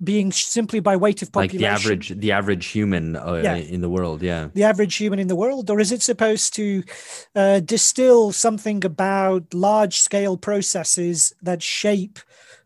being 0.03 0.31
simply 0.31 0.79
by 0.79 0.95
weight 0.95 1.21
of 1.21 1.31
population 1.31 1.61
like 1.61 1.61
the 1.61 1.67
average 1.67 2.09
the 2.09 2.31
average 2.31 2.65
human 2.67 3.15
uh, 3.15 3.41
yeah. 3.43 3.55
in 3.55 3.81
the 3.81 3.89
world 3.89 4.21
yeah. 4.21 4.47
The 4.53 4.63
average 4.63 4.95
human 4.95 5.19
in 5.19 5.27
the 5.27 5.35
world? 5.35 5.69
Or 5.69 5.79
is 5.79 5.91
it 5.91 6.01
supposed 6.01 6.53
to 6.55 6.83
uh, 7.35 7.59
distill 7.59 8.31
something 8.31 8.83
about 8.83 9.53
large 9.53 9.99
scale 9.99 10.37
processes 10.37 11.33
that 11.41 11.61
shape 11.61 12.19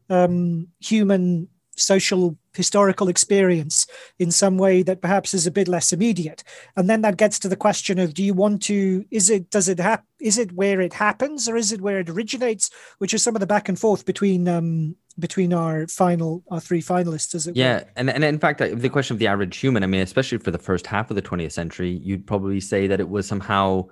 um, 0.09 0.67
human 0.79 1.47
social 1.75 2.37
historical 2.53 3.07
experience 3.07 3.87
in 4.19 4.31
some 4.31 4.57
way 4.57 4.83
that 4.83 5.01
perhaps 5.01 5.33
is 5.33 5.47
a 5.47 5.51
bit 5.51 5.67
less 5.67 5.93
immediate. 5.93 6.43
And 6.75 6.89
then 6.89 7.01
that 7.01 7.17
gets 7.17 7.39
to 7.39 7.49
the 7.49 7.55
question 7.55 7.99
of 7.99 8.13
do 8.13 8.23
you 8.23 8.33
want 8.33 8.61
to 8.63 9.05
is 9.11 9.29
it 9.29 9.49
does 9.49 9.69
it 9.69 9.79
hap- 9.79 10.05
is 10.19 10.37
it 10.37 10.51
where 10.51 10.81
it 10.81 10.93
happens 10.93 11.47
or 11.47 11.55
is 11.55 11.71
it 11.71 11.81
where 11.81 11.99
it 11.99 12.09
originates 12.09 12.69
which 12.99 13.13
is 13.13 13.23
some 13.23 13.35
of 13.35 13.39
the 13.39 13.47
back 13.47 13.69
and 13.69 13.79
forth 13.79 14.05
between 14.05 14.47
um 14.47 14.95
between 15.19 15.53
our 15.53 15.87
final 15.87 16.43
our 16.49 16.59
three 16.59 16.81
finalists 16.81 17.35
as 17.35 17.47
it 17.47 17.55
yeah 17.55 17.83
and 17.95 18.09
and 18.09 18.23
in 18.23 18.39
fact 18.39 18.59
the 18.59 18.89
question 18.89 19.15
of 19.15 19.19
the 19.19 19.27
average 19.27 19.57
human 19.57 19.83
i 19.83 19.87
mean 19.87 20.01
especially 20.01 20.37
for 20.37 20.51
the 20.51 20.57
first 20.57 20.87
half 20.87 21.09
of 21.09 21.15
the 21.15 21.21
20th 21.21 21.51
century 21.51 21.99
you'd 22.03 22.25
probably 22.25 22.59
say 22.59 22.87
that 22.87 22.99
it 22.99 23.09
was 23.09 23.27
somehow 23.27 23.85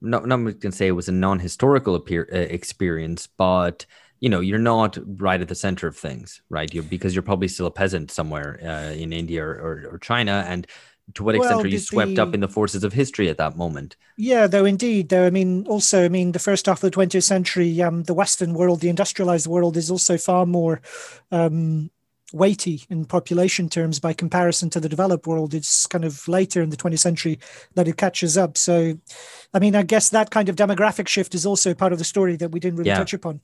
not, 0.00 0.26
not 0.26 0.36
going 0.36 0.58
to 0.58 0.72
say 0.72 0.86
it 0.86 0.92
was 0.92 1.08
a 1.08 1.12
non-historical 1.12 1.94
appear, 1.94 2.28
uh, 2.32 2.36
experience 2.36 3.26
but 3.26 3.86
you 4.20 4.28
know 4.28 4.40
you're 4.40 4.58
not 4.58 4.98
right 5.20 5.40
at 5.40 5.48
the 5.48 5.54
center 5.54 5.86
of 5.86 5.96
things 5.96 6.42
right 6.48 6.72
you 6.72 6.82
because 6.82 7.14
you're 7.14 7.22
probably 7.22 7.48
still 7.48 7.66
a 7.66 7.70
peasant 7.70 8.10
somewhere 8.10 8.58
uh, 8.62 8.92
in 8.92 9.12
india 9.12 9.42
or, 9.42 9.52
or, 9.52 9.88
or, 9.92 9.98
china 9.98 10.44
and 10.48 10.66
to 11.12 11.22
what 11.22 11.34
extent 11.34 11.56
well, 11.56 11.64
are 11.64 11.68
you 11.68 11.78
swept 11.78 12.14
the, 12.14 12.22
up 12.22 12.32
in 12.32 12.40
the 12.40 12.48
forces 12.48 12.82
of 12.82 12.92
history 12.92 13.28
at 13.28 13.36
that 13.36 13.56
moment 13.56 13.96
yeah 14.16 14.46
though 14.46 14.64
indeed 14.64 15.08
though 15.10 15.26
i 15.26 15.30
mean 15.30 15.66
also 15.66 16.04
i 16.04 16.08
mean 16.08 16.32
the 16.32 16.38
first 16.38 16.66
half 16.66 16.82
of 16.82 16.90
the 16.90 16.96
20th 16.96 17.22
century 17.22 17.82
um, 17.82 18.04
the 18.04 18.14
western 18.14 18.54
world 18.54 18.80
the 18.80 18.88
industrialized 18.88 19.46
world 19.46 19.76
is 19.76 19.90
also 19.90 20.16
far 20.16 20.46
more 20.46 20.80
um, 21.30 21.90
weighty 22.34 22.82
in 22.90 23.04
population 23.04 23.68
terms 23.68 24.00
by 24.00 24.12
comparison 24.12 24.68
to 24.68 24.80
the 24.80 24.88
developed 24.88 25.26
world. 25.26 25.54
It's 25.54 25.86
kind 25.86 26.04
of 26.04 26.26
later 26.26 26.60
in 26.62 26.70
the 26.70 26.76
20th 26.76 26.98
century 26.98 27.38
that 27.74 27.86
it 27.86 27.96
catches 27.96 28.36
up. 28.36 28.58
So, 28.58 28.98
I 29.54 29.58
mean, 29.60 29.76
I 29.76 29.82
guess 29.82 30.08
that 30.10 30.30
kind 30.30 30.48
of 30.48 30.56
demographic 30.56 31.06
shift 31.06 31.34
is 31.34 31.46
also 31.46 31.74
part 31.74 31.92
of 31.92 31.98
the 31.98 32.04
story 32.04 32.36
that 32.36 32.50
we 32.50 32.60
didn't 32.60 32.78
really 32.78 32.90
yeah. 32.90 32.98
touch 32.98 33.14
upon. 33.14 33.40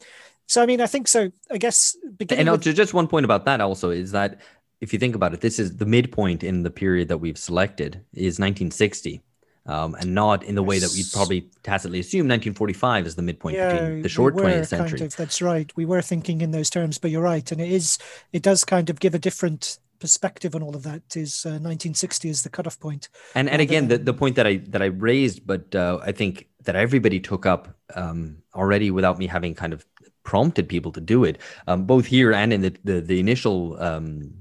So 0.50 0.60
I 0.60 0.66
mean, 0.66 0.80
I 0.80 0.88
think 0.88 1.06
so. 1.06 1.30
I 1.48 1.58
guess. 1.58 1.96
And 2.28 2.50
with- 2.50 2.62
just 2.62 2.92
one 2.92 3.06
point 3.06 3.24
about 3.24 3.44
that 3.44 3.60
also 3.60 3.90
is 3.90 4.10
that 4.10 4.40
if 4.80 4.92
you 4.92 4.98
think 4.98 5.14
about 5.14 5.32
it, 5.32 5.42
this 5.42 5.60
is 5.60 5.76
the 5.76 5.86
midpoint 5.86 6.42
in 6.42 6.64
the 6.64 6.70
period 6.70 7.06
that 7.06 7.18
we've 7.18 7.38
selected 7.38 8.04
is 8.12 8.40
1960. 8.40 9.22
Um, 9.66 9.94
and 9.94 10.12
not 10.12 10.42
in 10.42 10.56
the 10.56 10.62
way 10.64 10.80
that 10.80 10.90
we 10.92 11.04
probably 11.12 11.48
tacitly 11.62 12.00
assume 12.00 12.26
1945 12.26 13.06
is 13.06 13.14
the 13.14 13.22
midpoint 13.22 13.58
yeah, 13.58 13.72
between 13.74 14.02
the 14.02 14.08
short 14.08 14.34
we 14.34 14.42
20th 14.42 14.66
century. 14.66 14.98
Kind 14.98 15.12
of, 15.12 15.16
that's 15.16 15.40
right. 15.40 15.70
We 15.76 15.84
were 15.84 16.02
thinking 16.02 16.40
in 16.40 16.50
those 16.50 16.68
terms, 16.68 16.98
but 16.98 17.12
you're 17.12 17.22
right, 17.22 17.52
and 17.52 17.60
it 17.60 17.70
is. 17.70 17.98
It 18.32 18.42
does 18.42 18.64
kind 18.64 18.90
of 18.90 18.98
give 18.98 19.14
a 19.14 19.18
different 19.20 19.78
perspective 20.00 20.56
on 20.56 20.62
all 20.62 20.74
of 20.74 20.82
that. 20.82 21.02
Is 21.14 21.44
uh, 21.46 21.60
1960 21.60 22.28
is 22.28 22.42
the 22.42 22.48
cutoff 22.48 22.80
point. 22.80 23.10
And 23.36 23.48
and 23.48 23.62
again, 23.62 23.86
the, 23.86 23.98
the 23.98 24.14
point 24.14 24.34
that 24.36 24.46
I 24.46 24.56
that 24.68 24.82
I 24.82 24.86
raised, 24.86 25.46
but 25.46 25.72
uh, 25.74 25.98
I 26.02 26.10
think 26.10 26.48
that 26.64 26.74
everybody 26.74 27.20
took 27.20 27.46
up 27.46 27.68
um, 27.94 28.38
already 28.54 28.90
without 28.90 29.18
me 29.18 29.26
having 29.26 29.54
kind 29.54 29.72
of 29.72 29.86
prompted 30.24 30.68
people 30.68 30.92
to 30.92 31.00
do 31.00 31.24
it, 31.24 31.38
um, 31.66 31.84
both 31.84 32.06
here 32.06 32.32
and 32.32 32.52
in 32.52 32.60
the 32.62 32.76
the, 32.84 33.00
the 33.00 33.20
initial 33.20 33.80
um, 33.82 34.32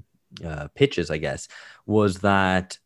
uh, 0.44 0.68
pitches, 0.76 1.10
I 1.12 1.18
guess, 1.18 1.48
was 1.86 2.20
that 2.20 2.78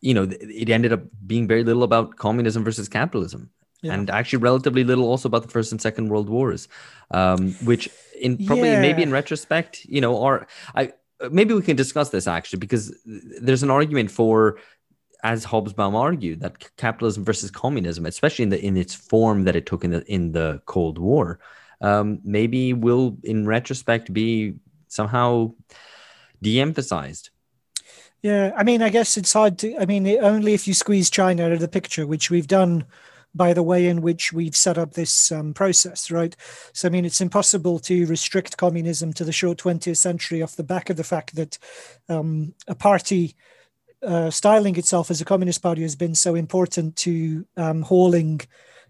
you 0.00 0.14
know 0.14 0.28
it 0.30 0.70
ended 0.70 0.92
up 0.92 1.02
being 1.26 1.46
very 1.46 1.64
little 1.64 1.82
about 1.82 2.16
communism 2.16 2.64
versus 2.64 2.88
capitalism. 2.88 3.50
Yeah. 3.82 3.92
And 3.92 4.10
actually, 4.10 4.38
relatively 4.38 4.84
little 4.84 5.06
also 5.06 5.28
about 5.28 5.42
the 5.42 5.48
First 5.48 5.70
and 5.70 5.80
Second 5.80 6.08
World 6.08 6.28
Wars, 6.28 6.66
um, 7.10 7.52
which 7.64 7.88
in 8.20 8.44
probably 8.46 8.70
yeah. 8.70 8.80
maybe 8.80 9.02
in 9.02 9.12
retrospect, 9.12 9.84
you 9.84 10.00
know, 10.00 10.16
or 10.16 10.46
I 10.74 10.92
maybe 11.30 11.54
we 11.54 11.62
can 11.62 11.76
discuss 11.76 12.10
this 12.10 12.26
actually 12.26 12.58
because 12.58 12.94
there's 13.04 13.62
an 13.62 13.70
argument 13.70 14.10
for 14.10 14.58
as 15.22 15.44
Hobsbawm 15.44 15.94
argued, 15.94 16.40
that 16.40 16.76
capitalism 16.76 17.24
versus 17.24 17.50
communism, 17.50 18.06
especially 18.06 18.44
in 18.44 18.50
the 18.50 18.64
in 18.64 18.76
its 18.76 18.94
form 18.94 19.44
that 19.44 19.56
it 19.56 19.66
took 19.66 19.84
in 19.84 19.90
the 19.90 20.04
in 20.12 20.32
the 20.32 20.60
Cold 20.66 20.98
War, 20.98 21.38
um, 21.80 22.20
maybe 22.24 22.72
will, 22.72 23.16
in 23.22 23.46
retrospect, 23.46 24.12
be 24.12 24.54
somehow 24.88 25.52
de-emphasized. 26.42 27.30
Yeah, 28.22 28.52
I 28.56 28.64
mean, 28.64 28.82
I 28.82 28.88
guess 28.88 29.16
it's 29.16 29.32
hard 29.32 29.58
to. 29.58 29.76
I 29.78 29.86
mean, 29.86 30.06
only 30.18 30.54
if 30.54 30.66
you 30.66 30.74
squeeze 30.74 31.10
China 31.10 31.44
out 31.44 31.52
of 31.52 31.60
the 31.60 31.68
picture, 31.68 32.06
which 32.06 32.30
we've 32.30 32.48
done 32.48 32.86
by 33.36 33.52
the 33.52 33.62
way 33.62 33.86
in 33.86 34.00
which 34.00 34.32
we've 34.32 34.56
set 34.56 34.78
up 34.78 34.94
this 34.94 35.30
um, 35.30 35.52
process, 35.52 36.10
right? 36.10 36.34
So, 36.72 36.88
I 36.88 36.90
mean, 36.90 37.04
it's 37.04 37.20
impossible 37.20 37.78
to 37.80 38.06
restrict 38.06 38.56
communism 38.56 39.12
to 39.12 39.24
the 39.24 39.32
short 39.32 39.58
20th 39.58 39.98
century 39.98 40.42
off 40.42 40.56
the 40.56 40.64
back 40.64 40.88
of 40.88 40.96
the 40.96 41.04
fact 41.04 41.36
that 41.36 41.58
um, 42.08 42.54
a 42.66 42.74
party 42.74 43.36
uh, 44.02 44.30
styling 44.30 44.76
itself 44.76 45.10
as 45.10 45.20
a 45.20 45.24
communist 45.24 45.62
party 45.62 45.82
has 45.82 45.94
been 45.94 46.14
so 46.14 46.34
important 46.34 46.96
to 46.96 47.46
um, 47.58 47.82
hauling 47.82 48.40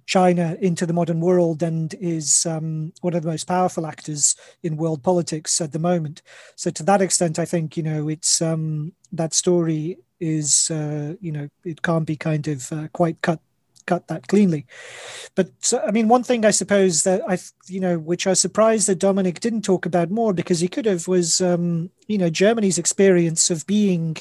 China 0.06 0.56
into 0.60 0.86
the 0.86 0.92
modern 0.92 1.20
world 1.20 1.62
and 1.62 1.94
is 1.94 2.46
um, 2.46 2.92
one 3.00 3.14
of 3.14 3.22
the 3.22 3.28
most 3.28 3.46
powerful 3.46 3.86
actors 3.86 4.36
in 4.62 4.76
world 4.76 5.02
politics 5.02 5.60
at 5.60 5.72
the 5.72 5.78
moment. 5.78 6.22
So 6.54 6.70
to 6.70 6.82
that 6.84 7.02
extent, 7.02 7.38
I 7.38 7.44
think 7.44 7.76
you 7.76 7.82
know 7.82 8.08
it's 8.08 8.40
um, 8.40 8.92
that 9.12 9.34
story 9.34 9.98
is 10.20 10.70
uh, 10.70 11.14
you 11.20 11.32
know 11.32 11.48
it 11.64 11.82
can't 11.82 12.06
be 12.06 12.16
kind 12.16 12.46
of 12.48 12.72
uh, 12.72 12.88
quite 12.92 13.20
cut 13.20 13.40
cut 13.86 14.08
that 14.08 14.28
cleanly. 14.28 14.66
But 15.34 15.50
I 15.86 15.90
mean, 15.90 16.08
one 16.08 16.22
thing 16.22 16.44
I 16.44 16.50
suppose 16.50 17.04
that 17.04 17.22
I, 17.28 17.38
you 17.68 17.80
know, 17.80 17.98
which 17.98 18.26
I 18.26 18.30
was 18.30 18.40
surprised 18.40 18.88
that 18.88 18.98
Dominic 18.98 19.40
didn't 19.40 19.62
talk 19.62 19.86
about 19.86 20.10
more 20.10 20.32
because 20.32 20.60
he 20.60 20.68
could 20.68 20.86
have 20.86 21.08
was, 21.08 21.40
um, 21.40 21.90
you 22.06 22.18
know, 22.18 22.30
Germany's 22.30 22.78
experience 22.78 23.50
of 23.50 23.66
being 23.66 24.16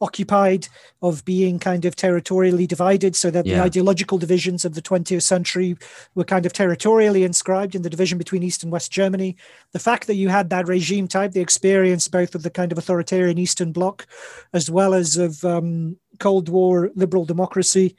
occupied, 0.00 0.68
of 1.02 1.24
being 1.24 1.58
kind 1.58 1.84
of 1.84 1.96
territorially 1.96 2.66
divided, 2.66 3.16
so 3.16 3.30
that 3.30 3.46
yeah. 3.46 3.56
the 3.56 3.62
ideological 3.62 4.18
divisions 4.18 4.64
of 4.64 4.74
the 4.74 4.82
20th 4.82 5.22
century 5.22 5.76
were 6.14 6.24
kind 6.24 6.46
of 6.46 6.52
territorially 6.52 7.24
inscribed 7.24 7.74
in 7.74 7.82
the 7.82 7.90
division 7.90 8.18
between 8.18 8.42
East 8.42 8.62
and 8.62 8.72
West 8.72 8.90
Germany. 8.90 9.36
The 9.72 9.78
fact 9.78 10.06
that 10.06 10.16
you 10.16 10.28
had 10.28 10.50
that 10.50 10.68
regime 10.68 11.08
type, 11.08 11.32
the 11.32 11.40
experience 11.40 12.08
both 12.08 12.34
of 12.34 12.42
the 12.42 12.50
kind 12.50 12.72
of 12.72 12.78
authoritarian 12.78 13.38
Eastern 13.38 13.72
Bloc 13.72 14.06
as 14.52 14.70
well 14.70 14.94
as 14.94 15.16
of 15.16 15.44
um, 15.44 15.96
Cold 16.18 16.48
War 16.48 16.90
liberal 16.94 17.24
democracy 17.24 17.96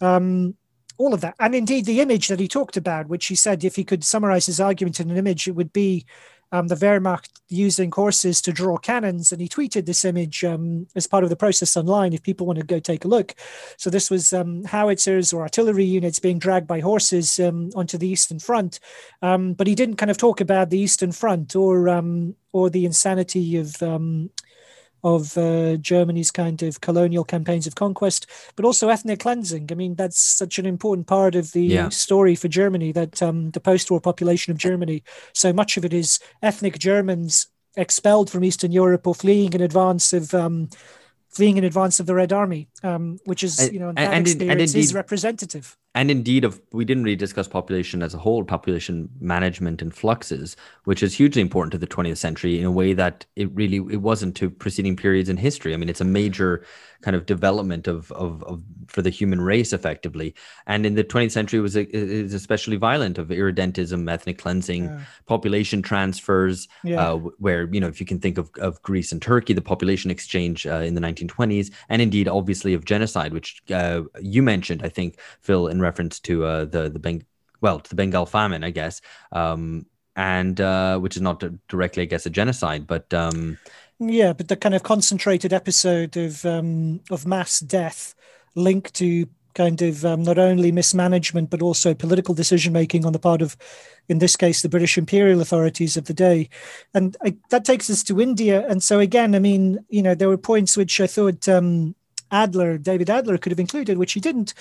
um, 0.00 0.54
all 0.98 1.14
of 1.14 1.22
that. 1.22 1.34
And 1.40 1.54
indeed, 1.54 1.86
the 1.86 2.00
image 2.00 2.28
that 2.28 2.40
he 2.40 2.48
talked 2.48 2.76
about, 2.76 3.08
which 3.08 3.26
he 3.26 3.34
said 3.34 3.64
if 3.64 3.76
he 3.76 3.84
could 3.84 4.04
summarize 4.04 4.46
his 4.46 4.60
argument 4.60 5.00
in 5.00 5.10
an 5.10 5.16
image, 5.16 5.48
it 5.48 5.54
would 5.54 5.72
be 5.72 6.04
um, 6.52 6.68
the 6.68 6.74
Wehrmacht 6.74 7.28
using 7.48 7.90
horses 7.90 8.42
to 8.42 8.52
draw 8.52 8.76
cannons. 8.76 9.32
And 9.32 9.40
he 9.40 9.48
tweeted 9.48 9.86
this 9.86 10.04
image 10.04 10.44
um, 10.44 10.86
as 10.96 11.06
part 11.06 11.24
of 11.24 11.30
the 11.30 11.36
process 11.36 11.76
online 11.76 12.12
if 12.12 12.22
people 12.22 12.46
want 12.46 12.58
to 12.58 12.64
go 12.64 12.80
take 12.80 13.04
a 13.04 13.08
look. 13.08 13.34
So 13.76 13.88
this 13.88 14.10
was 14.10 14.32
um, 14.32 14.64
howitzers 14.64 15.32
or 15.32 15.42
artillery 15.42 15.84
units 15.84 16.18
being 16.18 16.38
dragged 16.38 16.66
by 16.66 16.80
horses 16.80 17.38
um, 17.40 17.70
onto 17.74 17.96
the 17.96 18.08
Eastern 18.08 18.38
Front. 18.38 18.80
Um, 19.22 19.54
but 19.54 19.66
he 19.66 19.74
didn't 19.74 19.96
kind 19.96 20.10
of 20.10 20.16
talk 20.16 20.40
about 20.40 20.70
the 20.70 20.78
Eastern 20.78 21.12
Front 21.12 21.56
or 21.56 21.88
um, 21.88 22.34
or 22.52 22.68
the 22.68 22.84
insanity 22.84 23.56
of 23.56 23.80
of 25.02 25.36
uh, 25.36 25.76
Germany's 25.76 26.30
kind 26.30 26.62
of 26.62 26.80
colonial 26.80 27.24
campaigns 27.24 27.66
of 27.66 27.74
conquest, 27.74 28.26
but 28.56 28.64
also 28.64 28.88
ethnic 28.88 29.20
cleansing. 29.20 29.68
I 29.70 29.74
mean, 29.74 29.94
that's 29.94 30.20
such 30.20 30.58
an 30.58 30.66
important 30.66 31.06
part 31.06 31.34
of 31.34 31.52
the 31.52 31.64
yeah. 31.64 31.88
story 31.88 32.34
for 32.34 32.48
Germany 32.48 32.92
that 32.92 33.22
um, 33.22 33.50
the 33.50 33.60
post 33.60 33.90
war 33.90 34.00
population 34.00 34.50
of 34.50 34.58
Germany, 34.58 35.02
so 35.32 35.52
much 35.52 35.76
of 35.76 35.84
it 35.84 35.92
is 35.92 36.18
ethnic 36.42 36.78
Germans 36.78 37.48
expelled 37.76 38.30
from 38.30 38.44
Eastern 38.44 38.72
Europe 38.72 39.06
or 39.06 39.14
fleeing 39.14 39.52
in 39.52 39.60
advance 39.60 40.12
of. 40.12 40.34
Um, 40.34 40.68
fleeing 41.30 41.56
in 41.56 41.62
advance 41.62 42.00
of 42.00 42.06
the 42.06 42.14
Red 42.14 42.32
Army, 42.32 42.68
um, 42.82 43.20
which 43.24 43.44
is, 43.44 43.72
you 43.72 43.78
know, 43.78 43.92
that 43.92 44.12
and, 44.12 44.26
experience 44.26 44.50
and 44.50 44.60
indeed, 44.60 44.80
is 44.80 44.92
representative 44.92 45.76
and 45.94 46.10
indeed 46.10 46.44
of 46.44 46.60
we 46.72 46.84
didn't 46.84 47.02
really 47.02 47.16
discuss 47.16 47.48
population 47.48 48.02
as 48.02 48.14
a 48.14 48.18
whole 48.18 48.44
population 48.44 49.08
management 49.20 49.82
and 49.82 49.94
fluxes 49.94 50.56
which 50.84 51.02
is 51.02 51.14
hugely 51.14 51.42
important 51.42 51.72
to 51.72 51.78
the 51.78 51.86
20th 51.86 52.16
century 52.16 52.58
in 52.58 52.64
a 52.64 52.70
way 52.70 52.92
that 52.92 53.26
it 53.36 53.50
really 53.54 53.76
it 53.92 54.00
wasn't 54.00 54.36
to 54.36 54.48
preceding 54.48 54.96
periods 54.96 55.28
in 55.28 55.36
history 55.36 55.74
i 55.74 55.76
mean 55.76 55.88
it's 55.88 56.00
a 56.00 56.04
major 56.04 56.64
kind 57.02 57.16
of 57.16 57.26
development 57.26 57.88
of 57.88 58.12
of, 58.12 58.42
of 58.44 58.62
for 58.86 59.02
the 59.02 59.10
human 59.10 59.40
race 59.40 59.72
effectively 59.72 60.34
and 60.66 60.86
in 60.86 60.94
the 60.94 61.04
20th 61.04 61.32
century 61.32 61.58
it 61.58 61.62
was 61.62 61.76
is 61.76 62.34
especially 62.34 62.76
violent 62.76 63.18
of 63.18 63.28
irredentism 63.28 64.08
ethnic 64.10 64.38
cleansing 64.38 64.84
yeah. 64.84 65.00
population 65.26 65.82
transfers 65.82 66.68
yeah. 66.84 67.00
uh, 67.00 67.16
where 67.16 67.68
you 67.72 67.80
know 67.80 67.88
if 67.88 68.00
you 68.00 68.06
can 68.06 68.20
think 68.20 68.38
of, 68.38 68.50
of 68.58 68.80
greece 68.82 69.10
and 69.10 69.22
turkey 69.22 69.52
the 69.52 69.62
population 69.62 70.10
exchange 70.10 70.66
uh, 70.66 70.74
in 70.74 70.94
the 70.94 71.00
1920s 71.00 71.70
and 71.88 72.00
indeed 72.00 72.28
obviously 72.28 72.74
of 72.74 72.84
genocide 72.84 73.32
which 73.32 73.60
uh, 73.70 74.02
you 74.20 74.42
mentioned 74.42 74.82
i 74.84 74.88
think 74.88 75.18
phil 75.40 75.66
in 75.66 75.79
reference 75.80 76.20
to 76.20 76.44
uh, 76.44 76.64
the 76.64 76.88
the 76.88 77.00
Beng- 77.00 77.24
well 77.60 77.80
to 77.80 77.90
the 77.90 77.96
Bengal 77.96 78.26
famine, 78.26 78.64
I 78.64 78.70
guess, 78.70 79.00
um, 79.32 79.86
and 80.16 80.60
uh, 80.60 80.98
which 80.98 81.16
is 81.16 81.22
not 81.22 81.42
directly, 81.68 82.02
I 82.02 82.06
guess, 82.06 82.26
a 82.26 82.30
genocide, 82.30 82.86
but 82.86 83.12
um, 83.14 83.58
yeah, 83.98 84.32
but 84.32 84.48
the 84.48 84.56
kind 84.56 84.74
of 84.74 84.82
concentrated 84.82 85.52
episode 85.52 86.16
of 86.16 86.44
um, 86.46 87.00
of 87.10 87.26
mass 87.26 87.60
death 87.60 88.14
linked 88.54 88.94
to 88.94 89.26
kind 89.54 89.82
of 89.82 90.04
um, 90.04 90.22
not 90.22 90.38
only 90.38 90.70
mismanagement 90.72 91.50
but 91.50 91.60
also 91.60 91.92
political 91.92 92.34
decision 92.34 92.72
making 92.72 93.04
on 93.04 93.12
the 93.12 93.18
part 93.18 93.42
of, 93.42 93.56
in 94.08 94.18
this 94.18 94.36
case, 94.36 94.62
the 94.62 94.68
British 94.68 94.96
imperial 94.96 95.40
authorities 95.40 95.96
of 95.96 96.06
the 96.06 96.14
day, 96.14 96.48
and 96.94 97.16
I, 97.22 97.36
that 97.50 97.64
takes 97.64 97.90
us 97.90 98.02
to 98.04 98.20
India. 98.20 98.66
And 98.68 98.82
so 98.82 99.00
again, 99.00 99.34
I 99.34 99.38
mean, 99.38 99.84
you 99.88 100.02
know, 100.02 100.14
there 100.14 100.28
were 100.28 100.38
points 100.38 100.76
which 100.76 101.00
I 101.00 101.06
thought 101.06 101.48
um, 101.48 101.94
Adler, 102.30 102.78
David 102.78 103.10
Adler, 103.10 103.38
could 103.38 103.52
have 103.52 103.60
included, 103.60 103.98
which 103.98 104.12
he 104.12 104.20
didn't. 104.20 104.54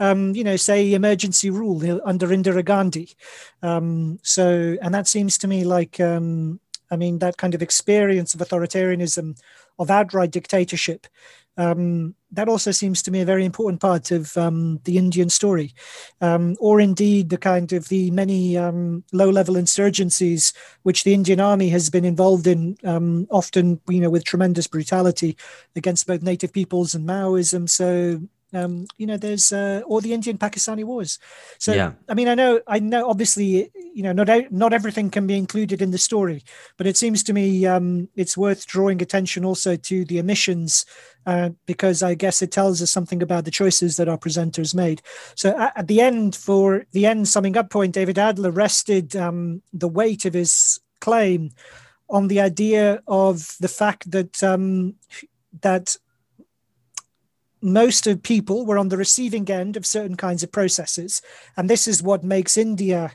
Um, 0.00 0.34
you 0.34 0.44
know, 0.44 0.56
say 0.56 0.92
emergency 0.92 1.50
rule 1.50 2.00
under 2.04 2.28
Indira 2.28 2.64
Gandhi. 2.64 3.16
Um, 3.62 4.18
so, 4.22 4.76
and 4.82 4.94
that 4.94 5.08
seems 5.08 5.38
to 5.38 5.48
me 5.48 5.64
like, 5.64 6.00
um, 6.00 6.60
I 6.90 6.96
mean, 6.96 7.18
that 7.18 7.36
kind 7.36 7.54
of 7.54 7.62
experience 7.62 8.34
of 8.34 8.40
authoritarianism, 8.40 9.40
of 9.78 9.90
outright 9.90 10.30
dictatorship, 10.30 11.06
um, 11.56 12.14
that 12.32 12.48
also 12.48 12.72
seems 12.72 13.02
to 13.02 13.10
me 13.10 13.20
a 13.20 13.24
very 13.24 13.44
important 13.44 13.80
part 13.80 14.10
of 14.10 14.36
um, 14.36 14.80
the 14.84 14.98
Indian 14.98 15.30
story, 15.30 15.72
um, 16.20 16.56
or 16.58 16.80
indeed 16.80 17.30
the 17.30 17.38
kind 17.38 17.72
of 17.72 17.88
the 17.88 18.10
many 18.10 18.56
um, 18.56 19.04
low-level 19.12 19.54
insurgencies 19.54 20.52
which 20.82 21.04
the 21.04 21.14
Indian 21.14 21.40
army 21.40 21.68
has 21.68 21.90
been 21.90 22.04
involved 22.04 22.46
in, 22.46 22.76
um, 22.84 23.26
often 23.30 23.80
you 23.88 24.00
know 24.00 24.10
with 24.10 24.24
tremendous 24.24 24.66
brutality 24.66 25.36
against 25.76 26.06
both 26.06 26.22
native 26.22 26.52
peoples 26.52 26.94
and 26.94 27.06
Maoism. 27.06 27.68
So 27.68 28.20
um, 28.54 28.86
you 28.96 29.06
know, 29.06 29.16
there's 29.16 29.52
uh, 29.52 29.82
or 29.86 30.00
the 30.00 30.12
Indian-Pakistani 30.12 30.84
wars. 30.84 31.18
So, 31.58 31.72
yeah. 31.72 31.92
I 32.08 32.14
mean, 32.14 32.28
I 32.28 32.34
know, 32.34 32.60
I 32.66 32.78
know, 32.78 33.08
obviously, 33.08 33.70
you 33.94 34.02
know, 34.02 34.12
not 34.12 34.28
not 34.52 34.72
everything 34.72 35.10
can 35.10 35.26
be 35.26 35.36
included 35.36 35.82
in 35.82 35.90
the 35.90 35.98
story, 35.98 36.42
but 36.76 36.86
it 36.86 36.96
seems 36.96 37.22
to 37.24 37.32
me 37.32 37.66
um, 37.66 38.08
it's 38.16 38.36
worth 38.36 38.66
drawing 38.66 39.02
attention 39.02 39.44
also 39.44 39.76
to 39.76 40.04
the 40.04 40.20
omissions 40.20 40.84
uh, 41.26 41.50
because 41.66 42.02
I 42.02 42.14
guess 42.14 42.42
it 42.42 42.52
tells 42.52 42.82
us 42.82 42.90
something 42.90 43.22
about 43.22 43.44
the 43.44 43.50
choices 43.50 43.96
that 43.96 44.08
our 44.08 44.18
presenters 44.18 44.74
made. 44.74 45.02
So, 45.34 45.58
at, 45.58 45.78
at 45.78 45.86
the 45.88 46.00
end, 46.00 46.36
for 46.36 46.86
the 46.92 47.06
end 47.06 47.28
summing 47.28 47.56
up 47.56 47.70
point, 47.70 47.94
David 47.94 48.18
Adler 48.18 48.50
rested 48.50 49.16
um, 49.16 49.62
the 49.72 49.88
weight 49.88 50.24
of 50.24 50.34
his 50.34 50.80
claim 51.00 51.50
on 52.08 52.28
the 52.28 52.40
idea 52.40 53.02
of 53.06 53.56
the 53.60 53.68
fact 53.68 54.10
that 54.10 54.42
um, 54.42 54.94
that 55.62 55.96
most 57.64 58.06
of 58.06 58.22
people 58.22 58.66
were 58.66 58.78
on 58.78 58.88
the 58.88 58.96
receiving 58.96 59.50
end 59.50 59.76
of 59.76 59.86
certain 59.86 60.16
kinds 60.16 60.42
of 60.42 60.52
processes. 60.52 61.22
And 61.56 61.68
this 61.68 61.88
is 61.88 62.02
what 62.02 62.22
makes 62.22 62.56
India 62.56 63.12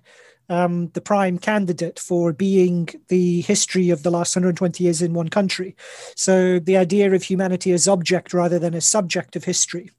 um, 0.49 0.89
the 0.89 1.01
prime 1.01 1.38
candidate 1.38 1.99
for 1.99 2.34
being 2.34 2.89
the 3.07 3.41
history 3.41 3.91
of 3.91 4.01
the 4.01 4.09
last 4.09 4.35
120 4.35 4.84
years 4.84 5.01
in 5.01 5.13
one 5.13 5.30
country. 5.30 5.76
So 6.15 6.57
the 6.57 6.77
idea 6.77 7.13
of 7.13 7.21
humanity 7.21 7.71
as 7.71 7.88
object 7.88 8.34
rather 8.34 8.57
than 8.57 8.73
as 8.73 8.85
subject 8.85 9.35
of 9.35 9.43
history. 9.43 9.91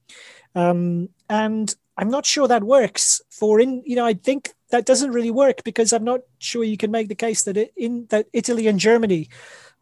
Um, 0.57 1.11
and 1.29 1.73
I'm 1.97 2.11
not 2.11 2.27
sure 2.27 2.49
that 2.49 2.65
works 2.65 3.21
for 3.31 3.61
in, 3.61 3.83
you 3.87 3.95
know, 3.95 4.07
I 4.07 4.15
think 4.15 4.53
that 4.71 4.87
doesn't 4.87 5.13
really 5.13 5.31
work 5.31 5.63
because 5.65 5.93
I'm 5.93 6.05
not 6.05 6.21
sure 6.39 6.65
you 6.65 6.77
can 6.77 6.91
make 6.91 7.09
the 7.09 7.15
case 7.15 7.45
that 7.45 7.57
it, 7.57 7.73
in 7.77 8.07
that 8.11 8.27
Italy 8.33 8.67
and 8.67 8.81
Germany 8.81 9.29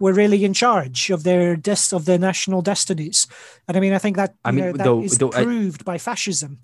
were 0.01 0.13
really 0.13 0.45
in 0.45 0.55
charge 0.55 1.11
of 1.11 1.25
their 1.25 1.57
des- 1.57 1.93
of 1.93 2.05
their 2.05 2.19
national 2.19 2.63
destinies. 2.63 3.27
And 3.67 3.77
I 3.77 3.81
mean, 3.81 3.93
I 3.93 3.99
think 3.99 4.17
that 4.17 4.35
I 4.45 4.51
mean, 4.51 4.65
know, 4.65 4.73
that 4.73 4.85
though, 4.85 5.03
is 5.03 5.19
though 5.19 5.31
proved 5.31 5.83
I... 5.83 5.85
by 5.85 5.99
fascism 5.99 6.59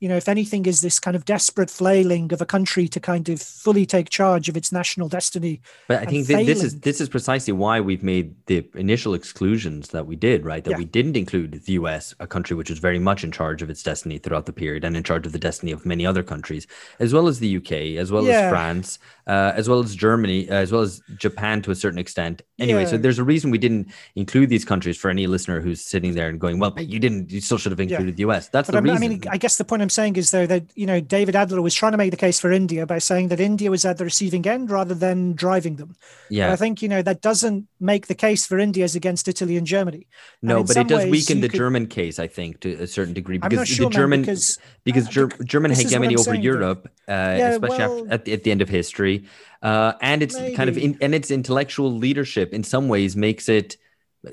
you 0.00 0.08
know, 0.08 0.16
if 0.16 0.28
anything, 0.28 0.66
is 0.66 0.80
this 0.80 1.00
kind 1.00 1.16
of 1.16 1.24
desperate 1.24 1.70
flailing 1.70 2.32
of 2.32 2.40
a 2.40 2.46
country 2.46 2.86
to 2.88 3.00
kind 3.00 3.28
of 3.28 3.40
fully 3.40 3.84
take 3.84 4.10
charge 4.10 4.48
of 4.48 4.56
its 4.56 4.70
national 4.70 5.08
destiny. 5.08 5.60
But 5.88 6.02
I 6.02 6.04
think 6.06 6.26
th- 6.26 6.46
this 6.46 6.62
is 6.62 6.80
this 6.80 7.00
is 7.00 7.08
precisely 7.08 7.52
why 7.52 7.80
we've 7.80 8.02
made 8.02 8.34
the 8.46 8.66
initial 8.74 9.14
exclusions 9.14 9.88
that 9.88 10.06
we 10.06 10.16
did, 10.16 10.44
right? 10.44 10.62
That 10.62 10.72
yeah. 10.72 10.78
we 10.78 10.84
didn't 10.84 11.16
include 11.16 11.52
the 11.64 11.72
U.S., 11.72 12.14
a 12.20 12.26
country 12.26 12.56
which 12.56 12.70
was 12.70 12.78
very 12.78 12.98
much 12.98 13.24
in 13.24 13.32
charge 13.32 13.62
of 13.62 13.70
its 13.70 13.82
destiny 13.82 14.18
throughout 14.18 14.46
the 14.46 14.52
period, 14.52 14.84
and 14.84 14.96
in 14.96 15.02
charge 15.02 15.26
of 15.26 15.32
the 15.32 15.38
destiny 15.38 15.72
of 15.72 15.84
many 15.84 16.06
other 16.06 16.22
countries, 16.22 16.66
as 17.00 17.12
well 17.12 17.26
as 17.26 17.40
the 17.40 17.48
U.K., 17.48 17.96
as 17.96 18.12
well 18.12 18.24
yeah. 18.24 18.40
as 18.42 18.50
France, 18.50 18.98
uh, 19.26 19.52
as 19.54 19.68
well 19.68 19.80
as 19.80 19.94
Germany, 19.94 20.48
uh, 20.48 20.54
as 20.54 20.70
well 20.70 20.82
as 20.82 21.02
Japan 21.16 21.60
to 21.62 21.70
a 21.70 21.74
certain 21.74 21.98
extent. 21.98 22.42
Anyway, 22.58 22.82
yeah. 22.82 22.88
so 22.88 22.96
there's 22.98 23.18
a 23.18 23.24
reason 23.24 23.50
we 23.50 23.58
didn't 23.58 23.88
include 24.14 24.48
these 24.48 24.64
countries 24.64 24.96
for 24.96 25.10
any 25.10 25.26
listener 25.26 25.60
who's 25.60 25.80
sitting 25.80 26.14
there 26.14 26.28
and 26.28 26.40
going, 26.40 26.58
"Well, 26.58 26.74
you 26.78 26.98
didn't. 26.98 27.30
You 27.30 27.40
still 27.40 27.58
should 27.58 27.72
have 27.72 27.80
included 27.80 28.16
the 28.16 28.22
U.S." 28.22 28.48
That's 28.48 28.70
but 28.70 28.76
the 28.76 28.82
reason. 28.82 29.04
I 29.04 29.08
mean, 29.08 29.22
I 29.30 29.36
guess 29.38 29.56
the 29.56 29.64
point 29.64 29.82
I'm 29.82 29.87
saying 29.88 30.16
is 30.16 30.30
though 30.30 30.46
that 30.46 30.64
you 30.74 30.86
know 30.86 31.00
David 31.00 31.36
Adler 31.36 31.62
was 31.62 31.74
trying 31.74 31.92
to 31.92 31.98
make 31.98 32.10
the 32.10 32.16
case 32.16 32.40
for 32.40 32.52
India 32.52 32.86
by 32.86 32.98
saying 32.98 33.28
that 33.28 33.40
India 33.40 33.70
was 33.70 33.84
at 33.84 33.98
the 33.98 34.04
receiving 34.04 34.46
end 34.46 34.70
rather 34.70 34.94
than 34.94 35.34
driving 35.34 35.76
them. 35.76 35.96
Yeah, 36.30 36.52
I 36.52 36.56
think 36.56 36.82
you 36.82 36.88
know 36.88 37.02
that 37.02 37.20
doesn't 37.20 37.68
make 37.80 38.06
the 38.06 38.14
case 38.14 38.46
for 38.46 38.58
India 38.58 38.84
as 38.84 38.94
against 38.94 39.28
Italy 39.28 39.56
and 39.56 39.66
Germany. 39.66 40.06
No, 40.42 40.58
and 40.58 40.66
but 40.66 40.76
it 40.76 40.88
does 40.88 41.06
weaken 41.06 41.40
the 41.40 41.48
could... 41.48 41.58
German 41.58 41.86
case, 41.86 42.18
I 42.18 42.26
think, 42.26 42.60
to 42.60 42.72
a 42.74 42.86
certain 42.86 43.14
degree 43.14 43.38
because 43.38 43.68
sure, 43.68 43.86
the 43.86 43.94
German 43.94 44.20
man, 44.20 44.26
because, 44.26 44.58
because 44.84 45.16
uh, 45.16 45.28
German 45.44 45.72
hegemony 45.72 46.14
over 46.14 46.32
saying, 46.32 46.42
Europe, 46.42 46.88
uh, 47.08 47.12
yeah, 47.12 47.48
especially 47.50 47.78
well, 47.78 47.98
after, 47.98 48.12
at, 48.12 48.24
the, 48.24 48.32
at 48.32 48.44
the 48.44 48.50
end 48.50 48.62
of 48.62 48.68
history, 48.68 49.26
uh, 49.62 49.92
and 50.00 50.22
it's 50.22 50.36
kind 50.56 50.68
of 50.68 50.78
in, 50.78 50.98
and 51.00 51.14
its 51.14 51.30
intellectual 51.30 51.92
leadership 51.92 52.52
in 52.52 52.62
some 52.62 52.88
ways 52.88 53.16
makes 53.16 53.48
it 53.48 53.76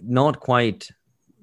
not 0.03 0.39
quite 0.39 0.89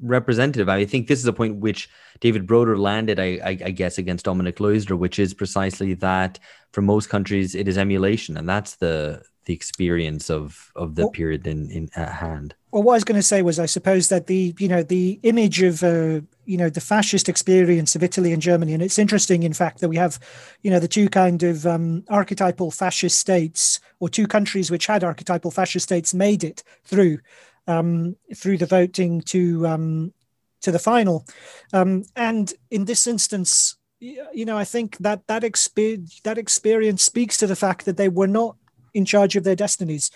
representative. 0.02 0.68
I 0.68 0.84
think 0.84 1.06
this 1.06 1.20
is 1.20 1.26
a 1.26 1.32
point 1.32 1.56
which 1.56 1.88
David 2.20 2.46
Broder 2.46 2.76
landed, 2.76 3.18
I, 3.18 3.38
I, 3.44 3.58
I, 3.64 3.70
guess, 3.70 3.98
against 3.98 4.24
Dominic 4.24 4.56
Leusder, 4.56 4.98
which 4.98 5.18
is 5.18 5.32
precisely 5.32 5.94
that 5.94 6.38
for 6.72 6.82
most 6.82 7.08
countries 7.08 7.54
it 7.54 7.68
is 7.68 7.78
emulation, 7.78 8.36
and 8.36 8.48
that's 8.48 8.76
the 8.76 9.22
the 9.44 9.54
experience 9.54 10.30
of 10.30 10.70
of 10.76 10.94
the 10.94 11.02
well, 11.02 11.10
period 11.10 11.46
in 11.46 11.70
in 11.70 11.88
at 11.96 12.12
hand. 12.12 12.54
Well, 12.70 12.82
what 12.82 12.92
I 12.92 12.96
was 12.96 13.04
going 13.04 13.18
to 13.18 13.22
say 13.22 13.42
was, 13.42 13.58
I 13.58 13.66
suppose 13.66 14.08
that 14.08 14.26
the 14.26 14.54
you 14.58 14.68
know 14.68 14.82
the 14.82 15.18
image 15.22 15.62
of 15.62 15.82
uh, 15.82 16.20
you 16.44 16.56
know 16.56 16.70
the 16.70 16.80
fascist 16.80 17.28
experience 17.28 17.96
of 17.96 18.02
Italy 18.02 18.32
and 18.32 18.40
Germany, 18.40 18.72
and 18.72 18.82
it's 18.82 18.98
interesting, 18.98 19.42
in 19.42 19.52
fact, 19.52 19.80
that 19.80 19.88
we 19.88 19.96
have 19.96 20.18
you 20.62 20.70
know 20.70 20.78
the 20.78 20.88
two 20.88 21.08
kind 21.08 21.42
of 21.42 21.66
um, 21.66 22.04
archetypal 22.08 22.70
fascist 22.70 23.18
states, 23.18 23.80
or 24.00 24.08
two 24.08 24.26
countries 24.26 24.70
which 24.70 24.86
had 24.86 25.04
archetypal 25.04 25.50
fascist 25.50 25.84
states, 25.84 26.14
made 26.14 26.44
it 26.44 26.62
through 26.84 27.18
um, 27.66 28.16
through 28.34 28.58
the 28.58 28.66
voting 28.66 29.20
to 29.22 29.66
um, 29.66 30.12
to 30.60 30.70
the 30.70 30.78
final, 30.78 31.26
um, 31.72 32.04
and 32.14 32.54
in 32.70 32.84
this 32.84 33.06
instance, 33.06 33.76
you 34.00 34.44
know, 34.44 34.56
I 34.56 34.64
think 34.64 34.96
that 34.98 35.26
that 35.26 35.44
experience 35.44 36.20
that 36.24 36.38
experience 36.38 37.02
speaks 37.02 37.36
to 37.38 37.46
the 37.46 37.56
fact 37.56 37.84
that 37.84 37.96
they 37.96 38.08
were 38.08 38.28
not 38.28 38.56
in 38.94 39.04
charge 39.04 39.36
of 39.36 39.44
their 39.44 39.56
destinies. 39.56 40.10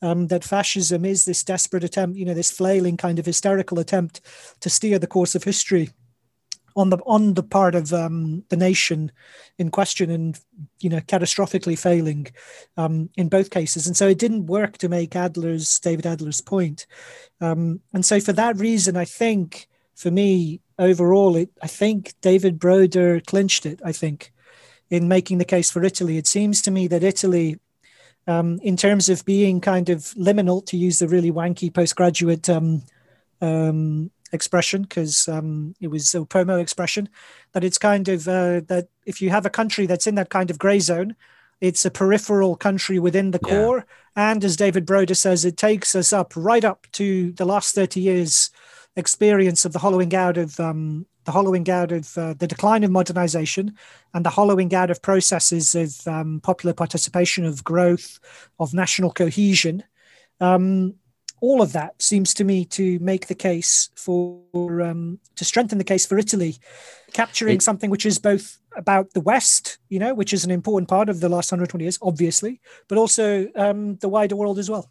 Um, 0.00 0.28
that 0.28 0.44
fascism 0.44 1.04
is 1.04 1.24
this 1.24 1.44
desperate 1.44 1.84
attempt, 1.84 2.16
you 2.16 2.24
know, 2.24 2.34
this 2.34 2.50
flailing 2.50 2.96
kind 2.96 3.18
of 3.18 3.26
hysterical 3.26 3.78
attempt 3.78 4.20
to 4.60 4.70
steer 4.70 4.98
the 4.98 5.06
course 5.06 5.34
of 5.34 5.44
history 5.44 5.90
on 6.76 6.90
the 6.90 6.98
on 7.06 7.34
the 7.34 7.42
part 7.42 7.74
of 7.74 7.92
um, 7.92 8.44
the 8.48 8.56
nation 8.56 9.12
in 9.58 9.70
question, 9.70 10.10
and 10.10 10.38
you 10.80 10.90
know, 10.90 11.00
catastrophically 11.00 11.78
failing 11.78 12.28
um, 12.76 13.10
in 13.16 13.28
both 13.28 13.50
cases. 13.50 13.86
And 13.86 13.96
so 13.96 14.08
it 14.08 14.18
didn't 14.18 14.46
work 14.46 14.78
to 14.78 14.88
make 14.88 15.16
Adler's 15.16 15.78
David 15.80 16.06
Adler's 16.06 16.40
point. 16.40 16.86
Um, 17.40 17.80
and 17.92 18.04
so 18.04 18.20
for 18.20 18.32
that 18.32 18.58
reason, 18.58 18.96
I 18.96 19.04
think 19.04 19.68
for 19.94 20.10
me 20.10 20.60
overall, 20.78 21.36
it, 21.36 21.50
I 21.62 21.66
think 21.66 22.14
David 22.20 22.58
Broder 22.58 23.20
clinched 23.20 23.66
it. 23.66 23.80
I 23.84 23.92
think 23.92 24.32
in 24.90 25.08
making 25.08 25.38
the 25.38 25.44
case 25.44 25.70
for 25.70 25.84
Italy, 25.84 26.18
it 26.18 26.26
seems 26.26 26.62
to 26.62 26.70
me 26.70 26.86
that 26.88 27.02
Italy 27.02 27.58
um, 28.26 28.60
in 28.62 28.76
terms 28.76 29.08
of 29.08 29.24
being 29.24 29.60
kind 29.60 29.88
of 29.88 30.00
liminal, 30.14 30.64
to 30.66 30.76
use 30.76 30.98
the 30.98 31.08
really 31.08 31.32
wanky 31.32 31.72
postgraduate 31.72 32.48
um, 32.48 32.82
um, 33.40 34.10
expression, 34.32 34.82
because 34.82 35.28
um, 35.28 35.74
it 35.80 35.88
was 35.88 36.14
a 36.14 36.20
promo 36.20 36.60
expression, 36.60 37.08
that 37.52 37.64
it's 37.64 37.78
kind 37.78 38.08
of 38.08 38.26
uh, 38.28 38.60
that 38.66 38.88
if 39.06 39.20
you 39.20 39.30
have 39.30 39.46
a 39.46 39.50
country 39.50 39.86
that's 39.86 40.06
in 40.06 40.14
that 40.16 40.30
kind 40.30 40.50
of 40.50 40.58
gray 40.58 40.80
zone, 40.80 41.14
it's 41.60 41.84
a 41.84 41.90
peripheral 41.90 42.56
country 42.56 42.98
within 42.98 43.30
the 43.30 43.38
core. 43.38 43.86
And 44.16 44.44
as 44.44 44.56
David 44.56 44.84
Broder 44.84 45.14
says, 45.14 45.44
it 45.44 45.56
takes 45.56 45.94
us 45.94 46.12
up 46.12 46.32
right 46.34 46.64
up 46.64 46.86
to 46.92 47.32
the 47.32 47.44
last 47.44 47.74
30 47.74 48.00
years 48.00 48.50
experience 48.96 49.64
of 49.64 49.72
the 49.72 49.78
hollowing 49.78 50.14
out 50.14 50.36
of 50.36 50.58
um, 50.60 51.06
the 51.24 51.32
hollowing 51.32 51.70
out 51.70 51.92
of 51.92 52.18
uh, 52.18 52.34
the 52.34 52.46
decline 52.46 52.82
of 52.84 52.90
modernization 52.90 53.76
and 54.12 54.26
the 54.26 54.30
hollowing 54.30 54.74
out 54.74 54.90
of 54.90 55.02
processes 55.02 55.74
of 55.74 56.06
um, 56.08 56.40
popular 56.40 56.74
participation, 56.74 57.44
of 57.44 57.62
growth, 57.62 58.18
of 58.58 58.74
national 58.74 59.12
cohesion. 59.12 59.84
Um, 60.40 60.94
all 61.42 61.60
of 61.60 61.72
that 61.72 62.00
seems 62.00 62.32
to 62.34 62.44
me 62.44 62.64
to 62.64 62.98
make 63.00 63.26
the 63.26 63.34
case 63.34 63.90
for 63.96 64.80
um, 64.80 65.18
to 65.34 65.44
strengthen 65.44 65.76
the 65.76 65.84
case 65.84 66.06
for 66.06 66.16
Italy, 66.16 66.56
capturing 67.12 67.56
it, 67.56 67.62
something 67.62 67.90
which 67.90 68.06
is 68.06 68.18
both 68.18 68.58
about 68.76 69.12
the 69.12 69.20
West, 69.20 69.78
you 69.88 69.98
know, 69.98 70.14
which 70.14 70.32
is 70.32 70.44
an 70.44 70.52
important 70.52 70.88
part 70.88 71.08
of 71.08 71.18
the 71.18 71.28
last 71.28 71.50
120 71.50 71.84
years, 71.84 71.98
obviously, 72.00 72.60
but 72.88 72.96
also 72.96 73.48
um, 73.56 73.96
the 73.96 74.08
wider 74.08 74.36
world 74.36 74.58
as 74.60 74.70
well. 74.70 74.88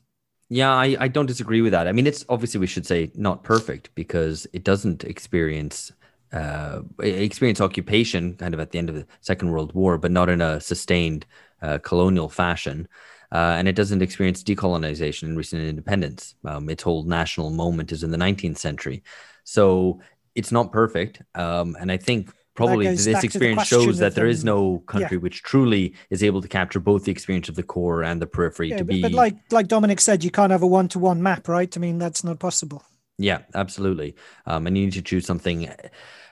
Yeah, 0.49 0.73
I, 0.73 0.98
I 0.99 1.07
don't 1.07 1.26
disagree 1.26 1.61
with 1.61 1.72
that. 1.72 1.88
I 1.88 1.94
mean, 1.94 2.06
it's 2.06 2.26
obviously 2.28 2.60
we 2.60 2.68
should 2.68 2.86
say 2.86 3.10
not 3.15 3.44
perfect 3.44 3.90
because 3.95 4.45
it 4.52 4.65
doesn't 4.65 5.06
experience 5.06 5.94
uh, 6.34 6.82
experience 7.02 7.60
occupation 7.60 8.36
kind 8.36 8.53
of 8.53 8.60
at 8.60 8.72
the 8.72 8.78
end 8.78 8.90
of 8.90 8.95
the 8.95 9.07
Second 9.22 9.52
World 9.52 9.73
War, 9.73 9.98
but 9.98 10.11
not 10.11 10.28
in 10.28 10.41
a 10.41 10.60
sustained 10.60 11.26
uh, 11.61 11.78
colonial 11.78 12.28
fashion. 12.28 12.90
Uh, 13.32 13.56
and 13.58 13.68
it 13.68 13.76
doesn't 13.76 14.02
experience 14.02 14.44
decolonization 14.44 15.24
and 15.24 15.38
recent 15.38 15.64
independence. 15.64 16.36
Um, 16.45 16.70
its 16.70 16.84
whole 16.84 17.03
national 17.03 17.49
moment 17.49 17.91
is 17.91 18.03
in 18.03 18.12
the 18.12 18.18
19th 18.18 18.58
century. 18.58 19.03
So 19.44 20.02
it's 20.36 20.52
not 20.52 20.72
perfect. 20.72 21.22
Um, 21.36 21.78
and 21.80 21.91
I 21.91 21.98
think 21.98 22.32
probably 22.53 22.88
this 22.88 23.08
experience 23.24 23.68
shows 23.68 23.99
that 23.99 24.16
there 24.16 24.28
is 24.28 24.44
no 24.44 24.80
country 24.80 25.18
yeah. 25.18 25.22
which 25.22 25.44
truly 25.44 25.95
is 26.10 26.24
able 26.24 26.41
to 26.41 26.48
capture 26.48 26.80
both 26.80 27.06
the 27.06 27.12
experience 27.12 27.49
of 27.49 27.56
the 27.56 27.64
core 27.64 28.03
and 28.03 28.22
the 28.22 28.28
periphery 28.28 28.70
yeah, 28.70 28.78
to 28.78 28.84
but, 28.84 28.94
be. 28.94 29.02
But 29.02 29.14
like 29.14 29.36
like 29.52 29.68
Dominic 29.68 30.02
said, 30.02 30.24
you 30.24 30.32
can't 30.32 30.52
have 30.52 30.64
a 30.64 30.68
one 30.68 30.88
to 30.90 30.99
one 30.99 31.24
map, 31.24 31.48
right? 31.48 31.76
I 31.76 31.80
mean, 31.80 31.98
that's 31.98 32.24
not 32.24 32.40
possible. 32.40 32.84
Yeah, 33.18 33.40
absolutely. 33.53 34.16
Um, 34.45 34.68
and 34.68 34.78
you 34.78 34.86
need 34.86 34.94
to 34.94 35.02
choose 35.02 35.26
something 35.26 35.72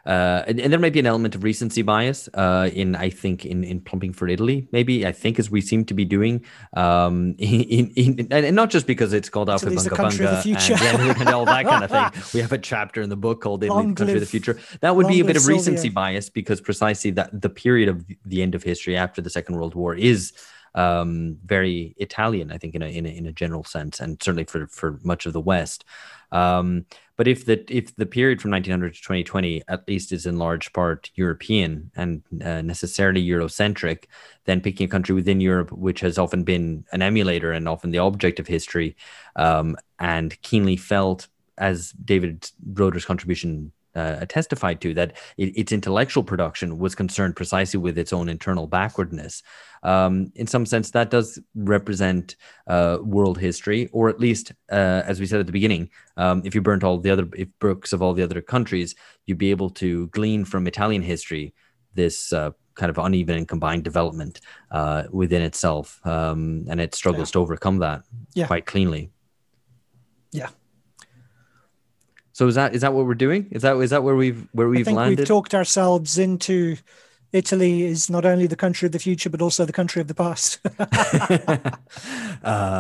uh, 0.10 0.44
and, 0.48 0.60
and, 0.60 0.74
there 0.74 0.80
may 0.80 0.90
be 0.90 1.00
an 1.00 1.06
element 1.06 1.36
of 1.36 1.44
recency 1.44 1.84
bias 1.84 2.28
uh, 2.34 2.68
in, 2.74 2.96
I 2.96 3.12
think, 3.12 3.46
in, 3.46 3.64
in 3.64 3.80
plumping 3.80 4.12
for 4.12 4.28
Italy. 4.28 4.68
Maybe 4.72 5.06
I 5.06 5.12
think 5.12 5.38
as 5.38 5.52
we 5.52 5.62
seem 5.62 5.86
to 5.86 5.94
be 5.94 6.04
doing, 6.04 6.44
um, 6.76 7.36
in, 7.38 7.92
in, 7.96 8.28
and 8.32 8.56
not 8.56 8.72
just 8.72 8.88
because 8.88 9.14
it's 9.14 9.30
called 9.30 9.50
Aufhebunga 9.50 9.90
Bunga 9.90 10.44
and, 10.46 11.22
and, 11.22 11.30
all 11.30 11.46
that 11.46 11.66
kind 11.66 11.84
of 11.84 11.92
thing. 11.92 12.24
We 12.34 12.42
have 12.42 12.52
a 12.52 12.58
chapter 12.58 13.04
in 13.04 13.10
the 13.10 13.16
book 13.16 13.42
called 13.42 13.64
Italy, 13.64 13.86
the 13.86 13.94
Country 13.94 14.16
of 14.16 14.22
the 14.22 14.26
Future. 14.26 14.60
That 14.82 14.96
would 14.96 15.08
be 15.08 15.20
a 15.20 15.26
bit 15.26 15.38
of 15.38 15.46
recency 15.46 15.90
bias 15.90 16.32
because 16.32 16.60
precisely 16.60 17.12
that 17.12 17.30
the 17.40 17.50
period 17.50 17.88
of 17.88 18.04
the 18.26 18.42
end 18.42 18.56
of 18.56 18.64
history 18.64 18.98
after 18.98 19.22
the 19.22 19.30
Second 19.30 19.58
World 19.58 19.76
War 19.76 19.94
is 19.94 20.34
um, 20.76 21.38
very 21.46 21.96
Italian, 21.98 22.52
I 22.52 22.58
think, 22.58 22.76
in 22.76 22.82
a, 22.82 22.88
in 22.88 23.06
a, 23.06 23.10
in 23.10 23.26
a 23.26 23.32
general 23.32 23.64
sense, 23.64 24.00
and 24.00 24.22
certainly 24.22 24.46
for 24.46 24.68
for 24.68 25.00
much 25.04 25.26
of 25.26 25.34
the 25.34 25.42
West. 25.42 25.86
Um, 26.32 26.86
but 27.16 27.28
if 27.28 27.46
the 27.46 27.64
if 27.68 27.96
the 27.96 28.06
period 28.06 28.42
from 28.42 28.52
1900 28.52 28.94
to 28.94 29.02
2020 29.02 29.64
at 29.68 29.88
least 29.88 30.12
is 30.12 30.26
in 30.26 30.38
large 30.38 30.72
part 30.74 31.12
European 31.16 31.92
and 31.96 32.24
uh, 32.44 32.62
necessarily 32.62 33.26
Eurocentric, 33.26 34.06
then 34.46 34.62
picking 34.62 34.86
a 34.86 34.90
country 34.90 35.16
within 35.16 35.42
Europe 35.42 35.72
which 35.72 36.00
has 36.00 36.18
often 36.18 36.44
been 36.44 36.86
an 36.92 37.02
emulator 37.02 37.52
and 37.52 37.68
often 37.68 37.92
the 37.92 37.98
object 37.98 38.40
of 38.40 38.48
history, 38.48 38.96
um, 39.36 39.76
and 40.00 40.42
keenly 40.44 40.78
felt 40.78 41.28
as 41.58 41.92
David 41.92 42.50
Broder's 42.60 43.06
contribution 43.06 43.74
uh, 43.96 44.26
testified 44.26 44.82
to 44.82 44.94
that 44.94 45.18
it, 45.38 45.58
its 45.58 45.72
intellectual 45.72 46.24
production 46.24 46.78
was 46.78 46.96
concerned 46.96 47.36
precisely 47.36 47.80
with 47.80 47.98
its 47.98 48.14
own 48.14 48.30
internal 48.30 48.68
backwardness. 48.68 49.44
Um, 49.84 50.32
in 50.36 50.48
some 50.48 50.66
sense, 50.66 50.92
that 50.92 51.10
does 51.10 51.40
represent 51.56 52.36
uh, 52.68 52.98
world 53.02 53.38
history, 53.38 53.90
or 53.92 54.10
at 54.10 54.20
least, 54.20 54.52
uh, 54.72 55.04
as 55.06 55.20
we 55.20 55.26
said 55.26 55.40
at 55.40 55.46
the 55.46 55.52
beginning, 55.52 55.90
um, 56.18 56.42
if 56.44 56.54
you 56.54 56.62
burnt 56.62 56.84
all 56.84 56.98
the 56.98 57.12
other 57.12 57.28
if 57.34 57.48
books 57.60 57.94
of 57.94 58.02
all 58.02 58.14
the 58.14 58.24
other 58.24 58.42
countries, 58.42 58.96
you'd 59.26 59.38
be 59.38 59.52
able 59.52 59.70
to 59.70 60.08
glean 60.08 60.46
from 60.46 60.68
Italian 60.68 61.02
history 61.02 61.54
this 61.94 62.32
uh, 62.34 62.52
kind 62.76 62.90
of 62.90 62.98
uneven 62.98 63.38
and 63.38 63.48
combined 63.48 63.84
development 63.84 64.42
uh, 64.72 65.04
within 65.12 65.42
itself, 65.42 66.00
um, 66.06 66.66
and 66.70 66.80
it 66.80 66.96
struggles 66.96 67.30
yeah. 67.30 67.34
to 67.34 67.40
overcome 67.40 67.80
that 67.80 68.04
yeah. 68.34 68.48
quite 68.48 68.66
cleanly. 68.66 69.12
Yeah, 70.32 70.50
so 72.40 72.48
is 72.48 72.56
that 72.56 72.74
is 72.74 72.80
that 72.84 72.94
what 72.94 73.06
we're 73.06 73.16
doing? 73.16 73.50
Is 73.52 73.64
that 73.64 73.76
is 73.76 73.90
that 73.90 74.02
where 74.02 74.16
we've 74.16 74.48
where 74.54 74.70
we've 74.70 74.80
I 74.80 74.84
think 74.86 74.96
landed? 74.96 75.20
We've 75.20 75.28
talked 75.28 75.54
ourselves 75.54 76.18
into 76.18 76.78
Italy 77.34 77.84
is 77.84 78.10
not 78.10 78.24
only 78.24 78.48
the 78.48 78.56
country 78.56 78.86
of 78.86 78.94
the 78.94 79.00
future 79.00 79.30
but 79.30 79.42
also 79.42 79.66
the 79.66 79.74
country 79.74 80.02
of 80.02 80.08
the 80.08 80.16
past. 80.16 80.58
uh, 80.80 81.76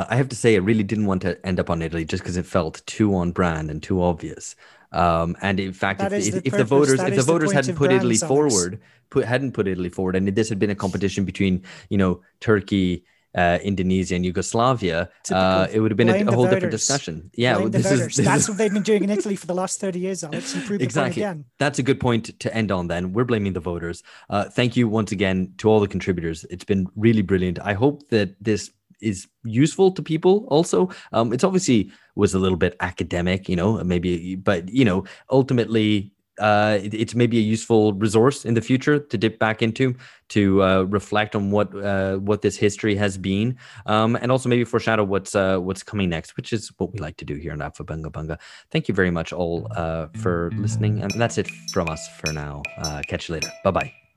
I 0.09 0.15
have 0.15 0.29
to 0.29 0.35
say, 0.37 0.55
I 0.55 0.59
really 0.59 0.83
didn't 0.83 1.07
want 1.07 1.23
to 1.23 1.45
end 1.45 1.59
up 1.59 1.69
on 1.69 1.81
Italy 1.81 2.05
just 2.05 2.23
because 2.23 2.37
it 2.37 2.45
felt 2.45 2.81
too 2.85 3.13
on 3.13 3.33
brand 3.33 3.69
and 3.69 3.83
too 3.83 4.01
obvious. 4.01 4.55
Um, 4.93 5.35
and 5.41 5.59
in 5.59 5.73
fact, 5.73 6.01
if, 6.03 6.13
if, 6.13 6.31
the, 6.31 6.41
if 6.45 6.53
the 6.53 6.63
voters 6.63 6.99
that 6.99 7.09
if 7.09 7.17
the 7.17 7.23
voters 7.23 7.51
hadn't 7.51 7.75
put 7.75 7.91
Italy 7.91 8.15
forward, 8.15 8.79
put 9.09 9.25
hadn't 9.25 9.51
put 9.51 9.67
Italy 9.67 9.89
forward, 9.89 10.15
and 10.15 10.25
this 10.29 10.47
had 10.47 10.59
been 10.59 10.69
a 10.69 10.75
competition 10.75 11.25
between 11.25 11.63
you 11.89 11.97
know 11.97 12.21
Turkey 12.39 13.03
uh, 13.35 13.59
Indonesia 13.63 14.15
and 14.15 14.25
Yugoslavia, 14.25 15.09
uh, 15.31 15.67
it 15.71 15.79
would 15.79 15.91
have 15.91 15.97
been 15.97 16.09
a, 16.09 16.13
a, 16.13 16.25
whole 16.25 16.45
voters. 16.45 16.49
different 16.49 16.71
discussion. 16.71 17.29
Yeah, 17.33 17.57
well, 17.57 17.69
this 17.69 17.91
is, 17.91 18.15
this 18.15 18.25
that's 18.25 18.43
is... 18.43 18.49
what 18.49 18.57
they've 18.57 18.73
been 18.73 18.83
doing 18.83 19.03
in 19.03 19.09
Italy 19.09 19.35
for 19.35 19.47
the 19.47 19.53
last 19.53 19.79
30 19.79 19.99
years, 19.99 20.23
Alex. 20.23 20.55
exactly. 20.71 21.25
That's 21.59 21.79
a 21.79 21.83
good 21.83 21.99
point 21.99 22.39
to 22.39 22.53
end 22.55 22.71
on 22.71 22.87
then. 22.87 23.13
We're 23.13 23.25
blaming 23.25 23.53
the 23.53 23.59
voters. 23.59 24.03
Uh, 24.29 24.45
thank 24.45 24.75
you 24.75 24.87
once 24.87 25.11
again 25.11 25.53
to 25.57 25.69
all 25.69 25.79
the 25.79 25.87
contributors. 25.87 26.45
It's 26.49 26.65
been 26.65 26.87
really 26.95 27.21
brilliant. 27.21 27.59
I 27.59 27.73
hope 27.73 28.09
that 28.09 28.35
this 28.43 28.71
is 29.01 29.27
useful 29.43 29.91
to 29.91 30.01
people 30.01 30.45
also. 30.49 30.89
Um, 31.13 31.31
it's 31.31 31.43
obviously 31.43 31.91
was 32.15 32.33
a 32.33 32.39
little 32.39 32.57
bit 32.57 32.75
academic, 32.81 33.47
you 33.47 33.55
know, 33.55 33.81
maybe, 33.83 34.35
but, 34.35 34.67
you 34.69 34.83
know, 34.83 35.05
ultimately 35.31 36.11
uh, 36.39 36.79
it, 36.81 36.93
it's 36.93 37.15
maybe 37.15 37.37
a 37.37 37.41
useful 37.41 37.93
resource 37.93 38.45
in 38.45 38.53
the 38.53 38.61
future 38.61 38.99
to 38.99 39.17
dip 39.17 39.39
back 39.39 39.61
into 39.61 39.95
to 40.29 40.63
uh, 40.63 40.83
reflect 40.83 41.35
on 41.35 41.51
what 41.51 41.75
uh, 41.75 42.17
what 42.17 42.41
this 42.41 42.55
history 42.55 42.95
has 42.95 43.17
been, 43.17 43.57
um, 43.85 44.15
and 44.15 44.31
also 44.31 44.49
maybe 44.49 44.63
foreshadow 44.63 45.03
what's 45.03 45.35
uh, 45.35 45.57
what's 45.57 45.83
coming 45.83 46.09
next, 46.09 46.37
which 46.37 46.53
is 46.53 46.71
what 46.77 46.93
we 46.93 46.99
like 46.99 47.17
to 47.17 47.25
do 47.25 47.35
here 47.35 47.53
in 47.53 47.59
Aufhebunga 47.59 48.11
Bunga. 48.11 48.37
Thank 48.71 48.87
you 48.87 48.93
very 48.93 49.11
much 49.11 49.33
all 49.33 49.67
uh, 49.75 50.07
for 50.17 50.51
listening, 50.55 51.01
and 51.01 51.11
that's 51.11 51.37
it 51.37 51.49
from 51.73 51.89
us 51.89 52.07
for 52.19 52.31
now. 52.31 52.63
Uh, 52.77 53.01
catch 53.07 53.29
you 53.29 53.35
later. 53.35 53.51
Bye 53.63 53.71
bye. 53.71 54.08